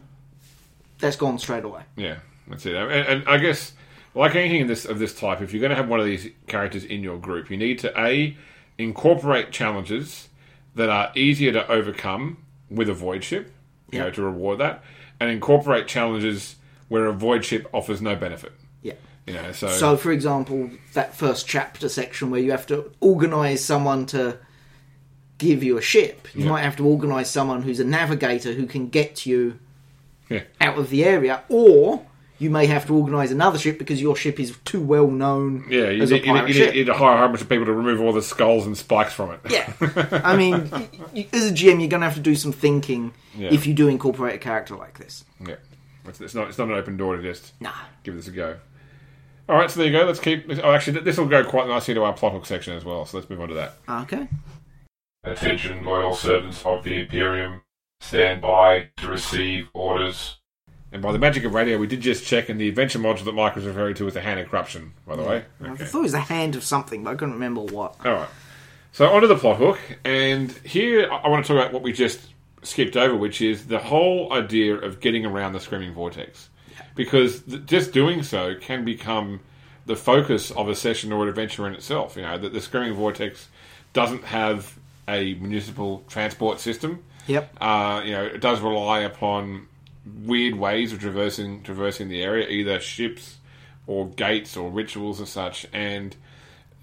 that's 0.99 1.17
gone 1.17 1.39
straight 1.39 1.65
away. 1.65 1.83
Yeah, 1.97 2.19
that's 2.47 2.65
it. 2.67 2.77
And, 2.77 2.91
and 2.93 3.29
I 3.29 3.39
guess, 3.39 3.73
like 4.15 4.37
anything 4.37 4.61
in 4.61 4.67
this 4.69 4.85
of 4.85 4.99
this 5.01 5.13
type, 5.15 5.41
if 5.41 5.53
you're 5.53 5.61
going 5.61 5.71
to 5.71 5.77
have 5.77 5.89
one 5.89 5.99
of 5.99 6.07
these 6.07 6.29
characters 6.47 6.85
in 6.85 7.03
your 7.03 7.19
group, 7.19 7.51
you 7.51 7.57
need 7.57 7.81
to 7.81 8.01
a 8.01 8.37
incorporate 8.79 9.51
challenges 9.51 10.29
that 10.75 10.89
are 10.89 11.13
easier 11.15 11.53
to 11.53 11.71
overcome 11.71 12.39
with 12.71 12.89
a 12.89 12.95
void 12.95 13.23
ship, 13.25 13.53
you 13.93 13.99
know, 13.99 14.11
to 14.11 14.23
reward 14.23 14.59
that, 14.59 14.83
and 15.21 15.31
incorporate 15.31 15.87
challenges 15.87 16.57
where 16.89 17.07
a 17.07 17.13
void 17.13 17.45
ship 17.45 17.69
offers 17.73 18.03
no 18.03 18.17
benefit. 18.17 18.53
Yeah. 18.83 18.95
You 19.27 19.35
know, 19.35 19.53
so, 19.53 19.69
So, 19.69 19.97
for 19.97 20.13
example, 20.13 20.71
that 20.93 21.15
first 21.15 21.47
chapter 21.47 21.89
section 21.89 22.31
where 22.31 22.41
you 22.41 22.51
have 22.51 22.67
to 22.67 22.91
organise 23.01 23.65
someone 23.65 24.07
to 24.07 24.39
give 25.39 25.63
you 25.63 25.79
a 25.79 25.83
ship, 25.83 26.29
you 26.35 26.45
Yeah. 26.45 26.51
might 26.51 26.63
have 26.63 26.77
to 26.77 26.87
organise 26.87 27.31
someone 27.31 27.63
who's 27.63 27.81
a 27.81 27.85
navigator 27.85 28.53
who 28.53 28.67
can 28.67 28.89
get 28.89 29.27
you 29.27 29.59
yeah, 30.29 30.43
out 30.61 30.79
of 30.79 30.91
the 30.91 31.05
area, 31.05 31.43
or 31.49 32.05
you 32.39 32.51
may 32.51 32.67
have 32.67 32.87
to 32.87 32.95
organise 32.97 33.31
another 33.31 33.59
ship 33.59 33.79
because 33.79 34.03
your 34.03 34.17
ship 34.17 34.41
is 34.41 34.57
too 34.65 34.81
well 34.81 35.07
known 35.09 35.65
yeah, 35.71 35.89
you 35.91 36.03
as 36.03 36.11
need, 36.11 36.23
a 36.23 36.27
you, 36.27 36.33
need, 36.43 36.53
ship. 36.53 36.75
you 36.75 36.81
need 36.81 36.87
to 36.87 36.95
hire 36.95 37.15
a 37.15 37.19
whole 37.19 37.29
bunch 37.29 37.41
of 37.43 37.49
people 37.49 37.65
to 37.67 37.73
remove 37.73 38.01
all 38.01 38.13
the 38.13 38.23
skulls 38.23 38.67
and 38.67 38.77
spikes 38.77 39.13
from 39.13 39.31
it. 39.31 39.41
Yeah, 39.49 39.73
I 40.25 40.37
mean, 40.37 40.69
y- 40.71 40.89
y- 41.15 41.29
as 41.33 41.51
a 41.51 41.53
GM, 41.53 41.81
you're 41.81 41.89
going 41.89 42.01
to 42.01 42.07
have 42.07 42.15
to 42.17 42.21
do 42.21 42.35
some 42.35 42.53
thinking 42.53 43.13
Yeah. 43.37 43.51
if 43.53 43.67
you 43.67 43.75
do 43.75 43.89
incorporate 43.89 44.35
a 44.35 44.39
character 44.39 44.75
like 44.77 44.99
this. 44.99 45.25
yeah. 45.47 45.57
It's, 46.07 46.21
it's 46.21 46.35
not 46.35 46.49
it's 46.49 46.59
not 46.59 46.69
an 46.69 46.75
open 46.75 46.97
door 46.99 47.17
to 47.17 47.23
just 47.23 47.53
Nah, 47.63 47.71
give 48.03 48.15
this 48.15 48.29
a 48.29 48.31
go. 48.31 48.57
All 49.49 49.57
right, 49.57 49.71
so 49.71 49.81
there 49.81 49.91
you 49.91 49.99
go. 49.99 50.05
Let's 50.05 50.21
keep. 50.21 50.45
Oh, 50.63 50.73
actually, 50.73 51.01
this 51.01 51.17
will 51.17 51.27
go 51.27 51.45
quite 51.45 51.67
nicely 51.69 51.95
to 51.95 52.03
our 52.05 52.13
plot 52.13 52.33
hook 52.33 52.45
section 52.47 52.75
as 52.77 52.85
well. 52.85 53.07
So 53.07 53.17
let's 53.19 53.31
move 53.31 53.41
on 53.41 53.49
to 53.49 53.55
that. 53.55 53.75
okay. 53.89 54.29
Attention, 55.25 55.85
loyal 55.85 56.15
servants 56.15 56.65
of 56.67 56.85
the 56.85 57.01
Imperium. 57.01 57.63
Stand 58.01 58.43
by 58.43 58.89
to 58.99 59.09
receive 59.09 59.69
orders. 59.73 60.37
And 60.95 61.03
by 61.03 61.11
the 61.11 61.19
magic 61.19 61.43
of 61.43 61.55
radio, 61.55 61.77
we 61.77 61.89
did 61.89 62.01
just 62.01 62.25
check, 62.25 62.49
and 62.49 62.61
the 62.61 62.69
adventure 62.69 63.01
module 63.01 63.25
that 63.25 63.33
Mike 63.33 63.57
was 63.57 63.65
referring 63.65 63.97
to 63.97 64.05
was 64.05 64.15
the 64.15 64.21
hand 64.21 64.39
of 64.39 64.49
corruption, 64.49 64.93
by 65.05 65.17
the 65.17 65.25
way. 65.25 65.45
I 65.61 65.75
thought 65.75 65.99
it 65.99 66.03
was 66.03 66.13
the 66.13 66.21
hand 66.21 66.55
of 66.55 66.63
something, 66.63 67.03
but 67.03 67.11
I 67.11 67.15
couldn't 67.17 67.35
remember 67.35 67.63
what. 67.63 67.97
All 68.07 68.13
right. 68.13 68.29
So 68.93 69.09
onto 69.11 69.27
the 69.27 69.35
plot 69.35 69.57
hook, 69.57 69.81
and 70.05 70.53
here 70.53 71.11
I 71.11 71.27
want 71.29 71.45
to 71.45 71.53
talk 71.53 71.61
about 71.61 71.73
what 71.73 71.83
we 71.83 71.93
just 71.93 72.21
skipped 72.63 72.97
over, 72.97 73.17
which 73.17 73.41
is 73.41 73.67
the 73.67 73.81
whole 73.81 74.33
idea 74.33 74.77
of 74.77 75.01
getting 75.01 75.27
around 75.27 75.55
the 75.55 75.59
screaming 75.59 75.93
vortex, 75.93 76.49
because 76.95 77.43
th- 77.43 77.67
just 77.67 77.93
doing 77.93 78.23
so 78.23 78.55
can 78.55 78.85
become 78.85 79.41
the 79.87 79.97
focus 79.97 80.53
of 80.53 80.69
a 80.69 80.77
session 80.77 81.13
or 81.13 81.25
an 81.25 81.29
adventure 81.29 81.67
in 81.67 81.75
itself. 81.75 82.15
You 82.15 82.23
know 82.23 82.39
that 82.39 82.53
the 82.53 82.61
screaming 82.61 82.95
vortex 82.95 83.49
doesn't 83.95 84.23
have 84.23 84.79
a 85.09 85.35
municipal 85.35 86.05
transport 86.07 86.61
system. 86.61 87.03
Yep. 87.27 87.57
Uh, 87.61 88.01
you 88.05 88.13
know, 88.13 88.23
it 88.23 88.41
does 88.41 88.61
rely 88.61 89.01
upon 89.01 89.67
weird 90.07 90.55
ways 90.55 90.93
of 90.93 91.01
traversing 91.01 91.63
traversing 91.63 92.09
the 92.09 92.23
area, 92.23 92.49
either 92.49 92.81
ships 92.81 93.39
or 93.87 94.09
gates 94.09 94.57
or 94.57 94.71
rituals 94.71 95.19
and 95.19 95.29
such. 95.29 95.67
And 95.73 96.17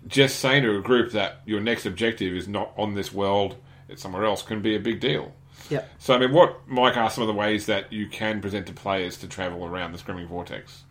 just 0.08 0.40
saying 0.40 0.64
to 0.64 0.78
a 0.78 0.82
group 0.82 1.12
that 1.12 1.42
your 1.46 1.60
next 1.60 1.86
objective 1.86 2.36
is 2.36 2.48
not 2.48 2.72
on 2.78 2.96
this 2.96 3.14
world, 3.14 3.56
it's 3.90 4.02
somewhere 4.02 4.26
else, 4.26 4.42
can 4.42 4.62
be 4.62 4.76
a 4.76 4.80
big 4.80 5.00
deal. 5.00 5.34
Yep. 5.70 5.90
So, 6.00 6.14
I 6.14 6.18
mean, 6.20 6.34
what, 6.34 6.68
Mike, 6.68 6.98
are 6.98 7.10
some 7.10 7.22
of 7.22 7.28
the 7.28 7.34
ways 7.34 7.66
that 7.68 7.94
you 7.94 8.08
can 8.08 8.42
present 8.42 8.68
to 8.68 8.74
players 8.74 9.18
to 9.18 9.28
travel 9.28 9.66
around 9.66 9.92
the 9.92 9.98
Screaming 9.98 10.28
Vortex? 10.28 10.84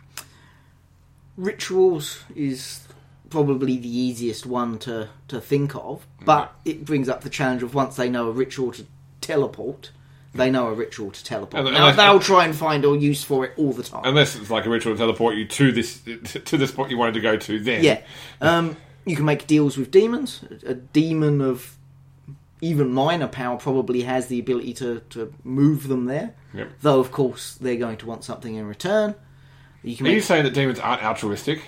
Rituals 1.37 2.23
is 2.35 2.87
probably 3.29 3.77
the 3.77 3.89
easiest 3.89 4.47
one 4.47 4.79
to, 4.79 5.09
to 5.29 5.41
think 5.41 5.75
of, 5.75 6.07
but 6.25 6.49
mm-hmm. 6.49 6.71
it 6.71 6.85
brings 6.85 7.09
up 7.09 7.23
the 7.23 7.31
challenge 7.31 7.63
of 7.63 7.75
once 7.75 7.97
they 7.97 8.09
know 8.09 8.29
a 8.29 8.33
ritual 8.33 8.73
to 8.73 8.87
teleport, 9.21 9.91
they 10.35 10.51
know 10.51 10.69
a 10.69 10.75
ritual 10.75 11.11
to 11.11 11.25
teleport. 11.25 11.67
And- 11.67 11.75
now, 11.75 11.91
they'll 11.93 12.21
try 12.21 12.45
and 12.45 12.55
find 12.55 12.85
a 12.85 12.97
use 12.97 13.25
for 13.25 13.45
it 13.45 13.53
all 13.57 13.73
the 13.73 13.83
time. 13.83 14.03
Unless 14.05 14.37
it's 14.37 14.51
like 14.51 14.67
a 14.67 14.71
ritual 14.71 14.95
to 14.95 14.99
teleport 14.99 15.37
you 15.37 15.47
to 15.47 15.73
this 15.73 16.01
to 16.01 16.57
the 16.57 16.67
spot 16.67 16.91
you 16.91 16.99
wanted 16.99 17.15
to 17.15 17.21
go 17.21 17.37
to 17.37 17.59
then. 17.59 17.83
Yeah. 17.83 18.03
Um, 18.41 18.77
you 19.05 19.17
can 19.17 19.25
make 19.25 19.47
deals 19.47 19.77
with 19.77 19.91
demons. 19.91 20.45
A 20.65 20.75
demon 20.75 21.41
of 21.41 21.77
even 22.61 22.93
minor 22.93 23.27
power 23.27 23.57
probably 23.57 24.03
has 24.03 24.27
the 24.27 24.39
ability 24.39 24.75
to, 24.75 25.01
to 25.11 25.33
move 25.45 25.89
them 25.89 26.05
there. 26.05 26.35
Yep. 26.55 26.71
Though, 26.83 27.01
of 27.01 27.11
course, 27.11 27.55
they're 27.55 27.77
going 27.77 27.97
to 27.99 28.07
want 28.07 28.25
something 28.25 28.55
in 28.55 28.67
return. 28.67 29.15
You 29.83 29.97
can 29.97 30.07
Are 30.07 30.11
you 30.11 30.21
saying 30.21 30.45
that 30.45 30.53
demons 30.53 30.79
aren't 30.79 31.03
altruistic? 31.03 31.63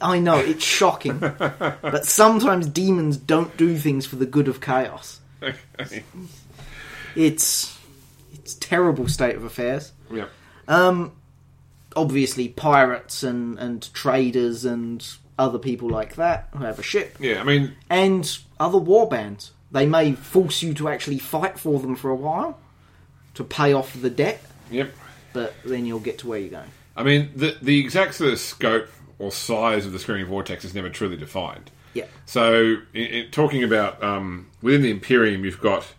I 0.00 0.18
know, 0.20 0.38
it's 0.38 0.64
shocking. 0.64 1.18
but 1.38 2.06
sometimes 2.06 2.68
demons 2.68 3.16
don't 3.16 3.56
do 3.56 3.76
things 3.76 4.06
for 4.06 4.16
the 4.16 4.26
good 4.26 4.48
of 4.48 4.60
chaos. 4.60 5.20
Okay. 5.42 6.04
It's 7.16 7.73
terrible 8.52 9.08
state 9.08 9.36
of 9.36 9.44
affairs. 9.44 9.92
yeah. 10.10 10.26
Obviously, 11.96 12.48
pirates 12.48 13.22
and, 13.22 13.56
and 13.56 13.94
traders 13.94 14.64
and 14.64 15.06
other 15.38 15.58
people 15.58 15.88
like 15.88 16.16
that 16.16 16.48
who 16.52 16.64
have 16.64 16.78
a 16.78 16.82
ship. 16.82 17.16
Yeah, 17.20 17.40
I 17.40 17.44
mean, 17.44 17.76
and 17.88 18.38
other 18.58 18.78
war 18.78 19.08
bands. 19.08 19.52
They 19.70 19.86
may 19.86 20.12
force 20.12 20.62
you 20.62 20.74
to 20.74 20.88
actually 20.88 21.18
fight 21.18 21.58
for 21.58 21.80
them 21.80 21.96
for 21.96 22.10
a 22.10 22.14
while 22.14 22.58
to 23.34 23.42
pay 23.44 23.72
off 23.72 24.00
the 24.00 24.10
debt, 24.10 24.40
yep. 24.70 24.92
but 25.32 25.54
then 25.64 25.84
you'll 25.84 25.98
get 25.98 26.18
to 26.18 26.28
where 26.28 26.38
you're 26.38 26.50
going. 26.50 26.70
I 26.96 27.02
mean, 27.02 27.30
the 27.34 27.56
the 27.60 27.80
exact 27.80 28.14
sort 28.14 28.32
of 28.32 28.38
scope 28.38 28.88
or 29.18 29.32
size 29.32 29.86
of 29.86 29.92
the 29.92 29.98
screaming 29.98 30.26
vortex 30.26 30.64
is 30.64 30.74
never 30.74 30.88
truly 30.88 31.16
defined. 31.16 31.70
Yeah. 31.92 32.06
So, 32.26 32.76
in, 32.92 33.06
in 33.06 33.30
talking 33.30 33.64
about 33.64 34.02
um, 34.02 34.48
within 34.62 34.82
the 34.82 34.90
Imperium, 34.90 35.44
you've 35.44 35.60
got 35.60 35.92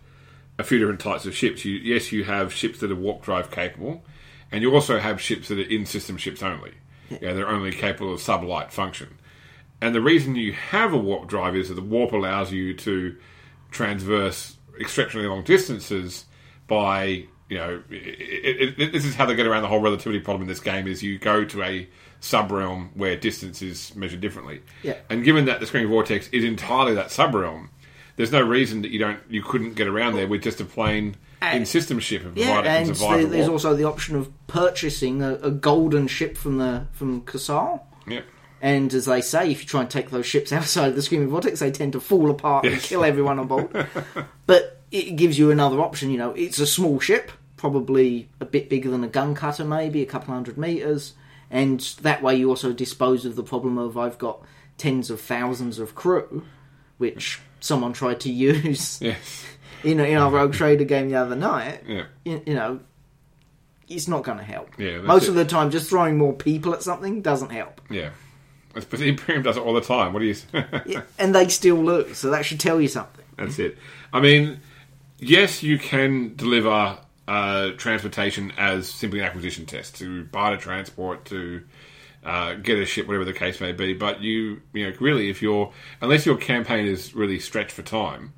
a 0.58 0.64
few 0.64 0.78
different 0.78 1.00
types 1.00 1.26
of 1.26 1.34
ships. 1.34 1.64
You, 1.64 1.74
yes, 1.76 2.12
you 2.12 2.24
have 2.24 2.52
ships 2.52 2.80
that 2.80 2.90
are 2.90 2.94
warp 2.96 3.22
drive 3.22 3.50
capable, 3.50 4.04
and 4.50 4.62
you 4.62 4.72
also 4.74 4.98
have 4.98 5.20
ships 5.20 5.48
that 5.48 5.58
are 5.58 5.62
in 5.70 5.86
system 5.86 6.16
ships 6.16 6.42
only. 6.42 6.72
Yeah, 7.10 7.32
they're 7.34 7.48
only 7.48 7.72
capable 7.72 8.14
of 8.14 8.20
sublight 8.20 8.70
function. 8.70 9.18
And 9.80 9.94
the 9.94 10.00
reason 10.00 10.34
you 10.36 10.52
have 10.54 10.92
a 10.92 10.96
warp 10.98 11.28
drive 11.28 11.54
is 11.54 11.68
that 11.68 11.74
the 11.74 11.82
warp 11.82 12.12
allows 12.12 12.50
you 12.52 12.74
to 12.74 13.16
transverse 13.70 14.56
exceptionally 14.78 15.26
long 15.26 15.42
distances 15.44 16.24
by 16.66 17.24
you 17.48 17.56
know 17.58 17.82
it, 17.90 17.94
it, 17.94 18.80
it, 18.80 18.92
this 18.92 19.04
is 19.04 19.14
how 19.14 19.26
they 19.26 19.34
get 19.34 19.46
around 19.46 19.62
the 19.62 19.68
whole 19.68 19.80
relativity 19.80 20.18
problem 20.20 20.42
in 20.42 20.48
this 20.48 20.60
game 20.60 20.86
is 20.86 21.02
you 21.02 21.18
go 21.18 21.44
to 21.44 21.62
a 21.62 21.88
subrealm 22.20 22.88
where 22.94 23.16
distance 23.16 23.62
is 23.62 23.94
measured 23.94 24.20
differently 24.20 24.62
Yeah. 24.82 24.96
and 25.10 25.22
given 25.24 25.44
that 25.44 25.60
the 25.60 25.66
screaming 25.66 25.90
vortex 25.90 26.28
is 26.30 26.42
entirely 26.44 26.94
that 26.94 27.08
subrealm 27.08 27.68
there's 28.16 28.32
no 28.32 28.40
reason 28.42 28.82
that 28.82 28.90
you 28.90 28.98
don't 28.98 29.20
you 29.28 29.42
couldn't 29.42 29.74
get 29.74 29.86
around 29.86 30.14
there 30.16 30.26
with 30.26 30.42
just 30.42 30.60
a 30.60 30.64
plain 30.64 31.16
And- 31.40 31.58
in 31.60 31.66
system 31.66 31.98
ship 32.00 32.24
and 32.24 32.36
Yeah, 32.36 32.62
provide 32.62 32.66
it 32.66 33.24
and 33.24 33.32
the 33.32 33.36
there's 33.36 33.48
also 33.48 33.74
the 33.74 33.84
option 33.84 34.16
of 34.16 34.30
purchasing 34.46 35.22
a, 35.22 35.34
a 35.36 35.50
golden 35.50 36.06
ship 36.08 36.36
from 36.36 36.58
the 36.58 36.86
from 36.92 37.22
Casal. 37.22 37.86
Yep. 38.08 38.24
And 38.62 38.92
as 38.94 39.04
they 39.04 39.20
say, 39.20 39.50
if 39.50 39.60
you 39.60 39.66
try 39.68 39.82
and 39.82 39.90
take 39.90 40.10
those 40.10 40.26
ships 40.26 40.50
outside 40.58 40.88
of 40.88 40.96
the 40.96 41.02
Screaming 41.02 41.28
Vortex, 41.28 41.60
they 41.60 41.70
tend 41.70 41.92
to 41.92 42.00
fall 42.00 42.30
apart 42.30 42.64
and 42.64 42.80
kill 42.80 43.04
everyone 43.04 43.38
on 43.38 43.46
board. 43.46 43.86
but 44.46 44.80
it 44.90 45.16
gives 45.16 45.38
you 45.38 45.50
another 45.50 45.80
option. 45.80 46.10
You 46.10 46.18
know, 46.18 46.30
it's 46.32 46.58
a 46.58 46.66
small 46.66 46.98
ship, 46.98 47.30
probably 47.56 48.28
a 48.40 48.44
bit 48.46 48.70
bigger 48.70 48.90
than 48.90 49.04
a 49.04 49.08
gun 49.08 49.34
cutter, 49.34 49.64
maybe 49.64 50.00
a 50.02 50.06
couple 50.06 50.32
hundred 50.32 50.56
meters, 50.56 51.12
and 51.50 51.80
that 52.00 52.22
way 52.22 52.34
you 52.36 52.48
also 52.48 52.72
dispose 52.72 53.24
of 53.26 53.36
the 53.36 53.42
problem 53.42 53.76
of 53.78 53.98
I've 53.98 54.18
got 54.18 54.40
tens 54.78 55.10
of 55.10 55.20
thousands 55.20 55.78
of 55.78 55.94
crew, 55.94 56.44
which 56.98 57.40
someone 57.60 57.92
tried 57.92 58.20
to 58.20 58.32
use 58.32 59.00
yes 59.00 59.44
in, 59.84 60.00
in 60.00 60.16
our 60.18 60.30
Rogue 60.30 60.52
Trader 60.52 60.84
game 60.84 61.08
the 61.08 61.16
other 61.16 61.36
night. 61.36 61.82
yeah 61.86 62.04
You, 62.24 62.42
you 62.46 62.54
know, 62.54 62.80
it's 63.88 64.08
not 64.08 64.24
going 64.24 64.38
to 64.38 64.44
help. 64.44 64.70
Yeah, 64.78 64.98
Most 64.98 65.24
it. 65.24 65.28
of 65.30 65.34
the 65.36 65.44
time, 65.44 65.70
just 65.70 65.88
throwing 65.88 66.18
more 66.18 66.32
people 66.32 66.74
at 66.74 66.82
something 66.82 67.22
doesn't 67.22 67.50
help. 67.50 67.80
yeah 67.90 68.10
but 68.74 68.90
the 68.90 69.08
Imperium 69.08 69.42
does 69.42 69.56
it 69.56 69.60
all 69.62 69.72
the 69.72 69.80
time 69.80 70.12
what 70.12 70.18
do 70.20 70.26
you 70.26 70.34
Yeah, 70.86 71.02
and 71.18 71.34
they 71.34 71.48
still 71.48 71.76
lose, 71.76 72.18
so 72.18 72.30
that 72.30 72.44
should 72.44 72.60
tell 72.60 72.78
you 72.80 72.88
something. 72.88 73.24
That's 73.36 73.58
it. 73.58 73.78
I 74.12 74.20
mean, 74.20 74.60
yes, 75.18 75.62
you 75.62 75.78
can 75.78 76.34
deliver 76.36 76.98
uh, 77.28 77.70
transportation 77.78 78.52
as 78.58 78.88
simply 78.88 79.20
an 79.20 79.24
acquisition 79.26 79.64
test 79.66 79.96
to 79.96 80.24
barter 80.24 80.56
transport 80.58 81.24
to 81.26 81.62
uh, 82.26 82.54
get 82.54 82.76
a 82.76 82.84
ship, 82.84 83.06
whatever 83.06 83.24
the 83.24 83.32
case 83.32 83.60
may 83.60 83.70
be. 83.72 83.94
But 83.94 84.20
you, 84.20 84.60
you 84.72 84.90
know, 84.90 84.96
really, 84.98 85.30
if 85.30 85.40
you're 85.40 85.72
unless 86.00 86.26
your 86.26 86.36
campaign 86.36 86.84
is 86.84 87.14
really 87.14 87.38
stretched 87.38 87.70
for 87.70 87.82
time, 87.82 88.32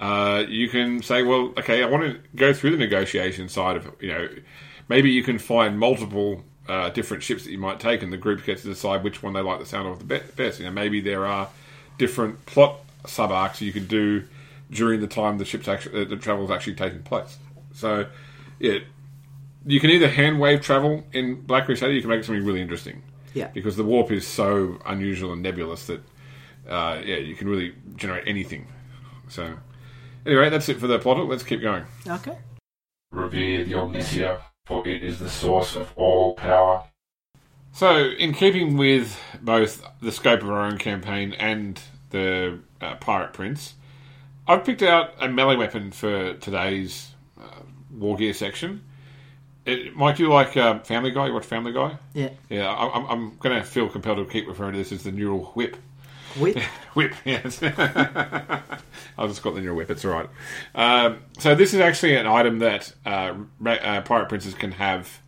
uh, 0.00 0.44
you 0.48 0.68
can 0.68 1.00
say, 1.00 1.22
well, 1.22 1.52
okay, 1.56 1.82
I 1.82 1.86
want 1.86 2.02
to 2.02 2.20
go 2.34 2.52
through 2.52 2.72
the 2.72 2.76
negotiation 2.76 3.48
side 3.48 3.76
of, 3.76 3.94
you 4.00 4.08
know, 4.08 4.28
maybe 4.88 5.10
you 5.12 5.22
can 5.22 5.38
find 5.38 5.78
multiple 5.78 6.42
uh, 6.68 6.90
different 6.90 7.22
ships 7.22 7.44
that 7.44 7.52
you 7.52 7.58
might 7.58 7.78
take, 7.78 8.02
and 8.02 8.12
the 8.12 8.16
group 8.16 8.44
gets 8.44 8.62
to 8.62 8.68
decide 8.68 9.04
which 9.04 9.22
one 9.22 9.32
they 9.32 9.40
like 9.40 9.60
the 9.60 9.66
sound 9.66 9.86
of 9.86 10.06
the 10.06 10.20
best. 10.36 10.58
You 10.58 10.64
know, 10.64 10.72
maybe 10.72 11.00
there 11.00 11.24
are 11.24 11.48
different 11.98 12.44
plot 12.46 12.80
sub 13.06 13.30
arcs 13.30 13.60
you 13.60 13.72
could 13.72 13.88
do 13.88 14.24
during 14.70 15.00
the 15.00 15.06
time 15.06 15.38
the 15.38 15.44
ship's 15.44 15.68
actually 15.68 16.02
uh, 16.02 16.04
the 16.04 16.16
travel 16.16 16.44
is 16.44 16.50
actually 16.50 16.74
taking 16.74 17.02
place. 17.02 17.38
So, 17.74 18.06
yeah, 18.58 18.78
you 19.64 19.78
can 19.78 19.90
either 19.90 20.08
hand 20.08 20.40
wave 20.40 20.62
travel 20.62 21.04
in 21.12 21.42
Black 21.42 21.66
Crusader, 21.66 21.92
you 21.92 22.00
can 22.00 22.10
make 22.10 22.24
something 22.24 22.44
really 22.44 22.60
interesting. 22.60 23.02
Yeah. 23.34 23.48
because 23.48 23.76
the 23.76 23.84
warp 23.84 24.10
is 24.10 24.26
so 24.26 24.78
unusual 24.86 25.32
and 25.32 25.42
nebulous 25.42 25.86
that 25.86 26.00
uh, 26.68 27.00
yeah, 27.04 27.16
you 27.16 27.34
can 27.34 27.48
really 27.48 27.74
generate 27.96 28.26
anything. 28.26 28.66
So 29.28 29.54
Anyway, 30.26 30.50
that's 30.50 30.68
it 30.68 30.78
for 30.78 30.86
the 30.86 30.98
plot. 30.98 31.18
Let's 31.26 31.42
keep 31.42 31.62
going. 31.62 31.84
Okay. 32.06 32.36
Revere 33.10 33.64
the 33.64 33.72
Omnissiah, 33.72 34.40
for 34.66 34.86
it 34.86 35.02
is 35.02 35.18
the 35.18 35.30
source 35.30 35.76
of 35.76 35.92
all 35.96 36.34
power. 36.34 36.84
So, 37.72 38.10
in 38.10 38.32
keeping 38.32 38.76
with 38.76 39.18
both 39.40 39.82
the 40.02 40.12
scope 40.12 40.42
of 40.42 40.50
our 40.50 40.60
own 40.60 40.76
campaign 40.78 41.32
and 41.38 41.80
the 42.10 42.58
uh, 42.80 42.96
Pirate 42.96 43.32
Prince, 43.32 43.74
I've 44.46 44.64
picked 44.64 44.82
out 44.82 45.14
a 45.20 45.28
melee 45.28 45.56
weapon 45.56 45.90
for 45.92 46.34
today's 46.34 47.12
uh, 47.40 47.62
War 47.92 48.16
Gear 48.16 48.34
section. 48.34 48.84
It, 49.66 49.94
Mike, 49.94 50.18
you 50.18 50.28
like 50.28 50.56
uh, 50.56 50.78
Family 50.80 51.10
Guy? 51.10 51.26
You 51.26 51.34
watch 51.34 51.44
Family 51.44 51.72
Guy? 51.72 51.96
Yeah. 52.14 52.30
Yeah, 52.48 52.68
I, 52.68 52.96
I'm, 52.96 53.06
I'm 53.06 53.36
going 53.38 53.56
to 53.56 53.64
feel 53.64 53.88
compelled 53.88 54.18
to 54.18 54.24
keep 54.24 54.48
referring 54.48 54.72
to 54.72 54.78
this 54.78 54.92
as 54.92 55.02
the 55.02 55.12
neural 55.12 55.44
whip. 55.54 55.76
Whip. 56.38 56.56
Whip, 56.94 57.14
yes. 57.24 57.62
I'll 59.18 59.28
just 59.28 59.42
call 59.42 59.52
it 59.52 59.56
the 59.56 59.60
neural 59.60 59.76
whip, 59.76 59.90
it's 59.90 60.04
alright. 60.04 60.28
Um, 60.74 61.20
so, 61.38 61.54
this 61.54 61.74
is 61.74 61.80
actually 61.80 62.16
an 62.16 62.26
item 62.26 62.60
that 62.60 62.92
uh, 63.04 63.34
uh, 63.64 64.00
Pirate 64.02 64.28
Princes 64.28 64.54
can 64.54 64.72
have 64.72 65.20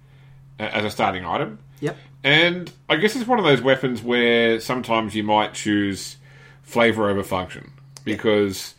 uh, 0.59 0.65
as 0.65 0.85
a 0.85 0.91
starting 0.91 1.25
item. 1.25 1.59
Yep. 1.81 1.97
And 2.25 2.73
I 2.89 2.97
guess 2.97 3.17
it's 3.17 3.27
one 3.27 3.39
of 3.39 3.45
those 3.45 3.61
weapons 3.61 4.03
where 4.03 4.61
sometimes 4.61 5.15
you 5.15 5.25
might 5.25 5.55
choose 5.55 6.17
flavor 6.63 7.09
over 7.09 7.23
function. 7.23 7.73
Because, 8.05 8.75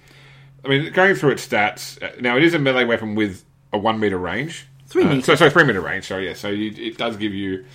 I 0.66 0.68
mean, 0.70 0.92
going 0.92 1.16
through 1.16 1.32
its 1.32 1.48
stats, 1.48 2.02
uh, 2.02 2.20
now 2.20 2.38
it 2.38 2.44
is 2.44 2.54
a 2.54 2.60
melee 2.60 2.86
weapon 2.86 3.16
with 3.16 3.46
a 3.72 3.78
one 3.78 4.00
meter 4.00 4.18
range. 4.18 4.68
Three 4.94 5.06
Uh. 5.06 5.22
So, 5.22 5.34
sorry, 5.36 5.50
three 5.50 5.64
meter 5.64 5.82
range, 5.82 6.06
sorry, 6.06 6.28
yeah. 6.28 6.36
So 6.36 6.50
you, 6.50 6.72
it 6.78 6.98
does 7.00 7.18
give 7.18 7.34
you, 7.34 7.66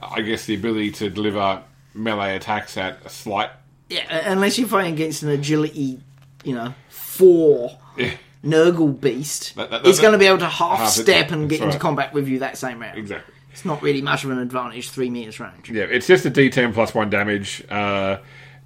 I 0.00 0.22
guess, 0.22 0.46
the 0.46 0.54
ability 0.54 0.90
to 0.92 1.10
deliver 1.10 1.62
melee 1.94 2.34
attacks 2.34 2.78
at 2.78 3.04
a 3.04 3.10
slight. 3.10 3.50
Yeah, 3.90 4.30
unless 4.30 4.58
you're 4.58 4.66
fighting 4.68 4.94
against 4.94 5.22
an 5.22 5.28
agility, 5.28 6.00
you 6.44 6.54
know, 6.54 6.74
four 6.88 7.78
Yeah, 7.98 8.12
Nurgle 8.42 8.98
beast, 8.98 9.54
That- 9.56 9.70
that- 9.70 9.82
going 9.82 10.12
to 10.12 10.18
be 10.18 10.24
able 10.26 10.38
to 10.38 10.48
half, 10.48 10.78
half 10.78 10.88
it- 10.98 11.02
step 11.02 11.30
and 11.30 11.42
that's 11.42 11.50
get 11.50 11.64
into 11.64 11.72
right. 11.74 11.80
combat 11.80 12.14
with 12.14 12.26
you 12.26 12.38
that 12.38 12.56
same 12.56 12.80
round. 12.80 12.98
exactly. 12.98 13.34
It's 13.52 13.66
not 13.66 13.82
really 13.82 14.00
much 14.00 14.24
of 14.24 14.30
an 14.30 14.38
advantage, 14.38 14.88
three 14.88 15.10
meters 15.10 15.38
range. 15.38 15.70
Yeah, 15.70 15.82
it's 15.84 16.06
just 16.06 16.24
a 16.24 16.30
D10 16.30 16.72
plus 16.72 16.94
one 16.94 17.10
damage, 17.10 17.62
uh, 17.68 18.16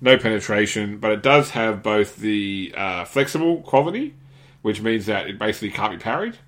no 0.01 0.17
penetration, 0.17 0.99
but 0.99 1.11
it 1.11 1.23
does 1.25 1.51
have 1.51 1.83
both 1.83 2.17
the 2.19 2.73
uh, 2.77 3.05
flexible 3.05 3.63
quality, 3.63 4.15
which 4.63 4.81
means 4.81 5.07
that 5.07 5.27
it 5.29 5.41
basically 5.41 5.71
can't 5.71 5.91
be 5.91 5.99
parried, 5.99 6.39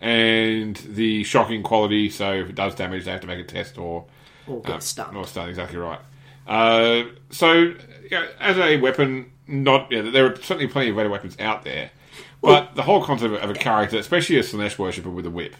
and 0.00 0.76
the 0.76 1.24
shocking 1.24 1.62
quality. 1.62 2.10
So 2.10 2.32
if 2.34 2.48
it 2.48 2.54
does 2.54 2.74
damage, 2.74 3.04
they 3.04 3.10
have 3.10 3.20
to 3.22 3.26
make 3.26 3.40
a 3.40 3.44
test 3.44 3.78
or 3.78 4.06
Or 4.46 4.60
get 4.60 4.76
uh, 4.76 4.80
stunned. 4.80 5.16
Or 5.16 5.26
stunned, 5.26 5.50
exactly 5.50 5.78
right. 5.78 6.00
Uh, 6.46 7.04
so 7.30 7.74
yeah, 8.10 8.26
as 8.40 8.56
a 8.58 8.78
weapon, 8.78 9.30
not 9.46 9.90
yeah, 9.90 10.02
there 10.02 10.26
are 10.26 10.36
certainly 10.36 10.66
plenty 10.66 10.90
of 10.90 10.96
better 10.96 11.10
weapons 11.10 11.36
out 11.38 11.64
there, 11.64 11.90
but 12.40 12.74
the 12.74 12.82
whole 12.82 13.02
concept 13.02 13.34
of 13.34 13.50
a 13.50 13.54
character, 13.54 13.98
especially 13.98 14.36
a 14.38 14.42
Slaanesh 14.42 14.78
worshipper 14.78 15.10
with 15.10 15.26
a 15.26 15.30
whip, 15.30 15.54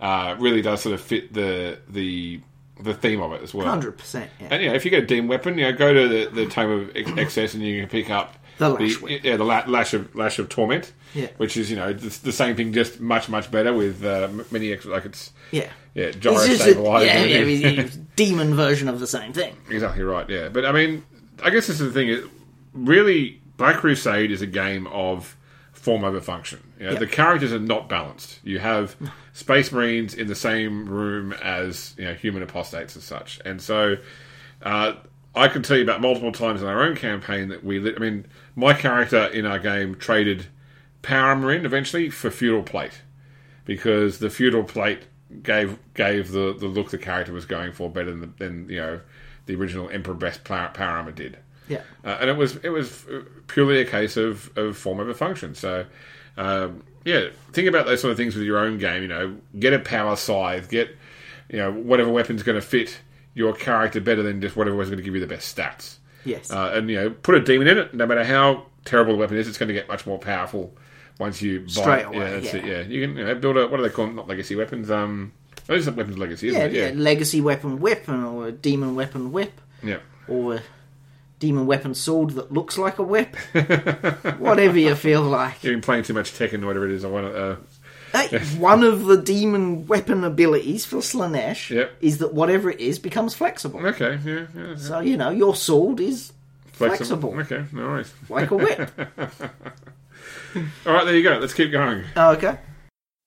uh, 0.00 0.36
really 0.38 0.62
does 0.62 0.80
sort 0.80 0.94
of 0.94 1.00
fit 1.00 1.32
the 1.34 1.78
the 1.88 2.40
the 2.80 2.94
theme 2.94 3.20
of 3.20 3.32
it 3.32 3.42
as 3.42 3.54
well. 3.54 3.66
Hundred 3.66 3.98
percent. 3.98 4.30
Yeah. 4.40 4.48
And 4.50 4.62
yeah, 4.62 4.72
if 4.72 4.84
you 4.84 4.90
get 4.90 5.04
a 5.04 5.06
demon 5.06 5.28
weapon, 5.28 5.58
you 5.58 5.64
know, 5.64 5.72
go 5.72 5.92
to 5.92 6.08
the, 6.08 6.30
the 6.30 6.46
Tome 6.46 6.70
of 6.70 6.96
Excess 7.18 7.54
and 7.54 7.62
you 7.62 7.80
can 7.80 7.88
pick 7.88 8.10
up 8.10 8.36
The 8.58 8.68
Lash 8.68 9.00
Whip. 9.00 9.24
yeah, 9.24 9.36
the 9.36 9.44
la- 9.44 9.64
lash 9.66 9.94
of 9.94 10.14
lash 10.14 10.38
of 10.38 10.48
torment, 10.48 10.92
Yeah. 11.14 11.28
which 11.38 11.56
is 11.56 11.70
you 11.70 11.76
know 11.76 11.92
the, 11.92 12.08
the 12.22 12.32
same 12.32 12.54
thing, 12.56 12.72
just 12.72 13.00
much 13.00 13.28
much 13.28 13.50
better 13.50 13.72
with 13.72 14.04
uh, 14.04 14.28
many 14.50 14.72
ex- 14.72 14.84
like 14.84 15.04
it's 15.04 15.32
yeah. 15.50 15.68
yeah 15.94 16.10
gyro 16.12 16.36
It's 16.36 16.46
just 16.64 16.66
a, 16.66 16.80
yeah, 16.80 17.24
yeah, 17.24 17.38
it's 17.82 17.96
a 17.96 17.98
demon 18.16 18.54
version 18.54 18.88
of 18.88 19.00
the 19.00 19.06
same 19.06 19.32
thing. 19.32 19.56
Exactly 19.70 20.02
right. 20.04 20.28
Yeah, 20.28 20.48
but 20.50 20.64
I 20.64 20.72
mean, 20.72 21.04
I 21.42 21.50
guess 21.50 21.66
this 21.66 21.80
is 21.80 21.92
the 21.92 21.92
thing. 21.92 22.08
Is 22.08 22.24
really, 22.72 23.40
Black 23.56 23.76
Crusade 23.76 24.30
is 24.30 24.42
a 24.42 24.46
game 24.46 24.86
of 24.88 25.36
form 25.72 26.04
over 26.04 26.20
function. 26.20 26.60
You 26.78 26.86
know, 26.86 26.92
Yeah. 26.92 26.98
The 27.00 27.06
characters 27.06 27.52
are 27.52 27.58
not 27.58 27.88
balanced. 27.88 28.38
You 28.44 28.58
have 28.60 28.96
Space 29.32 29.70
Marines 29.72 30.14
in 30.14 30.28
the 30.28 30.34
same 30.34 30.88
room 30.88 31.32
as 31.34 31.94
you 31.98 32.04
know 32.04 32.14
human 32.14 32.42
apostates 32.42 32.94
and 32.94 33.02
such, 33.02 33.40
and 33.44 33.60
so. 33.60 33.96
Uh, 34.62 34.94
I 35.36 35.48
can 35.48 35.62
tell 35.64 35.76
you 35.76 35.82
about 35.82 36.00
multiple 36.00 36.30
times 36.30 36.62
in 36.62 36.68
our 36.68 36.84
own 36.84 36.94
campaign 36.94 37.48
that 37.48 37.64
we. 37.64 37.78
I 37.78 37.98
mean, 37.98 38.24
my 38.54 38.74
character 38.74 39.26
in 39.26 39.46
our 39.46 39.58
game 39.58 39.94
traded 39.94 40.46
Power 41.02 41.36
Marine 41.36 41.66
eventually 41.66 42.10
for 42.10 42.30
Feudal 42.30 42.62
Plate 42.62 43.02
because 43.64 44.18
the 44.18 44.30
Feudal 44.30 44.64
Plate 44.64 45.02
gave 45.42 45.78
gave 45.94 46.30
the, 46.32 46.54
the 46.58 46.66
look 46.66 46.90
the 46.90 46.98
character 46.98 47.32
was 47.32 47.46
going 47.46 47.72
for 47.72 47.90
better 47.90 48.10
than, 48.10 48.34
than 48.38 48.68
you 48.68 48.76
know 48.76 49.00
the 49.46 49.54
original 49.54 49.90
Emperor 49.90 50.14
Best 50.14 50.44
Power, 50.44 50.68
power 50.68 50.96
Armor 50.96 51.12
did. 51.12 51.38
Yeah. 51.68 51.82
Uh, 52.04 52.18
and 52.20 52.30
it 52.30 52.36
was 52.36 52.56
it 52.56 52.70
was 52.70 53.04
purely 53.46 53.80
a 53.80 53.84
case 53.84 54.16
of, 54.16 54.56
of 54.56 54.76
form 54.76 55.00
over 55.00 55.14
function. 55.14 55.54
So, 55.54 55.86
um, 56.36 56.82
yeah, 57.04 57.28
think 57.52 57.68
about 57.68 57.86
those 57.86 58.00
sort 58.00 58.10
of 58.10 58.16
things 58.16 58.34
with 58.34 58.44
your 58.44 58.58
own 58.58 58.78
game. 58.78 59.02
You 59.02 59.08
know, 59.08 59.36
get 59.58 59.72
a 59.72 59.78
power 59.78 60.16
scythe, 60.16 60.68
get 60.68 60.96
you 61.48 61.58
know 61.58 61.72
whatever 61.72 62.10
weapon's 62.10 62.42
going 62.42 62.60
to 62.60 62.66
fit 62.66 63.00
your 63.34 63.52
character 63.52 64.00
better 64.00 64.22
than 64.22 64.40
just 64.40 64.56
whatever 64.56 64.76
was 64.76 64.88
going 64.88 64.98
to 64.98 65.04
give 65.04 65.14
you 65.14 65.20
the 65.20 65.26
best 65.26 65.54
stats. 65.56 65.96
Yes. 66.24 66.50
Uh, 66.50 66.72
and 66.74 66.88
you 66.90 66.96
know, 66.96 67.10
put 67.10 67.34
a 67.34 67.40
demon 67.40 67.68
in 67.68 67.78
it. 67.78 67.94
No 67.94 68.06
matter 68.06 68.24
how 68.24 68.66
terrible 68.84 69.12
the 69.14 69.18
weapon 69.18 69.36
is, 69.36 69.48
it's 69.48 69.58
going 69.58 69.68
to 69.68 69.74
get 69.74 69.88
much 69.88 70.06
more 70.06 70.18
powerful 70.18 70.72
once 71.18 71.40
you 71.42 71.60
buy 71.60 71.66
Straight 71.68 72.00
it. 72.00 72.06
away, 72.06 72.16
Yeah, 72.18 72.30
that's 72.30 72.54
yeah. 72.54 72.60
it. 72.60 72.64
Yeah, 72.64 72.80
you 72.82 73.06
can 73.06 73.16
you 73.16 73.24
know, 73.24 73.34
build 73.34 73.56
a 73.56 73.66
what 73.68 73.76
do 73.76 73.82
they 73.82 73.90
call 73.90 74.06
them? 74.06 74.16
Not 74.16 74.28
legacy 74.28 74.56
weapons. 74.56 74.90
Um, 74.90 75.32
those 75.66 75.88
are 75.88 75.92
weapons 75.92 76.18
legacy, 76.18 76.48
isn't 76.48 76.60
yeah, 76.60 76.66
it? 76.66 76.94
yeah, 76.94 77.00
legacy 77.00 77.40
weapon 77.40 77.80
whip, 77.80 78.08
or 78.08 78.48
a 78.48 78.52
demon 78.52 78.94
weapon 78.94 79.32
whip, 79.32 79.60
yeah. 79.82 79.98
or 80.28 80.56
a 80.56 80.62
demon 81.38 81.66
weapon 81.66 81.94
sword 81.94 82.30
that 82.30 82.52
looks 82.52 82.76
like 82.76 82.98
a 82.98 83.02
whip. 83.02 83.34
Whatever 84.38 84.78
you 84.78 84.94
feel 84.94 85.22
like. 85.22 85.62
You've 85.64 85.72
been 85.74 85.80
playing 85.80 86.04
too 86.04 86.14
much 86.14 86.32
Tekken, 86.32 86.62
or 86.62 86.66
whatever 86.66 86.86
it 86.86 86.92
is. 86.92 87.04
I 87.04 87.08
want 87.08 87.32
to. 87.32 87.42
Uh, 87.42 87.56
one 88.58 88.82
of 88.82 89.04
the 89.06 89.16
demon 89.16 89.86
weapon 89.86 90.24
abilities 90.24 90.84
for 90.84 90.96
Slaanesh 90.98 91.70
Yep. 91.70 91.92
is 92.00 92.18
that 92.18 92.32
whatever 92.34 92.70
it 92.70 92.80
is 92.80 92.98
becomes 92.98 93.34
flexible. 93.34 93.84
okay, 93.86 94.18
yeah, 94.24 94.46
yeah. 94.56 94.76
So, 94.76 95.00
you 95.00 95.16
know, 95.16 95.30
your 95.30 95.54
sword 95.56 96.00
is 96.00 96.32
flexible, 96.72 97.34
Okay, 97.40 97.64
no 97.72 97.82
worries. 97.82 98.12
like 98.28 98.50
a 98.50 98.56
whip. 98.56 98.90
All 100.86 100.92
right, 100.92 101.04
there 101.04 101.16
you 101.16 101.22
go. 101.22 101.38
Let's 101.38 101.54
keep 101.54 101.72
going. 101.72 102.04
Oh, 102.16 102.30
okay. 102.32 102.58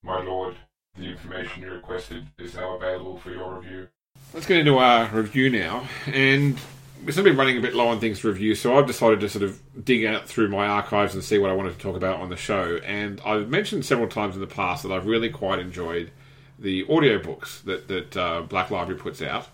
My 0.02 0.22
lord, 0.22 0.54
the 0.96 1.04
information 1.04 1.62
you 1.62 1.70
requested 1.72 2.26
is 2.38 2.54
now 2.54 2.76
available 2.76 3.18
for 3.18 3.30
your 3.30 3.58
review. 3.60 3.88
Let's 4.32 4.46
get 4.46 4.58
into 4.58 4.78
our 4.78 5.06
review 5.08 5.50
now, 5.50 5.86
and 6.06 6.58
we've 7.04 7.12
still 7.12 7.24
been 7.24 7.36
running 7.36 7.58
a 7.58 7.60
bit 7.60 7.74
low 7.74 7.88
on 7.88 8.00
things 8.00 8.20
to 8.20 8.28
review, 8.28 8.54
so 8.54 8.78
I've 8.78 8.86
decided 8.86 9.20
to 9.20 9.28
sort 9.28 9.44
of 9.44 9.60
dig 9.84 10.04
out 10.04 10.28
through 10.28 10.48
my 10.48 10.66
archives 10.66 11.14
and 11.14 11.22
see 11.22 11.38
what 11.38 11.50
I 11.50 11.54
wanted 11.54 11.72
to 11.72 11.78
talk 11.78 11.96
about 11.96 12.20
on 12.20 12.30
the 12.30 12.36
show. 12.36 12.78
And 12.84 13.20
I've 13.24 13.48
mentioned 13.48 13.84
several 13.84 14.08
times 14.08 14.34
in 14.34 14.40
the 14.40 14.46
past 14.46 14.82
that 14.82 14.92
I've 14.92 15.06
really 15.06 15.30
quite 15.30 15.58
enjoyed 15.58 16.10
the 16.58 16.84
audiobooks 16.84 17.62
that 17.64 17.88
that 17.88 18.16
uh, 18.16 18.42
Black 18.42 18.70
Library 18.70 19.00
puts 19.00 19.22
out. 19.22 19.48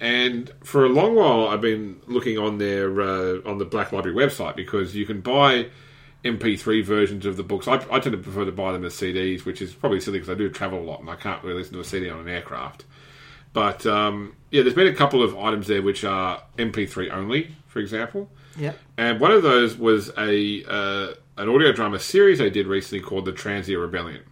And 0.00 0.50
for 0.64 0.84
a 0.84 0.88
long 0.88 1.14
while, 1.14 1.46
I've 1.46 1.60
been 1.60 2.00
looking 2.06 2.36
on 2.36 2.58
their 2.58 3.00
uh, 3.00 3.38
on 3.46 3.58
the 3.58 3.64
Black 3.64 3.92
Library 3.92 4.16
website 4.16 4.56
because 4.56 4.96
you 4.96 5.06
can 5.06 5.20
buy 5.20 5.68
MP3 6.24 6.84
versions 6.84 7.26
of 7.26 7.36
the 7.36 7.42
books. 7.42 7.68
I, 7.68 7.74
I 7.90 8.00
tend 8.00 8.12
to 8.12 8.18
prefer 8.18 8.44
to 8.44 8.52
buy 8.52 8.72
them 8.72 8.84
as 8.84 8.94
CDs, 8.94 9.44
which 9.44 9.62
is 9.62 9.72
probably 9.72 10.00
silly 10.00 10.18
because 10.18 10.30
I 10.30 10.34
do 10.34 10.48
travel 10.48 10.80
a 10.80 10.82
lot 10.84 11.00
and 11.00 11.10
I 11.10 11.16
can't 11.16 11.42
really 11.42 11.58
listen 11.58 11.74
to 11.74 11.80
a 11.80 11.84
CD 11.84 12.10
on 12.10 12.20
an 12.20 12.28
aircraft. 12.28 12.84
But 13.52 13.84
um, 13.86 14.36
yeah, 14.50 14.62
there's 14.62 14.74
been 14.74 14.86
a 14.86 14.94
couple 14.94 15.22
of 15.22 15.36
items 15.36 15.66
there 15.66 15.82
which 15.82 16.04
are 16.04 16.42
MP3 16.58 17.12
only, 17.12 17.54
for 17.66 17.80
example. 17.80 18.30
Yep. 18.56 18.78
And 18.96 19.20
one 19.20 19.30
of 19.30 19.42
those 19.42 19.76
was 19.76 20.10
a 20.16 20.64
uh, 20.64 21.14
an 21.36 21.48
audio 21.48 21.72
drama 21.72 21.98
series 21.98 22.38
they 22.38 22.50
did 22.50 22.66
recently 22.66 23.02
called 23.02 23.24
the 23.24 23.32
Transia 23.32 23.80
Rebellion. 23.80 24.22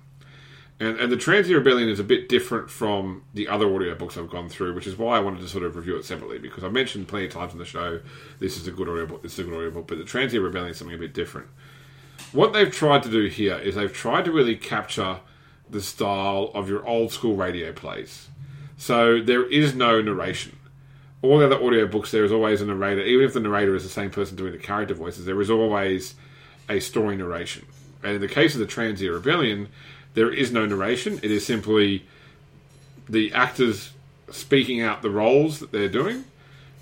And, 0.79 0.99
and 0.99 1.13
the 1.13 1.17
Transia 1.17 1.55
Rebellion 1.55 1.91
is 1.91 2.01
a 2.01 2.05
bit 2.05 2.29
different 2.29 2.71
from 2.71 3.25
the 3.35 3.49
other 3.49 3.67
audiobooks 3.67 4.17
I've 4.17 4.31
gone 4.31 4.49
through, 4.49 4.75
which 4.75 4.87
is 4.87 4.97
why 4.97 5.19
I 5.19 5.21
wanted 5.21 5.43
to 5.43 5.49
sort 5.49 5.65
of 5.65 5.77
review 5.77 5.97
it 5.97 6.07
separately 6.07 6.39
because 6.39 6.65
I've 6.65 6.73
mentioned 6.73 7.07
plenty 7.07 7.27
of 7.27 7.33
times 7.33 7.53
on 7.53 7.59
the 7.59 7.67
show 7.67 8.01
this 8.39 8.57
is 8.57 8.67
a 8.67 8.71
good 8.71 8.89
audiobook, 8.89 9.23
this 9.23 9.35
is 9.35 9.41
a 9.41 9.45
good 9.45 9.55
audiobook, 9.55 9.87
but 9.87 9.99
the 9.99 10.05
Transia 10.05 10.43
Rebellion 10.43 10.71
is 10.71 10.79
something 10.79 10.97
a 10.97 10.99
bit 10.99 11.13
different. 11.13 11.49
What 12.33 12.53
they've 12.53 12.73
tried 12.73 13.03
to 13.03 13.11
do 13.11 13.27
here 13.27 13.59
is 13.59 13.75
they've 13.75 13.93
tried 13.93 14.25
to 14.25 14.33
really 14.33 14.57
capture 14.57 15.21
the 15.69 15.83
style 15.83 16.51
of 16.55 16.69
your 16.69 16.87
old 16.87 17.13
school 17.13 17.37
radio 17.37 17.73
plays. 17.73 18.29
So 18.81 19.21
there 19.21 19.45
is 19.45 19.75
no 19.75 20.01
narration. 20.01 20.57
All 21.21 21.39
the 21.39 21.45
other 21.45 21.59
audiobooks, 21.59 22.11
there 22.11 22.25
is 22.25 22.33
always 22.33 22.63
a 22.63 22.65
narrator. 22.65 23.03
Even 23.03 23.27
if 23.27 23.35
the 23.35 23.41
narrator 23.41 23.77
is 23.77 23.83
the 23.83 23.91
same 23.91 24.11
person 24.11 24.37
doing 24.37 24.53
the 24.53 24.59
character 24.59 24.95
voices, 24.95 25.27
there 25.27 25.39
is 25.43 25.51
always 25.51 26.15
a 26.67 26.81
story 26.81 27.15
narration. 27.15 27.67
And 28.03 28.15
in 28.15 28.23
the 28.23 28.27
case 28.27 28.55
of 28.55 28.61
the 28.61 28.67
Transia 28.67 29.13
Rebellion, 29.13 29.69
there 30.15 30.33
is 30.33 30.51
no 30.51 30.65
narration. 30.65 31.21
It 31.23 31.31
is 31.31 31.45
simply 31.45 32.07
the 33.07 33.35
actors 33.35 33.93
speaking 34.31 34.81
out 34.81 35.03
the 35.03 35.11
roles 35.11 35.59
that 35.59 35.73
they're 35.73 35.87
doing. 35.87 36.25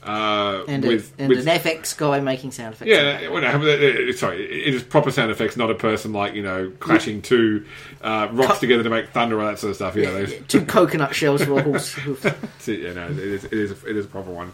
Uh, 0.09 0.65
And, 0.67 0.85
with, 0.85 1.13
a, 1.19 1.23
and 1.23 1.29
with 1.29 1.47
an 1.47 1.59
FX 1.61 1.95
guy 1.95 2.19
making 2.21 2.51
sound 2.53 2.73
effects. 2.75 2.89
yeah, 2.89 3.29
well, 3.29 3.43
no, 3.43 3.49
uh, 3.49 4.09
uh, 4.09 4.13
sorry, 4.15 4.43
it 4.43 4.75
is 4.75 4.83
proper 4.83 5.11
sound 5.11 5.31
effects, 5.31 5.55
not 5.57 5.71
a 5.71 5.75
person 5.75 6.15
like 6.15 6.33
you 6.33 6.43
know 6.43 6.73
clashing 6.81 7.21
two 7.21 7.67
uh, 8.01 8.29
rocks 8.33 8.59
together 8.59 8.83
to 8.83 8.89
make 8.89 9.11
thunder 9.11 9.39
or 9.39 9.45
that 9.45 9.59
sort 9.59 9.71
of 9.71 9.77
stuff. 9.77 9.97
You 9.97 10.05
know, 10.05 10.15
those, 10.25 10.35
Two 10.49 10.65
coconut 10.65 11.15
shells 11.15 11.45
for 11.45 11.59
a 11.59 11.63
horse. 11.63 11.95
yeah, 12.67 12.95
no, 12.95 13.07
it 13.09 13.19
is, 13.19 13.45
it 13.45 13.53
is, 13.53 13.71
it 13.85 13.97
is 13.97 14.07
a 14.07 14.09
proper 14.09 14.31
one. 14.31 14.53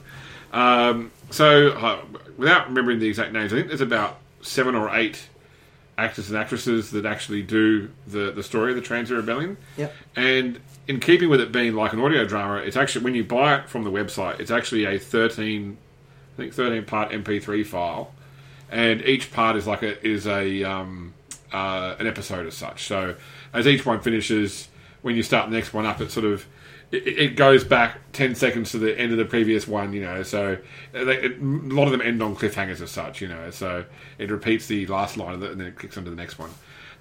Um, 0.53 1.13
so, 1.31 1.69
uh, 1.69 2.05
without 2.37 2.69
remembering 2.69 2.99
the 2.99 3.07
exact 3.07 3.33
names, 3.33 3.53
I 3.53 3.57
think 3.57 3.69
there's 3.69 3.81
about 3.81 4.19
seven 4.43 4.75
or 4.75 4.95
eight 4.95 5.29
actors 5.97 6.29
and 6.31 6.37
actresses 6.39 6.91
that 6.91 7.07
actually 7.07 7.43
do 7.43 7.91
the, 8.09 8.33
the 8.33 8.43
story 8.43 8.71
of 8.71 8.77
the 8.77 8.83
Transy 8.83 9.11
Rebellion. 9.11 9.57
Yep. 9.77 9.95
And 10.17 10.61
in 10.87 11.01
keeping 11.01 11.29
with 11.29 11.41
it 11.41 11.53
being 11.53 11.75
like 11.75 11.93
an 11.93 12.01
audio 12.01 12.25
drama, 12.25 12.57
it's 12.57 12.77
actually 12.77 13.05
when 13.05 13.15
you 13.15 13.25
buy 13.25 13.57
it 13.57 13.69
from 13.69 13.85
the 13.85 13.91
website, 13.91 14.41
it's 14.41 14.51
actually 14.51 14.85
a 14.85 14.99
thirteen, 14.99 15.79
I 16.35 16.37
think 16.37 16.53
thirteen 16.53 16.85
part 16.85 17.11
MP3 17.11 17.65
file, 17.65 18.13
and 18.71 19.03
each 19.03 19.33
part 19.33 19.57
is 19.57 19.67
like 19.67 19.83
a 19.83 20.05
is 20.07 20.27
a 20.27 20.63
um, 20.65 21.15
uh, 21.53 21.97
an 21.99 22.07
episode 22.07 22.47
as 22.47 22.55
such. 22.55 22.85
So 22.85 23.17
as 23.53 23.67
each 23.67 23.87
one 23.87 24.01
finishes, 24.01 24.69
when 25.03 25.17
you 25.17 25.23
start 25.23 25.49
the 25.51 25.57
next 25.57 25.73
one 25.73 25.87
up, 25.87 26.01
it 26.01 26.11
sort 26.11 26.27
of 26.27 26.45
it, 26.91 27.07
it 27.07 27.37
goes 27.37 27.65
back 27.65 27.99
ten 28.13 28.35
seconds 28.35 28.73
to 28.73 28.79
the 28.79 28.99
end 28.99 29.11
of 29.11 29.19
the 29.19 29.25
previous 29.25 29.67
one. 29.67 29.95
You 29.95 30.03
know, 30.03 30.23
so 30.23 30.59
they, 30.93 31.01
it, 31.01 31.41
a 31.41 31.45
lot 31.45 31.85
of 31.85 31.93
them 31.93 32.03
end 32.03 32.23
on 32.23 32.37
cliffhangers 32.37 32.83
as 32.83 32.91
such. 32.91 33.23
You 33.23 33.29
know, 33.29 33.51
so 33.51 33.87
it 34.19 34.31
repeats 34.31 34.67
the 34.67 34.87
last 34.87 35.17
line 35.17 35.35
of 35.35 35.43
it 35.43 35.51
and 35.51 35.61
then 35.61 35.69
it 35.69 35.79
kicks 35.79 35.97
on 35.97 36.05
to 36.05 36.11
the 36.11 36.17
next 36.17 36.39
one. 36.39 36.51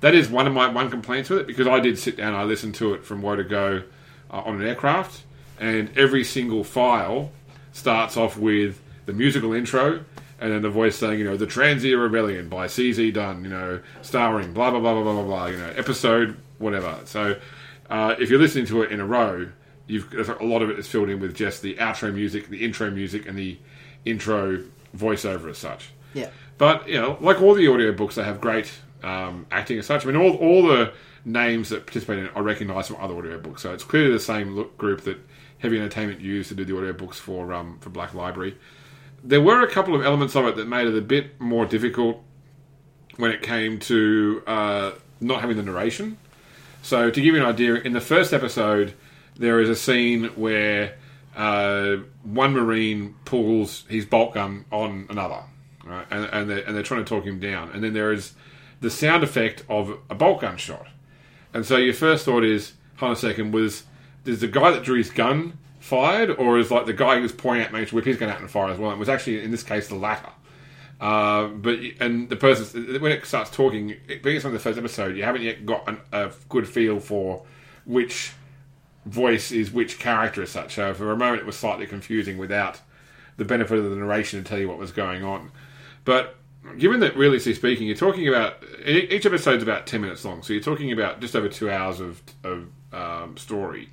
That 0.03 0.15
is 0.15 0.29
one 0.29 0.47
of 0.47 0.53
my 0.53 0.67
one 0.67 0.89
complaints 0.89 1.29
with 1.29 1.39
it 1.39 1.47
because 1.47 1.65
I 1.65 1.79
did 1.79 1.97
sit 1.97 2.17
down, 2.17 2.33
I 2.33 2.43
listened 2.43 2.75
to 2.75 2.93
it 2.93 3.05
from 3.05 3.21
where 3.21 3.37
to 3.37 3.43
go 3.45 3.83
uh, 4.29 4.41
on 4.41 4.59
an 4.59 4.67
aircraft, 4.67 5.23
and 5.57 5.97
every 5.97 6.25
single 6.25 6.65
file 6.65 7.31
starts 7.71 8.17
off 8.17 8.35
with 8.35 8.81
the 9.05 9.13
musical 9.13 9.53
intro 9.53 10.03
and 10.41 10.51
then 10.51 10.61
the 10.61 10.69
voice 10.69 10.97
saying, 10.97 11.19
you 11.19 11.23
know, 11.23 11.37
the 11.37 11.47
Transia 11.47 11.97
Rebellion 11.97 12.49
by 12.49 12.67
CZ 12.67 13.13
Dunn, 13.13 13.45
you 13.45 13.49
know, 13.49 13.79
starring 14.01 14.51
blah 14.51 14.71
blah 14.71 14.81
blah 14.81 14.91
blah 14.91 15.03
blah 15.03 15.13
blah 15.13 15.23
blah, 15.23 15.45
you 15.45 15.57
know, 15.57 15.71
episode 15.77 16.35
whatever. 16.57 16.99
So 17.05 17.39
uh, 17.89 18.15
if 18.19 18.29
you're 18.29 18.41
listening 18.41 18.65
to 18.65 18.81
it 18.81 18.91
in 18.91 18.99
a 18.99 19.05
row, 19.05 19.47
you've 19.87 20.13
a 20.13 20.43
lot 20.43 20.61
of 20.61 20.69
it 20.69 20.77
is 20.77 20.85
filled 20.85 21.07
in 21.07 21.21
with 21.21 21.33
just 21.33 21.61
the 21.61 21.75
outro 21.75 22.13
music, 22.13 22.49
the 22.49 22.65
intro 22.65 22.91
music, 22.91 23.25
and 23.25 23.37
the 23.37 23.57
intro 24.03 24.65
voiceover 24.93 25.49
as 25.49 25.59
such. 25.59 25.91
Yeah. 26.13 26.29
But 26.57 26.89
you 26.89 26.99
know, 26.99 27.17
like 27.21 27.41
all 27.41 27.53
the 27.53 27.67
audiobooks, 27.67 28.15
they 28.15 28.25
have 28.25 28.41
great 28.41 28.69
um, 29.03 29.45
acting 29.51 29.79
as 29.79 29.85
such. 29.85 30.05
I 30.05 30.11
mean, 30.11 30.15
all 30.15 30.35
all 30.35 30.67
the 30.67 30.93
names 31.25 31.69
that 31.69 31.85
participate 31.85 32.19
in 32.19 32.25
it 32.25 32.31
I 32.35 32.39
recognise 32.39 32.87
from 32.87 32.97
other 32.97 33.13
audiobooks, 33.13 33.59
so 33.59 33.73
it's 33.73 33.83
clearly 33.83 34.11
the 34.11 34.19
same 34.19 34.55
look, 34.55 34.77
group 34.77 35.01
that 35.01 35.17
Heavy 35.59 35.77
Entertainment 35.77 36.19
used 36.19 36.49
to 36.49 36.55
do 36.55 36.65
the 36.65 36.73
audiobooks 36.73 37.15
for 37.15 37.53
um, 37.53 37.79
for 37.79 37.89
Black 37.89 38.13
Library. 38.13 38.57
There 39.23 39.41
were 39.41 39.61
a 39.61 39.69
couple 39.69 39.95
of 39.95 40.03
elements 40.03 40.35
of 40.35 40.45
it 40.45 40.57
that 40.57 40.67
made 40.67 40.87
it 40.87 40.97
a 40.97 41.01
bit 41.01 41.39
more 41.39 41.65
difficult 41.65 42.21
when 43.15 43.31
it 43.31 43.41
came 43.41 43.79
to 43.79 44.43
uh, 44.45 44.91
not 45.21 45.41
having 45.41 45.57
the 45.57 45.63
narration. 45.63 46.17
So, 46.81 47.09
to 47.09 47.21
give 47.21 47.33
you 47.33 47.41
an 47.41 47.47
idea, 47.47 47.75
in 47.75 47.93
the 47.93 48.01
first 48.01 48.33
episode, 48.33 48.93
there 49.37 49.61
is 49.61 49.69
a 49.69 49.75
scene 49.75 50.25
where 50.35 50.95
uh, 51.35 51.97
one 52.23 52.53
Marine 52.53 53.15
pulls 53.25 53.85
his 53.87 54.05
bolt 54.05 54.33
gun 54.33 54.65
on 54.71 55.07
another, 55.09 55.43
right? 55.85 56.05
and, 56.11 56.25
and, 56.25 56.49
they're, 56.49 56.63
and 56.65 56.75
they're 56.75 56.83
trying 56.83 57.03
to 57.03 57.09
talk 57.09 57.23
him 57.23 57.39
down. 57.39 57.71
And 57.71 57.83
then 57.83 57.93
there 57.93 58.11
is 58.11 58.33
the 58.83 58.89
sound 58.89 59.23
effect 59.23 59.63
of 59.69 59.97
a 60.09 60.13
bolt 60.13 60.41
gun 60.41 60.57
shot. 60.57 60.87
And 61.53 61.65
so 61.65 61.77
your 61.77 61.93
first 61.93 62.25
thought 62.25 62.43
is, 62.43 62.73
hold 62.97 63.11
on 63.11 63.13
a 63.13 63.19
second, 63.19 63.53
was 63.53 63.83
is 64.25 64.41
the 64.41 64.47
guy 64.47 64.71
that 64.71 64.83
drew 64.83 64.97
his 64.97 65.09
gun 65.09 65.57
fired, 65.79 66.29
or 66.29 66.59
is 66.59 66.69
like 66.69 66.85
the 66.85 66.93
guy 66.93 67.15
who 67.15 67.21
was 67.21 67.31
pointing 67.31 67.65
at 67.65 67.71
me 67.71 67.85
to 67.85 67.95
whip 67.95 68.03
his 68.03 68.17
gun 68.17 68.29
out 68.29 68.41
and 68.41 68.51
fire 68.51 68.69
as 68.69 68.77
well? 68.77 68.91
It 68.91 68.97
was 68.97 69.07
actually 69.07 69.41
in 69.41 69.51
this 69.51 69.63
case 69.63 69.87
the 69.87 69.95
latter. 69.95 70.29
Uh, 70.99 71.47
but 71.47 71.79
and 72.01 72.27
the 72.27 72.35
person 72.35 72.99
when 72.99 73.13
it 73.13 73.25
starts 73.25 73.49
talking, 73.49 73.95
it, 74.09 74.21
being 74.21 74.35
it's 74.35 74.43
on 74.43 74.51
the 74.51 74.59
first 74.59 74.77
episode, 74.77 75.15
you 75.15 75.23
haven't 75.23 75.43
yet 75.43 75.65
got 75.65 75.87
an, 75.87 76.01
a 76.11 76.31
good 76.49 76.67
feel 76.67 76.99
for 76.99 77.45
which 77.85 78.33
voice 79.05 79.53
is 79.53 79.71
which 79.71 79.97
character 79.97 80.43
as 80.43 80.49
such. 80.49 80.75
So 80.75 80.93
for 80.93 81.09
a 81.09 81.15
moment, 81.15 81.39
it 81.39 81.45
was 81.45 81.55
slightly 81.55 81.87
confusing 81.87 82.37
without 82.37 82.81
the 83.37 83.45
benefit 83.45 83.79
of 83.79 83.89
the 83.89 83.95
narration 83.95 84.43
to 84.43 84.49
tell 84.49 84.59
you 84.59 84.67
what 84.67 84.77
was 84.77 84.91
going 84.91 85.23
on. 85.23 85.51
But 86.03 86.35
given 86.77 86.99
that, 87.01 87.15
realistically 87.15 87.55
speaking, 87.55 87.87
you're 87.87 87.95
talking 87.95 88.27
about 88.27 88.63
each 88.85 89.25
episode's 89.25 89.63
about 89.63 89.87
ten 89.87 90.01
minutes 90.01 90.23
long, 90.25 90.43
so 90.43 90.53
you're 90.53 90.61
talking 90.61 90.91
about 90.91 91.21
just 91.21 91.35
over 91.35 91.49
two 91.49 91.69
hours 91.69 91.99
of, 91.99 92.21
of 92.43 92.67
um, 92.91 93.37
story 93.37 93.89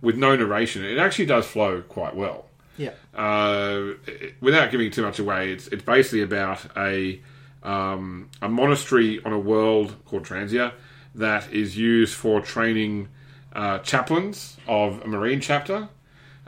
with 0.00 0.16
no 0.16 0.36
narration. 0.36 0.84
It 0.84 0.98
actually 0.98 1.26
does 1.26 1.46
flow 1.46 1.82
quite 1.82 2.14
well. 2.16 2.46
Yeah. 2.78 2.92
Uh, 3.14 3.94
without 4.40 4.70
giving 4.70 4.90
too 4.90 5.02
much 5.02 5.18
away, 5.18 5.52
it's 5.52 5.68
it's 5.68 5.82
basically 5.82 6.22
about 6.22 6.64
a 6.76 7.20
um, 7.62 8.30
a 8.40 8.48
monastery 8.48 9.20
on 9.24 9.32
a 9.32 9.38
world 9.38 9.94
called 10.06 10.24
Transia 10.24 10.72
that 11.14 11.52
is 11.52 11.76
used 11.76 12.14
for 12.14 12.40
training 12.40 13.08
uh, 13.52 13.78
chaplains 13.80 14.56
of 14.66 15.02
a 15.02 15.06
marine 15.06 15.40
chapter, 15.40 15.88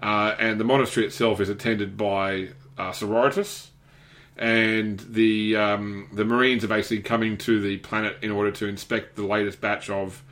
uh, 0.02 0.34
and 0.38 0.58
the 0.58 0.64
monastery 0.64 1.06
itself 1.06 1.40
is 1.40 1.48
attended 1.48 1.96
by 1.96 2.48
uh, 2.78 2.90
sororitas, 2.90 3.68
and 4.36 4.98
the 5.00 5.56
um, 5.56 6.08
the 6.12 6.24
marines 6.24 6.64
are 6.64 6.68
basically 6.68 7.02
coming 7.02 7.36
to 7.38 7.60
the 7.60 7.78
planet 7.78 8.16
in 8.22 8.30
order 8.30 8.50
to 8.50 8.66
inspect 8.66 9.16
the 9.16 9.26
latest 9.26 9.60
batch 9.60 9.88
of 9.88 10.22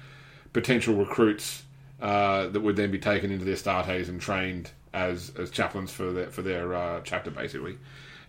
potential 0.53 0.95
recruits 0.95 1.63
uh, 2.01 2.49
that 2.49 2.61
would 2.61 2.77
then 2.77 2.91
be 2.91 2.99
taken 2.99 3.31
into 3.31 3.45
their 3.45 3.57
startes 3.57 4.09
and 4.09 4.21
trained 4.21 4.71
as 4.93 5.33
as 5.39 5.51
chaplains 5.51 5.93
for 5.93 6.13
their 6.13 6.31
for 6.31 6.43
their 6.43 6.75
uh, 6.75 7.01
chapter, 7.05 7.31
basically. 7.31 7.79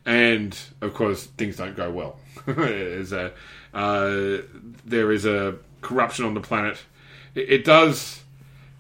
And 0.06 0.58
of 0.82 0.94
course, 0.94 1.26
things 1.26 1.58
don't 1.58 1.76
go 1.76 1.90
well. 1.90 2.20
There's 2.46 3.14
a, 3.14 3.32
uh, 3.74 4.42
there 4.86 5.12
is 5.12 5.26
a 5.26 5.56
corruption 5.82 6.26
on 6.26 6.34
the 6.34 6.42
planet. 6.42 6.78
It, 7.36 7.50
it 7.50 7.66
does 7.66 8.22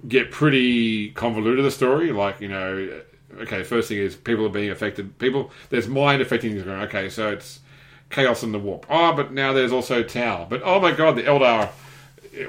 get 0.06 0.32
pretty 0.32 1.12
convoluted. 1.12 1.64
The 1.64 1.72
story, 1.72 2.12
like 2.12 2.42
you 2.42 2.50
know, 2.50 3.02
okay, 3.42 3.64
first 3.64 3.88
thing 3.90 3.98
is 3.98 4.16
people 4.16 4.46
are 4.46 4.50
being 4.50 4.70
affected. 4.70 5.18
People 5.20 5.52
there's 5.70 5.88
mind 5.88 6.22
affecting 6.22 6.52
things 6.52 6.64
going. 6.64 6.82
Okay, 6.82 7.10
so 7.10 7.32
it's 7.32 7.60
chaos 8.10 8.44
in 8.44 8.52
the 8.52 8.60
warp. 8.60 8.86
Oh, 8.90 9.14
but 9.14 9.34
now 9.34 9.54
there's 9.54 9.72
also 9.72 10.04
Tau. 10.04 10.46
But 10.50 10.62
oh 10.64 10.80
my 10.80 10.92
god, 10.92 11.16
the 11.16 11.24
Eldar 11.24 11.70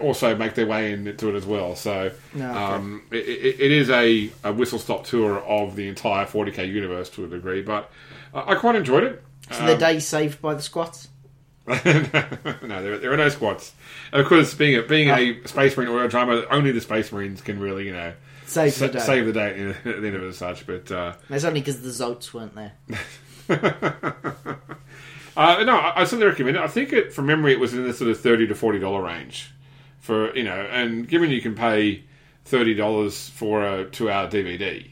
also 0.01 0.35
make 0.35 0.55
their 0.55 0.67
way 0.67 0.93
into 0.93 1.29
it 1.29 1.35
as 1.35 1.45
well. 1.47 1.77
So 1.77 2.11
No, 2.33 2.51
okay. 2.51 2.59
um, 2.59 3.03
it, 3.11 3.17
it, 3.17 3.61
it 3.61 3.73
is 3.73 3.91
a, 3.91 4.31
a 4.43 4.53
whistle 4.53 4.79
stop 4.79 5.05
tour 5.05 5.41
of 5.41 5.77
the 5.77 5.89
entire 5.89 6.27
40k 6.27 6.69
universe 6.69 7.11
to 7.11 7.25
a 7.25 7.29
degree. 7.29 7.63
But 7.63 7.91
I, 8.33 8.53
I 8.53 8.55
quite 8.55 8.77
enjoyed 8.77 9.05
it. 9.05 9.23
So 9.51 9.67
the 9.67 9.75
um, 9.75 9.79
day 9.79 10.01
saved 10.01 10.41
by 10.41 10.55
the 10.55 10.63
squats. 10.63 11.09
no, 11.67 11.75
there, 11.83 12.99
there 12.99 13.13
are 13.13 13.17
no 13.17 13.29
squats. 13.29 13.73
Of 14.13 14.27
course, 14.27 14.53
being 14.55 14.79
a, 14.79 14.83
being 14.83 15.09
a 15.09 15.41
ah. 15.43 15.47
Space 15.47 15.77
Marine 15.77 15.89
or 15.89 16.05
a 16.05 16.09
drama, 16.09 16.45
only 16.51 16.73
the 16.73 16.81
Space 16.81 17.11
Marines 17.11 17.41
can 17.41 17.59
really, 17.59 17.87
you 17.87 17.93
know, 17.93 18.13
Save 18.47 18.79
the 18.79 18.89
day. 18.89 18.99
save 18.99 19.27
the 19.27 19.33
day 19.33 19.61
at 19.69 19.85
the 19.85 19.91
end 19.91 20.17
of 20.17 20.23
it 20.23 20.29
as 20.29 20.39
such. 20.39 20.67
But 20.67 20.91
uh, 20.91 21.15
That's 21.29 21.45
only 21.45 21.61
because 21.61 21.81
the 21.81 21.89
Zotes 21.89 22.33
weren't 22.33 22.55
there. 22.55 22.73
uh, 25.37 25.65
no, 25.65 25.77
I, 25.77 26.01
I 26.01 26.05
certainly 26.05 26.27
recommend 26.27 26.57
it. 26.57 26.63
I 26.63 26.69
think 26.69 26.93
it, 26.93 27.13
from 27.13 27.27
memory, 27.27 27.53
it 27.53 27.61
was 27.61 27.75
in 27.75 27.85
the 27.85 27.93
sort 27.93 28.11
of 28.11 28.21
thirty 28.21 28.47
to 28.47 28.55
forty 28.55 28.79
dollar 28.79 29.03
range 29.03 29.53
for 30.01 30.37
you 30.37 30.45
know, 30.45 30.61
and 30.71 31.09
given 31.09 31.31
you 31.31 31.41
can 31.41 31.55
pay 31.55 32.05
thirty 32.45 32.75
dollars 32.75 33.29
for 33.31 33.65
a 33.65 33.85
two 33.91 34.11
hour 34.11 34.29
DVD. 34.29 34.91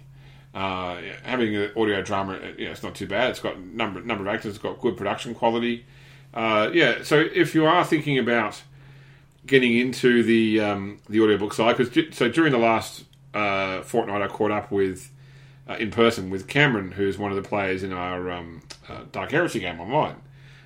Uh, 0.54 1.00
having 1.22 1.56
an 1.56 1.70
audio 1.76 2.02
drama, 2.02 2.34
uh, 2.34 2.52
you 2.58 2.66
know, 2.66 2.72
it's 2.72 2.82
not 2.82 2.94
too 2.94 3.06
bad. 3.06 3.30
It's 3.30 3.40
got 3.40 3.58
number 3.58 4.02
number 4.02 4.26
of 4.26 4.34
actors. 4.34 4.54
It's 4.54 4.62
got 4.62 4.80
good 4.80 4.96
production 4.96 5.34
quality. 5.34 5.86
Uh, 6.34 6.70
yeah, 6.72 7.02
so 7.02 7.20
if 7.20 7.54
you 7.54 7.66
are 7.66 7.84
thinking 7.84 8.18
about 8.18 8.62
getting 9.46 9.76
into 9.76 10.22
the 10.22 10.60
um, 10.60 10.98
the 11.08 11.20
audiobook 11.20 11.52
side, 11.52 11.76
because 11.76 12.16
so 12.16 12.28
during 12.28 12.52
the 12.52 12.58
last 12.58 13.04
uh, 13.34 13.82
fortnight, 13.82 14.22
I 14.22 14.28
caught 14.28 14.50
up 14.50 14.70
with 14.70 15.10
uh, 15.68 15.74
in 15.74 15.90
person 15.90 16.30
with 16.30 16.48
Cameron, 16.48 16.92
who's 16.92 17.18
one 17.18 17.30
of 17.30 17.36
the 17.36 17.48
players 17.48 17.82
in 17.82 17.92
our 17.92 18.30
um, 18.30 18.62
uh, 18.88 19.02
Dark 19.12 19.30
Heresy 19.30 19.60
game 19.60 19.80
online, 19.80 20.16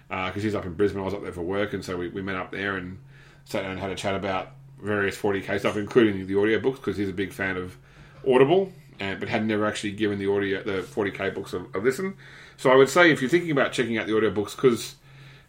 because 0.09 0.43
he's 0.43 0.55
up 0.55 0.65
in 0.65 0.75
Brisbane. 0.75 1.03
I 1.03 1.05
was 1.05 1.15
up 1.15 1.23
there 1.23 1.33
for 1.33 1.43
work, 1.43 1.73
and 1.73 1.85
so 1.85 1.97
we, 1.97 2.09
we 2.09 2.23
met 2.23 2.37
up 2.37 2.51
there 2.51 2.77
and 2.77 2.99
sat 3.45 3.63
down 3.63 3.73
and 3.73 3.81
had 3.81 3.91
a 3.91 3.95
chat 3.95 4.15
about 4.15 4.53
various 4.81 5.17
40k 5.17 5.59
stuff, 5.61 5.77
including 5.77 6.27
the 6.27 6.35
audiobooks, 6.35 6.77
because 6.77 6.97
he's 6.97 7.09
a 7.09 7.15
big 7.15 7.33
fan 7.33 7.57
of 7.57 7.77
Audible, 8.27 8.73
and, 8.99 9.21
but 9.21 9.29
had 9.29 9.47
never 9.47 9.67
actually 9.67 9.93
given 9.93 10.19
the 10.19 10.31
audio 10.31 10.63
the 10.63 10.83
40k 10.83 11.35
books 11.35 11.53
a, 11.53 11.65
a 11.75 11.79
listen. 11.79 12.15
So 12.57 12.71
I 12.71 12.77
would 12.77 12.89
say 12.89 13.11
if 13.11 13.21
you're 13.21 13.31
thinking 13.31 13.51
about 13.51 13.73
checking 13.73 13.99
out 13.99 14.07
the 14.07 14.13
audiobooks, 14.13 14.57
because 14.57 14.97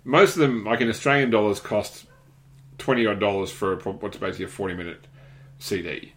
most 0.03 0.35
of 0.35 0.41
them, 0.41 0.63
like 0.65 0.81
in 0.81 0.89
Australian 0.89 1.29
dollars, 1.29 1.59
cost 1.59 2.05
twenty 2.77 3.05
odd 3.05 3.19
dollars 3.19 3.51
for 3.51 3.77
what's 3.77 4.17
basically 4.17 4.45
a 4.45 4.49
forty 4.49 4.73
minute 4.73 5.07
CD. 5.59 6.13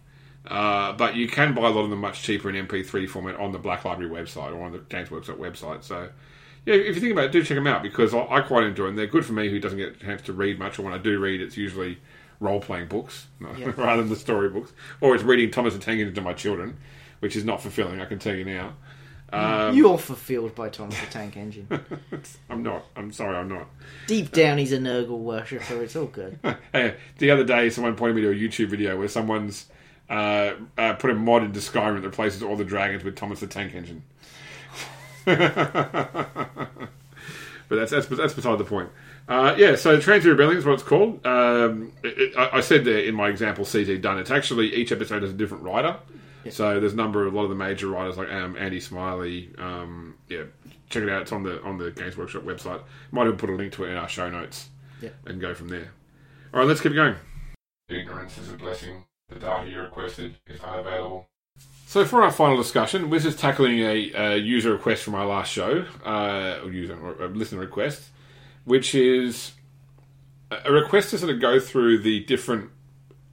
Uh, 0.47 0.91
but 0.93 1.15
you 1.15 1.27
can 1.27 1.53
buy 1.53 1.67
a 1.67 1.69
lot 1.69 1.83
of 1.83 1.89
them 1.89 1.99
much 1.99 2.23
cheaper 2.23 2.49
in 2.49 2.67
MP3 2.67 3.07
format 3.07 3.35
on 3.35 3.51
the 3.51 3.59
Black 3.59 3.85
Library 3.85 4.09
website 4.11 4.51
or 4.55 4.63
on 4.63 4.71
the 4.71 4.79
Games 4.79 5.11
Workshop 5.11 5.37
website. 5.37 5.83
So, 5.83 6.09
yeah, 6.65 6.73
if 6.75 6.95
you 6.95 7.01
think 7.01 7.11
about 7.13 7.25
it, 7.25 7.31
do 7.31 7.43
check 7.43 7.55
them 7.55 7.67
out 7.67 7.83
because 7.83 8.13
I, 8.13 8.19
I 8.27 8.41
quite 8.41 8.63
enjoy 8.63 8.87
them. 8.87 8.95
They're 8.95 9.05
good 9.07 9.25
for 9.25 9.33
me 9.33 9.49
who 9.49 9.59
doesn't 9.59 9.77
get 9.77 9.95
a 9.95 9.99
chance 9.99 10.21
to 10.23 10.33
read 10.33 10.57
much, 10.57 10.79
or 10.79 10.81
when 10.83 10.93
I 10.93 10.97
do 10.97 11.19
read, 11.19 11.41
it's 11.41 11.57
usually 11.57 11.99
role 12.39 12.59
playing 12.59 12.87
books 12.87 13.27
Yeah. 13.57 13.71
rather 13.77 14.01
than 14.01 14.09
the 14.09 14.15
story 14.15 14.49
books, 14.49 14.73
or 14.99 15.13
it's 15.13 15.23
reading 15.23 15.51
Thomas 15.51 15.73
the 15.75 15.79
Tank 15.79 15.99
Engine 15.99 16.15
to 16.15 16.21
my 16.21 16.33
children, 16.33 16.77
which 17.19 17.35
is 17.35 17.45
not 17.45 17.61
fulfilling. 17.61 18.01
I 18.01 18.05
can 18.05 18.17
tell 18.19 18.35
you 18.35 18.45
now. 18.45 18.73
Um, 19.33 19.77
You're 19.77 19.97
fulfilled 19.97 20.55
by 20.55 20.69
Thomas 20.69 20.99
the 20.99 21.05
Tank 21.05 21.37
Engine. 21.37 21.67
I'm 22.49 22.63
not. 22.63 22.85
I'm 22.97 23.13
sorry, 23.13 23.37
I'm 23.37 23.47
not. 23.47 23.67
Deep 24.07 24.31
down, 24.31 24.57
he's 24.57 24.73
a 24.73 24.77
Nurgle 24.77 25.19
worshipper. 25.19 25.81
It's 25.83 25.95
all 25.95 26.07
good. 26.07 26.37
Hey, 26.73 26.95
the 27.19 27.31
other 27.31 27.43
day, 27.45 27.69
someone 27.69 27.95
pointed 27.95 28.15
me 28.15 28.21
to 28.23 28.31
a 28.31 28.35
YouTube 28.35 28.67
video 28.69 28.97
where 28.97 29.07
someone's 29.07 29.67
uh, 30.11 30.55
uh, 30.77 30.93
put 30.93 31.09
a 31.09 31.15
mod 31.15 31.43
into 31.43 31.59
Skyrim 31.59 31.95
that 31.95 32.07
replaces 32.07 32.43
all 32.43 32.55
the 32.55 32.65
dragons 32.65 33.03
with 33.03 33.15
Thomas 33.15 33.39
the 33.39 33.47
Tank 33.47 33.73
Engine. 33.73 34.03
but 35.25 35.37
that's 37.69 37.91
that's 37.91 38.07
that's 38.07 38.33
beside 38.33 38.57
the 38.57 38.65
point. 38.65 38.89
Uh, 39.27 39.55
yeah, 39.57 39.75
so 39.75 39.99
Transient 39.99 40.37
Rebellion 40.37 40.57
is 40.57 40.65
what 40.65 40.73
it's 40.73 40.83
called. 40.83 41.25
Um, 41.25 41.93
it, 42.03 42.17
it, 42.17 42.37
I, 42.37 42.57
I 42.57 42.61
said 42.61 42.83
there 42.83 42.99
in 42.99 43.15
my 43.15 43.29
example, 43.29 43.63
CZ 43.63 44.01
Dunn. 44.01 44.17
It's 44.17 44.31
actually 44.31 44.73
each 44.75 44.91
episode 44.91 45.21
has 45.21 45.31
a 45.31 45.35
different 45.35 45.63
writer. 45.63 45.97
So 46.49 46.79
there's 46.79 46.93
a 46.93 46.95
number 46.95 47.25
of 47.27 47.33
a 47.33 47.37
lot 47.37 47.43
of 47.43 47.49
the 47.49 47.55
major 47.55 47.87
writers 47.87 48.17
like 48.17 48.29
um, 48.31 48.57
Andy 48.57 48.79
Smillie. 48.79 49.57
Um, 49.61 50.15
yeah, 50.27 50.45
check 50.89 51.03
it 51.03 51.09
out. 51.09 51.21
It's 51.21 51.31
on 51.31 51.43
the 51.43 51.61
on 51.61 51.77
the 51.77 51.91
Games 51.91 52.17
Workshop 52.17 52.43
website. 52.43 52.81
Might 53.11 53.27
even 53.27 53.37
put 53.37 53.51
a 53.51 53.53
link 53.53 53.73
to 53.73 53.85
it 53.85 53.91
in 53.91 53.97
our 53.97 54.09
show 54.09 54.27
notes. 54.29 54.69
Yeah. 55.01 55.09
and 55.25 55.41
go 55.41 55.53
from 55.53 55.69
there. 55.69 55.91
All 56.53 56.59
right, 56.59 56.67
let's 56.67 56.81
keep 56.81 56.93
going. 56.93 57.15
Ignorance 57.89 58.37
is 58.37 58.51
a 58.51 58.53
blessing. 58.53 59.03
The 59.31 59.39
data 59.39 59.69
you 59.69 59.79
requested 59.81 60.35
is 60.45 60.59
unavailable. 60.61 61.27
So 61.87 62.05
for 62.05 62.21
our 62.21 62.31
final 62.31 62.57
discussion, 62.57 63.09
this 63.09 63.25
is 63.25 63.35
tackling 63.35 63.79
a, 63.79 64.11
a 64.13 64.37
user 64.37 64.71
request 64.71 65.03
from 65.03 65.15
our 65.15 65.25
last 65.25 65.51
show, 65.51 65.85
uh, 66.05 66.59
or 66.63 66.71
user 66.71 66.97
or 66.97 67.25
a 67.25 67.27
listener 67.27 67.59
request, 67.59 68.09
which 68.65 68.93
is 68.93 69.53
a 70.51 70.61
a 70.65 70.71
request 70.71 71.09
to 71.11 71.17
sort 71.17 71.31
of 71.31 71.39
go 71.39 71.59
through 71.59 71.99
the 71.99 72.25
different 72.25 72.69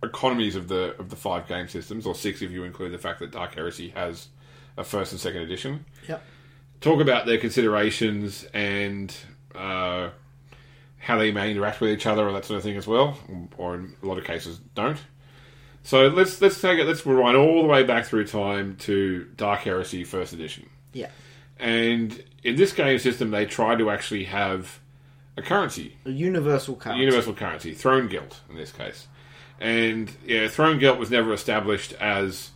economies 0.02 0.54
of 0.54 0.68
the 0.68 0.96
of 0.98 1.10
the 1.10 1.16
five 1.16 1.48
game 1.48 1.68
systems, 1.68 2.06
or 2.06 2.14
six 2.14 2.42
if 2.42 2.50
you 2.50 2.64
include 2.64 2.92
the 2.92 2.98
fact 2.98 3.18
that 3.18 3.32
Dark 3.32 3.54
Heresy 3.54 3.88
has 3.90 4.28
a 4.76 4.84
first 4.84 5.12
and 5.12 5.20
second 5.20 5.42
edition. 5.42 5.84
Yep. 6.08 6.22
Talk 6.80 7.00
about 7.00 7.26
their 7.26 7.38
considerations 7.38 8.44
and 8.54 9.14
uh, 9.54 10.10
how 10.98 11.18
they 11.18 11.32
may 11.32 11.50
interact 11.50 11.80
with 11.80 11.90
each 11.90 12.06
other, 12.06 12.28
or 12.28 12.32
that 12.32 12.44
sort 12.44 12.58
of 12.58 12.62
thing 12.62 12.76
as 12.76 12.86
well, 12.86 13.18
or 13.56 13.74
in 13.74 13.96
a 14.00 14.06
lot 14.06 14.18
of 14.18 14.24
cases 14.24 14.60
don't. 14.76 14.98
So 15.88 16.08
let's 16.08 16.38
let's 16.42 16.60
take 16.60 16.78
it. 16.78 16.84
Let's 16.84 17.06
rewind 17.06 17.34
all 17.34 17.62
the 17.62 17.66
way 17.66 17.82
back 17.82 18.04
through 18.04 18.26
time 18.26 18.76
to 18.80 19.24
Dark 19.38 19.60
Heresy 19.60 20.04
First 20.04 20.34
Edition. 20.34 20.68
Yeah. 20.92 21.08
And 21.58 22.22
in 22.44 22.56
this 22.56 22.74
game 22.74 22.98
system, 22.98 23.30
they 23.30 23.46
try 23.46 23.74
to 23.74 23.88
actually 23.88 24.24
have 24.24 24.80
a 25.38 25.40
currency, 25.40 25.96
A 26.04 26.10
universal 26.10 26.74
a 26.74 26.76
currency. 26.76 27.00
universal 27.00 27.32
currency, 27.32 27.72
Throne 27.72 28.06
Gelt 28.06 28.42
in 28.50 28.56
this 28.56 28.70
case. 28.70 29.06
And 29.60 30.14
yeah, 30.26 30.48
Throne 30.48 30.78
Gelt 30.78 30.98
was 30.98 31.10
never 31.10 31.32
established 31.32 31.94
as 31.94 32.50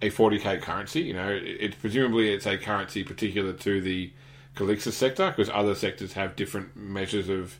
a 0.00 0.08
40k 0.08 0.62
currency. 0.62 1.00
You 1.00 1.14
know, 1.14 1.28
it, 1.28 1.42
it 1.42 1.80
presumably 1.80 2.32
it's 2.32 2.46
a 2.46 2.56
currency 2.56 3.02
particular 3.02 3.52
to 3.52 3.80
the 3.80 4.12
Calixis 4.54 4.92
sector 4.92 5.30
because 5.30 5.50
other 5.52 5.74
sectors 5.74 6.12
have 6.12 6.36
different 6.36 6.76
measures 6.76 7.28
of 7.28 7.58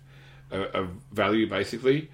of 0.52 0.66
of 0.72 0.88
value, 1.10 1.48
basically. 1.48 2.10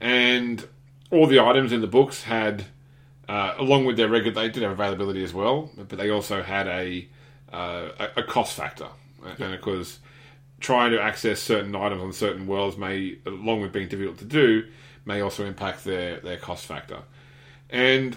And 0.00 0.64
all 1.12 1.26
the 1.26 1.38
items 1.38 1.72
in 1.72 1.82
the 1.82 1.86
books 1.86 2.24
had, 2.24 2.64
uh, 3.28 3.54
along 3.58 3.84
with 3.84 3.96
their 3.96 4.08
regular, 4.08 4.34
they 4.34 4.48
did 4.48 4.62
have 4.62 4.72
availability 4.72 5.22
as 5.22 5.32
well, 5.32 5.70
but 5.76 5.98
they 5.98 6.10
also 6.10 6.42
had 6.42 6.66
a 6.66 7.06
uh, 7.52 8.08
a, 8.16 8.22
cost 8.22 8.56
factor, 8.56 8.88
and 9.38 9.54
of 9.54 9.60
course, 9.60 9.98
trying 10.58 10.90
to 10.90 11.00
access 11.00 11.38
certain 11.38 11.76
items 11.76 12.00
on 12.00 12.12
certain 12.14 12.46
worlds 12.46 12.78
may, 12.78 13.18
along 13.26 13.60
with 13.60 13.72
being 13.72 13.88
difficult 13.88 14.16
to 14.18 14.24
do, 14.24 14.66
may 15.04 15.20
also 15.20 15.44
impact 15.44 15.84
their 15.84 16.18
their 16.20 16.38
cost 16.38 16.64
factor. 16.64 17.02
And 17.68 18.16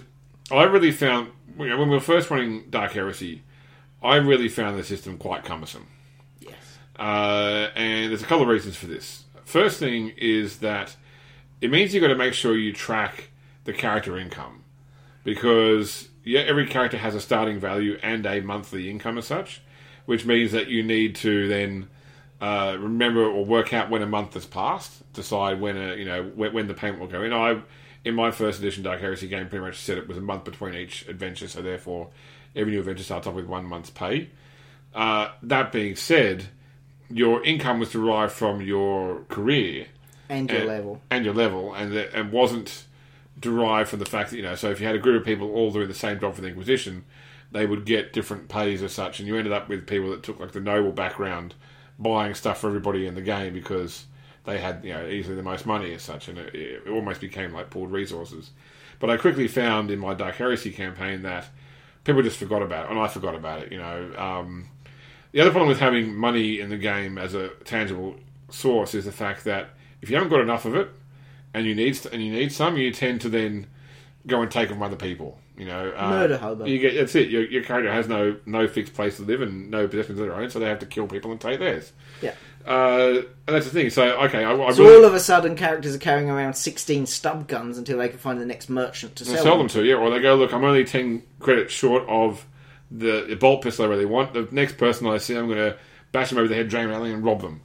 I 0.50 0.62
really 0.62 0.90
found, 0.90 1.32
you 1.58 1.68
know, 1.68 1.78
when 1.78 1.90
we 1.90 1.94
were 1.94 2.00
first 2.00 2.30
running 2.30 2.64
Dark 2.70 2.92
Heresy, 2.92 3.42
I 4.02 4.16
really 4.16 4.48
found 4.48 4.78
the 4.78 4.84
system 4.84 5.18
quite 5.18 5.44
cumbersome. 5.44 5.86
Yes. 6.40 6.78
Uh, 6.98 7.68
and 7.74 8.10
there's 8.10 8.22
a 8.22 8.26
couple 8.26 8.42
of 8.42 8.48
reasons 8.48 8.76
for 8.76 8.86
this. 8.86 9.24
First 9.44 9.78
thing 9.78 10.14
is 10.16 10.58
that 10.60 10.96
it 11.60 11.70
means 11.70 11.94
you've 11.94 12.02
got 12.02 12.08
to 12.08 12.16
make 12.16 12.34
sure 12.34 12.56
you 12.56 12.72
track 12.72 13.30
the 13.64 13.72
character 13.72 14.18
income 14.18 14.64
because 15.24 16.08
yeah, 16.24 16.40
every 16.40 16.66
character 16.66 16.96
has 16.96 17.14
a 17.14 17.20
starting 17.20 17.58
value 17.58 17.98
and 18.02 18.26
a 18.26 18.40
monthly 18.40 18.90
income 18.90 19.18
as 19.18 19.26
such, 19.26 19.62
which 20.06 20.24
means 20.26 20.52
that 20.52 20.68
you 20.68 20.82
need 20.82 21.14
to 21.16 21.48
then 21.48 21.88
uh, 22.40 22.76
remember 22.78 23.24
or 23.24 23.44
work 23.44 23.72
out 23.72 23.90
when 23.90 24.02
a 24.02 24.06
month 24.06 24.34
has 24.34 24.44
passed, 24.44 25.10
decide 25.12 25.60
when 25.60 25.76
a 25.76 25.94
you 25.94 26.04
know 26.04 26.24
when, 26.34 26.52
when 26.52 26.66
the 26.68 26.74
payment 26.74 27.00
will 27.00 27.08
go 27.08 27.22
in. 27.22 27.32
I 27.32 27.62
in 28.04 28.14
my 28.14 28.30
first 28.30 28.60
edition 28.60 28.82
Dark 28.82 29.00
Heresy 29.00 29.28
game 29.28 29.48
pretty 29.48 29.64
much 29.64 29.78
said 29.78 29.98
it 29.98 30.08
was 30.08 30.18
a 30.18 30.20
month 30.20 30.44
between 30.44 30.74
each 30.74 31.08
adventure, 31.08 31.48
so 31.48 31.62
therefore 31.62 32.10
every 32.54 32.72
new 32.72 32.80
adventure 32.80 33.02
starts 33.02 33.26
off 33.26 33.34
with 33.34 33.46
one 33.46 33.64
month's 33.64 33.90
pay. 33.90 34.30
Uh, 34.94 35.28
that 35.42 35.72
being 35.72 35.94
said, 35.94 36.46
your 37.10 37.44
income 37.44 37.80
was 37.80 37.90
derived 37.90 38.32
from 38.32 38.60
your 38.62 39.24
career 39.28 39.86
And 40.28 40.50
your 40.50 40.60
and, 40.60 40.68
level. 40.68 41.02
and 41.10 41.24
your 41.24 41.34
level, 41.34 41.74
and 41.74 41.92
that, 41.92 42.12
and 42.12 42.32
wasn't 42.32 42.84
derived 43.38 43.90
from 43.90 43.98
the 43.98 44.06
fact 44.06 44.30
that 44.30 44.36
you 44.36 44.42
know. 44.42 44.54
So 44.54 44.70
if 44.70 44.80
you 44.80 44.86
had 44.86 44.96
a 44.96 45.00
group 45.00 45.20
of 45.20 45.26
people 45.26 45.52
all 45.52 45.70
doing 45.70 45.88
the 45.88 45.94
same 45.94 46.18
job 46.18 46.34
for 46.34 46.40
the 46.40 46.48
Inquisition, 46.48 47.04
they 47.52 47.66
would 47.66 47.84
get 47.84 48.12
different 48.12 48.48
pays 48.48 48.82
as 48.82 48.92
such, 48.92 49.18
and 49.18 49.28
you 49.28 49.36
ended 49.36 49.52
up 49.52 49.68
with 49.68 49.86
people 49.86 50.10
that 50.10 50.22
took 50.22 50.40
like 50.40 50.52
the 50.52 50.60
noble 50.60 50.92
background, 50.92 51.54
buying 51.98 52.34
stuff 52.34 52.58
for 52.58 52.68
everybody 52.68 53.06
in 53.06 53.14
the 53.14 53.22
game 53.22 53.52
because 53.52 54.06
they 54.44 54.58
had 54.58 54.84
you 54.84 54.92
know 54.92 55.06
easily 55.06 55.36
the 55.36 55.42
most 55.42 55.66
money 55.66 55.92
as 55.92 56.02
such, 56.02 56.28
and 56.28 56.38
it, 56.38 56.54
it 56.54 56.88
almost 56.88 57.20
became 57.20 57.52
like 57.52 57.70
pooled 57.70 57.92
resources. 57.92 58.50
But 58.98 59.10
I 59.10 59.16
quickly 59.16 59.48
found 59.48 59.90
in 59.90 59.98
my 59.98 60.14
Dark 60.14 60.36
Heresy 60.36 60.70
campaign 60.70 61.22
that 61.22 61.46
people 62.04 62.22
just 62.22 62.38
forgot 62.38 62.62
about 62.62 62.86
it, 62.86 62.90
and 62.90 63.00
I 63.00 63.08
forgot 63.08 63.34
about 63.34 63.62
it. 63.62 63.72
You 63.72 63.78
know, 63.78 64.14
um, 64.16 64.68
the 65.32 65.40
other 65.40 65.50
problem 65.50 65.68
with 65.68 65.80
having 65.80 66.14
money 66.14 66.60
in 66.60 66.70
the 66.70 66.78
game 66.78 67.18
as 67.18 67.34
a 67.34 67.48
tangible 67.64 68.16
source 68.48 68.94
is 68.94 69.04
the 69.04 69.12
fact 69.12 69.44
that 69.44 69.70
if 70.02 70.10
you 70.10 70.16
haven't 70.16 70.30
got 70.30 70.40
enough 70.40 70.64
of 70.64 70.74
it, 70.74 70.88
and 71.54 71.66
you 71.66 71.74
need 71.74 71.98
and 72.12 72.22
you 72.22 72.32
need 72.32 72.52
some, 72.52 72.76
you 72.76 72.92
tend 72.92 73.20
to 73.22 73.28
then 73.28 73.66
go 74.26 74.42
and 74.42 74.50
take 74.50 74.68
them 74.68 74.78
from 74.78 74.82
other 74.84 74.96
people. 74.96 75.38
You 75.56 75.64
know, 75.64 75.92
uh, 75.96 76.10
Murder 76.10 76.36
hobo. 76.36 76.66
You 76.66 76.78
get 76.78 76.94
that's 76.94 77.14
it. 77.14 77.30
Your, 77.30 77.44
your 77.44 77.62
character 77.62 77.90
has 77.90 78.08
no 78.08 78.36
no 78.44 78.68
fixed 78.68 78.94
place 78.94 79.16
to 79.16 79.22
live 79.22 79.40
and 79.40 79.70
no 79.70 79.88
possessions 79.88 80.18
of 80.18 80.26
their 80.26 80.34
own, 80.34 80.50
so 80.50 80.58
they 80.58 80.66
have 80.66 80.80
to 80.80 80.86
kill 80.86 81.06
people 81.06 81.30
and 81.32 81.40
take 81.40 81.58
theirs. 81.58 81.92
Yeah. 82.20 82.34
Uh, 82.66 83.22
and 83.46 83.54
that's 83.54 83.64
the 83.64 83.70
thing. 83.70 83.90
So 83.90 84.20
okay, 84.24 84.44
I, 84.44 84.52
I 84.52 84.72
So 84.72 84.82
really 84.82 84.96
all 84.96 85.04
of 85.04 85.14
a 85.14 85.20
sudden, 85.20 85.56
characters 85.56 85.94
are 85.94 85.98
carrying 85.98 86.28
around 86.28 86.54
16 86.54 87.06
stub 87.06 87.46
guns 87.46 87.78
until 87.78 87.98
they 87.98 88.08
can 88.08 88.18
find 88.18 88.40
the 88.40 88.44
next 88.44 88.68
merchant 88.68 89.16
to 89.16 89.24
sell, 89.24 89.42
sell, 89.42 89.58
them 89.58 89.68
to 89.68 89.84
you, 89.84 89.96
or 89.96 90.10
they 90.10 90.20
go, 90.20 90.34
look, 90.34 90.52
I'm 90.52 90.64
only 90.64 90.84
ten 90.84 91.22
credits 91.38 91.72
short 91.72 92.04
of 92.08 92.44
the, 92.90 93.24
the 93.28 93.36
bolt 93.36 93.62
pistol 93.62 93.86
I 93.86 93.88
really 93.88 94.04
want. 94.04 94.34
The 94.34 94.48
next 94.50 94.76
person 94.76 95.06
I 95.06 95.18
see, 95.18 95.36
I'm 95.36 95.46
going 95.46 95.58
to 95.58 95.78
bash 96.12 96.30
them 96.30 96.38
over 96.38 96.48
the 96.48 96.54
head, 96.54 96.68
drain 96.68 96.88
railing, 96.88 97.12
and 97.12 97.24
rob 97.24 97.40
them. 97.40 97.62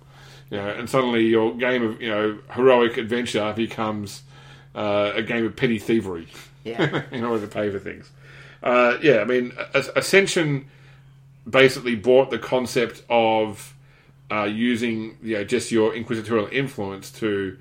You 0.52 0.57
know, 0.57 0.68
and 0.69 0.88
suddenly 0.90 1.26
your 1.26 1.56
game 1.56 1.82
of 1.82 1.99
you 2.02 2.10
know 2.10 2.38
heroic 2.52 2.98
adventure 2.98 3.52
becomes 3.56 4.22
uh, 4.76 5.14
a 5.15 5.23
game 5.23 5.45
of 5.45 5.56
petty 5.56 5.80
thievery. 5.80 6.28
Yeah. 6.64 7.02
in 7.11 7.23
order 7.23 7.41
to 7.48 7.52
pay 7.52 7.72
for 7.72 7.80
things. 7.80 8.11
Uh, 8.61 8.98
yeah, 9.02 9.22
I 9.22 9.23
mean, 9.26 9.52
Ascension 9.73 10.68
basically 11.49 11.95
brought 11.95 12.30
the 12.30 12.38
concept 12.38 13.02
of 13.10 13.73
uh, 14.32 14.44
using 14.44 15.18
you 15.23 15.38
know 15.38 15.44
just 15.44 15.72
your 15.72 15.95
inquisitorial 15.95 16.48
influence 16.52 17.10
to 17.14 17.57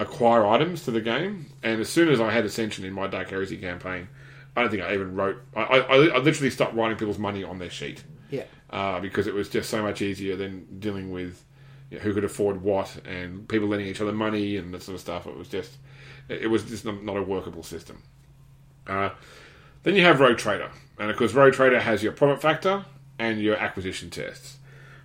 acquire 0.00 0.44
items 0.46 0.84
to 0.84 0.90
the 0.90 1.00
game. 1.00 1.46
And 1.62 1.80
as 1.80 1.88
soon 1.88 2.08
as 2.10 2.20
I 2.20 2.30
had 2.32 2.44
Ascension 2.44 2.84
in 2.84 2.92
my 2.92 3.06
Dark 3.06 3.30
Heresy 3.30 3.56
campaign, 3.56 4.08
I 4.56 4.60
don't 4.62 4.70
think 4.70 4.82
I 4.82 4.92
even 4.92 5.14
wrote. 5.14 5.38
I, 5.56 5.62
I, 5.62 6.06
I 6.08 6.18
literally 6.18 6.50
stopped 6.50 6.74
writing 6.74 6.98
people's 6.98 7.18
money 7.18 7.42
on 7.44 7.58
their 7.58 7.70
sheet 7.70 8.04
Yeah. 8.30 8.42
uh, 8.70 9.00
because 9.00 9.26
it 9.26 9.32
was 9.34 9.48
just 9.48 9.70
so 9.70 9.82
much 9.82 10.02
easier 10.02 10.36
than 10.36 10.66
dealing 10.80 11.10
with 11.10 11.42
you 11.90 11.98
know, 11.98 12.02
who 12.04 12.14
could 12.14 12.24
afford 12.24 12.62
what 12.62 12.96
and 13.06 13.48
people 13.48 13.68
lending 13.68 13.88
each 13.88 14.00
other 14.00 14.12
money 14.12 14.56
and 14.56 14.72
that 14.74 14.82
sort 14.82 14.94
of 14.94 15.00
stuff. 15.00 15.26
It 15.26 15.36
was 15.36 15.48
just 15.48 15.72
it 16.28 16.48
was 16.48 16.64
just 16.64 16.84
not, 16.84 17.16
a 17.16 17.22
workable 17.22 17.62
system. 17.62 18.02
Uh, 18.86 19.10
then 19.82 19.94
you 19.94 20.02
have 20.02 20.20
Rogue 20.20 20.38
Trader, 20.38 20.70
and 20.98 21.10
of 21.10 21.16
course, 21.16 21.34
Rogue 21.34 21.52
Trader 21.52 21.80
has 21.80 22.02
your 22.02 22.12
profit 22.12 22.40
factor 22.40 22.84
and 23.18 23.40
your 23.40 23.56
acquisition 23.56 24.10
tests. 24.10 24.58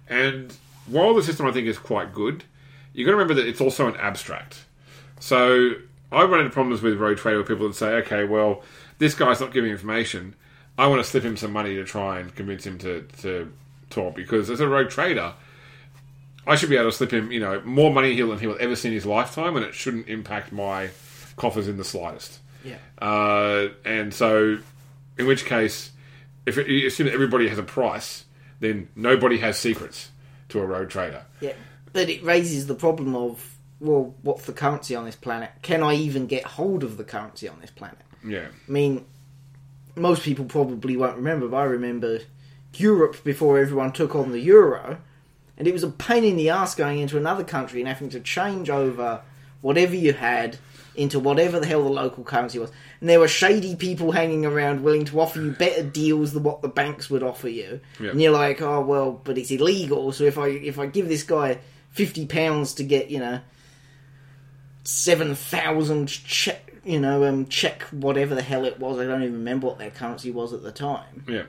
And 0.07 0.56
while 0.88 1.14
the 1.14 1.23
system 1.23 1.45
I 1.45 1.51
think 1.51 1.68
is 1.68 1.77
quite 1.77 2.14
good, 2.14 2.43
you've 2.93 3.06
got 3.06 3.11
to 3.11 3.18
remember 3.18 3.35
that 3.35 3.47
it's 3.47 3.61
also 3.61 3.88
an 3.88 3.95
abstract. 3.97 4.65
So 5.19 5.73
I 6.11 6.23
run 6.23 6.39
into 6.39 6.51
problems 6.51 6.81
with 6.81 6.97
Rogue 6.97 7.18
Trader 7.18 7.38
where 7.38 7.45
people 7.45 7.65
would 7.65 7.76
say, 7.76 7.93
okay, 7.95 8.23
well, 8.23 8.64
this 8.97 9.14
guy's 9.14 9.39
not 9.39 9.53
giving 9.53 9.72
information. 9.72 10.35
I 10.77 10.88
want 10.88 11.03
to 11.03 11.10
slip 11.10 11.23
him 11.23 11.38
some 11.38 11.51
money 11.51 11.76
to 11.76 11.84
try 11.84 12.19
and 12.19 12.34
convince 12.34 12.65
him 12.65 12.77
to, 12.80 13.01
to 13.22 13.51
talk 13.89 14.15
because 14.15 14.49
as 14.49 14.60
a 14.60 14.68
Rogue 14.68 14.89
Trader, 14.89 15.34
I 16.47 16.55
should 16.55 16.69
be 16.69 16.77
able 16.77 16.91
to 16.91 16.97
slip 16.97 17.11
him, 17.11 17.31
you 17.31 17.39
know, 17.39 17.61
more 17.61 17.93
money 17.93 18.15
he'll 18.15 18.29
than 18.29 18.39
he 18.39 18.47
will 18.47 18.57
ever 18.59 18.75
see 18.75 18.89
in 18.89 18.93
his 18.93 19.05
lifetime, 19.05 19.55
and 19.55 19.65
it 19.65 19.73
shouldn't 19.73 20.07
impact 20.07 20.51
my 20.51 20.89
coffers 21.35 21.67
in 21.67 21.77
the 21.77 21.83
slightest. 21.83 22.39
Yeah. 22.63 22.77
Uh, 22.99 23.69
and 23.85 24.13
so, 24.13 24.57
in 25.17 25.27
which 25.27 25.45
case, 25.45 25.91
if 26.45 26.57
it, 26.57 26.67
you 26.67 26.87
assume 26.87 27.07
that 27.07 27.13
everybody 27.13 27.47
has 27.49 27.57
a 27.57 27.63
price, 27.63 28.25
then 28.59 28.89
nobody 28.95 29.37
has 29.37 29.57
secrets 29.57 30.09
to 30.49 30.59
a 30.59 30.65
rogue 30.65 30.89
trader. 30.89 31.25
Yeah. 31.39 31.53
But 31.93 32.09
it 32.09 32.23
raises 32.23 32.67
the 32.67 32.75
problem 32.75 33.15
of, 33.15 33.57
well, 33.79 34.15
what's 34.21 34.45
the 34.45 34.53
currency 34.53 34.95
on 34.95 35.05
this 35.05 35.15
planet? 35.15 35.51
Can 35.61 35.83
I 35.83 35.95
even 35.95 36.27
get 36.27 36.43
hold 36.43 36.83
of 36.83 36.97
the 36.97 37.03
currency 37.03 37.47
on 37.47 37.59
this 37.61 37.71
planet? 37.71 37.99
Yeah, 38.25 38.47
I 38.67 38.71
mean, 38.71 39.05
most 39.95 40.23
people 40.23 40.45
probably 40.45 40.97
won't 40.97 41.15
remember, 41.15 41.47
but 41.47 41.57
I 41.57 41.63
remember 41.63 42.19
Europe 42.73 43.23
before 43.23 43.59
everyone 43.59 43.91
took 43.93 44.15
on 44.15 44.31
the 44.31 44.39
euro, 44.39 44.97
and 45.60 45.68
it 45.68 45.73
was 45.73 45.84
a 45.84 45.90
pain 45.90 46.23
in 46.23 46.38
the 46.38 46.49
ass 46.49 46.73
going 46.73 46.99
into 46.99 47.18
another 47.18 47.44
country 47.44 47.81
and 47.81 47.88
having 47.88 48.10
to 48.10 48.19
change 48.22 48.69
over 48.69 49.22
whatever 49.61 49.94
you 49.94 50.14
had 50.14 50.57
into 50.95 51.19
whatever 51.19 51.60
the 51.60 51.65
hell 51.65 51.84
the 51.84 51.90
local 51.90 52.23
currency 52.23 52.60
was. 52.60 52.72
And 52.99 53.10
there 53.10 53.19
were 53.19 53.27
shady 53.27 53.76
people 53.76 54.11
hanging 54.11 54.45
around 54.45 54.84
willing 54.84 55.06
to 55.06 55.19
offer 55.19 55.40
you 55.41 55.52
better 55.52 55.84
deals 55.84 56.34
than 56.34 56.44
what 56.44 56.61
the 56.61 56.68
banks 56.69 57.10
would 57.10 57.23
offer 57.23 57.49
you. 57.49 57.81
Yeah. 57.99 58.11
And 58.11 58.22
you're 58.22 58.31
like, 58.31 58.61
oh 58.61 58.81
well, 58.81 59.11
but 59.11 59.38
it's 59.38 59.52
illegal. 59.52 60.11
So 60.11 60.23
if 60.23 60.38
I 60.38 60.48
if 60.48 60.80
I 60.80 60.88
give 60.88 61.07
this 61.07 61.23
guy 61.23 61.60
fifty 61.91 62.26
pounds 62.26 62.73
to 62.76 62.84
get 62.84 63.10
you 63.10 63.19
know 63.19 63.41
seven 64.84 65.36
thousand 65.36 66.07
check 66.07 66.73
you 66.86 66.99
know 66.99 67.26
um 67.26 67.45
check 67.48 67.84
whatever 67.91 68.34
the 68.34 68.41
hell 68.41 68.65
it 68.65 68.80
was. 68.80 68.98
I 68.99 69.06
don't 69.06 69.22
even 69.22 69.34
remember 69.34 69.68
what 69.68 69.77
their 69.77 69.91
currency 69.91 70.31
was 70.31 70.53
at 70.53 70.64
the 70.64 70.72
time. 70.72 71.23
Yeah. 71.27 71.44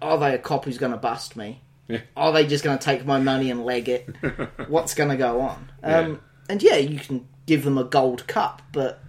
Are 0.00 0.18
they 0.18 0.34
a 0.34 0.38
cop 0.38 0.64
who's 0.64 0.78
going 0.78 0.92
to 0.92 0.98
bust 0.98 1.34
me? 1.34 1.60
Yeah. 1.88 2.00
Are 2.16 2.32
they 2.32 2.46
just 2.46 2.62
going 2.64 2.78
to 2.78 2.84
take 2.84 3.04
my 3.06 3.18
money 3.18 3.50
and 3.50 3.64
leg 3.64 3.88
it? 3.88 4.08
What's 4.68 4.94
going 4.94 5.08
to 5.10 5.16
go 5.16 5.40
on? 5.40 5.70
Um, 5.82 6.10
Yeah. 6.12 6.16
And 6.50 6.62
yeah, 6.62 6.76
you 6.76 6.98
can 6.98 7.26
give 7.46 7.64
them 7.64 7.76
a 7.76 7.84
gold 7.84 8.26
cup, 8.26 8.62
but 8.72 9.02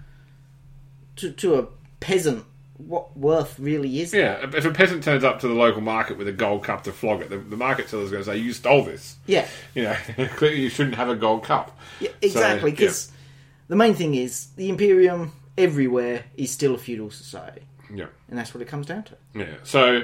to, 1.17 1.31
to 1.31 1.55
a 1.55 1.67
peasant, 1.99 2.43
what 2.77 3.15
worth 3.17 3.57
really 3.59 3.99
is 4.01 4.13
it? 4.13 4.19
Yeah, 4.19 4.49
if 4.53 4.65
a 4.65 4.71
peasant 4.71 5.03
turns 5.03 5.23
up 5.23 5.39
to 5.41 5.47
the 5.47 5.53
local 5.53 5.81
market 5.81 6.17
with 6.17 6.27
a 6.27 6.31
gold 6.33 6.63
cup 6.63 6.83
to 6.83 6.91
flog 6.91 7.21
it, 7.21 7.29
the, 7.29 7.37
the 7.37 7.55
market 7.57 7.89
seller's 7.89 8.11
going 8.11 8.23
to 8.23 8.29
say, 8.29 8.37
"You 8.37 8.51
stole 8.53 8.83
this." 8.83 9.17
Yeah, 9.25 9.47
You 9.75 9.83
know, 9.83 9.95
clearly 10.35 10.61
you 10.61 10.69
shouldn't 10.69 10.95
have 10.95 11.09
a 11.09 11.15
gold 11.15 11.43
cup. 11.43 11.77
yeah 12.01 12.09
exactly. 12.21 12.71
So, 12.71 12.75
Because 12.77 13.11
the 13.67 13.75
main 13.75 13.93
thing 13.93 14.15
is 14.15 14.47
the 14.55 14.69
Imperium 14.69 15.31
everywhere 15.57 16.23
is 16.37 16.51
still 16.51 16.75
a 16.75 16.77
feudal 16.77 17.09
society, 17.11 17.63
yeah, 17.93 18.05
and 18.29 18.37
that's 18.37 18.53
what 18.53 18.61
it 18.61 18.67
comes 18.69 18.85
down 18.85 19.03
to. 19.03 19.17
yeah. 19.33 19.45
So, 19.63 20.01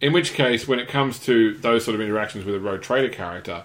in 0.00 0.12
which 0.12 0.32
case, 0.32 0.68
when 0.68 0.78
it 0.78 0.88
comes 0.88 1.18
to 1.20 1.54
those 1.58 1.84
sort 1.84 1.94
of 1.94 2.00
interactions 2.00 2.44
with 2.44 2.54
a 2.54 2.60
rogue 2.60 2.82
trader 2.82 3.08
character, 3.08 3.64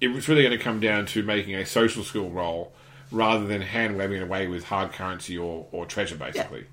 it's 0.00 0.28
really 0.28 0.42
going 0.42 0.56
to 0.56 0.62
come 0.62 0.80
down 0.80 1.06
to 1.06 1.22
making 1.22 1.54
a 1.54 1.64
social 1.64 2.02
skill 2.02 2.30
roll 2.30 2.72
rather 3.12 3.46
than 3.46 3.60
hand 3.60 3.96
waving 3.96 4.22
away 4.22 4.46
with 4.46 4.64
hard 4.64 4.92
currency 4.92 5.36
or, 5.36 5.66
or 5.72 5.86
treasure, 5.86 6.16
basically. 6.16 6.66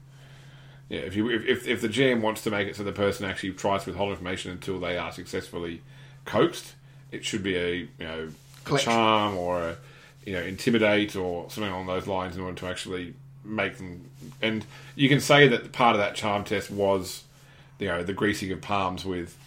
Yeah, 0.89 1.01
if 1.01 1.15
you 1.15 1.29
if, 1.29 1.45
if, 1.45 1.67
if 1.67 1.81
the 1.81 1.89
GM 1.89 2.21
wants 2.21 2.43
to 2.43 2.51
make 2.51 2.67
it 2.67 2.75
so 2.75 2.83
the 2.83 2.93
person 2.93 3.25
actually 3.25 3.51
tries 3.53 3.83
to 3.83 3.89
withhold 3.89 4.11
information 4.11 4.51
until 4.51 4.79
they 4.79 4.97
are 4.97 5.11
successfully 5.11 5.81
coaxed, 6.25 6.75
it 7.11 7.25
should 7.25 7.43
be 7.43 7.55
a 7.55 7.73
you 7.75 7.89
know 7.99 8.29
a 8.71 8.77
charm 8.77 9.35
or 9.35 9.61
a 9.61 9.77
you 10.25 10.33
know 10.33 10.41
intimidate 10.41 11.15
or 11.15 11.49
something 11.49 11.71
along 11.71 11.87
those 11.87 12.07
lines 12.07 12.37
in 12.37 12.41
order 12.41 12.55
to 12.55 12.67
actually 12.67 13.15
make 13.43 13.77
them. 13.77 14.09
And 14.41 14.65
you 14.95 15.09
can 15.09 15.19
say 15.19 15.49
that 15.49 15.73
part 15.73 15.95
of 15.95 15.99
that 15.99 16.15
charm 16.15 16.45
test 16.45 16.71
was 16.71 17.23
you 17.79 17.87
know 17.87 18.03
the 18.03 18.13
greasing 18.13 18.51
of 18.51 18.61
palms 18.61 19.05
with 19.05 19.37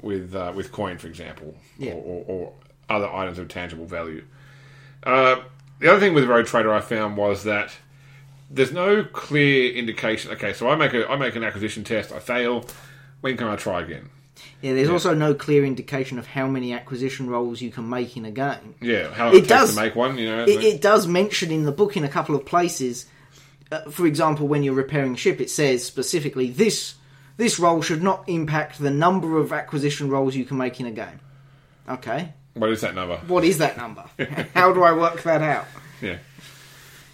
with 0.00 0.34
uh, 0.34 0.52
with 0.54 0.72
coin, 0.72 0.98
for 0.98 1.06
example, 1.06 1.54
Yeah. 1.78 1.92
or, 1.92 2.02
or, 2.02 2.24
or 2.28 2.52
other 2.88 3.08
items 3.12 3.38
of 3.38 3.48
tangible 3.48 3.86
value. 3.86 4.24
Uh, 5.02 5.36
the 5.78 5.90
other 5.90 6.00
thing 6.00 6.14
with 6.14 6.24
Rogue 6.24 6.46
Trader 6.46 6.72
I 6.72 6.80
found 6.80 7.16
was 7.16 7.44
that 7.44 7.72
there's 8.50 8.72
no 8.72 9.04
clear 9.04 9.72
indication. 9.72 10.30
Okay, 10.32 10.52
so 10.52 10.68
I 10.68 10.76
make 10.76 10.94
a 10.94 11.08
I 11.10 11.16
make 11.16 11.36
an 11.36 11.44
acquisition 11.44 11.84
test, 11.84 12.12
I 12.12 12.18
fail. 12.20 12.64
When 13.20 13.36
can 13.36 13.46
I 13.48 13.56
try 13.56 13.80
again? 13.82 14.10
Yeah, 14.60 14.74
there's 14.74 14.90
also 14.90 15.14
no 15.14 15.34
clear 15.34 15.64
indication 15.64 16.18
of 16.18 16.26
how 16.26 16.46
many 16.46 16.72
acquisition 16.72 17.28
rolls 17.28 17.60
you 17.60 17.70
can 17.70 17.88
make 17.88 18.16
in 18.16 18.24
a 18.24 18.30
game. 18.30 18.74
Yeah, 18.80 19.12
how 19.12 19.28
It 19.30 19.44
it, 19.44 19.48
does- 19.48 19.74
to 19.74 19.80
make 19.80 19.94
one. 19.96 20.18
You 20.18 20.28
know, 20.28 20.44
It, 20.44 20.62
it 20.62 20.80
does 20.82 21.06
mention 21.06 21.50
in 21.50 21.64
the 21.64 21.72
book 21.72 21.96
in 21.96 22.04
a 22.04 22.08
couple 22.08 22.34
of 22.34 22.44
places. 22.44 23.06
Uh, 23.72 23.82
for 23.90 24.06
example, 24.06 24.46
when 24.46 24.62
you're 24.62 24.74
repairing 24.74 25.14
a 25.14 25.16
ship, 25.16 25.40
it 25.40 25.50
says 25.50 25.84
specifically 25.84 26.50
this 26.50 26.94
this 27.36 27.58
roll 27.58 27.82
should 27.82 28.02
not 28.02 28.24
impact 28.28 28.78
the 28.78 28.90
number 28.90 29.38
of 29.38 29.52
acquisition 29.52 30.08
rolls 30.10 30.34
you 30.36 30.44
can 30.44 30.56
make 30.56 30.80
in 30.80 30.86
a 30.86 30.90
game. 30.90 31.20
Okay, 31.88 32.32
what 32.54 32.70
is 32.70 32.80
that 32.80 32.94
number? 32.94 33.16
what 33.28 33.44
is 33.44 33.58
that 33.58 33.76
number? 33.76 34.04
How 34.54 34.72
do 34.72 34.82
I 34.82 34.92
work 34.92 35.22
that 35.22 35.42
out? 35.42 35.66
Yeah, 36.02 36.18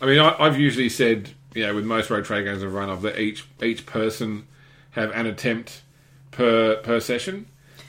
I 0.00 0.06
mean, 0.06 0.18
I, 0.18 0.34
I've 0.38 0.58
usually 0.58 0.88
said, 0.88 1.30
you 1.54 1.66
know, 1.66 1.74
with 1.74 1.84
most 1.84 2.10
road 2.10 2.24
trade 2.24 2.44
games 2.44 2.62
I've 2.64 2.72
run, 2.72 2.88
of 2.90 3.02
that 3.02 3.18
each 3.20 3.46
each 3.62 3.84
person 3.86 4.46
have 4.92 5.10
an 5.12 5.26
attempt 5.26 5.82
per 6.30 6.76
per 6.76 7.00
session, 7.00 7.46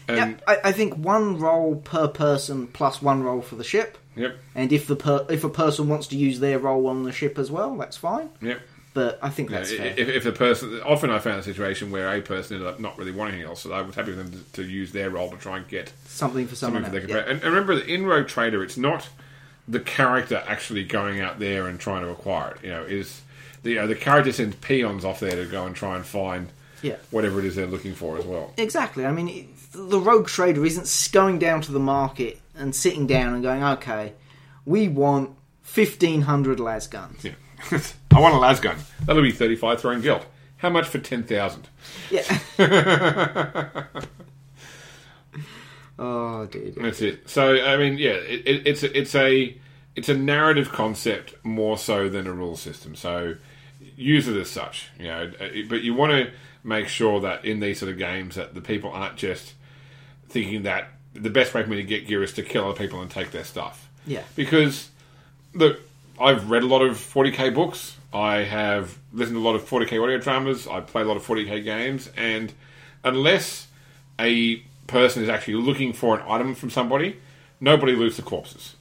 Yeah, 0.10 0.24
and 0.26 0.42
I, 0.48 0.58
I 0.66 0.72
think 0.74 0.96
one 0.98 1.38
roll 1.40 1.76
per 1.78 2.08
person 2.08 2.68
plus 2.68 3.02
one 3.02 3.24
roll 3.24 3.42
for 3.42 3.56
the 3.56 3.64
ship. 3.64 3.98
yep, 4.16 4.36
And 4.54 4.72
if 4.74 4.86
the 4.88 4.96
per, 4.98 5.26
if 5.30 5.44
a 5.44 5.50
person 5.50 5.88
wants 5.88 6.08
to 6.08 6.18
use 6.18 6.40
their 6.42 6.60
roll 6.60 6.88
on 6.88 7.04
the 7.04 7.12
ship 7.14 7.38
as 7.40 7.50
well, 7.50 7.76
that's 7.78 7.98
fine. 7.98 8.30
yep. 8.42 8.60
But 8.94 9.18
I 9.24 9.30
think 9.30 9.50
Yeah, 9.50 9.58
that's 9.58 9.72
fair. 9.74 9.94
if, 9.98 10.08
if 10.08 10.24
the 10.24 10.32
person, 10.32 10.80
often 10.86 11.10
I 11.10 11.18
found 11.20 11.40
a 11.40 11.44
situation 11.44 11.90
where 11.90 12.14
a 12.16 12.22
person 12.22 12.58
ended 12.58 12.70
up 12.72 12.80
not 12.80 12.96
really 12.98 13.12
wanting 13.12 13.34
anything 13.36 13.50
else, 13.50 13.62
so 13.62 13.74
I 13.74 13.82
was 13.82 13.96
happy 13.96 14.12
for 14.12 14.18
them 14.18 14.32
to, 14.32 14.62
to 14.62 14.64
use 14.64 14.92
their 14.92 15.10
roll 15.10 15.32
to 15.32 15.38
try 15.38 15.58
and 15.58 15.68
get 15.68 15.92
something 16.06 16.46
for 16.48 16.56
someone 16.56 16.84
something 16.84 17.02
for 17.02 17.08
their 17.08 17.18
Yeah. 17.18 17.24
And, 17.32 17.42
and 17.42 17.50
remember, 17.54 17.76
the 17.76 17.86
in 17.92 18.06
Rogue 18.06 18.28
Trader, 18.28 18.64
it's 18.64 18.78
not 18.78 19.10
the 19.68 19.80
character 19.80 20.44
actually 20.48 20.84
going 20.84 21.22
out 21.22 21.40
there 21.40 21.68
and 21.68 21.80
trying 21.80 22.04
to 22.04 22.10
acquire 22.10 22.52
it. 22.56 22.64
You 22.66 22.70
know, 22.70 22.84
is 22.84 23.22
the 23.64 23.72
you 23.72 23.76
know, 23.78 23.88
the 23.88 23.96
character 23.96 24.32
sends 24.32 24.56
peons 24.58 25.04
off 25.06 25.20
there 25.22 25.36
to 25.38 25.46
go 25.50 25.66
and 25.66 25.76
try 25.76 25.96
and 25.96 26.06
find 26.06 26.50
Yeah. 26.84 26.98
whatever 27.12 27.40
it 27.40 27.46
is 27.46 27.56
they're 27.56 27.66
looking 27.66 27.96
for 27.96 28.18
as 28.20 28.26
well. 28.26 28.54
Exactly. 28.58 29.06
I 29.08 29.12
mean, 29.12 29.28
it, 29.30 29.48
the 29.72 30.00
rogue 30.00 30.28
trader 30.28 30.64
isn't 30.66 31.10
going 31.12 31.40
down 31.40 31.62
to 31.62 31.72
the 31.72 31.80
market 31.80 32.40
and 32.56 32.76
sitting 32.76 33.08
down 33.08 33.34
and 33.34 33.42
going, 33.42 33.64
okay, 33.64 34.14
we 34.66 34.88
want 34.88 35.30
1,500 35.74 36.60
las 36.60 36.86
guns. 36.88 37.24
Yeah. 37.24 37.32
I 38.12 38.20
want 38.20 38.36
a 38.36 38.38
las 38.38 38.60
gun. 38.60 38.78
That'll 39.06 39.22
be 39.22 39.32
thirty 39.32 39.56
five 39.56 39.82
Throne 39.82 40.02
Gelt. 40.02 40.26
How 40.58 40.70
much 40.70 40.88
for 40.88 41.00
ten 41.00 41.24
thousand? 41.24 41.68
Yeah. 42.10 42.24
oh, 46.00 46.46
dear. 46.48 46.72
That's 46.78 47.02
it. 47.02 47.30
So 47.30 47.62
I 47.64 47.78
mean, 47.78 47.98
yeah, 47.98 48.12
it, 48.12 48.48
it, 48.48 48.68
it's 48.68 48.84
a, 48.84 48.98
it's 48.98 49.16
a 49.16 49.58
it's 49.96 50.10
a 50.10 50.18
narrative 50.18 50.72
concept 50.72 51.36
more 51.44 51.78
so 51.78 52.10
than 52.10 52.28
a 52.28 52.34
rule 52.34 52.56
system. 52.56 52.96
So 52.96 53.36
use 53.96 54.28
it 54.28 54.36
as 54.38 54.50
such, 54.50 54.90
you 54.98 55.06
know. 55.08 55.32
uh, 55.40 55.48
But 55.70 55.82
you 55.82 55.94
want 55.94 56.12
to 56.14 56.32
make 56.64 56.88
sure 56.88 57.20
that 57.22 57.46
in 57.46 57.60
these 57.60 57.80
sort 57.80 57.92
of 57.92 57.98
games 57.98 58.36
that 58.36 58.54
the 58.56 58.62
people 58.62 58.90
aren't 58.92 59.18
just 59.18 59.54
thinking 60.30 60.64
that 60.64 60.88
the 61.14 61.30
best 61.30 61.54
way 61.54 61.62
for 61.62 61.70
me 61.70 61.76
to 61.76 61.84
get 61.84 62.08
gear 62.08 62.24
is 62.24 62.34
to 62.34 62.42
kill 62.42 62.66
other 62.70 62.78
people 62.78 63.02
and 63.02 63.12
take 63.12 63.32
their 63.32 63.44
stuff. 63.44 63.90
Yeah. 64.08 64.24
Because 64.36 64.90
look, 65.54 65.80
I've 66.20 66.50
read 66.50 66.64
a 66.64 66.68
lot 66.68 66.82
of 66.82 66.98
40k 66.98 67.54
books. 67.54 67.98
I 68.14 68.38
have 68.38 68.98
listened 69.12 69.36
to 69.36 69.40
a 69.40 69.46
lot 69.46 69.56
of 69.56 69.68
40k 69.68 70.02
audio 70.02 70.18
dramas. 70.18 70.68
I 70.68 70.82
play 70.82 71.02
a 71.02 71.06
lot 71.06 71.18
of 71.18 71.26
40k 71.26 71.64
games, 71.64 72.10
and 72.16 72.54
unless 73.04 73.68
a 74.20 74.58
person 74.88 75.24
is 75.24 75.30
actually 75.30 75.56
looking 75.56 75.94
for 75.94 76.20
an 76.20 76.24
item 76.28 76.54
from 76.54 76.70
somebody, 76.70 77.18
nobody 77.60 77.96
loots 77.96 78.18
the 78.18 78.22
corpses. 78.22 78.76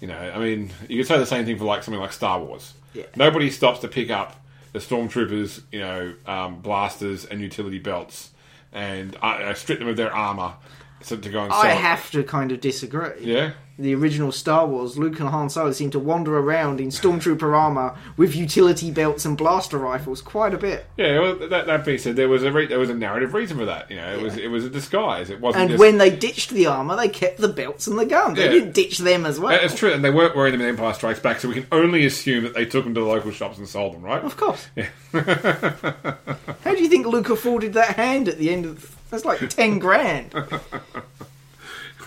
You 0.00 0.08
know, 0.08 0.18
I 0.18 0.38
mean, 0.38 0.72
you 0.88 0.98
could 0.98 1.06
say 1.06 1.18
the 1.18 1.26
same 1.26 1.44
thing 1.44 1.58
for 1.58 1.64
like 1.64 1.84
something 1.84 2.00
like 2.00 2.12
Star 2.12 2.40
Wars. 2.40 2.74
Yeah. 2.92 3.04
Nobody 3.14 3.50
stops 3.50 3.78
to 3.80 3.88
pick 3.88 4.10
up 4.10 4.34
the 4.72 4.80
stormtroopers, 4.80 5.62
you 5.70 5.80
know, 5.80 6.14
um, 6.26 6.60
blasters 6.60 7.24
and 7.24 7.40
utility 7.40 7.78
belts, 7.78 8.30
and 8.72 9.14
uh, 9.22 9.26
uh, 9.26 9.54
strip 9.54 9.78
them 9.78 9.88
of 9.88 9.96
their 9.96 10.12
armor 10.12 10.54
so 11.02 11.16
to 11.16 11.28
go 11.28 11.44
and 11.44 11.52
sell. 11.52 11.62
I 11.62 11.72
it. 11.72 11.78
have 11.78 12.10
to 12.12 12.22
kind 12.22 12.52
of 12.52 12.60
disagree. 12.60 13.10
Yeah. 13.20 13.52
The 13.78 13.94
original 13.94 14.30
Star 14.32 14.66
Wars, 14.66 14.98
Luke 14.98 15.18
and 15.18 15.30
Han 15.30 15.48
Solo 15.48 15.72
seem 15.72 15.90
to 15.92 15.98
wander 15.98 16.38
around 16.38 16.78
in 16.80 16.88
stormtrooper 16.88 17.56
armor 17.56 17.96
with 18.18 18.36
utility 18.36 18.90
belts 18.90 19.24
and 19.24 19.36
blaster 19.36 19.78
rifles 19.78 20.20
quite 20.20 20.52
a 20.52 20.58
bit. 20.58 20.84
Yeah, 20.98 21.18
well, 21.20 21.34
that, 21.48 21.66
that 21.66 21.84
being 21.84 21.96
said, 21.98 22.14
there 22.16 22.28
was 22.28 22.44
a 22.44 22.52
re- 22.52 22.66
there 22.66 22.78
was 22.78 22.90
a 22.90 22.94
narrative 22.94 23.32
reason 23.34 23.56
for 23.56 23.64
that. 23.64 23.90
You 23.90 23.96
know, 23.96 24.12
it 24.12 24.20
was 24.20 24.36
it 24.36 24.48
was 24.48 24.64
a 24.66 24.70
disguise. 24.70 25.30
It 25.30 25.40
wasn't. 25.40 25.62
And 25.62 25.70
just, 25.70 25.80
when 25.80 25.96
they 25.98 26.10
ditched 26.14 26.50
the 26.50 26.66
armor, 26.66 26.96
they 26.96 27.08
kept 27.08 27.38
the 27.38 27.48
belts 27.48 27.86
and 27.86 27.98
the 27.98 28.04
guns. 28.06 28.36
They 28.36 28.44
Yeah. 28.44 28.50
didn't 28.50 28.72
ditch 28.72 28.98
them 28.98 29.24
as 29.24 29.40
well. 29.40 29.52
it's 29.58 29.74
true, 29.74 29.92
and 29.92 30.04
they 30.04 30.10
weren't 30.10 30.36
wearing 30.36 30.52
them 30.52 30.60
in 30.60 30.68
Empire 30.68 30.92
Strikes 30.92 31.20
Back, 31.20 31.40
so 31.40 31.48
we 31.48 31.54
can 31.54 31.66
only 31.72 32.04
assume 32.04 32.44
that 32.44 32.52
they 32.54 32.66
took 32.66 32.84
them 32.84 32.94
to 32.94 33.00
the 33.00 33.06
local 33.06 33.30
shops 33.30 33.56
and 33.58 33.66
sold 33.66 33.94
them, 33.94 34.02
right? 34.02 34.22
Of 34.22 34.36
course. 34.36 34.66
How 35.12 36.74
do 36.74 36.82
you 36.82 36.88
think 36.88 37.06
Luke 37.06 37.30
afforded 37.30 37.72
that 37.72 37.96
hand 37.96 38.28
at 38.28 38.38
the 38.38 38.50
end 38.50 38.66
of? 38.66 38.96
That's 39.10 39.24
like 39.24 39.48
ten 39.48 39.78
grand. 39.78 40.34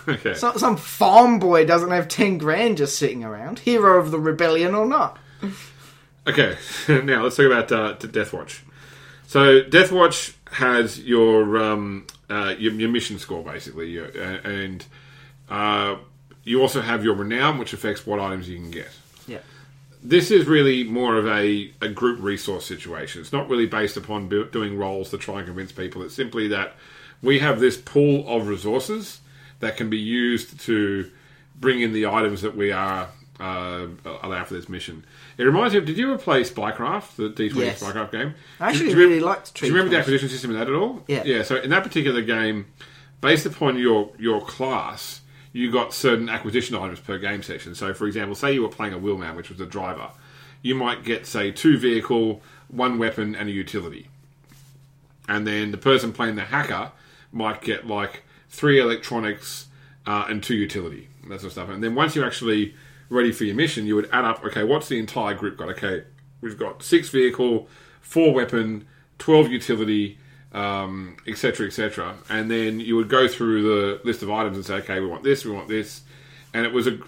okay. 0.08 0.34
So, 0.34 0.52
some 0.56 0.76
farm 0.76 1.38
boy 1.38 1.64
doesn't 1.64 1.90
have 1.90 2.08
ten 2.08 2.38
grand 2.38 2.78
just 2.78 2.98
sitting 2.98 3.24
around. 3.24 3.60
Hero 3.60 3.98
of 3.98 4.10
the 4.10 4.18
rebellion 4.18 4.74
or 4.74 4.86
not? 4.86 5.18
Okay, 6.26 6.56
now 6.88 7.22
let's 7.22 7.36
talk 7.36 7.46
about 7.46 7.70
uh, 7.70 7.94
to 7.94 8.08
Deathwatch. 8.08 8.60
So 9.26 9.62
Deathwatch 9.62 10.34
has 10.52 11.00
your 11.00 11.58
um, 11.58 12.06
uh, 12.28 12.54
your, 12.58 12.72
your 12.72 12.88
mission 12.88 13.18
score 13.18 13.42
basically, 13.42 13.90
your, 13.90 14.06
uh, 14.06 14.40
and 14.48 14.84
uh, 15.48 15.96
you 16.44 16.60
also 16.60 16.80
have 16.80 17.04
your 17.04 17.14
renown, 17.14 17.58
which 17.58 17.72
affects 17.72 18.06
what 18.06 18.18
items 18.20 18.48
you 18.48 18.56
can 18.56 18.70
get. 18.70 18.90
Yeah. 19.26 19.38
This 20.02 20.30
is 20.30 20.46
really 20.46 20.84
more 20.84 21.16
of 21.16 21.26
a, 21.26 21.72
a 21.80 21.88
group 21.88 22.22
resource 22.22 22.64
situation. 22.64 23.20
It's 23.20 23.32
not 23.32 23.48
really 23.48 23.66
based 23.66 23.96
upon 23.96 24.28
bu- 24.28 24.50
doing 24.50 24.76
rolls 24.76 25.10
to 25.10 25.18
try 25.18 25.38
and 25.38 25.46
convince 25.46 25.72
people. 25.72 26.02
It's 26.02 26.14
simply 26.14 26.48
that 26.48 26.74
we 27.22 27.40
have 27.40 27.58
this 27.58 27.76
pool 27.76 28.24
of 28.28 28.46
resources 28.46 29.20
that 29.60 29.76
can 29.76 29.90
be 29.90 29.98
used 29.98 30.60
to 30.60 31.10
bring 31.58 31.80
in 31.80 31.92
the 31.92 32.06
items 32.06 32.42
that 32.42 32.56
we 32.56 32.72
are 32.72 33.08
uh, 33.40 33.86
allow 34.22 34.44
for 34.44 34.54
this 34.54 34.68
mission. 34.68 35.04
It 35.38 35.44
reminds 35.44 35.74
me 35.74 35.78
of. 35.80 35.84
Did 35.86 35.98
you 35.98 36.12
ever 36.12 36.18
play 36.22 36.42
Spycraft, 36.42 37.16
the 37.16 37.28
D 37.28 37.48
twenty 37.50 37.66
Yes. 37.66 37.82
Spycraft 37.82 38.12
game? 38.12 38.34
I 38.60 38.68
actually 38.70 38.86
do 38.86 38.90
you 38.92 38.96
really 38.96 39.06
remember- 39.16 39.26
liked 39.26 39.54
Do 39.54 39.66
you 39.66 39.72
remember 39.72 39.90
the 39.90 39.98
acquisition 39.98 40.28
system 40.28 40.50
in 40.52 40.58
that 40.58 40.68
at 40.68 40.74
all? 40.74 41.02
Yeah. 41.06 41.22
Yeah. 41.24 41.42
So 41.42 41.56
in 41.56 41.70
that 41.70 41.82
particular 41.82 42.22
game, 42.22 42.66
based 43.20 43.44
upon 43.46 43.76
your 43.78 44.10
your 44.18 44.40
class, 44.40 45.20
you 45.52 45.70
got 45.70 45.92
certain 45.92 46.28
acquisition 46.30 46.76
items 46.76 47.00
per 47.00 47.18
game 47.18 47.42
session. 47.42 47.74
So, 47.74 47.92
for 47.92 48.06
example, 48.06 48.34
say 48.34 48.54
you 48.54 48.62
were 48.62 48.68
playing 48.68 48.94
a 48.94 48.98
wheelman, 48.98 49.36
which 49.36 49.50
was 49.50 49.60
a 49.60 49.66
driver, 49.66 50.08
you 50.62 50.74
might 50.74 51.04
get 51.04 51.26
say 51.26 51.50
two 51.50 51.76
vehicle, 51.78 52.40
one 52.68 52.98
weapon, 52.98 53.34
and 53.34 53.48
a 53.50 53.52
utility. 53.52 54.08
And 55.28 55.46
then 55.46 55.72
the 55.72 55.78
person 55.78 56.12
playing 56.12 56.36
the 56.36 56.42
hacker 56.44 56.92
might 57.32 57.60
get 57.60 57.86
like 57.86 58.22
three 58.56 58.80
electronics, 58.80 59.66
uh, 60.06 60.24
and 60.28 60.42
two 60.42 60.54
utility, 60.54 61.08
that 61.24 61.40
sort 61.40 61.44
of 61.44 61.52
stuff. 61.52 61.68
And 61.68 61.84
then 61.84 61.94
once 61.94 62.16
you're 62.16 62.24
actually 62.24 62.74
ready 63.10 63.30
for 63.30 63.44
your 63.44 63.54
mission, 63.54 63.86
you 63.86 63.94
would 63.96 64.08
add 64.12 64.24
up. 64.24 64.42
Okay, 64.44 64.64
what's 64.64 64.88
the 64.88 64.98
entire 64.98 65.34
group 65.34 65.58
got? 65.58 65.68
Okay, 65.70 66.04
we've 66.40 66.58
got 66.58 66.82
six 66.82 67.10
vehicle, 67.10 67.68
four 68.00 68.32
weapon, 68.32 68.86
twelve 69.18 69.50
utility, 69.50 70.18
um, 70.52 71.18
etc., 71.26 71.66
etc. 71.66 72.16
And 72.30 72.50
then 72.50 72.80
you 72.80 72.96
would 72.96 73.10
go 73.10 73.28
through 73.28 73.62
the 73.62 74.00
list 74.04 74.22
of 74.22 74.30
items 74.30 74.56
and 74.56 74.64
say, 74.64 74.76
okay, 74.76 75.00
we 75.00 75.06
want 75.06 75.22
this, 75.22 75.44
we 75.44 75.50
want 75.50 75.68
this, 75.68 76.02
and 76.54 76.64
it 76.64 76.72
was 76.72 76.86
a, 76.86 76.98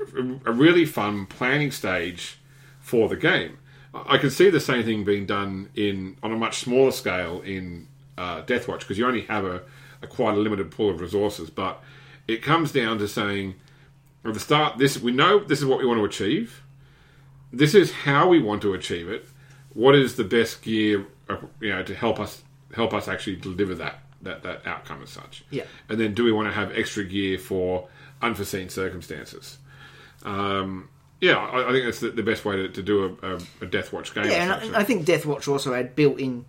a 0.44 0.52
really 0.52 0.84
fun 0.84 1.24
planning 1.24 1.70
stage 1.70 2.38
for 2.78 3.08
the 3.08 3.16
game. 3.16 3.58
I 3.94 4.16
I 4.16 4.18
can 4.18 4.30
see 4.30 4.50
the 4.50 4.60
same 4.60 4.84
thing 4.84 5.02
being 5.02 5.24
done 5.24 5.70
in 5.74 6.18
on 6.22 6.30
a 6.30 6.36
much 6.36 6.58
smaller 6.58 6.90
scale 6.90 7.40
in 7.40 7.88
uh, 8.18 8.42
Deathwatch 8.42 8.80
because 8.80 8.98
you 8.98 9.06
only 9.06 9.22
have 9.22 9.44
a, 9.44 9.62
a 10.02 10.06
quite 10.06 10.34
a 10.34 10.38
limited 10.38 10.70
pool 10.70 10.90
of 10.90 11.00
resources. 11.00 11.50
But 11.50 11.82
it 12.26 12.42
comes 12.42 12.72
down 12.72 12.98
to 12.98 13.08
saying 13.08 13.54
at 14.24 14.34
the 14.34 14.40
start, 14.40 14.78
this 14.78 14.98
we 14.98 15.12
know 15.12 15.40
this 15.40 15.58
is 15.58 15.66
what 15.66 15.78
we 15.78 15.86
want 15.86 15.98
to 15.98 16.04
achieve. 16.04 16.62
This 17.52 17.74
is 17.74 17.92
how 17.92 18.28
we 18.28 18.42
want 18.42 18.62
to 18.62 18.74
achieve 18.74 19.08
it. 19.08 19.26
What 19.72 19.94
is 19.94 20.16
the 20.16 20.24
best 20.24 20.62
gear, 20.62 21.06
uh, 21.28 21.38
you 21.60 21.70
know, 21.70 21.82
to 21.82 21.94
help 21.94 22.20
us 22.20 22.42
help 22.74 22.92
us 22.92 23.08
actually 23.08 23.36
deliver 23.36 23.74
that 23.76 24.00
that, 24.22 24.42
that 24.42 24.66
outcome 24.66 25.02
as 25.02 25.10
such? 25.10 25.44
Yeah. 25.50 25.64
And 25.88 25.98
then, 25.98 26.14
do 26.14 26.24
we 26.24 26.32
want 26.32 26.48
to 26.48 26.52
have 26.52 26.76
extra 26.76 27.04
gear 27.04 27.38
for 27.38 27.88
unforeseen 28.20 28.68
circumstances? 28.68 29.58
Um, 30.24 30.88
yeah, 31.20 31.36
I, 31.36 31.68
I 31.68 31.72
think 31.72 31.84
that's 31.84 32.00
the, 32.00 32.10
the 32.10 32.22
best 32.22 32.44
way 32.44 32.56
to, 32.56 32.68
to 32.68 32.82
do 32.82 33.04
a, 33.04 33.26
a, 33.26 33.34
a 33.36 33.66
Deathwatch 33.66 34.14
game. 34.14 34.24
Yeah, 34.24 34.60
and. 34.60 34.76
I, 34.76 34.80
I 34.80 34.84
think 34.84 35.06
Deathwatch 35.06 35.48
also 35.48 35.72
had 35.72 35.94
built-in 35.94 36.44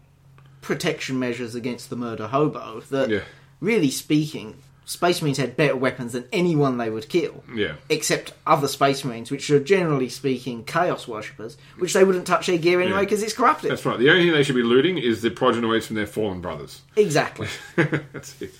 protection 0.61 1.17
measures 1.19 1.55
against 1.55 1.89
the 1.89 1.95
murder 1.95 2.27
hobo. 2.27 2.81
That, 2.91 3.09
Yeah. 3.09 3.21
really 3.61 3.89
speaking, 3.91 4.55
Space 4.85 5.21
Marines 5.21 5.37
had 5.37 5.55
better 5.55 5.75
weapons 5.75 6.13
than 6.13 6.25
anyone 6.33 6.77
they 6.77 6.89
would 6.89 7.09
kill. 7.09 7.43
Yeah. 7.53 7.73
Except 7.89 8.33
other 8.47 8.67
Space 8.67 9.05
Marines, 9.05 9.29
which 9.29 9.49
are 9.51 9.59
generally 9.59 10.09
speaking 10.09 10.63
Chaos 10.63 11.07
worshippers, 11.07 11.57
which 11.77 11.93
they 11.93 12.03
wouldn't 12.03 12.25
touch 12.25 12.47
their 12.47 12.57
gear 12.57 12.81
anyway 12.81 12.97
Yeah. 12.97 13.03
because 13.05 13.21
it's 13.21 13.33
corrupted. 13.33 13.69
That's 13.71 13.85
right. 13.85 13.99
The 13.99 14.09
only 14.09 14.23
thing 14.23 14.33
they 14.33 14.41
should 14.43 14.55
be 14.55 14.63
looting 14.63 14.97
is 14.97 15.21
the 15.21 15.29
progenoids 15.29 15.83
from 15.85 15.95
their 15.95 16.07
fallen 16.07 16.41
brothers. 16.41 16.81
Exactly. 16.95 17.47
That's 17.75 18.41
it. 18.41 18.51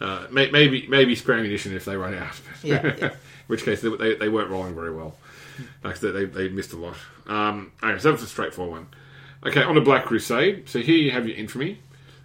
Uh, 0.00 0.26
may, 0.30 0.48
maybe 0.52 0.86
maybe 0.88 1.16
spare 1.16 1.34
ammunition 1.38 1.74
if 1.74 1.84
they 1.84 1.96
run 1.96 2.14
out. 2.14 2.40
Yeah, 2.62 2.94
yeah. 2.98 3.04
In 3.10 3.10
which 3.48 3.64
case 3.64 3.80
they, 3.80 3.88
they, 3.96 4.14
they 4.14 4.28
weren't 4.28 4.50
rolling 4.50 4.74
very 4.76 4.92
well. 4.94 5.16
Like 5.82 5.98
they, 5.98 6.24
they, 6.24 6.48
missed 6.48 6.72
a 6.72 6.76
lot. 6.76 6.96
Um, 7.26 7.72
okay, 7.82 7.98
so 7.98 8.10
that's 8.12 8.22
a 8.22 8.26
straightforward 8.26 8.72
one. 8.72 8.86
Okay, 9.46 9.62
on 9.62 9.76
a 9.76 9.80
Black 9.80 10.04
Crusade. 10.04 10.68
So 10.68 10.80
here 10.80 10.96
you 10.96 11.10
have 11.12 11.28
your 11.28 11.36
infamy, 11.36 11.78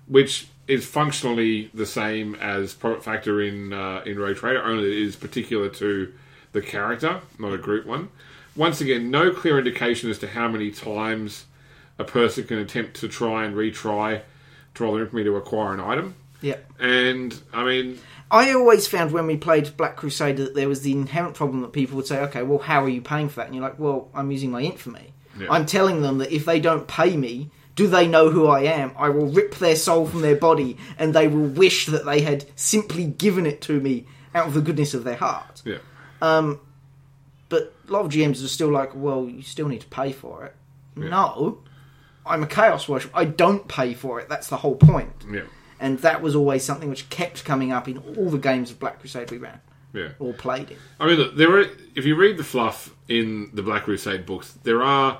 which 0.07 0.47
is 0.67 0.85
functionally 0.85 1.69
the 1.73 1.85
same 1.85 2.35
as 2.35 2.73
profit 2.73 3.03
Factor 3.03 3.41
in 3.41 3.73
uh, 3.73 4.01
in 4.05 4.17
Rogue 4.17 4.37
Trader, 4.37 4.63
only 4.63 4.85
it 4.85 5.07
is 5.07 5.15
particular 5.15 5.69
to 5.69 6.13
the 6.53 6.61
character, 6.61 7.21
not 7.37 7.53
a 7.53 7.57
group 7.57 7.85
one. 7.85 8.09
Once 8.55 8.81
again, 8.81 9.09
no 9.09 9.31
clear 9.31 9.57
indication 9.57 10.09
as 10.09 10.19
to 10.19 10.27
how 10.27 10.47
many 10.47 10.71
times 10.71 11.45
a 11.97 12.03
person 12.03 12.45
can 12.45 12.59
attempt 12.59 12.95
to 12.97 13.07
try 13.07 13.45
and 13.45 13.55
retry 13.55 14.21
to 14.75 14.83
roll 14.83 14.93
their 14.93 15.03
infamy 15.03 15.23
to 15.23 15.35
acquire 15.35 15.73
an 15.73 15.79
item. 15.79 16.15
yeah. 16.41 16.57
And 16.79 17.39
I 17.51 17.63
mean, 17.63 17.99
I 18.31 18.53
always 18.53 18.87
found 18.87 19.11
when 19.11 19.27
we 19.27 19.37
played 19.37 19.75
Black 19.77 19.95
Crusade 19.95 20.37
that 20.37 20.55
there 20.55 20.69
was 20.69 20.81
the 20.81 20.91
inherent 20.91 21.35
problem 21.35 21.61
that 21.61 21.73
people 21.73 21.97
would 21.97 22.07
say, 22.07 22.19
okay, 22.21 22.43
well, 22.43 22.59
how 22.59 22.83
are 22.83 22.89
you 22.89 23.01
paying 23.01 23.29
for 23.29 23.35
that? 23.37 23.47
And 23.47 23.55
you're 23.55 23.63
like, 23.63 23.79
well, 23.79 24.09
I'm 24.13 24.31
using 24.31 24.51
my 24.51 24.61
infamy. 24.61 25.13
Yeah. 25.39 25.47
I'm 25.49 25.65
telling 25.65 26.01
them 26.01 26.19
that 26.19 26.31
if 26.31 26.45
they 26.45 26.59
don't 26.59 26.87
pay 26.87 27.17
me, 27.17 27.49
do 27.75 27.87
they 27.87 28.07
know 28.07 28.29
who 28.29 28.47
I 28.47 28.61
am? 28.61 28.91
I 28.97 29.09
will 29.09 29.27
rip 29.27 29.55
their 29.55 29.75
soul 29.75 30.05
from 30.07 30.21
their 30.21 30.35
body 30.35 30.77
and 30.99 31.13
they 31.13 31.27
will 31.27 31.47
wish 31.47 31.87
that 31.87 32.05
they 32.05 32.21
had 32.21 32.45
simply 32.55 33.05
given 33.05 33.45
it 33.47 33.61
to 33.63 33.79
me 33.79 34.05
out 34.35 34.47
of 34.47 34.53
the 34.53 34.61
goodness 34.61 34.93
of 34.93 35.03
their 35.03 35.15
heart. 35.15 35.61
yeah, 35.65 35.77
Um, 36.21 36.59
But 37.49 37.73
a 37.87 37.91
lot 37.91 38.05
of 38.05 38.11
GMs 38.11 38.43
are 38.43 38.47
still 38.47 38.69
like, 38.71 38.91
well, 38.95 39.27
you 39.27 39.41
still 39.41 39.67
need 39.67 39.81
to 39.81 39.87
pay 39.87 40.11
for 40.11 40.45
it. 40.45 40.55
No, 40.95 41.59
I'm 42.25 42.43
a 42.43 42.47
Chaos 42.47 42.87
Worship. 42.87 43.11
I 43.13 43.25
don't 43.25 43.67
pay 43.67 43.93
for 43.95 44.19
it. 44.19 44.29
That's 44.29 44.47
the 44.47 44.57
whole 44.57 44.75
point. 44.75 45.11
yeah, 45.31 45.41
And 45.79 45.97
that 45.99 46.21
was 46.21 46.35
always 46.35 46.63
something 46.63 46.89
which 46.89 47.09
kept 47.09 47.43
coming 47.43 47.71
up 47.71 47.87
in 47.87 47.97
all 47.97 48.29
the 48.29 48.37
games 48.37 48.69
of 48.71 48.79
Black 48.79 48.99
Crusade 48.99 49.31
we 49.31 49.37
ran 49.37 49.59
yeah. 49.93 50.09
or 50.19 50.33
played 50.33 50.71
in. 50.71 50.77
I 50.99 51.07
mean, 51.07 51.17
look, 51.17 51.35
there 51.35 51.57
are. 51.59 51.65
If 51.95 52.05
you 52.05 52.15
read 52.15 52.37
the 52.37 52.43
fluff 52.43 52.93
in 53.07 53.49
the 53.53 53.61
Black 53.61 53.83
Crusade 53.83 54.25
books, 54.25 54.51
there 54.63 54.81
are 54.83 55.19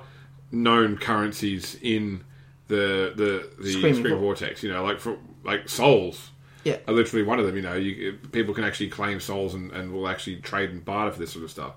known 0.52 0.96
currencies 0.96 1.76
in 1.82 2.24
the 2.68 3.12
the 3.16 3.50
the 3.62 3.70
Screaming 3.72 3.94
Screaming, 3.94 4.18
Vortex. 4.20 4.62
You 4.62 4.72
know, 4.72 4.84
like 4.84 4.98
for 5.00 5.16
like 5.44 5.68
souls 5.68 6.30
Yeah. 6.64 6.78
are 6.88 6.94
literally 6.94 7.24
one 7.24 7.38
of 7.38 7.46
them. 7.46 7.56
You 7.56 7.62
know, 7.62 7.74
you, 7.74 8.18
people 8.32 8.54
can 8.54 8.64
actually 8.64 8.88
claim 8.88 9.20
souls 9.20 9.54
and, 9.54 9.70
and 9.72 9.92
will 9.92 10.08
actually 10.08 10.36
trade 10.36 10.70
and 10.70 10.84
barter 10.84 11.12
for 11.12 11.18
this 11.18 11.32
sort 11.32 11.44
of 11.44 11.50
stuff. 11.50 11.74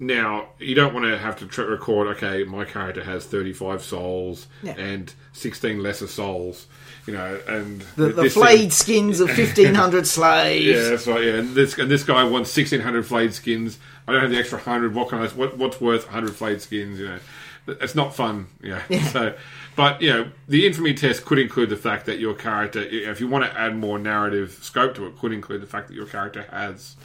Now, 0.00 0.48
you 0.58 0.74
don't 0.74 0.92
want 0.92 1.06
to 1.06 1.16
have 1.16 1.38
to 1.38 1.46
tr- 1.46 1.62
record. 1.62 2.08
Okay, 2.16 2.42
my 2.44 2.64
character 2.64 3.02
has 3.04 3.24
thirty-five 3.26 3.82
souls 3.82 4.48
Yeah. 4.62 4.72
and 4.72 5.12
sixteen 5.32 5.82
lesser 5.82 6.08
souls. 6.08 6.66
You 7.06 7.12
know, 7.12 7.38
and 7.46 7.82
The, 7.96 8.08
the 8.08 8.30
flayed 8.30 8.72
skins 8.72 9.20
of 9.20 9.28
1500 9.28 10.06
slaves. 10.06 10.64
yeah, 10.64 10.88
that's 10.90 11.06
right. 11.06 11.22
Yeah, 11.22 11.32
and 11.34 11.54
this 11.54 11.76
and 11.76 11.90
this 11.90 12.02
guy 12.02 12.24
wants 12.24 12.50
sixteen 12.50 12.80
hundred 12.80 13.06
flayed 13.06 13.34
skins. 13.34 13.78
I 14.08 14.12
don't 14.12 14.22
have 14.22 14.30
the 14.30 14.38
extra 14.38 14.58
hundred. 14.58 14.94
What 14.94 15.10
can 15.10 15.18
I? 15.18 15.28
What, 15.28 15.58
what's 15.58 15.80
worth 15.80 16.06
hundred 16.06 16.34
flayed 16.34 16.62
skins? 16.62 16.98
You 16.98 17.08
know, 17.08 17.18
it's 17.66 17.94
not 17.94 18.14
fun. 18.14 18.46
You 18.62 18.70
know? 18.76 18.80
Yeah. 18.88 19.06
So, 19.08 19.34
but 19.76 20.00
you 20.00 20.10
know, 20.14 20.30
the 20.48 20.66
infamy 20.66 20.94
test 20.94 21.26
could 21.26 21.38
include 21.38 21.68
the 21.68 21.76
fact 21.76 22.06
that 22.06 22.20
your 22.20 22.32
character, 22.34 22.80
if 22.80 23.20
you 23.20 23.28
want 23.28 23.44
to 23.44 23.58
add 23.58 23.76
more 23.76 23.98
narrative 23.98 24.58
scope 24.62 24.94
to 24.94 25.06
it, 25.06 25.18
could 25.18 25.32
include 25.32 25.60
the 25.60 25.66
fact 25.66 25.88
that 25.88 25.94
your 25.94 26.06
character 26.06 26.46
has 26.50 26.96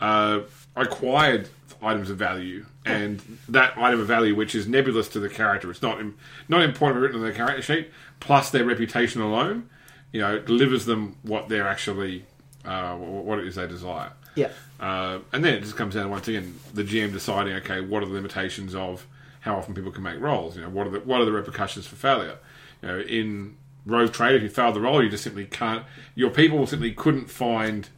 uh, 0.00 0.40
acquired 0.76 1.48
items 1.84 2.10
of 2.10 2.16
value, 2.16 2.64
and 2.86 3.20
that 3.48 3.76
item 3.76 3.98
of 4.00 4.06
value, 4.06 4.36
which 4.36 4.54
is 4.54 4.68
nebulous 4.68 5.08
to 5.08 5.18
the 5.18 5.28
character, 5.28 5.68
it's 5.68 5.82
not 5.82 6.00
not 6.48 6.62
important 6.62 7.02
written 7.02 7.18
on 7.20 7.26
the 7.26 7.32
character 7.32 7.60
sheet. 7.62 7.90
Plus, 8.22 8.50
their 8.50 8.64
reputation 8.64 9.20
alone, 9.20 9.68
you 10.12 10.20
know, 10.20 10.38
delivers 10.38 10.84
them 10.84 11.16
what 11.22 11.48
they're 11.48 11.66
actually 11.66 12.24
uh, 12.64 12.94
what 12.96 13.40
it 13.40 13.46
is 13.48 13.56
they 13.56 13.66
desire. 13.66 14.12
Yeah. 14.36 14.50
Uh, 14.78 15.18
and 15.32 15.44
then 15.44 15.54
it 15.54 15.60
just 15.62 15.76
comes 15.76 15.94
down 15.94 16.04
to 16.04 16.08
once 16.08 16.28
again 16.28 16.54
the 16.72 16.84
GM 16.84 17.12
deciding, 17.12 17.54
okay, 17.54 17.80
what 17.80 18.02
are 18.02 18.06
the 18.06 18.12
limitations 18.12 18.74
of 18.76 19.06
how 19.40 19.56
often 19.56 19.74
people 19.74 19.90
can 19.90 20.04
make 20.04 20.20
rolls? 20.20 20.54
You 20.56 20.62
know, 20.62 20.68
what 20.68 20.86
are 20.86 20.90
the 20.90 21.00
what 21.00 21.20
are 21.20 21.24
the 21.24 21.32
repercussions 21.32 21.86
for 21.88 21.96
failure? 21.96 22.38
You 22.80 22.88
know, 22.88 23.00
in 23.00 23.56
Rogue 23.84 24.12
Trade, 24.12 24.36
if 24.36 24.42
you 24.42 24.48
fail 24.48 24.70
the 24.72 24.80
roll, 24.80 25.02
you 25.02 25.08
just 25.10 25.24
simply 25.24 25.44
can't. 25.46 25.84
Your 26.14 26.30
people 26.30 26.64
simply 26.68 26.92
couldn't 26.92 27.28
find 27.28 27.88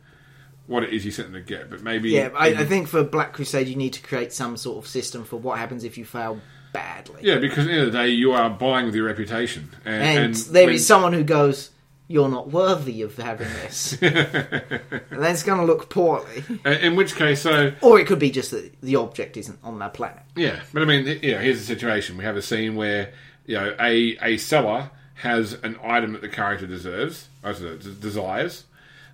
what 0.66 0.82
it 0.82 0.94
is 0.94 1.04
you 1.04 1.10
sent 1.10 1.30
them 1.30 1.34
to 1.44 1.46
get. 1.46 1.68
But 1.68 1.82
maybe, 1.82 2.10
Yeah, 2.12 2.30
I, 2.34 2.48
in- 2.48 2.56
I 2.56 2.64
think 2.64 2.88
for 2.88 3.04
Black 3.04 3.34
Crusade, 3.34 3.68
you 3.68 3.76
need 3.76 3.92
to 3.92 4.00
create 4.02 4.32
some 4.32 4.56
sort 4.56 4.82
of 4.82 4.88
system 4.90 5.22
for 5.24 5.36
what 5.36 5.58
happens 5.58 5.84
if 5.84 5.98
you 5.98 6.06
fail 6.06 6.40
badly. 6.74 7.20
yeah, 7.22 7.38
because 7.38 7.60
at 7.64 7.68
the 7.68 7.72
end 7.72 7.80
of 7.86 7.92
the 7.92 7.98
day, 7.98 8.08
you 8.10 8.32
are 8.32 8.50
buying 8.50 8.84
with 8.84 8.94
your 8.94 9.06
reputation, 9.06 9.70
and, 9.86 10.02
and, 10.02 10.34
there 10.34 10.66
when- 10.66 10.74
is 10.74 10.86
someone 10.86 11.14
who 11.14 11.24
goes, 11.24 11.70
"You're 12.08 12.28
not 12.28 12.50
worthy 12.50 13.00
of 13.00 13.16
having 13.16 13.48
this," 13.62 13.96
and 14.02 15.00
that's 15.10 15.42
going 15.42 15.60
to 15.60 15.64
look 15.64 15.88
poorly. 15.88 16.44
uh, 16.66 16.70
in 16.70 16.96
which 16.96 17.16
case, 17.16 17.40
so 17.40 17.72
Or 17.80 17.98
it 17.98 18.06
could 18.06 18.18
be 18.18 18.30
just 18.30 18.50
that 18.50 18.78
the 18.82 18.96
object 18.96 19.36
isn't 19.38 19.58
on 19.64 19.78
that 19.78 19.94
planet. 19.94 20.22
Yeah, 20.36 20.60
but 20.74 20.82
I 20.82 20.84
mean, 20.84 21.06
you 21.22 21.32
know, 21.32 21.38
here's 21.38 21.58
the 21.60 21.64
situation: 21.66 22.16
we 22.18 22.24
have 22.24 22.36
a 22.36 22.42
scene 22.42 22.76
where 22.76 23.12
you 23.46 23.54
know 23.56 23.74
a 23.80 24.18
a 24.20 24.36
seller 24.36 24.90
has 25.14 25.54
an 25.62 25.78
item 25.82 26.12
that 26.12 26.20
the 26.22 26.28
character 26.28 26.66
deserves, 26.66 27.28
or 27.42 27.52
desires. 27.54 28.64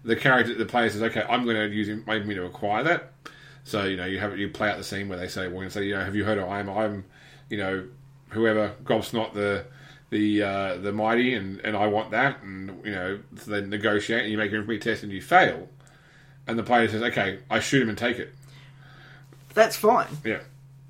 The 0.02 0.16
character, 0.16 0.54
the 0.54 0.64
player 0.66 0.88
says, 0.88 1.02
"Okay, 1.02 1.22
I'm 1.28 1.44
going 1.44 1.56
to 1.56 1.66
use 1.76 1.88
him, 1.88 2.04
make 2.06 2.24
me 2.24 2.34
to 2.34 2.44
acquire 2.44 2.82
that." 2.84 3.12
So 3.64 3.84
you 3.84 3.96
know, 3.98 4.06
you 4.06 4.18
have 4.18 4.38
you 4.38 4.48
play 4.48 4.70
out 4.70 4.78
the 4.78 4.84
scene 4.84 5.08
where 5.10 5.18
they 5.18 5.28
say, 5.28 5.46
"We're 5.46 5.54
going 5.56 5.66
to 5.68 5.70
say, 5.70 5.84
you 5.84 5.94
know, 5.94 6.02
have 6.04 6.16
you 6.16 6.24
heard 6.24 6.38
of 6.38 6.48
I'm 6.48 6.70
I'm, 6.70 7.04
you 7.50 7.58
know, 7.58 7.86
whoever 8.30 8.74
Gobsnot 8.84 9.34
the." 9.34 9.66
The 10.12 10.42
uh, 10.42 10.76
the 10.78 10.90
mighty 10.90 11.34
and, 11.34 11.60
and 11.60 11.76
I 11.76 11.86
want 11.86 12.10
that 12.10 12.42
and 12.42 12.84
you 12.84 12.90
know 12.90 13.20
so 13.36 13.48
they 13.52 13.60
negotiate 13.60 14.22
and 14.22 14.32
you 14.32 14.38
make 14.38 14.50
an 14.50 14.56
infamy 14.58 14.80
test 14.80 15.04
and 15.04 15.12
you 15.12 15.22
fail 15.22 15.68
and 16.48 16.58
the 16.58 16.64
player 16.64 16.88
says 16.88 17.00
okay 17.00 17.38
I 17.48 17.60
shoot 17.60 17.80
him 17.82 17.88
and 17.90 17.96
take 17.96 18.18
it 18.18 18.34
That's 19.54 19.76
fine. 19.76 20.08
yeah 20.24 20.40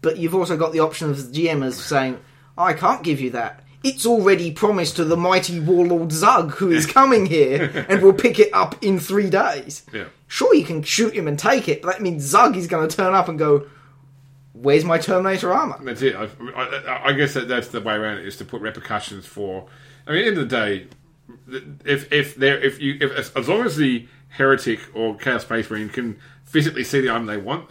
But 0.00 0.16
you've 0.16 0.34
also 0.34 0.56
got 0.56 0.72
the 0.72 0.80
option 0.80 1.10
of 1.10 1.32
the 1.32 1.38
GM 1.46 1.62
as 1.62 1.76
saying, 1.78 2.18
I 2.56 2.72
can't 2.72 3.02
give 3.02 3.20
you 3.20 3.28
that. 3.32 3.62
It's 3.84 4.06
already 4.06 4.52
promised 4.52 4.96
to 4.96 5.04
the 5.04 5.18
mighty 5.18 5.60
warlord 5.60 6.12
Zug 6.12 6.52
who 6.52 6.70
is 6.70 6.86
coming 6.86 7.26
here 7.26 7.84
and 7.90 8.00
will 8.00 8.14
pick 8.14 8.38
it 8.38 8.48
up 8.54 8.82
in 8.82 8.98
three 8.98 9.28
days. 9.28 9.82
yeah 9.92 10.06
Sure, 10.28 10.54
you 10.54 10.64
can 10.64 10.82
shoot 10.82 11.12
him 11.12 11.28
and 11.28 11.38
take 11.38 11.68
it, 11.68 11.82
but 11.82 11.92
that 11.92 12.00
means 12.00 12.22
Zug 12.22 12.56
is 12.56 12.66
going 12.66 12.88
to 12.88 12.96
turn 12.96 13.12
up 13.12 13.28
and 13.28 13.38
go, 13.38 13.66
Where's 14.60 14.84
my 14.84 14.98
Terminator 14.98 15.52
armor? 15.52 15.78
That's 15.82 16.02
it. 16.02 16.14
I, 16.14 16.28
I, 16.54 17.08
I 17.08 17.12
guess 17.12 17.34
that 17.34 17.48
that's 17.48 17.68
the 17.68 17.80
way 17.80 17.94
around 17.94 18.18
it 18.18 18.26
is 18.26 18.36
to 18.38 18.44
put 18.44 18.60
repercussions 18.60 19.24
for. 19.24 19.66
I 20.06 20.12
mean, 20.12 20.18
at 20.18 20.22
the 20.22 20.28
end 20.28 20.38
of 20.38 20.48
the 20.48 20.56
day, 20.56 20.86
if 21.84 22.12
if 22.12 22.34
there 22.34 22.58
if 22.58 22.80
you 22.80 22.98
if 23.00 23.10
as, 23.12 23.30
as 23.34 23.48
long 23.48 23.62
as 23.62 23.76
the 23.76 24.06
heretic 24.28 24.80
or 24.94 25.16
chaos 25.16 25.42
space 25.42 25.70
marine 25.70 25.88
can 25.88 26.18
physically 26.44 26.84
see 26.84 27.00
the 27.00 27.10
item 27.10 27.26
they 27.26 27.36
want, 27.36 27.70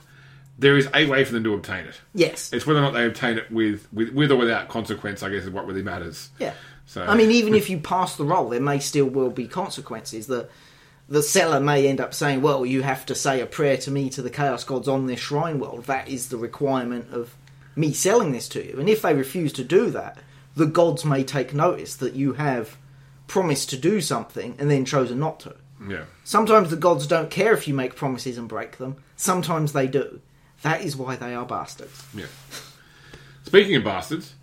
there 0.57 0.77
is 0.77 0.89
a 0.93 1.05
way 1.05 1.23
for 1.23 1.33
them 1.33 1.43
to 1.43 1.53
obtain 1.53 1.85
it. 1.85 2.01
Yes. 2.13 2.51
It's 2.51 2.65
whether 2.65 2.79
or 2.79 2.83
not 2.83 2.93
they 2.93 3.05
obtain 3.05 3.37
it 3.37 3.51
with 3.51 3.87
with, 3.93 4.09
with 4.09 4.31
or 4.31 4.37
without 4.37 4.67
consequence. 4.67 5.21
I 5.21 5.29
guess 5.29 5.43
is 5.43 5.49
what 5.49 5.67
really 5.67 5.83
matters. 5.83 6.29
Yeah. 6.39 6.53
So 6.85 7.03
I 7.03 7.15
mean, 7.15 7.29
even 7.29 7.53
if 7.53 7.69
you 7.69 7.79
pass 7.79 8.15
the 8.15 8.25
roll, 8.25 8.49
there 8.49 8.59
may 8.59 8.79
still 8.79 9.05
will 9.05 9.29
be 9.29 9.47
consequences. 9.47 10.25
That 10.27 10.49
the 11.09 11.23
seller 11.23 11.59
may 11.59 11.87
end 11.87 11.99
up 11.99 12.13
saying, 12.13 12.41
"Well, 12.41 12.65
you 12.65 12.83
have 12.83 13.05
to 13.07 13.15
say 13.15 13.41
a 13.41 13.45
prayer 13.45 13.77
to 13.77 13.91
me 13.91 14.09
to 14.11 14.21
the 14.21 14.29
chaos 14.29 14.63
gods 14.63 14.87
on 14.87 15.07
this 15.07 15.19
shrine 15.19 15.59
world. 15.59 15.85
That 15.85 16.07
is 16.07 16.29
the 16.29 16.37
requirement 16.37 17.07
of 17.11 17.35
me 17.75 17.91
selling 17.91 18.31
this 18.31 18.47
to 18.49 18.65
you." 18.65 18.79
And 18.79 18.87
if 18.87 19.01
they 19.01 19.13
refuse 19.13 19.51
to 19.53 19.63
do 19.63 19.89
that, 19.89 20.19
the 20.55 20.65
gods 20.65 21.03
may 21.03 21.23
take 21.23 21.53
notice 21.53 21.95
that 21.95 22.13
you 22.13 22.33
have 22.33 22.77
promised 23.27 23.69
to 23.71 23.77
do 23.77 24.01
something 24.01 24.55
and 24.59 24.69
then 24.69 24.85
chosen 24.85 25.19
not 25.19 25.39
to. 25.41 25.55
Yeah. 25.87 26.03
Sometimes 26.23 26.69
the 26.69 26.75
gods 26.75 27.07
don't 27.07 27.29
care 27.29 27.53
if 27.53 27.67
you 27.67 27.73
make 27.73 27.95
promises 27.95 28.37
and 28.37 28.47
break 28.47 28.77
them. 28.77 28.97
Sometimes 29.15 29.71
they 29.71 29.87
do. 29.87 30.19
That 30.61 30.81
is 30.81 30.97
why 30.97 31.15
they 31.15 31.33
are 31.33 31.45
bastards. 31.45 32.03
Yeah. 32.13 32.25
Speaking 33.45 33.75
of 33.75 33.83
bastards, 33.83 34.33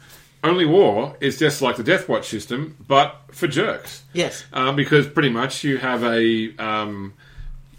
Only 0.47 0.64
War 0.64 1.16
is 1.20 1.39
just 1.39 1.60
like 1.60 1.77
the 1.77 1.82
Deathwatch 1.82 2.24
system, 2.24 2.77
but 2.86 3.20
for 3.32 3.48
jerks. 3.48 4.05
Yes. 4.12 4.44
Um, 4.52 4.77
because 4.77 5.06
pretty 5.06 5.31
much 5.31 5.64
you 5.64 5.78
have 5.78 6.05
a, 6.05 6.55
um, 6.59 7.14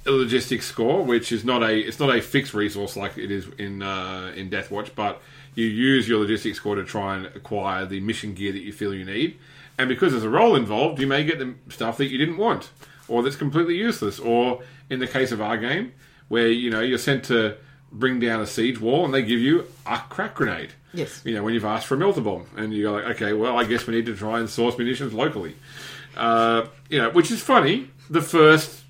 a 0.05 0.11
logistics 0.11 0.65
score, 0.65 1.03
which 1.03 1.31
is 1.31 1.43
not 1.43 1.63
a 1.63 1.77
it's 1.77 1.99
not 1.99 2.15
a 2.15 2.21
fixed 2.21 2.53
resource 2.53 2.95
like 2.95 3.17
it 3.17 3.31
is 3.31 3.47
in 3.57 3.81
uh, 3.81 4.33
in 4.35 4.49
Deathwatch, 4.49 4.91
but 4.95 5.21
you 5.55 5.65
use 5.65 6.07
your 6.07 6.19
logistics 6.19 6.57
score 6.57 6.75
to 6.75 6.83
try 6.83 7.15
and 7.15 7.25
acquire 7.27 7.85
the 7.85 7.99
mission 7.99 8.33
gear 8.33 8.51
that 8.51 8.61
you 8.61 8.71
feel 8.71 8.93
you 8.93 9.05
need. 9.05 9.37
And 9.77 9.87
because 9.89 10.11
there's 10.11 10.23
a 10.23 10.29
roll 10.29 10.55
involved, 10.55 10.99
you 10.99 11.07
may 11.07 11.23
get 11.23 11.39
the 11.39 11.53
stuff 11.69 11.97
that 11.97 12.07
you 12.07 12.17
didn't 12.17 12.37
want, 12.37 12.69
or 13.07 13.21
that's 13.23 13.35
completely 13.35 13.75
useless. 13.75 14.19
Or 14.19 14.61
in 14.89 14.99
the 14.99 15.07
case 15.07 15.31
of 15.31 15.41
our 15.41 15.57
game, 15.57 15.93
where 16.27 16.47
you 16.47 16.69
know 16.69 16.81
you're 16.81 16.97
sent 16.97 17.23
to 17.25 17.57
bring 17.91 18.19
down 18.19 18.41
a 18.41 18.47
siege 18.47 18.79
wall, 18.79 19.05
and 19.05 19.13
they 19.13 19.21
give 19.21 19.39
you 19.39 19.65
a 19.85 19.97
crack 20.09 20.35
grenade. 20.35 20.71
Yes. 20.93 21.21
You 21.25 21.35
know 21.35 21.43
when 21.43 21.53
you've 21.53 21.65
asked 21.65 21.87
for 21.87 21.95
a 21.95 21.97
melter 21.97 22.21
bomb, 22.21 22.47
and 22.55 22.73
you 22.73 22.83
go 22.83 22.93
like, 22.93 23.05
okay, 23.15 23.33
well, 23.33 23.57
I 23.57 23.63
guess 23.63 23.87
we 23.87 23.95
need 23.95 24.05
to 24.07 24.15
try 24.15 24.39
and 24.39 24.49
source 24.49 24.77
munitions 24.77 25.13
locally. 25.13 25.55
Uh, 26.15 26.67
you 26.89 26.97
know, 26.97 27.09
which 27.11 27.31
is 27.31 27.41
funny. 27.41 27.89
The 28.09 28.21
first 28.21 28.83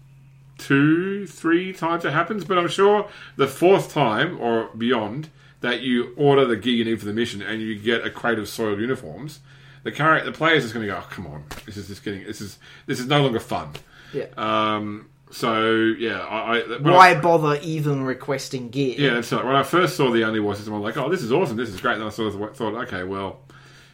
two, 0.57 1.27
three 1.27 1.73
times 1.73 2.05
it 2.05 2.13
happens, 2.13 2.45
but 2.45 2.57
I'm 2.57 2.67
sure 2.67 3.09
the 3.35 3.47
fourth 3.47 3.91
time 3.91 4.39
or 4.39 4.69
beyond 4.77 5.29
that 5.61 5.81
you 5.81 6.13
order 6.15 6.45
the 6.45 6.55
gear 6.55 6.73
you 6.73 6.85
need 6.85 6.99
for 6.99 7.05
the 7.05 7.13
mission 7.13 7.41
and 7.41 7.61
you 7.61 7.77
get 7.77 8.05
a 8.05 8.09
crate 8.09 8.39
of 8.39 8.47
soiled 8.47 8.79
uniforms, 8.79 9.39
the 9.83 9.91
character, 9.91 10.29
the 10.29 10.37
player's 10.37 10.63
just 10.63 10.73
going 10.73 10.85
to 10.85 10.91
go, 10.91 10.99
oh, 10.99 11.07
"Come 11.09 11.27
on, 11.27 11.45
this 11.65 11.77
is 11.77 11.87
just 11.87 12.03
getting 12.03 12.23
this 12.25 12.41
is 12.41 12.59
this 12.85 12.99
is 12.99 13.07
no 13.07 13.21
longer 13.23 13.39
fun." 13.39 13.69
Yeah. 14.13 14.25
Um, 14.37 15.09
so 15.31 15.63
yeah, 15.97 16.19
I, 16.19 16.59
I 16.59 16.77
Why 16.79 17.11
I- 17.11 17.19
bother 17.19 17.59
even 17.61 18.03
requesting 18.03 18.69
gear? 18.69 18.95
yeah, 18.97 19.13
that's 19.15 19.31
right. 19.31 19.43
When 19.45 19.55
I 19.55 19.63
first 19.63 19.95
saw 19.97 20.11
the 20.11 20.23
Only 20.23 20.39
War 20.39 20.55
system, 20.55 20.73
I 20.73 20.77
was 20.79 20.95
like, 20.95 21.03
"Oh, 21.03 21.09
this 21.09 21.21
is 21.23 21.31
awesome! 21.31 21.57
This 21.57 21.69
is 21.69 21.79
great." 21.81 21.95
And 21.95 22.03
I 22.03 22.09
sort 22.09 22.33
of 22.33 22.55
thought, 22.57 22.73
"Okay, 22.87 23.03
well, 23.03 23.39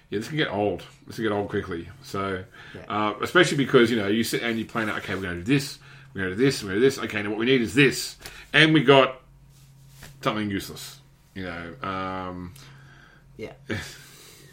yeah, 0.09 0.19
this 0.19 0.27
can 0.27 0.37
get 0.37 0.49
old. 0.51 0.83
This 1.07 1.15
can 1.15 1.25
get 1.25 1.31
old 1.31 1.49
quickly." 1.49 1.89
So, 2.03 2.43
uh, 2.87 3.13
especially 3.21 3.57
because 3.57 3.89
you 3.89 3.97
know 3.97 4.07
you 4.07 4.23
sit 4.23 4.43
and 4.43 4.57
you 4.59 4.65
plan 4.65 4.89
out, 4.89 4.97
"Okay, 4.99 5.15
we're 5.15 5.21
going 5.21 5.39
to 5.39 5.43
do 5.43 5.53
this. 5.53 5.79
We're 6.13 6.21
going 6.21 6.31
to 6.31 6.37
do 6.37 6.43
this. 6.45 6.61
We're 6.63 6.69
going 6.69 6.81
to 6.81 6.85
do 6.85 6.89
this. 6.89 6.99
Okay, 6.99 7.23
now 7.23 7.29
what 7.31 7.39
we 7.39 7.45
need 7.45 7.61
is 7.61 7.73
this," 7.73 8.17
and 8.53 8.73
we 8.73 8.83
got 8.83 9.19
something 10.21 10.49
useless. 10.49 10.99
You 11.35 11.45
know. 11.45 11.73
Um, 11.89 12.53
Yeah. 13.37 13.53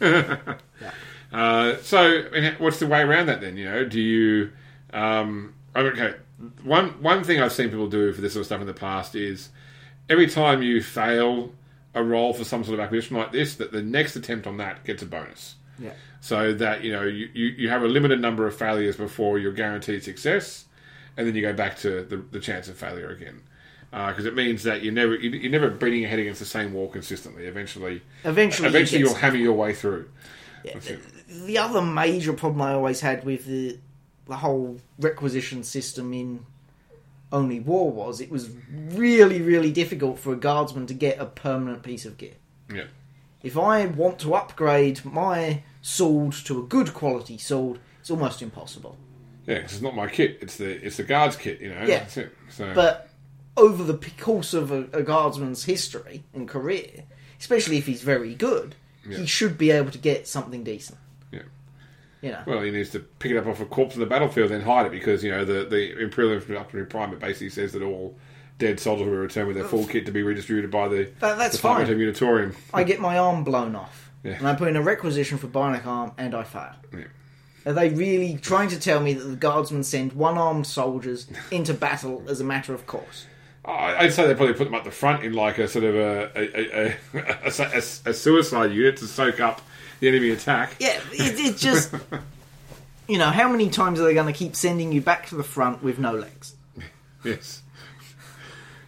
uh, 1.31 1.77
so, 1.83 2.23
what's 2.57 2.79
the 2.79 2.87
way 2.87 3.01
around 3.01 3.27
that 3.27 3.41
then? 3.41 3.57
You 3.57 3.65
know, 3.65 3.85
do 3.85 3.99
you? 4.01 4.51
Um, 4.93 5.53
okay, 5.75 6.15
one 6.63 6.89
one 7.01 7.23
thing 7.23 7.41
I've 7.41 7.51
seen 7.53 7.69
people 7.69 7.87
do 7.87 8.11
for 8.13 8.21
this 8.21 8.33
sort 8.33 8.41
of 8.41 8.45
stuff 8.47 8.61
in 8.61 8.67
the 8.67 8.73
past 8.73 9.15
is 9.15 9.49
every 10.09 10.27
time 10.27 10.61
you 10.61 10.81
fail 10.81 11.51
a 11.93 12.03
roll 12.03 12.33
for 12.33 12.43
some 12.43 12.63
sort 12.63 12.75
of 12.79 12.79
acquisition 12.83 13.17
like 13.17 13.31
this, 13.31 13.55
that 13.55 13.71
the 13.71 13.81
next 13.81 14.15
attempt 14.15 14.47
on 14.47 14.57
that 14.57 14.83
gets 14.85 15.01
a 15.03 15.05
bonus. 15.05 15.55
Yeah. 15.79 15.91
So 16.21 16.53
that 16.53 16.83
you 16.83 16.91
know 16.93 17.03
you, 17.03 17.29
you, 17.33 17.45
you 17.47 17.69
have 17.69 17.83
a 17.83 17.87
limited 17.87 18.21
number 18.21 18.45
of 18.47 18.55
failures 18.55 18.95
before 18.95 19.39
you're 19.39 19.51
guaranteed 19.53 20.03
success, 20.03 20.65
and 21.17 21.27
then 21.27 21.35
you 21.35 21.41
go 21.41 21.53
back 21.53 21.77
to 21.79 22.03
the, 22.03 22.17
the 22.17 22.39
chance 22.39 22.67
of 22.67 22.77
failure 22.77 23.09
again. 23.09 23.41
Uh, 23.93 24.07
because 24.09 24.25
it 24.25 24.33
means 24.35 24.63
that 24.63 24.83
you're 24.83 24.93
never 24.93 25.15
you- 25.15 25.31
you're 25.31 25.51
never 25.51 25.69
beating 25.69 25.99
your 26.01 26.09
head 26.09 26.19
against 26.19 26.39
the 26.39 26.45
same 26.45 26.71
wall 26.73 26.87
consistently. 26.87 27.45
Eventually, 27.45 28.01
Eventually, 28.23 28.69
eventually 28.69 29.01
gets- 29.01 29.11
you'll 29.11 29.19
hammer 29.19 29.35
your 29.35 29.53
way 29.53 29.73
through. 29.73 30.07
the 31.45 31.57
other 31.57 31.81
major 31.81 32.33
problem 32.33 32.61
I 32.61 32.73
always 32.73 33.01
had 33.01 33.23
with 33.25 33.45
the 33.45 33.77
the 34.27 34.37
whole 34.37 34.77
requisition 34.99 35.63
system 35.63 36.13
in 36.13 36.45
Only 37.31 37.59
War 37.59 37.91
was 37.91 38.21
it 38.21 38.29
was 38.29 38.49
really, 38.69 39.41
really 39.41 39.71
difficult 39.71 40.19
for 40.19 40.33
a 40.33 40.35
guardsman 40.37 40.85
to 40.87 40.93
get 40.93 41.19
a 41.19 41.25
permanent 41.25 41.83
piece 41.83 42.05
of 42.05 42.17
gear. 42.17 42.33
Yeah. 42.73 42.85
If 43.43 43.57
I 43.57 43.85
want 43.87 44.19
to 44.19 44.35
upgrade 44.35 45.03
my 45.03 45.63
sword 45.81 46.33
to 46.45 46.59
a 46.59 46.63
good 46.63 46.93
quality 46.93 47.37
sword, 47.37 47.79
it's 47.99 48.11
almost 48.11 48.41
impossible. 48.41 48.97
Yeah, 49.47 49.61
'cause 49.61 49.73
it's 49.73 49.81
not 49.81 49.95
my 49.95 50.07
kit. 50.07 50.37
It's 50.41 50.57
the 50.57 50.85
it's 50.85 50.97
the 50.97 51.03
guard's 51.03 51.35
kit. 51.35 51.59
You 51.61 51.69
know. 51.69 51.81
Yeah. 51.81 51.99
That's 51.99 52.17
it. 52.17 52.35
So 52.49 52.71
But 52.73 53.09
over 53.57 53.83
the 53.83 53.97
course 54.19 54.53
of 54.53 54.71
a, 54.71 54.87
a 54.93 55.01
guardsman's 55.01 55.63
history 55.63 56.23
and 56.33 56.47
career, 56.47 57.03
especially 57.39 57.77
if 57.77 57.85
he's 57.87 58.01
very 58.01 58.35
good, 58.35 58.75
Yeah. 59.07 59.17
he 59.17 59.25
should 59.25 59.57
be 59.57 59.71
able 59.71 59.91
to 59.91 59.97
get 59.97 60.27
something 60.27 60.63
decent. 60.63 60.99
You 62.21 62.31
know. 62.31 62.43
well, 62.45 62.61
he 62.61 62.69
needs 62.71 62.91
to 62.91 62.99
pick 62.99 63.31
it 63.31 63.37
up 63.37 63.47
off 63.47 63.59
a 63.61 63.65
corpse 63.65 63.95
in 63.95 63.99
the 63.99 64.05
battlefield 64.05 64.51
and 64.51 64.63
hide 64.63 64.85
it 64.85 64.91
because 64.91 65.23
you 65.23 65.31
know 65.31 65.43
the 65.43 65.65
the 65.65 65.99
Imperial 65.99 66.33
Introductory 66.33 66.85
Primer 66.85 67.15
basically 67.15 67.49
says 67.49 67.71
that 67.73 67.81
all 67.81 68.15
dead 68.59 68.79
soldiers 68.79 69.07
will 69.07 69.15
return 69.17 69.47
with 69.47 69.55
their 69.55 69.65
full 69.65 69.87
kit 69.87 70.05
to 70.05 70.11
be 70.11 70.21
redistributed 70.21 70.69
by 70.69 70.87
the 70.87 71.09
That- 71.19 71.37
that's 71.39 71.55
Department 71.55 71.87
fine. 71.87 71.95
of 71.95 71.99
Unitorium. 71.99 72.55
I 72.73 72.83
get 72.83 72.99
my 72.99 73.17
arm 73.17 73.43
blown 73.43 73.75
off, 73.75 74.11
Yeah. 74.23 74.33
and 74.33 74.47
I 74.47 74.53
put 74.53 74.67
in 74.67 74.75
a 74.75 74.81
requisition 74.83 75.39
for 75.39 75.47
bionic 75.47 75.85
arm, 75.87 76.11
and 76.19 76.35
I 76.35 76.43
fail. 76.43 76.73
Yeah. 76.93 76.99
Are 77.65 77.73
they 77.73 77.89
really 77.89 78.37
trying 78.41 78.69
to 78.69 78.79
tell 78.79 78.99
me 78.99 79.13
that 79.13 79.23
the 79.23 79.35
guardsmen 79.35 79.83
send 79.83 80.13
one-armed 80.13 80.67
soldiers 80.67 81.27
into 81.51 81.73
battle 81.73 82.23
as 82.27 82.39
a 82.39 82.43
matter 82.43 82.73
of 82.75 82.85
course? 82.85 83.25
I'd 83.65 84.11
say 84.13 84.25
they 84.27 84.33
probably 84.33 84.55
put 84.55 84.65
them 84.65 84.73
up 84.73 84.83
the 84.83 84.89
front 84.91 85.23
in 85.23 85.33
like 85.33 85.59
a 85.59 85.67
sort 85.67 85.85
of 85.85 85.95
a 85.95 86.31
a, 86.35 86.59
a, 86.59 86.95
a, 87.13 87.51
a, 87.75 87.77
a 88.09 88.13
suicide 88.13 88.71
unit 88.73 88.97
to 88.97 89.05
soak 89.05 89.39
up 89.39 89.61
the 90.01 90.09
enemy 90.09 90.31
attack. 90.31 90.75
Yeah, 90.79 90.99
it, 91.13 91.39
it 91.39 91.57
just. 91.57 91.93
You 93.07 93.17
know, 93.17 93.29
how 93.29 93.49
many 93.49 93.69
times 93.69 93.99
are 93.99 94.05
they 94.05 94.13
going 94.13 94.31
to 94.31 94.37
keep 94.37 94.55
sending 94.55 94.93
you 94.93 95.01
back 95.01 95.27
to 95.29 95.35
the 95.35 95.43
front 95.43 95.83
with 95.83 95.99
no 95.99 96.13
legs? 96.13 96.55
Yes. 97.25 97.61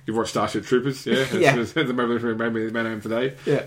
You've 0.06 0.16
watched 0.16 0.30
Starship 0.30 0.64
Troopers, 0.64 1.06
yeah? 1.06 1.26
Yeah. 1.34 1.58
It's 1.58 1.74
the 1.74 1.84
Man 1.94 2.74
Man 2.74 2.86
Home 2.86 3.02
today. 3.02 3.36
Yeah. 3.46 3.64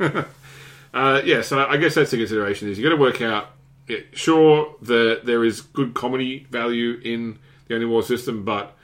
Yeah. 0.00 0.24
uh, 0.94 1.20
yeah, 1.26 1.42
so 1.42 1.66
I 1.66 1.76
guess 1.76 1.96
that's 1.96 2.10
the 2.10 2.16
consideration 2.16 2.70
is 2.70 2.78
you've 2.78 2.84
got 2.84 2.96
to 2.96 3.00
work 3.00 3.20
out, 3.20 3.50
yeah, 3.86 3.98
sure, 4.14 4.74
the, 4.80 5.20
there 5.22 5.44
is 5.44 5.60
good 5.60 5.92
comedy 5.92 6.46
value 6.50 6.98
in 7.04 7.38
the 7.68 7.74
Only 7.74 7.86
War 7.86 8.02
system, 8.02 8.42
but 8.42 8.74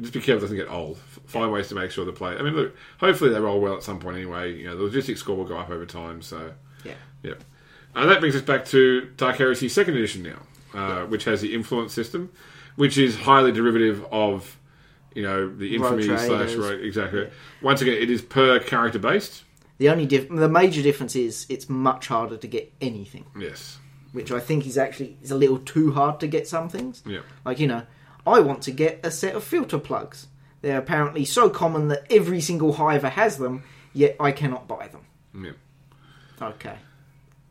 just 0.00 0.12
be 0.12 0.20
careful 0.20 0.38
it 0.38 0.40
doesn't 0.40 0.56
get 0.56 0.68
old. 0.68 0.98
Find 1.26 1.52
ways 1.52 1.68
to 1.68 1.76
make 1.76 1.92
sure 1.92 2.04
the 2.04 2.12
play. 2.12 2.36
I 2.36 2.42
mean, 2.42 2.56
look, 2.56 2.76
hopefully 2.98 3.30
they 3.30 3.38
roll 3.38 3.60
well 3.60 3.76
at 3.76 3.84
some 3.84 4.00
point 4.00 4.16
anyway. 4.16 4.52
You 4.56 4.66
know, 4.66 4.76
the 4.76 4.82
logistics 4.82 5.20
score 5.20 5.36
will 5.36 5.44
go 5.44 5.58
up 5.58 5.70
over 5.70 5.86
time, 5.86 6.22
so. 6.22 6.54
Yeah. 7.22 7.34
And 7.94 8.08
that 8.10 8.20
brings 8.20 8.36
us 8.36 8.42
back 8.42 8.64
to 8.66 9.10
Dark 9.16 9.36
Heresy 9.36 9.68
Second 9.68 9.96
Edition 9.96 10.22
now, 10.22 10.38
uh, 10.78 11.06
which 11.06 11.24
has 11.24 11.40
the 11.40 11.54
influence 11.54 11.92
system, 11.92 12.30
which 12.76 12.96
is 12.98 13.16
highly 13.16 13.50
derivative 13.52 14.04
of, 14.12 14.58
you 15.14 15.22
know, 15.22 15.48
the 15.54 15.74
infamy 15.74 16.06
Road 16.08 16.18
slash 16.20 16.54
right. 16.54 16.80
Exactly. 16.80 17.28
Once 17.62 17.82
again, 17.82 17.94
it 17.94 18.10
is 18.10 18.22
per 18.22 18.60
character 18.60 18.98
based. 18.98 19.42
The 19.78 19.88
only 19.88 20.06
diff- 20.06 20.28
the 20.28 20.48
major 20.48 20.82
difference 20.82 21.16
is 21.16 21.46
it's 21.48 21.68
much 21.68 22.06
harder 22.08 22.36
to 22.36 22.46
get 22.46 22.72
anything, 22.80 23.24
Yes. 23.38 23.78
which 24.12 24.30
I 24.30 24.38
think 24.38 24.66
is 24.66 24.76
actually 24.78 25.16
is 25.22 25.30
a 25.30 25.36
little 25.36 25.58
too 25.58 25.92
hard 25.92 26.20
to 26.20 26.26
get 26.28 26.46
some 26.46 26.68
things. 26.68 27.02
Yeah. 27.06 27.20
Like 27.44 27.58
you 27.58 27.66
know, 27.66 27.82
I 28.26 28.40
want 28.40 28.62
to 28.62 28.70
get 28.72 29.00
a 29.02 29.10
set 29.10 29.34
of 29.34 29.42
filter 29.42 29.78
plugs. 29.78 30.26
They're 30.60 30.78
apparently 30.78 31.24
so 31.24 31.48
common 31.48 31.88
that 31.88 32.04
every 32.10 32.40
single 32.42 32.74
hiver 32.74 33.08
has 33.08 33.38
them, 33.38 33.62
yet 33.94 34.14
I 34.20 34.30
cannot 34.32 34.68
buy 34.68 34.88
them. 34.88 35.06
Yeah. 35.34 35.52
Okay, 36.46 36.76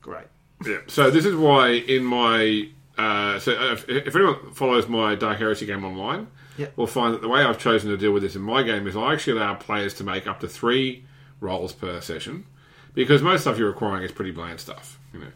great. 0.10 0.28
Yeah. 0.66 0.80
So 0.88 1.10
this 1.12 1.26
is 1.26 1.36
why 1.36 1.70
in 1.70 2.04
my 2.04 2.70
uh, 2.98 3.40
so 3.40 3.52
if, 3.74 3.88
if 3.88 4.16
anyone 4.16 4.52
follows 4.54 4.88
my 4.90 5.16
Dark 5.16 5.38
Heresy 5.38 5.66
game 5.66 5.86
online, 5.86 6.28
Yep. 6.58 6.76
will 6.76 6.88
find 6.88 7.14
that 7.14 7.22
the 7.22 7.30
way 7.30 7.42
I've 7.42 7.58
chosen 7.58 7.90
to 7.90 7.96
deal 7.96 8.12
with 8.12 8.24
this 8.24 8.36
in 8.36 8.42
my 8.42 8.64
game 8.64 8.86
is 8.88 8.98
I 8.98 9.14
actually 9.14 9.40
allow 9.40 9.54
players 9.56 9.94
to 9.96 10.04
make 10.04 10.28
up 10.28 10.42
to 10.42 10.48
three 10.50 11.06
rolls 11.40 11.72
per 11.72 12.02
session 12.02 12.46
because 12.94 13.22
most 13.22 13.42
stuff 13.42 13.58
you're 13.58 13.70
acquiring 13.70 14.04
is 14.04 14.12
pretty 14.12 14.32
bland 14.32 14.60
stuff. 14.60 15.00
You 15.14 15.20
know, 15.20 15.32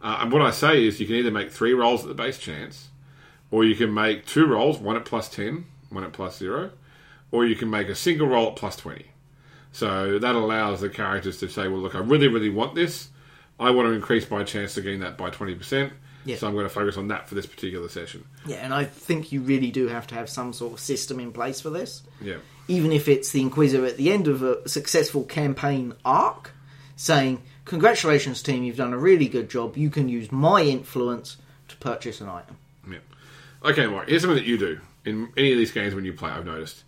uh, 0.00 0.18
and 0.20 0.30
what 0.32 0.42
I 0.42 0.52
say 0.52 0.84
is 0.86 1.00
you 1.00 1.06
can 1.06 1.16
either 1.16 1.32
make 1.32 1.50
three 1.50 1.72
rolls 1.74 2.02
at 2.02 2.08
the 2.08 2.14
base 2.14 2.38
chance, 2.38 2.90
or 3.50 3.64
you 3.64 3.74
can 3.74 3.92
make 3.92 4.26
two 4.26 4.46
rolls, 4.46 4.78
one 4.78 4.94
at 4.96 5.04
plus 5.04 5.28
ten, 5.28 5.64
one 5.88 6.04
at 6.04 6.12
plus 6.12 6.38
zero, 6.38 6.70
or 7.32 7.44
you 7.44 7.56
can 7.56 7.68
make 7.68 7.88
a 7.88 7.96
single 7.96 8.28
roll 8.28 8.50
at 8.50 8.56
plus 8.56 8.76
twenty. 8.76 9.06
So 9.72 10.18
that 10.20 10.34
allows 10.36 10.80
the 10.80 10.88
characters 10.88 11.38
to 11.38 11.48
say, 11.48 11.66
well, 11.66 11.80
look, 11.80 11.96
I 11.96 11.98
really, 12.00 12.28
really 12.28 12.50
want 12.50 12.76
this. 12.76 13.08
I 13.60 13.70
want 13.70 13.88
to 13.88 13.92
increase 13.92 14.30
my 14.30 14.42
chance 14.42 14.76
of 14.76 14.84
getting 14.84 15.00
that 15.00 15.16
by 15.18 15.30
20%. 15.30 15.92
Yeah. 16.24 16.36
So 16.36 16.46
I'm 16.46 16.54
going 16.54 16.66
to 16.66 16.70
focus 16.70 16.96
on 16.96 17.08
that 17.08 17.28
for 17.28 17.34
this 17.34 17.46
particular 17.46 17.88
session. 17.88 18.24
Yeah, 18.46 18.56
and 18.56 18.74
I 18.74 18.84
think 18.84 19.32
you 19.32 19.40
really 19.40 19.70
do 19.70 19.88
have 19.88 20.06
to 20.08 20.14
have 20.16 20.28
some 20.28 20.52
sort 20.52 20.72
of 20.74 20.80
system 20.80 21.18
in 21.20 21.32
place 21.32 21.60
for 21.60 21.70
this. 21.70 22.02
Yeah. 22.20 22.36
even 22.68 22.92
if 22.92 23.08
it's 23.08 23.32
the 23.32 23.40
Inquisitor 23.40 23.86
at 23.86 23.96
the 23.96 24.12
end 24.12 24.28
of 24.28 24.42
a 24.42 24.68
successful 24.68 25.24
campaign 25.24 25.94
arc, 26.04 26.52
saying, 26.96 27.42
Congratulations, 27.64 28.42
team, 28.42 28.64
you've 28.64 28.76
done 28.76 28.92
a 28.92 28.98
really 28.98 29.28
good 29.28 29.48
job. 29.48 29.76
You 29.76 29.90
can 29.90 30.08
use 30.08 30.30
my 30.32 30.62
influence 30.62 31.36
to 31.68 31.76
purchase 31.76 32.20
an 32.20 32.28
item. 32.28 32.56
Yeah. 32.90 32.98
Okay, 33.62 33.86
Mike, 33.86 34.08
here's 34.08 34.22
something 34.22 34.36
that 34.36 34.46
you 34.46 34.58
do. 34.58 34.80
in 35.04 35.28
any 35.36 35.52
of 35.52 35.58
these 35.58 35.70
games 35.72 35.94
when 35.94 36.04
you 36.04 36.12
play, 36.12 36.30
I've 36.30 36.44
noticed, 36.44 36.82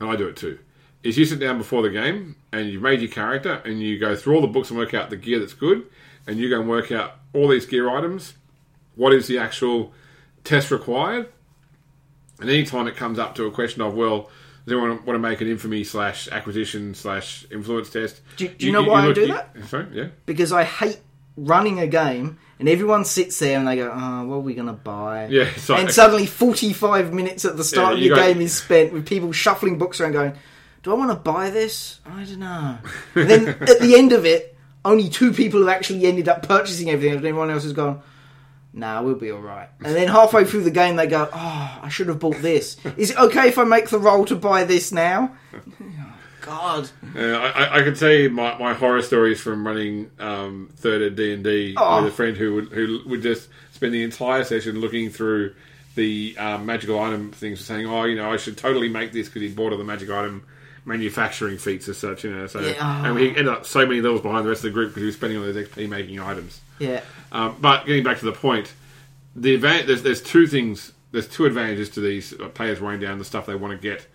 and 0.00 0.08
I 0.08 0.16
do 0.16 0.28
it 0.28 0.36
too, 0.36 0.58
is 1.02 1.18
you 1.18 1.24
sit 1.24 1.40
down 1.40 1.58
before 1.58 1.82
the 1.82 1.90
game 1.90 2.36
and 2.52 2.68
you've 2.68 2.82
made 2.82 3.00
your 3.00 3.10
character 3.10 3.54
and 3.64 3.80
you 3.80 3.98
go 3.98 4.16
through 4.16 4.36
all 4.36 4.40
the 4.40 4.46
books 4.46 4.70
and 4.70 4.78
work 4.78 4.94
out 4.94 5.10
the 5.10 5.16
gear 5.16 5.38
that's 5.38 5.54
good, 5.54 5.84
and 6.28 6.38
you 6.38 6.48
go 6.48 6.60
and 6.60 6.68
work 6.68 6.92
out 6.92 7.14
all 7.32 7.48
these 7.48 7.66
gear 7.66 7.88
items. 7.90 8.34
What 8.94 9.12
is 9.12 9.26
the 9.26 9.38
actual 9.38 9.92
test 10.44 10.70
required? 10.70 11.28
And 12.40 12.48
anytime 12.48 12.86
it 12.86 12.94
comes 12.96 13.18
up 13.18 13.34
to 13.36 13.46
a 13.46 13.50
question 13.50 13.82
of, 13.82 13.94
well, 13.94 14.30
does 14.64 14.72
anyone 14.72 14.90
want 15.04 15.16
to 15.16 15.18
make 15.18 15.40
an 15.40 15.48
infamy 15.48 15.82
slash 15.82 16.28
acquisition 16.28 16.94
slash 16.94 17.46
influence 17.50 17.90
test? 17.90 18.20
Do- 18.36 18.48
do 18.48 18.66
you 18.66 18.72
know 18.72 18.82
why 18.84 19.02
I 19.02 19.06
look- 19.06 19.14
do 19.16 19.22
you- 19.22 19.26
that? 19.28 19.56
Sorry, 19.68 19.86
yeah. 19.92 20.06
because 20.26 20.52
I 20.52 20.62
hate 20.64 20.98
running 21.36 21.80
a 21.80 21.86
game 21.86 22.38
and 22.58 22.68
everyone 22.68 23.04
sits 23.04 23.38
there 23.38 23.56
and 23.58 23.66
they 23.66 23.76
go, 23.76 23.90
"Oh, 23.94 24.24
what 24.26 24.36
are 24.36 24.40
we 24.40 24.54
gonna 24.54 24.72
buy?" 24.72 25.28
Yeah, 25.30 25.48
like- 25.68 25.80
and 25.80 25.90
suddenly 25.90 26.26
forty-five 26.26 27.12
minutes 27.14 27.44
at 27.44 27.56
the 27.56 27.64
start 27.64 27.92
Yeah, 27.94 27.98
of 27.98 28.02
you 28.04 28.08
got- 28.10 28.16
game 28.26 28.40
is 28.40 28.52
spent 28.54 28.92
with 28.92 29.06
people 29.06 29.32
shuffling 29.32 29.78
books 29.78 30.00
around, 30.00 30.12
going, 30.12 30.32
"Do 30.82 30.90
I 30.90 30.94
want 30.94 31.10
to 31.12 31.16
buy 31.16 31.50
this? 31.50 32.00
I 32.04 32.24
don't 32.24 32.38
know." 32.40 32.78
And 33.14 33.30
then 33.30 33.48
at 33.62 33.80
the 33.80 33.94
end 33.96 34.12
of 34.12 34.26
it, 34.26 34.56
only 34.88 35.08
two 35.08 35.32
people 35.32 35.60
have 35.60 35.68
actually 35.68 36.04
ended 36.06 36.28
up 36.28 36.46
purchasing 36.46 36.90
everything, 36.90 37.16
and 37.16 37.26
everyone 37.26 37.50
else 37.50 37.62
has 37.64 37.72
gone. 37.72 38.00
Nah, 38.72 39.02
we'll 39.02 39.14
be 39.14 39.30
all 39.30 39.40
right. 39.40 39.68
And 39.84 39.94
then 39.96 40.08
halfway 40.08 40.44
through 40.44 40.62
the 40.64 40.70
game, 40.70 40.96
they 40.96 41.06
go, 41.06 41.28
"Oh, 41.32 41.78
I 41.82 41.88
should 41.88 42.08
have 42.08 42.18
bought 42.18 42.40
this. 42.42 42.76
Is 42.96 43.10
it 43.10 43.18
okay 43.18 43.48
if 43.48 43.58
I 43.58 43.64
make 43.64 43.88
the 43.88 43.98
roll 43.98 44.24
to 44.26 44.36
buy 44.36 44.64
this 44.64 44.92
now?" 44.92 45.36
God, 46.40 46.88
Uh, 47.16 47.20
I, 47.20 47.80
I- 47.80 47.82
can 47.82 47.94
tell 47.94 48.10
you 48.12 48.30
my, 48.30 48.56
my 48.58 48.72
horror 48.72 49.02
stories 49.02 49.40
from 49.40 49.66
running 49.66 50.10
um, 50.18 50.70
third 50.76 51.02
at 51.02 51.16
D 51.16 51.32
and 51.34 51.44
D 51.44 51.74
Oh. 51.76 52.02
with 52.02 52.12
a 52.12 52.14
friend 52.16 52.36
who 52.36 52.54
would 52.54 52.68
who 52.68 53.00
would 53.06 53.22
just 53.22 53.48
spend 53.72 53.92
the 53.92 54.02
entire 54.02 54.44
session 54.44 54.80
looking 54.80 55.10
through 55.10 55.54
the 55.96 56.36
um, 56.38 56.64
magical 56.64 56.98
item 57.00 57.32
things, 57.32 57.62
saying, 57.64 57.86
"Oh, 57.86 58.04
you 58.04 58.16
know, 58.16 58.32
I 58.32 58.36
should 58.36 58.56
totally 58.56 58.88
make 58.88 59.12
this 59.12 59.28
because 59.28 59.42
he 59.42 59.48
bought 59.48 59.72
all 59.72 59.78
the 59.78 59.84
magic 59.84 60.10
item 60.10 60.44
manufacturing 60.88 61.58
feats 61.58 61.88
as 61.88 61.98
such." 61.98 62.24
You 62.24 62.34
know, 62.34 62.46
so 62.48 62.60
Yeah. 62.60 63.06
and 63.08 63.18
he 63.18 63.28
ended 63.28 63.48
up 63.48 63.66
so 63.66 63.86
many 63.86 64.00
levels 64.00 64.22
behind 64.22 64.44
the 64.44 64.48
rest 64.48 64.60
of 64.64 64.70
the 64.70 64.74
group 64.74 64.88
because 64.90 65.02
he 65.02 65.06
was 65.06 65.14
spending 65.14 65.38
all 65.38 65.44
those 65.44 65.56
XP 65.56 65.88
making 65.88 66.18
items. 66.18 66.60
yeah. 66.80 67.02
Um, 67.30 67.56
but 67.60 67.86
getting 67.86 68.02
back 68.04 68.18
to 68.20 68.24
the 68.24 68.32
point, 68.32 68.72
the 69.36 69.56
advan- 69.58 69.86
there's 69.86 70.02
there's 70.02 70.22
two 70.22 70.46
things. 70.46 70.92
There's 71.12 71.28
two 71.28 71.46
advantages 71.46 71.88
to 71.90 72.00
these 72.00 72.34
players 72.54 72.80
writing 72.80 73.00
down 73.00 73.18
the 73.18 73.24
stuff 73.24 73.46
they 73.46 73.54
want 73.54 73.72
to 73.72 73.78
get 73.82 74.06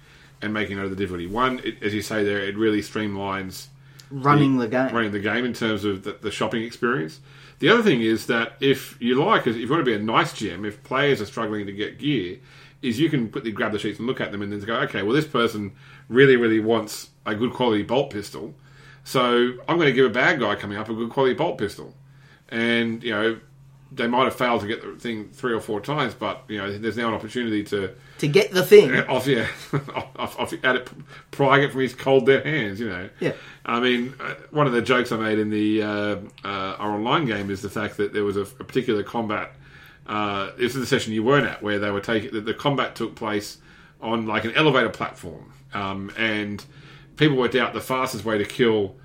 and 0.42 0.54
making 0.54 0.76
note 0.78 0.84
of 0.86 0.90
the 0.92 0.96
difficulty. 0.96 1.26
One, 1.28 1.60
it, 1.64 1.82
as 1.82 1.94
you 1.94 2.02
say 2.02 2.24
there, 2.24 2.40
it 2.40 2.58
really 2.58 2.82
streamlines 2.82 3.68
Running 4.12 4.58
the 4.58 4.68
game. 4.68 4.94
running 4.94 5.12
the 5.12 5.20
game 5.20 5.44
in 5.46 5.54
terms 5.54 5.86
of 5.86 6.04
the, 6.04 6.14
the 6.22 6.30
shopping 6.30 6.62
experience. 6.64 7.20
The 7.60 7.70
other 7.70 7.82
thing 7.82 8.02
is 8.02 8.28
that 8.28 8.54
if 8.60 8.96
you 9.02 9.16
like, 9.24 9.48
if 9.48 9.56
you 9.56 9.68
want 9.68 9.80
to 9.82 9.86
be 9.86 9.94
a 9.96 10.00
nice 10.00 10.34
GM, 10.34 10.68
if 10.68 10.84
players 10.84 11.20
are 11.22 11.26
struggling 11.26 11.66
to 11.66 11.72
get 11.72 11.98
gear, 11.98 12.38
is 12.84 13.00
you 13.00 13.10
can 13.10 13.30
quickly 13.30 13.52
grab 13.52 13.72
the 13.72 13.80
sheets 13.80 13.98
and 13.98 14.08
look 14.08 14.20
at 14.22 14.32
them 14.32 14.42
and 14.44 14.52
then 14.52 14.60
go, 14.60 14.76
okay, 14.82 15.02
well 15.02 15.14
this 15.16 15.26
person 15.26 15.72
really, 16.08 16.36
really 16.36 16.60
wants 16.60 17.10
a 17.26 17.36
good 17.36 17.54
quality 17.54 17.84
bolt 17.84 18.10
pistol, 18.12 18.54
so 19.04 19.54
I'm 19.68 19.78
going 19.78 19.88
to 19.88 19.94
give 19.94 20.06
a 20.06 20.10
bad 20.14 20.40
guy 20.40 20.56
coming 20.56 20.78
up 20.78 20.90
a 20.90 20.94
good 20.94 21.10
quality 21.10 21.34
bolt 21.36 21.58
pistol, 21.58 21.94
and 22.50 23.04
you 23.04 23.12
know 23.12 23.40
they 23.96 24.08
might 24.08 24.24
have 24.24 24.36
failed 24.36 24.62
to 24.62 24.68
get 24.68 24.82
the 24.82 25.00
thing 25.00 25.30
three 25.30 25.54
or 25.54 25.60
four 25.60 25.80
times, 25.80 26.14
but 26.14 26.44
you 26.48 26.58
know 26.58 26.76
there's 26.78 26.98
now 26.98 27.10
an 27.10 27.14
opportunity 27.14 27.64
to 27.64 27.94
To 28.20 28.28
get 28.28 28.52
the 28.52 28.64
thing. 28.64 28.96
off 29.10 29.28
yeah. 29.28 29.48
Off, 30.16 30.40
off 30.40 30.54
at 30.64 30.76
it, 30.76 30.90
prying 31.32 31.64
it 31.64 31.72
from 31.72 31.82
his 31.82 31.94
cold 31.94 32.26
dead 32.26 32.46
hands 32.46 32.80
you 32.80 32.90
know. 32.90 33.10
Yeah. 33.20 33.34
I 33.66 33.80
mean 33.80 34.16
uh, 34.20 34.36
one 34.52 34.68
of 34.68 34.74
the 34.74 34.82
jokes 34.82 35.12
I 35.12 35.18
made 35.18 35.38
in 35.38 35.50
the 35.50 35.84
uh, 35.84 36.16
uh, 36.44 36.76
our 36.80 36.92
online 36.92 37.26
game 37.26 37.52
is 37.52 37.62
the 37.62 37.70
fact 37.70 37.98
that 37.98 38.14
there 38.14 38.24
was 38.24 38.38
a, 38.38 38.42
a 38.42 38.64
particular 38.64 39.04
combat 39.04 39.54
uh, 40.08 40.52
this 40.58 40.76
is 40.76 40.82
the 40.82 40.86
session 40.86 41.14
you 41.14 41.24
weren't 41.24 41.46
at 41.46 41.62
where 41.62 41.80
they 41.80 41.92
were 41.92 42.02
taking 42.02 42.32
the, 42.32 42.42
the 42.42 42.54
combat 42.54 42.96
took 42.96 43.16
place 43.16 43.58
on 44.02 44.26
like 44.26 44.44
an 44.46 44.54
elevator 44.56 44.90
platform 44.90 45.54
um, 45.74 46.12
and 46.18 46.64
people 47.18 47.38
worked 47.38 47.56
out 47.56 47.74
the 47.74 47.82
fastest 47.82 48.26
way 48.26 48.38
to 48.38 48.46
kill 48.46 48.96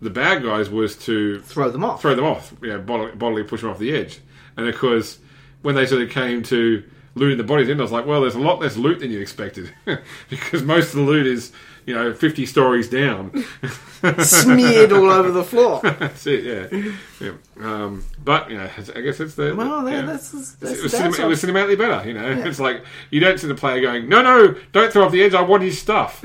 the 0.00 0.10
bad 0.10 0.42
guys 0.42 0.68
was 0.68 0.96
to 0.96 1.40
Throw 1.42 1.70
them 1.70 1.84
off. 1.84 2.00
throw 2.02 2.14
them 2.14 2.24
off, 2.24 2.52
you 2.60 2.68
know, 2.70 2.80
bodily, 2.80 3.12
bodily 3.12 3.44
push 3.44 3.60
them 3.60 3.70
off 3.70 3.78
the 3.78 3.94
edge. 3.94 4.18
And 4.56 4.68
of 4.68 4.76
course, 4.76 5.18
when 5.62 5.76
they 5.76 5.86
sort 5.86 6.02
of 6.02 6.10
came 6.10 6.42
to 6.44 6.82
looting 7.14 7.38
the 7.38 7.44
bodies 7.44 7.68
in, 7.68 7.78
I 7.78 7.82
was 7.82 7.92
like, 7.92 8.04
well, 8.04 8.20
there's 8.20 8.34
a 8.34 8.40
lot 8.40 8.60
less 8.60 8.76
loot 8.76 8.98
than 8.98 9.12
you 9.12 9.20
expected 9.20 9.72
because 10.28 10.62
most 10.62 10.88
of 10.88 10.96
the 10.96 11.02
loot 11.02 11.26
is, 11.26 11.52
you 11.86 11.94
know, 11.94 12.14
50 12.14 12.46
stories 12.46 12.88
down. 12.88 13.44
Smeared 14.18 14.92
all 14.92 15.10
over 15.10 15.30
the 15.30 15.44
floor. 15.44 15.80
That's 15.82 16.26
it, 16.26 16.44
yeah. 16.44 16.92
yeah. 17.20 17.32
Um, 17.60 18.04
but, 18.22 18.50
you 18.50 18.56
know, 18.56 18.68
I 18.94 19.00
guess 19.00 19.20
it's 19.20 19.34
the. 19.34 19.54
Well, 19.54 19.88
yeah. 19.88 20.00
yeah, 20.00 20.06
that's, 20.06 20.30
that's 20.30 20.72
it 20.72 20.82
was, 20.82 20.92
the 20.92 20.98
cinema, 20.98 21.16
it 21.16 21.26
was 21.26 21.42
cinematically 21.42 21.78
better, 21.78 22.08
you 22.08 22.14
know. 22.14 22.28
It's 22.46 22.60
like 22.60 22.84
you 23.10 23.20
don't 23.20 23.38
see 23.38 23.46
the 23.46 23.54
player 23.54 23.80
going, 23.80 24.08
"No, 24.08 24.22
no, 24.22 24.56
don't 24.72 24.92
throw 24.92 25.04
off 25.04 25.12
the 25.12 25.22
edge. 25.22 25.34
I 25.34 25.42
want 25.42 25.62
his 25.62 25.80
stuff." 25.80 26.22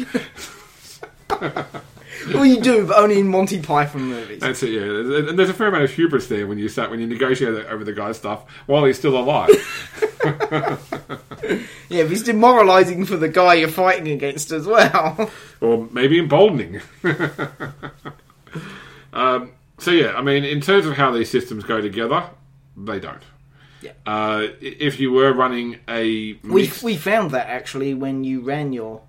Well, 2.33 2.45
you 2.45 2.61
do, 2.61 2.87
but 2.87 2.97
only 2.97 3.19
in 3.19 3.27
Monty 3.27 3.61
Python 3.61 4.03
movies. 4.03 4.41
That's 4.41 4.63
it, 4.63 4.69
yeah. 4.71 5.29
And 5.29 5.37
there's 5.37 5.49
a 5.49 5.53
fair 5.53 5.67
amount 5.67 5.83
of 5.83 5.91
hubris 5.91 6.27
there 6.27 6.47
when 6.47 6.57
you 6.57 6.67
start 6.69 6.89
when 6.89 6.99
you 6.99 7.07
negotiate 7.07 7.65
over 7.67 7.83
the 7.83 7.93
guy's 7.93 8.17
stuff 8.17 8.49
while 8.65 8.85
he's 8.85 8.97
still 8.97 9.17
alive. 9.17 9.49
Yeah, 11.89 12.03
but 12.03 12.11
it's 12.11 12.23
demoralising 12.23 13.05
for 13.05 13.15
the 13.17 13.29
guy 13.29 13.55
you're 13.55 13.69
fighting 13.69 14.09
against 14.09 14.51
as 14.51 14.67
well. 14.67 15.31
or 15.61 15.87
maybe 15.91 16.19
emboldening. 16.19 16.81
um, 19.13 19.51
so 19.77 19.91
yeah, 19.91 20.13
I 20.13 20.21
mean, 20.21 20.43
in 20.43 20.59
terms 20.61 20.85
of 20.85 20.93
how 20.93 21.11
these 21.11 21.29
systems 21.29 21.63
go 21.63 21.79
together, 21.79 22.29
they 22.75 22.99
don't. 22.99 23.23
Yeah. 23.81 23.93
Uh, 24.05 24.47
if 24.59 24.99
you 24.99 25.11
were 25.11 25.31
running 25.33 25.79
a 25.87 26.33
we 26.43 26.71
we 26.83 26.97
found 26.97 27.31
that 27.31 27.47
actually 27.47 27.93
when 27.93 28.23
you 28.23 28.41
ran 28.41 28.73
your 28.73 29.01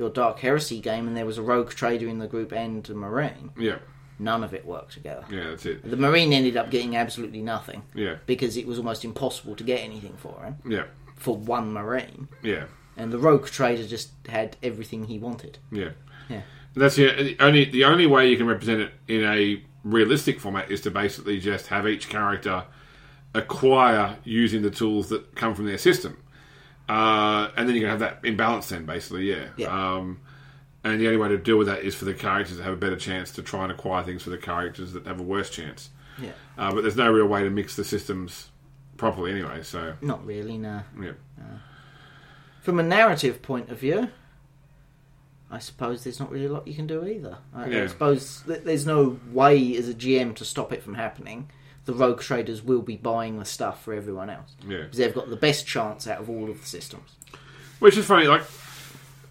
your 0.00 0.10
Dark 0.10 0.40
Heresy 0.40 0.80
game 0.80 1.06
and 1.06 1.14
there 1.16 1.26
was 1.26 1.36
a 1.38 1.42
rogue 1.42 1.70
trader 1.70 2.08
in 2.08 2.18
the 2.18 2.26
group 2.26 2.52
and 2.52 2.88
a 2.88 2.94
marine. 2.94 3.50
yeah, 3.58 3.78
None 4.18 4.42
of 4.42 4.52
it 4.54 4.64
worked 4.66 4.92
together. 4.94 5.24
yeah, 5.30 5.50
that's 5.50 5.66
it. 5.66 5.88
The 5.88 5.96
marine 5.96 6.32
ended 6.32 6.56
up 6.56 6.70
getting 6.70 6.96
absolutely 6.96 7.42
nothing 7.42 7.82
Yeah, 7.94 8.16
because 8.26 8.56
it 8.56 8.66
was 8.66 8.78
almost 8.78 9.04
impossible 9.04 9.54
to 9.56 9.62
get 9.64 9.80
anything 9.84 10.14
for 10.16 10.42
him 10.42 10.56
yeah, 10.66 10.84
for 11.16 11.36
one 11.36 11.72
marine, 11.72 12.28
yeah, 12.42 12.64
and 12.96 13.12
the 13.12 13.18
rogue 13.18 13.46
trader 13.46 13.86
just 13.86 14.10
had 14.28 14.56
everything 14.62 15.04
he 15.04 15.18
wanted. 15.18 15.58
yeah. 15.70 15.90
Yeah. 16.28 16.42
That's 16.74 16.94
the 16.96 17.06
the 17.22 17.36
only 17.40 17.64
the 17.64 17.84
only 17.84 18.06
way 18.06 18.30
you 18.30 18.36
can 18.36 18.46
represent 18.46 18.80
it 18.80 18.92
in 19.08 19.24
a 19.24 19.62
realistic 19.84 20.38
format 20.40 20.70
is 20.70 20.80
to 20.82 20.90
basically 20.90 21.40
just 21.40 21.66
have 21.66 21.86
each 21.88 22.08
character 22.08 22.64
acquire 23.34 24.16
using 24.24 24.62
the 24.62 24.70
tools 24.70 25.08
that 25.08 25.34
come 25.34 25.54
from 25.54 25.66
their 25.66 25.78
system, 25.78 26.16
uh, 26.90 27.50
and 27.56 27.68
then 27.68 27.76
you're 27.76 27.86
going 27.88 27.98
to 27.98 28.04
have 28.04 28.22
that 28.22 28.26
imbalance. 28.28 28.68
Then 28.68 28.84
basically, 28.86 29.30
yeah. 29.30 29.48
Yeah. 29.56 29.68
Um, 29.96 30.20
and 30.82 31.00
the 31.00 31.06
only 31.06 31.18
way 31.18 31.28
to 31.28 31.36
deal 31.38 31.58
with 31.58 31.66
that 31.68 31.80
is 31.80 31.94
for 31.94 32.04
the 32.06 32.14
characters 32.14 32.56
to 32.56 32.62
have 32.62 32.72
a 32.72 32.76
better 32.76 32.96
chance 32.96 33.30
to 33.32 33.42
try 33.42 33.62
and 33.64 33.70
acquire 33.72 34.02
things 34.02 34.22
for 34.22 34.30
the 34.30 34.38
characters 34.38 34.92
that 34.94 35.06
have 35.06 35.20
a 35.20 35.22
worse 35.22 35.50
chance. 35.50 35.90
Yeah, 36.20 36.30
Uh, 36.58 36.72
but 36.72 36.82
there's 36.82 36.96
no 36.96 37.10
real 37.12 37.26
way 37.26 37.42
to 37.44 37.50
mix 37.50 37.76
the 37.76 37.84
systems 37.84 38.48
properly 38.96 39.30
anyway. 39.30 39.62
So 39.62 39.94
not 40.00 40.24
really. 40.26 40.56
No. 40.58 40.82
yeah, 41.00 41.12
From 42.62 42.78
a 42.78 42.82
narrative 42.82 43.40
point 43.42 43.70
of 43.70 43.78
view, 43.78 44.08
I 45.50 45.58
suppose 45.58 46.04
there's 46.04 46.20
not 46.20 46.30
really 46.30 46.46
a 46.46 46.52
lot 46.52 46.68
you 46.68 46.74
can 46.74 46.86
do 46.86 47.04
either. 47.04 47.38
I, 47.54 47.82
I 47.82 47.86
suppose 47.88 48.42
th- 48.46 48.62
there's 48.62 48.86
no 48.86 49.18
way 49.32 49.76
as 49.76 49.88
a 49.88 49.94
GM 49.94 50.36
to 50.36 50.44
stop 50.44 50.72
it 50.72 50.82
from 50.82 50.94
happening. 50.94 51.50
The 51.86 51.92
rogue 51.92 52.20
traders 52.20 52.62
will 52.62 52.82
be 52.82 52.96
buying 52.96 53.38
the 53.38 53.44
stuff 53.44 53.82
for 53.82 53.92
everyone 53.92 54.30
else 54.30 54.54
yeah. 54.66 54.82
because 54.82 54.98
they've 54.98 55.14
got 55.14 55.28
the 55.28 55.36
best 55.36 55.66
chance 55.66 56.06
out 56.06 56.20
of 56.20 56.30
all 56.30 56.48
of 56.48 56.60
the 56.60 56.66
systems. 56.66 57.16
Which 57.80 57.96
is 57.96 58.06
funny. 58.06 58.26
Like, 58.26 58.42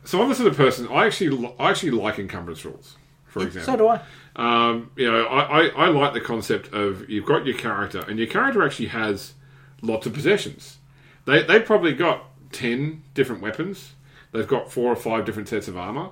so 0.03 0.21
I'm 0.21 0.27
the 0.27 0.35
sort 0.35 0.49
of 0.49 0.57
person 0.57 0.87
I 0.89 1.05
actually 1.05 1.29
li- 1.29 1.55
I 1.57 1.69
actually 1.69 1.91
like 1.91 2.19
encumbrance 2.19 2.65
rules. 2.65 2.97
For 3.27 3.43
example, 3.43 3.73
So 3.73 3.77
do 3.77 3.87
I. 3.87 4.01
Um, 4.35 4.91
you 4.95 5.09
know, 5.09 5.25
I, 5.25 5.61
I, 5.61 5.67
I 5.67 5.87
like 5.89 6.13
the 6.13 6.21
concept 6.21 6.73
of 6.73 7.07
you've 7.09 7.25
got 7.25 7.45
your 7.45 7.57
character, 7.57 8.03
and 8.07 8.17
your 8.17 8.27
character 8.27 8.65
actually 8.65 8.87
has 8.87 9.33
lots 9.81 10.07
of 10.07 10.13
possessions. 10.13 10.79
They 11.25 11.43
they've 11.43 11.63
probably 11.63 11.93
got 11.93 12.25
ten 12.51 13.03
different 13.13 13.41
weapons. 13.41 13.93
They've 14.31 14.47
got 14.47 14.71
four 14.71 14.91
or 14.91 14.95
five 14.95 15.25
different 15.25 15.49
sets 15.49 15.67
of 15.67 15.77
armor. 15.77 16.09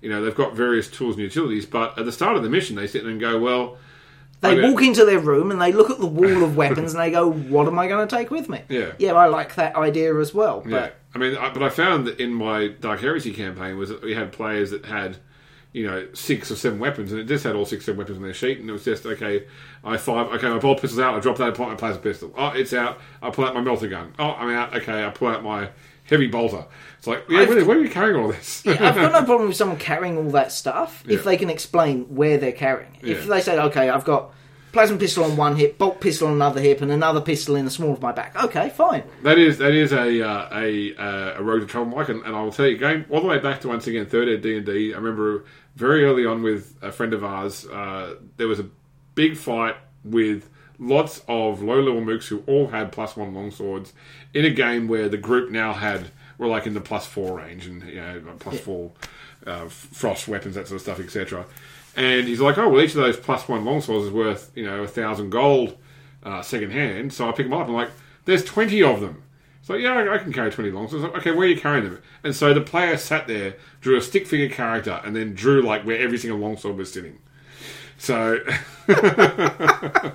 You 0.00 0.08
know, 0.10 0.22
they've 0.24 0.34
got 0.34 0.54
various 0.56 0.88
tools 0.88 1.14
and 1.16 1.22
utilities. 1.22 1.66
But 1.66 1.98
at 1.98 2.04
the 2.04 2.12
start 2.12 2.36
of 2.36 2.42
the 2.42 2.48
mission, 2.50 2.76
they 2.76 2.86
sit 2.86 3.02
there 3.02 3.10
and 3.12 3.20
go, 3.20 3.38
"Well, 3.38 3.76
They 4.42 4.56
Okay. 4.58 4.70
walk 4.70 4.82
into 4.82 5.04
their 5.04 5.18
room 5.18 5.50
and 5.50 5.60
they 5.60 5.70
look 5.70 5.90
at 5.90 5.98
the 6.00 6.06
wall 6.06 6.42
of 6.42 6.56
weapons 6.62 6.94
and 6.94 7.02
they 7.02 7.10
go, 7.10 7.30
"What 7.30 7.66
am 7.66 7.78
I 7.78 7.86
going 7.88 8.08
to 8.08 8.16
take 8.16 8.30
with 8.30 8.48
me?" 8.48 8.62
Yeah. 8.70 8.92
yeah, 8.98 9.12
I 9.12 9.26
like 9.26 9.54
that 9.56 9.76
idea 9.76 10.16
as 10.18 10.32
well. 10.32 10.62
Yeah, 10.66 10.70
But 10.80 10.96
I 11.14 11.18
mean, 11.18 11.36
I, 11.36 11.50
but 11.50 11.62
I 11.62 11.68
found 11.68 12.06
that 12.06 12.18
in 12.18 12.32
my 12.32 12.68
Dark 12.68 13.00
Heresy 13.00 13.32
campaign 13.34 13.76
was 13.76 13.90
that 13.90 14.02
we 14.02 14.14
had 14.14 14.32
players 14.32 14.70
that 14.70 14.86
had, 14.86 15.18
you 15.74 15.86
know, 15.86 16.06
six 16.14 16.50
or 16.50 16.56
seven 16.56 16.78
weapons, 16.78 17.12
and 17.12 17.20
it 17.20 17.24
just 17.24 17.44
had 17.44 17.54
all 17.54 17.66
six 17.66 17.82
or 17.84 17.86
seven 17.86 17.98
weapons 17.98 18.16
on 18.16 18.22
their 18.24 18.32
sheet, 18.32 18.58
and 18.60 18.70
it 18.70 18.72
was 18.72 18.82
just 18.84 19.04
okay. 19.04 19.44
I 19.84 19.98
five. 19.98 20.28
Okay, 20.28 20.48
my 20.48 20.58
bolt 20.58 20.80
pistol's 20.80 21.00
out. 21.00 21.14
I 21.14 21.20
drop 21.20 21.36
that. 21.36 21.48
I 21.48 21.50
pull 21.50 21.66
out 21.66 21.72
my 21.72 21.76
plasma 21.76 22.00
pistol. 22.00 22.32
Oh, 22.34 22.48
it's 22.48 22.72
out. 22.72 22.98
I 23.20 23.28
pull 23.28 23.44
out 23.44 23.52
my 23.54 23.60
melter 23.60 23.88
gun. 23.88 24.14
Oh, 24.18 24.30
I'm 24.30 24.48
out. 24.48 24.74
Okay, 24.74 25.04
I 25.04 25.10
pull 25.10 25.28
out 25.28 25.42
my 25.44 25.68
heavy 26.10 26.26
bolter. 26.26 26.64
It's 26.98 27.06
like, 27.06 27.24
yeah, 27.30 27.40
I've- 27.40 27.62
where 27.62 27.78
are 27.78 27.82
you 27.82 27.88
carrying 27.88 28.20
all 28.20 28.28
this? 28.28 28.62
I've 28.66 28.78
got 28.78 29.12
no 29.12 29.24
problem 29.24 29.48
with 29.48 29.56
someone 29.56 29.78
carrying 29.78 30.18
all 30.18 30.30
that 30.32 30.52
stuff 30.52 31.02
Yeah. 31.06 31.14
if 31.14 31.24
they 31.24 31.36
can 31.38 31.48
explain 31.48 32.02
where 32.14 32.36
they're 32.36 32.52
carrying 32.52 32.96
it. 33.00 33.08
If 33.08 33.22
Yeah. 33.24 33.28
they 33.34 33.40
say, 33.40 33.58
"Okay, 33.58 33.88
I've 33.88 34.04
got 34.04 34.34
plasma 34.72 34.96
pistol 34.98 35.24
on 35.24 35.36
one 35.36 35.56
hip, 35.56 35.78
bolt 35.78 36.00
pistol 36.00 36.28
on 36.28 36.34
another 36.34 36.60
hip, 36.60 36.80
and 36.82 36.92
another 36.92 37.20
pistol 37.20 37.56
in 37.56 37.64
the 37.64 37.70
small 37.70 37.92
of 37.92 38.02
my 38.02 38.12
back. 38.12 38.36
Okay, 38.44 38.68
fine. 38.68 39.02
That 39.22 39.38
is 39.38 39.58
that 39.58 39.72
is 39.72 39.92
a 39.92 40.20
uh, 40.22 40.48
a 40.52 40.94
uh, 40.96 41.34
a 41.38 41.42
road 41.42 41.60
to 41.60 41.66
trouble, 41.66 41.96
Mike, 41.96 42.08
and, 42.10 42.22
and 42.24 42.36
I 42.36 42.42
will 42.42 42.52
tell 42.52 42.66
you, 42.66 42.76
going 42.76 43.04
all 43.08 43.20
the 43.20 43.26
way 43.28 43.38
back 43.38 43.60
to 43.62 43.68
once 43.68 43.86
again 43.86 44.04
third 44.06 44.28
ed 44.28 44.42
D 44.42 44.56
and 44.56 44.66
D. 44.66 44.92
I 44.92 44.96
remember 44.98 45.44
very 45.76 46.04
early 46.04 46.26
on 46.26 46.42
with 46.42 46.74
a 46.82 46.92
friend 46.92 47.14
of 47.14 47.24
ours, 47.24 47.66
uh, 47.66 48.14
there 48.36 48.46
was 48.48 48.60
a 48.60 48.66
big 49.14 49.36
fight 49.36 49.76
with 50.04 50.48
lots 50.78 51.22
of 51.28 51.62
low 51.62 51.80
level 51.80 52.00
mooks 52.00 52.26
who 52.28 52.42
all 52.46 52.68
had 52.68 52.90
plus 52.92 53.14
one 53.16 53.34
longswords 53.34 53.92
in 54.34 54.44
a 54.44 54.50
game 54.50 54.88
where 54.88 55.08
the 55.08 55.16
group 55.16 55.50
now 55.50 55.72
had 55.72 56.10
were 56.38 56.46
like 56.46 56.66
in 56.66 56.74
the 56.74 56.80
plus 56.80 57.06
four 57.06 57.38
range 57.38 57.66
and 57.66 57.82
you 57.84 57.96
know 57.96 58.20
plus 58.38 58.58
four 58.60 58.90
uh, 59.46 59.68
frost 59.68 60.28
weapons, 60.28 60.54
that 60.54 60.68
sort 60.68 60.76
of 60.76 60.82
stuff, 60.82 61.00
etc. 61.00 61.44
And 61.96 62.26
he's 62.28 62.40
like, 62.40 62.56
oh 62.58 62.68
well, 62.68 62.80
each 62.82 62.90
of 62.90 62.96
those 63.02 63.16
plus 63.16 63.48
one 63.48 63.64
longswords 63.64 64.06
is 64.06 64.10
worth 64.12 64.50
you 64.54 64.64
know 64.64 64.82
a 64.82 64.88
thousand 64.88 65.30
gold 65.30 65.76
uh, 66.22 66.42
second 66.42 66.70
hand. 66.72 67.12
So 67.12 67.28
I 67.28 67.32
pick 67.32 67.46
them 67.46 67.52
up. 67.52 67.60
And 67.66 67.70
I'm 67.70 67.74
like, 67.76 67.90
there's 68.24 68.44
twenty 68.44 68.82
of 68.82 69.00
them. 69.00 69.22
It's 69.60 69.68
like, 69.68 69.80
yeah, 69.80 69.92
I- 69.92 70.14
I 70.14 70.18
can 70.18 70.32
carry 70.32 70.50
20 70.50 70.70
longswords. 70.70 71.02
Like, 71.02 71.16
okay, 71.18 71.32
where 71.32 71.42
are 71.42 71.46
you 71.46 71.60
carrying 71.60 71.84
them? 71.84 71.98
And 72.24 72.34
so 72.34 72.54
the 72.54 72.62
player 72.62 72.96
sat 72.96 73.26
there, 73.26 73.56
drew 73.82 73.98
a 73.98 74.00
stick 74.00 74.26
figure 74.26 74.48
character, 74.48 75.02
and 75.04 75.14
then 75.14 75.34
drew 75.34 75.60
like 75.60 75.82
where 75.84 75.98
every 75.98 76.16
single 76.16 76.38
longsword 76.38 76.78
was 76.78 76.90
sitting. 76.90 77.18
So. 77.98 78.38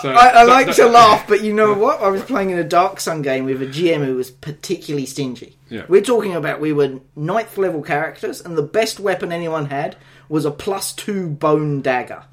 so 0.00 0.10
I, 0.10 0.28
I 0.28 0.32
that- 0.32 0.48
like 0.48 0.66
that- 0.66 0.76
to 0.76 0.86
laugh, 0.88 1.26
but 1.28 1.42
you 1.42 1.52
know 1.52 1.74
what? 1.74 2.00
I 2.00 2.08
was 2.08 2.22
playing 2.22 2.50
in 2.50 2.58
a 2.58 2.64
Dark 2.64 3.00
Sun 3.00 3.22
game 3.22 3.44
with 3.44 3.60
a 3.60 3.66
GM 3.66 4.04
who 4.06 4.14
was 4.16 4.30
particularly 4.30 5.04
stingy. 5.06 5.56
Yeah. 5.68 5.84
We're 5.88 6.00
talking 6.02 6.34
about 6.34 6.60
we 6.60 6.72
were 6.72 7.00
ninth 7.16 7.58
level 7.58 7.82
characters, 7.82 8.40
and 8.40 8.56
the 8.56 8.62
best 8.62 8.98
weapon 9.00 9.32
anyone 9.32 9.66
had 9.66 9.96
was 10.28 10.44
a 10.44 10.50
plus 10.50 10.92
two 10.94 11.28
bone 11.28 11.82
dagger. 11.82 12.22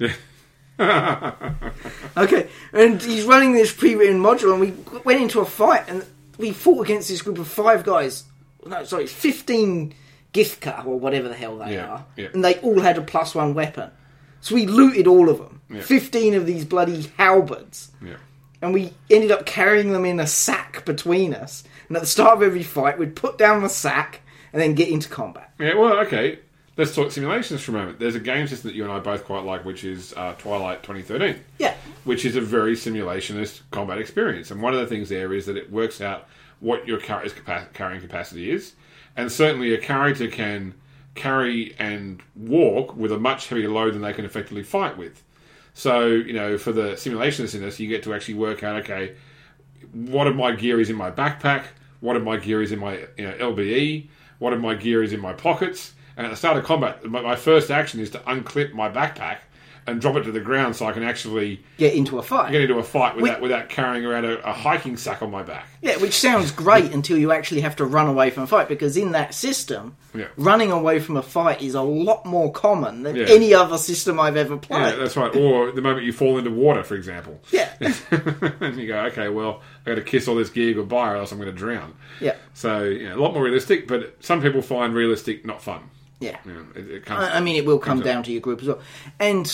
okay, 2.16 2.48
and 2.72 3.02
he's 3.02 3.24
running 3.24 3.52
this 3.52 3.72
pre-written 3.72 4.20
module, 4.20 4.52
and 4.52 4.60
we 4.60 4.70
went 5.04 5.20
into 5.20 5.40
a 5.40 5.44
fight, 5.44 5.84
and 5.88 6.04
we 6.38 6.52
fought 6.52 6.82
against 6.86 7.08
this 7.08 7.22
group 7.22 7.38
of 7.38 7.48
five 7.48 7.84
guys. 7.84 8.24
No, 8.66 8.84
sorry, 8.84 9.06
fifteen 9.06 9.94
gift 10.32 10.60
car 10.60 10.84
or 10.86 10.98
whatever 10.98 11.28
the 11.28 11.34
hell 11.34 11.58
they 11.58 11.74
Yeah, 11.74 11.86
are, 11.90 12.06
yeah. 12.16 12.28
and 12.32 12.44
they 12.44 12.54
all 12.60 12.80
had 12.80 12.98
a 12.98 13.02
plus 13.02 13.34
one 13.34 13.54
weapon. 13.54 13.90
So 14.40 14.54
we 14.54 14.66
looted 14.66 15.06
all 15.06 15.28
of 15.28 15.38
them. 15.38 15.60
Yeah. 15.70 15.82
Fifteen 15.82 16.34
of 16.34 16.46
these 16.46 16.64
bloody 16.64 17.10
halberds 17.18 17.92
Yeah. 18.04 18.14
and 18.62 18.74
we 18.74 18.92
ended 19.10 19.30
up 19.30 19.46
carrying 19.46 19.92
them 19.92 20.04
in 20.04 20.18
a 20.18 20.26
sack 20.26 20.84
between 20.84 21.32
us. 21.34 21.62
And 21.88 21.96
at 21.96 22.00
the 22.00 22.06
start 22.08 22.36
of 22.36 22.42
every 22.42 22.62
fight, 22.62 22.98
we'd 22.98 23.14
put 23.16 23.38
down 23.38 23.62
the 23.62 23.68
sack 23.68 24.20
and 24.52 24.60
then 24.60 24.74
get 24.74 24.88
into 24.88 25.08
combat. 25.08 25.52
Yeah, 25.58 25.74
well, 25.74 25.98
okay. 26.00 26.38
Let's 26.76 26.94
talk 26.94 27.10
simulations 27.12 27.60
for 27.62 27.72
a 27.72 27.74
moment. 27.74 27.98
There's 28.00 28.14
a 28.14 28.20
game 28.20 28.46
system 28.46 28.70
that 28.70 28.74
you 28.76 28.82
and 28.84 28.92
I 28.92 28.98
both 29.00 29.24
quite 29.24 29.44
like, 29.44 29.64
which 29.64 29.84
is 29.84 30.14
uh, 30.16 30.32
Twilight 30.38 30.82
2013. 30.82 31.36
Yeah, 31.58 31.74
which 32.04 32.24
is 32.24 32.36
a 32.36 32.40
very 32.40 32.74
simulationist 32.74 33.60
combat 33.70 33.98
experience. 33.98 34.50
And 34.50 34.62
one 34.62 34.72
of 34.72 34.80
the 34.80 34.86
things 34.86 35.08
there 35.10 35.32
is 35.34 35.46
that 35.46 35.56
it 35.56 35.70
works 35.70 36.00
out 36.00 36.26
what 36.60 36.86
your 36.88 36.98
character's 36.98 37.32
capa- 37.34 37.68
carrying 37.74 38.00
capacity 38.00 38.50
is. 38.50 38.74
And 39.16 39.30
certainly 39.30 39.74
a 39.74 39.78
character 39.78 40.28
can 40.28 40.74
carry 41.20 41.74
and 41.78 42.22
walk 42.34 42.96
with 42.96 43.12
a 43.12 43.18
much 43.18 43.48
heavier 43.48 43.68
load 43.68 43.94
than 43.94 44.02
they 44.02 44.12
can 44.12 44.24
effectively 44.24 44.62
fight 44.62 44.96
with. 44.96 45.22
So, 45.74 46.06
you 46.06 46.32
know, 46.32 46.58
for 46.58 46.72
the 46.72 46.96
simulations 46.96 47.54
in 47.54 47.60
this, 47.60 47.78
you 47.78 47.88
get 47.88 48.02
to 48.04 48.14
actually 48.14 48.34
work 48.34 48.62
out, 48.62 48.76
okay, 48.82 49.14
what 49.92 50.26
of 50.26 50.34
my 50.34 50.52
gear 50.52 50.80
is 50.80 50.90
in 50.90 50.96
my 50.96 51.10
backpack? 51.10 51.64
What 52.00 52.16
of 52.16 52.22
my 52.22 52.38
gear 52.38 52.62
is 52.62 52.72
in 52.72 52.78
my 52.78 53.06
you 53.16 53.26
know, 53.28 53.32
LBE? 53.52 54.08
What 54.38 54.52
of 54.52 54.60
my 54.60 54.74
gear 54.74 55.02
is 55.02 55.12
in 55.12 55.20
my 55.20 55.32
pockets? 55.32 55.92
And 56.16 56.26
at 56.26 56.30
the 56.30 56.36
start 56.36 56.56
of 56.56 56.64
combat, 56.64 57.04
my, 57.04 57.20
my 57.20 57.36
first 57.36 57.70
action 57.70 58.00
is 58.00 58.10
to 58.10 58.18
unclip 58.20 58.72
my 58.72 58.88
backpack 58.88 59.38
and 59.86 60.00
drop 60.00 60.16
it 60.16 60.22
to 60.24 60.32
the 60.32 60.40
ground 60.40 60.76
so 60.76 60.86
I 60.86 60.92
can 60.92 61.02
actually 61.02 61.62
get 61.78 61.94
into 61.94 62.18
a 62.18 62.22
fight. 62.22 62.52
get 62.52 62.60
into 62.62 62.78
a 62.78 62.82
fight 62.82 63.16
without, 63.16 63.40
without 63.40 63.68
carrying 63.68 64.04
around 64.04 64.24
a, 64.24 64.38
a 64.48 64.52
hiking 64.52 64.96
sack 64.96 65.22
on 65.22 65.30
my 65.30 65.42
back. 65.42 65.66
Yeah, 65.82 65.96
which 65.96 66.12
sounds 66.14 66.52
great 66.52 66.92
until 66.92 67.16
you 67.18 67.32
actually 67.32 67.62
have 67.62 67.76
to 67.76 67.84
run 67.86 68.06
away 68.06 68.30
from 68.30 68.42
a 68.42 68.46
fight 68.46 68.68
because 68.68 68.96
in 68.96 69.12
that 69.12 69.34
system, 69.34 69.96
Yeah. 70.14 70.26
running 70.36 70.70
away 70.70 71.00
from 71.00 71.16
a 71.16 71.22
fight 71.22 71.62
is 71.62 71.74
a 71.74 71.82
lot 71.82 72.26
more 72.26 72.52
common 72.52 73.02
than 73.02 73.16
Yeah. 73.16 73.26
any 73.28 73.54
other 73.54 73.78
system 73.78 74.20
I've 74.20 74.36
ever 74.36 74.56
played. 74.56 74.80
Yeah, 74.80 74.96
that's 74.96 75.16
right. 75.16 75.34
Or 75.34 75.72
the 75.72 75.82
moment 75.82 76.04
you 76.04 76.12
fall 76.12 76.36
into 76.38 76.50
water, 76.50 76.82
for 76.82 76.94
example. 76.94 77.40
Yeah. 77.52 77.68
and 78.60 78.76
you 78.76 78.86
go, 78.86 78.98
okay, 79.06 79.28
well, 79.28 79.62
I 79.84 79.90
got 79.90 79.94
to 79.96 80.02
kiss 80.02 80.28
all 80.28 80.34
this 80.34 80.50
gear 80.50 80.74
goodbye, 80.74 81.12
or 81.12 81.16
else 81.16 81.32
I'm 81.32 81.38
going 81.38 81.50
to 81.50 81.56
drown. 81.56 81.94
Yeah. 82.20 82.36
So, 82.54 82.90
know, 82.90 83.16
a 83.16 83.20
lot 83.20 83.32
more 83.32 83.42
realistic, 83.42 83.88
but 83.88 84.16
some 84.20 84.42
people 84.42 84.60
find 84.62 84.94
realistic 84.94 85.44
not 85.46 85.62
fun. 85.62 85.80
Yeah. 86.20 86.36
It, 86.74 86.90
it 86.90 87.04
comes, 87.06 87.24
I 87.24 87.38
I 87.38 87.40
mean, 87.40 87.56
it 87.56 87.64
will 87.66 87.78
come 87.78 87.98
comes 87.98 88.00
up. 88.02 88.04
down 88.06 88.22
to 88.24 88.32
your 88.32 88.40
group 88.40 88.60
as 88.62 88.68
well. 88.68 88.80
And 89.18 89.52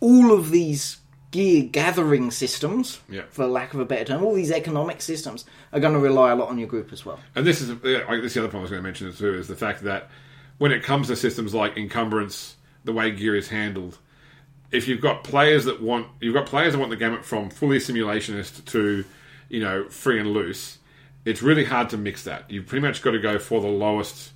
all 0.00 0.32
of 0.32 0.50
these 0.50 0.98
gear 1.30 1.62
gathering 1.64 2.30
systems, 2.30 3.00
Yeah. 3.08 3.22
for 3.30 3.46
lack 3.46 3.72
of 3.74 3.80
a 3.80 3.84
better 3.84 4.04
term, 4.04 4.22
all 4.24 4.34
these 4.34 4.50
economic 4.50 5.00
systems 5.00 5.44
are 5.72 5.80
going 5.80 5.94
to 5.94 5.98
rely 6.00 6.30
a 6.32 6.36
lot 6.36 6.48
on 6.48 6.58
your 6.58 6.68
group 6.68 6.92
as 6.92 7.04
well. 7.06 7.18
And 7.34 7.46
this 7.46 7.60
is 7.60 7.70
like, 7.70 7.82
this 7.82 8.24
is 8.24 8.34
the 8.34 8.40
other 8.40 8.48
point 8.48 8.60
I 8.60 8.62
was 8.62 8.70
going 8.70 8.82
to 8.82 8.86
mention 8.88 9.12
too 9.12 9.34
is 9.34 9.48
the 9.48 9.56
fact 9.56 9.82
that 9.84 10.10
when 10.58 10.72
it 10.72 10.82
comes 10.82 11.08
to 11.08 11.16
systems 11.16 11.54
like 11.54 11.76
encumbrance, 11.76 12.56
the 12.84 12.92
way 12.92 13.10
gear 13.10 13.34
is 13.36 13.48
handled, 13.48 13.98
if 14.70 14.88
you've 14.88 15.00
got 15.00 15.24
players 15.24 15.64
that 15.66 15.82
want 15.82 16.06
you've 16.20 16.34
got 16.34 16.46
players 16.46 16.72
that 16.72 16.78
want 16.78 16.90
the 16.90 16.96
gamut 16.96 17.24
from 17.24 17.50
fully 17.50 17.78
simulationist 17.78 18.64
to 18.66 19.04
you 19.48 19.60
know 19.60 19.88
free 19.88 20.18
and 20.18 20.32
loose, 20.32 20.78
it's 21.24 21.42
really 21.42 21.64
hard 21.64 21.90
to 21.90 21.96
mix 21.98 22.24
that. 22.24 22.50
You've 22.50 22.66
pretty 22.66 22.84
much 22.86 23.02
got 23.02 23.10
to 23.12 23.18
go 23.18 23.38
for 23.38 23.60
the 23.60 23.68
lowest 23.68 24.32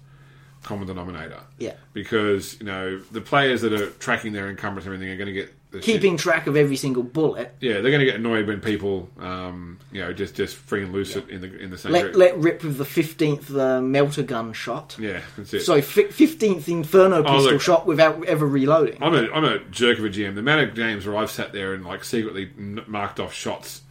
common 0.66 0.86
denominator. 0.88 1.40
Yeah. 1.58 1.74
Because 1.94 2.58
you 2.60 2.66
know 2.66 2.98
the 3.12 3.20
players 3.22 3.62
that 3.62 3.72
are 3.72 3.88
tracking 3.92 4.32
their 4.32 4.50
encumbrance 4.50 4.84
and 4.86 4.94
everything 4.94 5.12
are 5.14 5.16
going 5.16 5.28
to 5.28 5.32
get 5.32 5.52
the 5.70 5.78
shit- 5.82 5.84
Keeping 5.94 6.16
track 6.16 6.46
of 6.46 6.56
every 6.56 6.76
single 6.76 7.02
bullet. 7.02 7.54
yeah, 7.60 7.74
they're 7.80 7.90
going 7.90 7.98
to 8.00 8.04
get 8.06 8.14
annoyed 8.16 8.46
when 8.46 8.60
people, 8.60 9.08
um, 9.18 9.78
you 9.92 10.00
know, 10.00 10.12
just 10.12 10.34
just 10.36 10.54
free 10.56 10.82
and 10.84 10.92
loose 10.92 11.16
it 11.16 11.28
in 11.28 11.40
the 11.40 11.58
in 11.58 11.70
the 11.70 11.78
same. 11.78 11.92
Let, 11.92 12.12
direction. 12.12 12.20
let 12.20 12.36
rip 12.38 12.62
with 12.64 12.76
the 12.78 12.84
15th 12.84 13.56
uh, 13.58 13.80
melter 13.80 14.22
gun 14.22 14.52
shot. 14.52 14.96
yeah, 14.98 15.20
that's 15.36 15.54
it. 15.54 15.60
Sorry, 15.60 15.82
fi 15.82 16.04
15th 16.04 16.68
Inferno 16.68 17.22
pistol 17.22 17.40
Oh, 17.40 17.44
look. 17.52 17.60
shot 17.60 17.86
without 17.86 18.24
ever 18.26 18.46
reloading. 18.46 19.02
I'm 19.02 19.14
a 19.14 19.28
I'm 19.32 19.44
a 19.44 19.58
jerk 19.70 19.98
of 19.98 20.04
a 20.04 20.08
GM. 20.08 20.34
The 20.34 20.40
amount 20.40 20.68
of 20.68 20.74
games 20.76 21.06
where 21.06 21.16
I've 21.16 21.30
sat 21.30 21.52
there 21.52 21.74
and 21.74 21.84
like 21.84 22.04
secretly 22.04 22.50
n- 22.58 22.82
marked 22.86 23.18
off 23.20 23.32
shots 23.32 23.82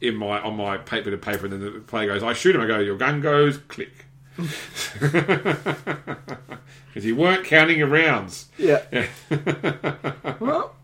in 0.00 0.14
my 0.16 0.40
on 0.40 0.56
my 0.56 0.76
paper 0.78 1.10
to 1.10 1.16
paper, 1.18 1.46
and 1.46 1.52
then 1.52 1.60
the 1.60 1.80
player 1.80 2.06
goes, 2.06 2.22
"I 2.22 2.32
shoot 2.32 2.54
him." 2.54 2.60
I 2.60 2.66
go, 2.66 2.78
"Your 2.78 2.96
gun 2.96 3.20
goes 3.20 3.58
click," 3.68 4.03
because 6.94 7.04
you 7.04 7.16
weren't 7.16 7.44
counting 7.44 7.78
your 7.78 7.88
rounds. 7.88 8.48
Yeah. 8.58 8.82
well, 10.40 10.74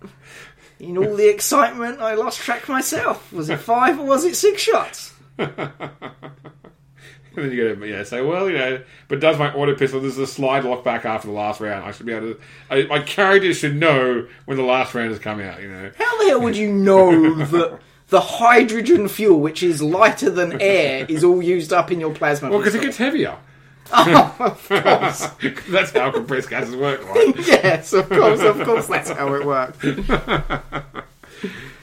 in 0.78 0.97
all 0.97 1.16
the 1.16 1.28
excitement, 1.28 2.01
I 2.01 2.14
lost 2.14 2.40
track 2.40 2.68
myself. 2.68 3.32
Was 3.32 3.51
it 3.51 3.59
five 3.59 3.98
or 3.98 4.06
was 4.06 4.24
it 4.24 4.36
six 4.36 4.62
shots? 4.62 5.14
And 5.39 5.51
then 7.35 7.52
you 7.52 7.74
go, 7.74 7.85
yeah, 7.85 8.02
say, 8.05 8.22
well, 8.22 8.48
you 8.48 8.59
know, 8.59 8.82
but 9.09 9.20
does 9.20 9.39
my 9.39 9.52
auto 9.52 9.74
pistol? 9.74 10.01
There's 10.01 10.18
a 10.18 10.27
slide 10.27 10.64
lock 10.64 10.85
back 10.85 11.05
after 11.05 11.28
the 11.28 11.35
last 11.35 11.60
round. 11.60 11.85
I 11.85 11.90
should 11.90 12.06
be 12.06 12.12
able 12.12 12.35
to. 12.35 12.40
I, 12.70 12.82
my 12.85 13.01
character 13.01 13.52
should 13.52 13.77
know 13.77 14.27
when 14.44 14.56
the 14.56 14.64
last 14.64 14.94
round 14.94 15.10
has 15.10 15.18
come 15.18 15.40
out. 15.40 15.60
You 15.60 15.70
know. 15.70 15.90
How 15.97 16.18
the 16.18 16.28
hell 16.28 16.40
would 16.43 16.56
you 16.56 16.72
know 16.72 17.35
that 17.44 17.81
the 18.11 18.20
hydrogen 18.20 19.09
fuel, 19.09 19.41
which 19.41 19.62
is 19.62 19.82
lighter 19.82 20.31
than 20.31 20.61
air, 20.61 21.07
is 21.09 21.24
all 21.24 21.43
used 21.43 21.73
up 21.73 21.91
in 21.91 21.99
your 22.01 22.12
plasma? 22.15 22.51
Well, 22.51 22.59
because 22.59 22.74
it 22.74 22.82
gets 22.82 22.97
heavier. 22.97 23.37
Oh, 23.93 24.37
of 24.39 24.69
course. 24.69 25.27
That's 25.69 25.91
how 25.91 26.12
compressed 26.12 26.49
gases 26.49 26.77
work, 26.77 27.05
right? 27.09 27.35
yes, 27.39 27.93
of 27.93 28.09
course, 28.09 28.41
of 28.41 28.62
course, 28.62 28.87
that's 28.87 29.11
how 29.11 29.35
it 29.35 29.45
works. 29.45 29.85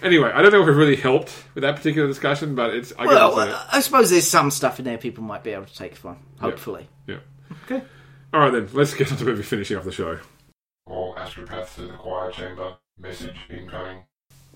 Anyway, 0.01 0.31
I 0.33 0.41
don't 0.41 0.53
know 0.53 0.61
if 0.61 0.67
it 0.69 0.71
really 0.71 0.95
helped 0.95 1.43
with 1.53 1.63
that 1.63 1.75
particular 1.75 2.07
discussion, 2.07 2.55
but 2.55 2.73
it's. 2.73 2.93
I 2.97 3.07
Well, 3.07 3.35
guess 3.35 3.47
it's 3.49 3.73
I 3.73 3.79
suppose 3.81 4.09
there's 4.09 4.27
some 4.27 4.51
stuff 4.51 4.79
in 4.79 4.85
there 4.85 4.97
people 4.97 5.23
might 5.23 5.43
be 5.43 5.49
able 5.51 5.65
to 5.65 5.75
take 5.75 5.95
from. 5.97 6.19
Hopefully. 6.39 6.87
a, 7.09 7.11
yeah. 7.13 7.17
Okay. 7.65 7.83
All 8.33 8.39
right, 8.39 8.51
then. 8.53 8.69
Let's 8.71 8.93
get 8.93 9.11
on 9.11 9.17
to 9.17 9.25
maybe 9.25 9.41
finishing 9.43 9.75
off 9.75 9.83
the 9.83 9.91
show. 9.91 10.19
All 10.85 11.13
astropaths 11.15 11.75
to 11.75 11.81
the 11.81 11.93
choir 11.93 12.31
chamber. 12.31 12.77
Message 12.99 13.35
incoming. 13.49 14.03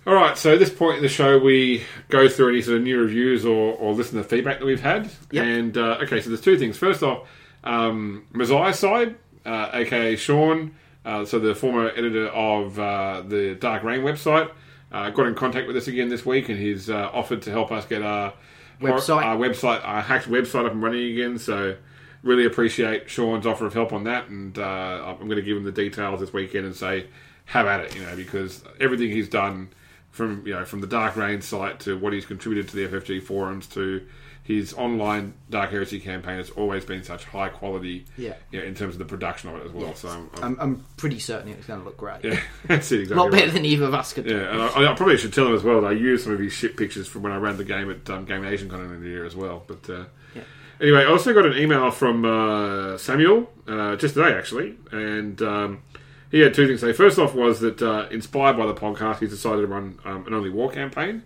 All 0.08 0.16
right, 0.16 0.36
so 0.36 0.54
at 0.54 0.60
this 0.60 0.72
point 0.72 0.98
in 0.98 1.04
the 1.04 1.10
show, 1.10 1.38
we 1.38 1.84
go 2.10 2.28
through 2.28 2.50
any 2.50 2.62
sort 2.64 2.78
of 2.78 2.84
new 2.84 3.00
reviews 3.00 3.46
or, 3.46 3.76
or 3.76 3.94
listen 3.94 4.18
to 4.18 4.24
feedback 4.24 4.58
that 4.58 4.66
we've 4.66 4.82
had. 4.82 5.12
Yep. 5.30 5.46
And, 5.46 5.78
uh, 5.78 6.00
okay, 6.02 6.20
so 6.22 6.30
there's 6.30 6.42
two 6.42 6.58
things. 6.58 6.76
First 6.76 7.04
off, 7.04 7.28
um, 7.64 8.26
Messiah 8.34 8.74
side, 8.74 9.16
uh, 9.46 9.70
aka 9.74 10.16
Sean, 10.16 10.74
uh, 11.06 11.24
so 11.24 11.38
the 11.38 11.54
former 11.54 11.90
editor 11.90 12.28
of 12.30 12.80
uh, 12.80 13.22
the 13.28 13.54
Dark 13.54 13.84
Reign 13.84 14.02
website, 14.02 14.50
uh, 14.92 15.12
got 15.12 15.28
in 15.28 15.36
contact 15.36 15.68
with 15.68 15.78
us 15.78 15.88
again 15.88 16.10
this 16.10 16.26
week 16.26 16.50
and 16.50 16.58
he's 16.58 16.90
uh, 16.90 17.12
offered 17.14 17.44
to 17.44 17.52
help 17.52 17.72
us 17.72 17.86
get 17.86 18.02
our 18.02 18.34
Website. 18.82 19.24
our 19.24 19.38
website, 19.38 19.82
our 19.84 20.02
hacked 20.02 20.28
website 20.28 20.66
up 20.66 20.72
and 20.72 20.82
running 20.82 21.12
again. 21.12 21.38
So 21.38 21.76
really 22.24 22.46
appreciate 22.46 23.08
Sean's 23.08 23.46
offer 23.46 23.68
of 23.68 23.76
help 23.76 23.94
on 23.94 24.06
that, 24.06 24.30
and 24.30 24.58
uh, 24.58 24.62
I'm 25.06 25.28
going 25.28 25.38
to 25.38 25.44
give 25.44 25.58
him 25.58 25.64
the 25.64 25.72
details 25.72 26.20
this 26.20 26.34
weekend 26.34 26.66
and 26.66 26.76
say, 26.76 27.06
have 27.46 27.68
at 27.68 27.82
it, 27.82 27.96
you 27.96 28.02
know, 28.02 28.16
because 28.16 28.64
everything 28.80 29.12
he's 29.12 29.30
done 29.30 29.70
from 30.12 30.46
you 30.46 30.54
know 30.54 30.66
from 30.66 30.82
the 30.82 30.88
Dark 30.88 31.16
Reign 31.16 31.42
site 31.42 31.80
to 31.82 31.98
what 31.98 32.14
he's 32.14 32.26
contributed 32.26 32.70
to 32.70 32.76
the 32.76 32.88
FFG 32.88 33.24
forums 33.24 33.68
to 33.68 34.06
his 34.44 34.74
online 34.74 35.36
Dark 35.52 35.70
Heresy 35.70 36.00
campaign 36.00 36.38
has 36.38 36.50
always 36.50 36.84
been 36.84 37.04
such 37.04 37.26
high 37.26 37.50
quality. 37.50 38.06
Yeah. 38.18 38.34
yeah, 38.52 38.62
in 38.62 38.74
terms 38.74 38.96
of 38.96 39.00
the 39.00 39.06
production 39.06 39.50
of 39.52 39.58
it 39.62 39.66
as 39.68 39.72
well. 39.72 39.88
Yeah. 39.90 39.94
So 39.94 40.10
I'm, 40.10 40.30
I'm- 40.42 40.58
I'm, 40.60 40.86
pretty 40.98 41.20
certain 41.20 41.50
it's 41.52 41.68
going 41.68 41.80
to 41.80 41.86
look 41.86 41.96
great. 41.98 42.24
yeah, 42.26 42.40
that's 42.66 42.92
it 42.92 42.98
A 42.98 43.02
exactly. 43.02 43.18
lot 43.18 43.32
right. 43.32 43.40
better 43.40 43.52
than 43.52 43.66
either 43.66 43.86
of 43.86 43.94
us 43.94 44.14
could 44.14 44.26
do. 44.26 44.36
Yeah, 44.36 44.52
and 44.52 44.62
I, 44.88 44.92
I 44.92 44.96
probably 44.96 45.18
should 45.18 45.32
tell 45.34 45.46
him 45.48 45.54
as 45.56 45.64
well 45.64 45.82
that 45.82 45.88
I 45.88 45.92
used 45.92 46.24
some 46.24 46.34
of 46.34 46.40
his 46.40 46.54
ship 46.54 46.76
pictures 46.76 47.08
from 47.08 47.22
when 47.22 47.32
I 47.32 47.38
ran 47.38 47.58
the 47.58 47.64
game 47.64 47.90
at 47.92 48.10
um, 48.10 48.26
Game 48.26 48.44
Asian 48.44 48.68
Con 48.68 48.82
in 48.82 49.02
the 49.02 49.08
year 49.08 49.26
as 49.26 49.36
well. 49.36 49.64
But 49.68 49.88
uh, 49.90 50.06
Yeah. 50.36 50.42
anyway, 50.82 51.02
I 51.02 51.06
also 51.06 51.34
got 51.36 51.46
an 51.46 51.56
email 51.56 51.92
from 51.92 52.26
uh, 52.26 52.98
Samuel 52.98 53.48
uh, 53.68 53.96
just 53.96 54.16
today 54.16 54.34
actually, 54.36 54.76
and 54.92 55.40
um, 55.44 55.84
he 56.32 56.40
had 56.40 56.54
two 56.54 56.66
things 56.66 56.80
to 56.80 56.88
say. 56.88 56.94
First 56.94 57.20
off 57.20 57.36
was 57.36 57.60
that 57.60 57.82
uh, 57.82 58.08
inspired 58.10 58.58
by 58.58 58.66
the 58.66 58.74
podcast, 58.74 59.20
he's 59.20 59.30
decided 59.30 59.62
to 59.62 59.68
run 59.68 60.00
um, 60.06 60.26
an 60.26 60.34
Only 60.34 60.50
War 60.50 60.72
campaign, 60.72 61.24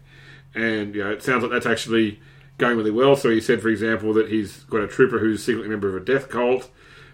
and 0.54 0.96
you 0.96 1.04
know 1.04 1.12
it 1.12 1.24
sounds 1.24 1.44
like 1.44 1.52
that's 1.52 1.66
actually 1.66 2.20
going 2.58 2.78
really 2.78 2.92
well. 2.92 3.16
So 3.16 3.30
he 3.30 3.42
said, 3.42 3.62
for 3.62 3.70
example, 3.70 4.14
that 4.14 4.30
he's 4.30 4.64
got 4.64 4.82
a 4.82 4.88
trooper 4.88 5.20
who's 5.20 5.44
secretly 5.44 5.68
a 5.68 5.70
member 5.70 5.90
of 5.90 6.02
a 6.02 6.06
death 6.06 6.30
cult. 6.30 6.70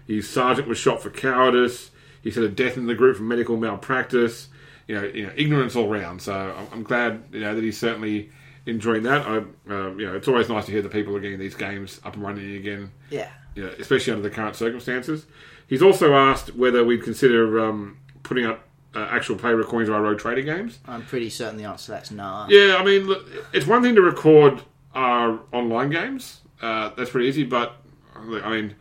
His 0.06 0.28
sergeant 0.28 0.68
was 0.68 0.78
shot 0.78 1.02
for 1.02 1.10
cowardice. 1.10 1.90
He 2.22 2.30
said 2.30 2.44
a 2.44 2.48
death 2.48 2.76
in 2.76 2.86
the 2.86 2.94
group 2.94 3.16
for 3.16 3.22
medical 3.24 3.56
malpractice. 3.56 4.48
You 4.88 4.96
know, 4.96 5.04
you 5.04 5.26
know, 5.26 5.32
ignorance 5.36 5.76
all 5.76 5.88
round. 5.88 6.22
So 6.22 6.34
I'm, 6.34 6.68
I'm 6.72 6.82
glad, 6.82 7.24
you 7.32 7.40
know, 7.40 7.54
that 7.54 7.62
he's 7.62 7.78
certainly 7.78 8.30
enjoying 8.66 9.04
that. 9.04 9.26
I, 9.26 9.36
um, 9.36 9.98
you 9.98 10.06
know, 10.06 10.16
it's 10.16 10.28
always 10.28 10.48
nice 10.48 10.66
to 10.66 10.72
hear 10.72 10.82
that 10.82 10.92
people 10.92 11.16
are 11.16 11.20
getting 11.20 11.38
these 11.38 11.54
games 11.54 12.00
up 12.04 12.14
and 12.14 12.22
running 12.22 12.56
again. 12.56 12.90
Yeah. 13.10 13.28
You 13.54 13.64
know, 13.64 13.74
especially 13.78 14.12
under 14.12 14.28
the 14.28 14.34
current 14.34 14.56
circumstances. 14.56 15.26
He's 15.72 15.80
also 15.80 16.12
asked 16.12 16.54
whether 16.54 16.84
we'd 16.84 17.02
consider 17.02 17.58
um, 17.58 17.96
putting 18.24 18.44
up 18.44 18.68
uh, 18.94 19.06
actual 19.08 19.36
play 19.36 19.54
recordings 19.54 19.88
of 19.88 19.94
our 19.94 20.02
Rogue 20.02 20.18
Trader 20.18 20.42
games. 20.42 20.78
I'm 20.86 21.02
pretty 21.02 21.30
certain 21.30 21.56
the 21.56 21.64
answer 21.64 21.86
to 21.86 21.90
that's 21.92 22.10
nah. 22.10 22.46
Yeah, 22.50 22.76
I 22.78 22.84
mean, 22.84 23.06
look, 23.06 23.26
it's 23.54 23.66
one 23.66 23.80
thing 23.82 23.94
to 23.94 24.02
record 24.02 24.60
our 24.94 25.40
online 25.50 25.88
games. 25.88 26.42
Uh, 26.60 26.90
that's 26.94 27.08
pretty 27.08 27.26
easy, 27.26 27.44
but 27.44 27.76
I 28.14 28.50
mean, 28.50 28.74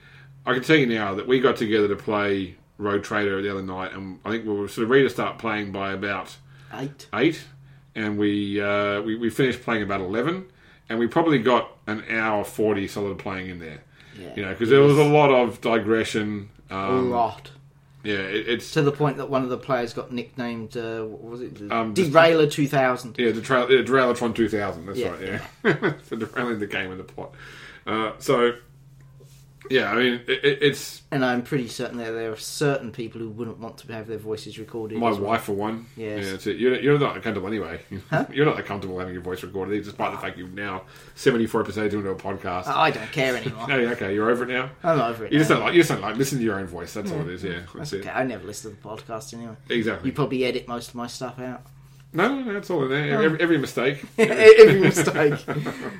I 0.45 0.53
can 0.53 0.63
tell 0.63 0.75
you 0.75 0.85
now 0.85 1.15
that 1.15 1.25
we 1.25 1.39
got 1.39 1.55
together 1.55 1.87
to 1.87 1.95
play 1.95 2.57
Rogue 2.77 3.03
Trader 3.03 3.41
the 3.41 3.49
other 3.49 3.63
night, 3.63 3.93
and 3.93 4.19
I 4.25 4.29
think 4.29 4.43
we 4.43 4.53
were 4.53 4.67
sort 4.67 4.83
of 4.83 4.89
ready 4.89 5.03
to 5.03 5.09
start 5.09 5.37
playing 5.37 5.71
by 5.71 5.93
about 5.93 6.35
Eight. 6.73 7.07
eight, 7.13 7.41
and 7.95 8.17
we 8.17 8.59
uh, 8.59 8.99
we, 9.01 9.15
we 9.15 9.29
finished 9.29 9.61
playing 9.61 9.83
about 9.83 10.01
eleven, 10.01 10.47
and 10.89 10.99
we 10.99 11.07
probably 11.07 11.39
got 11.39 11.71
an 11.87 12.03
hour 12.09 12.43
forty 12.43 12.85
solid 12.85 13.17
playing 13.17 13.47
in 13.47 13.59
there. 13.59 13.79
Yeah. 14.19 14.35
You 14.35 14.41
know, 14.43 14.49
because 14.49 14.67
there 14.67 14.81
was 14.81 14.97
a 14.97 15.05
lot 15.05 15.31
of 15.31 15.61
digression. 15.61 16.49
A 16.71 16.75
Um, 16.75 17.09
lot. 17.11 17.51
yeah, 18.03 18.15
it, 18.15 18.47
it's 18.49 18.71
To 18.71 18.81
the 18.81 18.91
point 18.91 19.17
that 19.17 19.29
one 19.29 19.43
of 19.43 19.49
the 19.49 19.57
players 19.57 19.93
got 19.93 20.11
nicknamed, 20.11 20.75
uh, 20.77 21.03
what 21.03 21.21
was 21.23 21.41
it? 21.41 21.71
Um, 21.71 21.93
Derailer 21.93 22.47
2000. 22.47 23.15
Yeah, 23.19 23.31
the 23.31 23.41
trail, 23.41 23.71
yeah, 23.71 23.81
Derailatron 23.83 24.33
2000. 24.35 24.85
That's 24.85 24.97
Yeah, 24.99 25.09
right. 25.09 25.41
Yeah, 25.63 25.93
for 26.03 26.15
derailing 26.15 26.59
the 26.59 26.67
game 26.67 26.91
and 26.91 26.99
the 26.99 27.03
plot. 27.03 27.33
Uh, 27.85 28.13
so, 28.19 28.53
yeah, 29.71 29.91
I 29.91 29.95
mean, 29.95 30.13
it, 30.27 30.43
it, 30.43 30.59
it's 30.61 31.01
And 31.11 31.23
I'm 31.23 31.41
pretty 31.41 31.67
certain 31.67 31.97
that 31.97 32.11
there 32.11 32.31
are 32.31 32.37
certain 32.37 32.91
people 32.91 33.21
who 33.21 33.29
wouldn't 33.29 33.59
want 33.59 33.77
to 33.79 33.93
have 33.93 34.07
their 34.07 34.17
voices 34.17 34.59
recorded. 34.59 34.97
my 34.97 35.11
well. 35.11 35.19
wife 35.19 35.43
for 35.43 35.53
one. 35.53 35.87
Yes. 35.95 36.25
Yeah, 36.25 36.31
that's 36.31 36.47
it. 36.47 36.57
You're, 36.57 36.79
you're 36.79 36.99
not 36.99 37.13
comfortable 37.21 37.47
anyway. 37.47 37.81
Huh? 38.09 38.25
You're 38.33 38.45
not 38.45 38.57
that 38.57 38.65
comfortable 38.65 38.99
having 38.99 39.13
your 39.13 39.23
voice 39.23 39.43
recorded, 39.43 39.83
despite 39.83 40.11
the 40.11 40.17
fact 40.17 40.37
you've 40.37 40.53
now 40.53 40.83
74 41.15 41.61
episodes 41.61 41.93
into 41.93 42.09
a 42.09 42.15
podcast. 42.15 42.67
I 42.67 42.91
don't 42.91 43.11
care 43.11 43.35
anymore. 43.35 43.65
yeah, 43.69 43.75
okay, 43.91 44.13
you're 44.13 44.29
over 44.29 44.43
it 44.43 44.49
now. 44.49 44.69
I'm 44.83 44.99
over 44.99 45.25
it. 45.25 45.31
You 45.31 45.39
just 45.39 45.49
don't 45.49 45.61
like. 45.61 45.73
You 45.73 45.79
just 45.79 45.89
don't 45.89 46.01
like 46.01 46.17
listen 46.17 46.37
to 46.37 46.43
your 46.43 46.59
own 46.59 46.67
voice. 46.67 46.93
That's 46.93 47.11
all 47.11 47.21
it 47.21 47.29
is. 47.29 47.43
Yeah, 47.43 47.59
that's 47.59 47.73
That's 47.73 47.93
it. 47.93 47.99
okay. 48.01 48.09
I 48.09 48.23
never 48.23 48.45
listen 48.45 48.75
to 48.75 48.81
the 48.81 48.87
podcast 48.87 49.33
anyway. 49.33 49.55
Exactly. 49.69 50.09
You 50.09 50.13
probably 50.13 50.45
edit 50.45 50.67
most 50.67 50.89
of 50.89 50.95
my 50.95 51.07
stuff 51.07 51.39
out. 51.39 51.63
No, 52.13 52.27
no, 52.27 52.41
no, 52.41 52.53
that's 52.53 52.69
all 52.69 52.83
in 52.83 52.89
there. 52.89 53.23
Every, 53.23 53.41
every 53.41 53.57
mistake. 53.57 54.03
Every 54.17 54.81
mistake. 54.81 55.33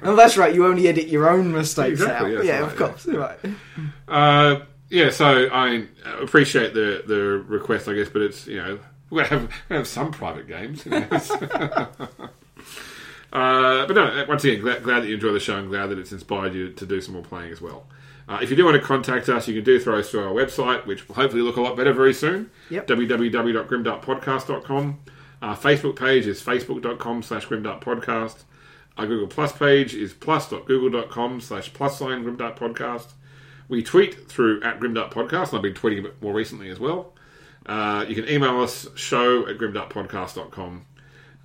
oh, 0.03 0.13
that's 0.15 0.35
right. 0.35 0.53
You 0.53 0.67
only 0.67 0.89
edit 0.89 1.07
your 1.07 1.29
own 1.29 1.53
mistakes 1.53 2.01
Exactly, 2.01 2.35
out. 2.37 2.43
yes, 2.43 2.45
yeah, 2.45 2.59
right, 2.59 2.71
of 2.71 2.77
course. 2.77 3.05
Right. 3.07 3.39
Uh, 4.09 4.59
yeah, 4.89 5.09
so 5.09 5.47
I 5.47 5.85
appreciate 6.19 6.73
the 6.73 7.03
the 7.07 7.15
request, 7.47 7.87
I 7.87 7.93
guess, 7.93 8.09
but 8.09 8.23
it's 8.23 8.45
you 8.45 8.57
know 8.57 8.79
we're 9.09 9.23
have 9.23 9.49
we 9.69 9.75
have 9.77 9.87
some 9.87 10.11
private 10.11 10.49
games. 10.49 10.85
You 10.85 10.91
know. 10.91 11.07
uh, 13.31 13.85
but 13.87 13.93
no, 13.93 14.25
once 14.27 14.43
again, 14.43 14.59
glad, 14.59 14.83
glad 14.83 15.03
that 15.03 15.07
you 15.07 15.13
enjoy 15.15 15.31
the 15.31 15.39
show 15.39 15.55
and 15.57 15.69
glad 15.69 15.87
that 15.87 15.97
it's 15.97 16.11
inspired 16.11 16.53
you 16.53 16.73
to 16.73 16.85
do 16.85 16.99
some 16.99 17.13
more 17.13 17.23
playing 17.23 17.53
as 17.53 17.61
well. 17.61 17.85
Uh, 18.27 18.39
if 18.41 18.49
you 18.49 18.57
do 18.57 18.65
want 18.65 18.75
to 18.75 18.81
contact 18.85 19.29
us, 19.29 19.47
you 19.47 19.53
can 19.55 19.63
do 19.63 19.79
throw 19.79 19.99
us 19.99 20.09
through 20.11 20.25
our 20.25 20.33
website, 20.33 20.85
which 20.85 21.07
will 21.07 21.15
hopefully 21.15 21.41
look 21.41 21.55
a 21.55 21.61
lot 21.61 21.77
better 21.77 21.93
very 21.93 22.13
soon. 22.13 22.51
Yep. 22.69 22.87
www.grimdarkpodcast.com. 22.87 24.99
Our 25.41 25.57
Facebook 25.57 25.95
page 25.97 26.27
is 26.27 26.41
facebook.com 26.41 27.23
slash 27.23 27.47
grimdarkpodcast. 27.47 28.43
Our 28.97 29.07
Google 29.07 29.27
Plus 29.27 29.51
page 29.51 29.95
is 29.95 30.13
plus.google.com 30.13 31.41
slash 31.41 31.73
plus 31.73 31.97
sign 31.97 32.23
grimdarkpodcast. 32.23 33.07
We 33.69 33.81
tweet 33.81 34.27
through 34.29 34.61
at 34.63 34.79
grimdarkpodcast, 34.79 35.47
and 35.49 35.55
I've 35.55 35.61
been 35.61 35.73
tweeting 35.73 35.99
a 35.99 36.03
bit 36.03 36.21
more 36.21 36.33
recently 36.33 36.69
as 36.69 36.79
well. 36.79 37.13
Uh, 37.65 38.05
you 38.07 38.15
can 38.15 38.27
email 38.27 38.59
us 38.61 38.87
show 38.95 39.47
at 39.47 39.57
grimdarkpodcast.com. 39.57 40.85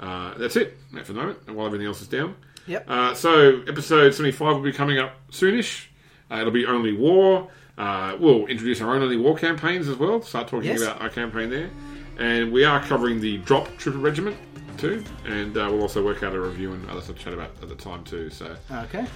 Uh, 0.00 0.34
that's 0.36 0.56
it 0.56 0.76
for 1.04 1.12
the 1.12 1.18
moment, 1.20 1.50
while 1.54 1.66
everything 1.66 1.86
else 1.86 2.02
is 2.02 2.08
down. 2.08 2.34
Yep. 2.66 2.84
Uh, 2.90 3.14
so, 3.14 3.62
episode 3.68 4.12
75 4.12 4.56
will 4.56 4.62
be 4.62 4.72
coming 4.72 4.98
up 4.98 5.12
soonish. 5.30 5.86
Uh, 6.30 6.36
it'll 6.40 6.50
be 6.52 6.66
Only 6.66 6.92
War. 6.92 7.48
Uh, 7.78 8.16
we'll 8.18 8.46
introduce 8.46 8.80
our 8.80 8.94
own 8.94 9.02
Only 9.02 9.16
War 9.16 9.36
campaigns 9.36 9.88
as 9.88 9.96
well, 9.96 10.20
start 10.22 10.48
talking 10.48 10.68
Yes. 10.70 10.82
about 10.82 11.00
our 11.00 11.08
campaign 11.10 11.48
there. 11.50 11.70
And 12.18 12.50
we 12.52 12.64
are 12.64 12.80
covering 12.82 13.20
the 13.20 13.38
Drop 13.38 13.68
Trooper 13.76 13.98
Regiment 13.98 14.36
too, 14.78 15.02
and 15.26 15.56
uh, 15.56 15.68
we'll 15.70 15.82
also 15.82 16.04
work 16.04 16.22
out 16.22 16.34
a 16.34 16.40
review 16.40 16.72
and 16.72 16.88
other 16.90 17.00
stuff 17.00 17.16
to 17.16 17.24
chat 17.24 17.32
about 17.34 17.50
at 17.62 17.68
the 17.68 17.74
time 17.74 18.04
too. 18.04 18.30
So, 18.30 18.56
Okay. 18.70 19.06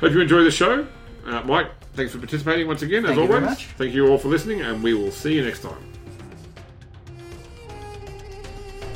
hope 0.00 0.12
you 0.12 0.20
enjoy 0.20 0.42
the 0.44 0.50
show. 0.50 0.86
Uh, 1.26 1.40
Mike, 1.44 1.68
thanks 1.94 2.12
for 2.12 2.18
participating 2.18 2.66
once 2.66 2.82
again, 2.82 3.04
as 3.04 3.10
Thank 3.10 3.16
you 3.16 3.22
always. 3.22 3.38
very 3.38 3.44
much. 3.50 3.66
Thank 3.78 3.94
you 3.94 4.08
all 4.08 4.18
for 4.18 4.28
listening, 4.28 4.60
and 4.62 4.82
we 4.82 4.94
will 4.94 5.10
see 5.12 5.34
you 5.34 5.44
next 5.44 5.60
time. 5.62 5.92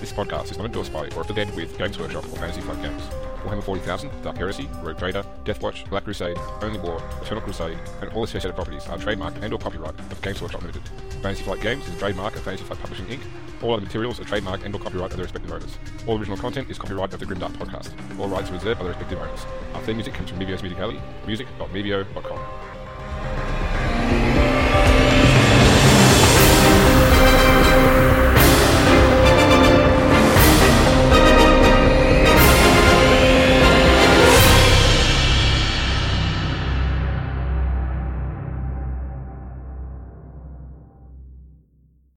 This 0.01 0.13
podcast 0.13 0.51
is 0.51 0.59
not 0.59 0.67
endorsed 0.67 0.93
by 0.93 1.09
or 1.17 1.23
affiliated 1.23 1.55
with 1.57 1.77
Games 1.79 1.99
Workshop 1.99 2.25
or 2.25 2.37
Fantasy 2.37 2.61
Flight 2.61 2.83
Games. 2.83 3.03
Warhammer 3.47 3.63
40,000, 3.63 4.11
Dark 4.23 4.37
Heresy, 4.37 4.69
Rogue 4.83 4.99
Trader, 4.99 5.25
Deathwatch, 5.45 5.89
Black 5.89 6.05
Crusade, 6.05 6.37
Only 6.61 6.81
War, 6.81 7.01
Eternal 7.23 7.43
Crusade, 7.43 7.79
and 8.01 8.11
all 8.11 8.25
associated 8.25 8.57
properties 8.57 8.87
are 8.89 8.99
trademark 8.99 9.35
and 9.43 9.53
or 9.53 9.59
copyright 9.59 9.99
of 9.99 10.23
Games 10.23 10.43
Workshop 10.43 10.63
Limited. 10.63 10.83
Fantasy 11.23 11.45
Flight 11.45 11.61
Games 11.61 11.87
is 11.87 11.95
a 11.95 11.99
trademark 11.99 12.35
of 12.35 12.43
Fantasy 12.43 12.65
Flight 12.65 12.81
Publishing 12.81 13.07
Inc. 13.07 13.21
All 13.63 13.73
other 13.73 13.83
materials 13.83 14.21
are 14.21 14.25
trademark 14.25 14.65
and 14.65 14.75
or 14.75 14.81
copyright 14.81 15.13
of 15.13 15.17
their 15.17 15.25
respective 15.25 15.53
owners. 15.53 15.79
All 16.07 16.19
original 16.19 16.37
content 16.37 16.71
is 16.71 16.79
copyright 16.79 17.15
of 17.15 17.21
the 17.21 17.27
Grimdark 17.27 17.53
Podcast. 17.53 17.93
All 18.19 18.29
rights 18.29 18.51
are 18.51 18.55
reserved 18.55 18.81
by 18.81 18.85
their 18.85 18.95
respective 18.95 19.21
owners. 19.21 19.47
Our 19.75 19.83
theme 19.83 19.97
music 19.97 20.15
comes 20.15 20.31
from 20.31 20.41
Mevio's 20.41 20.63
Music 20.63 20.79
Alley, 20.79 21.01
music.mevio.com. 21.27 23.56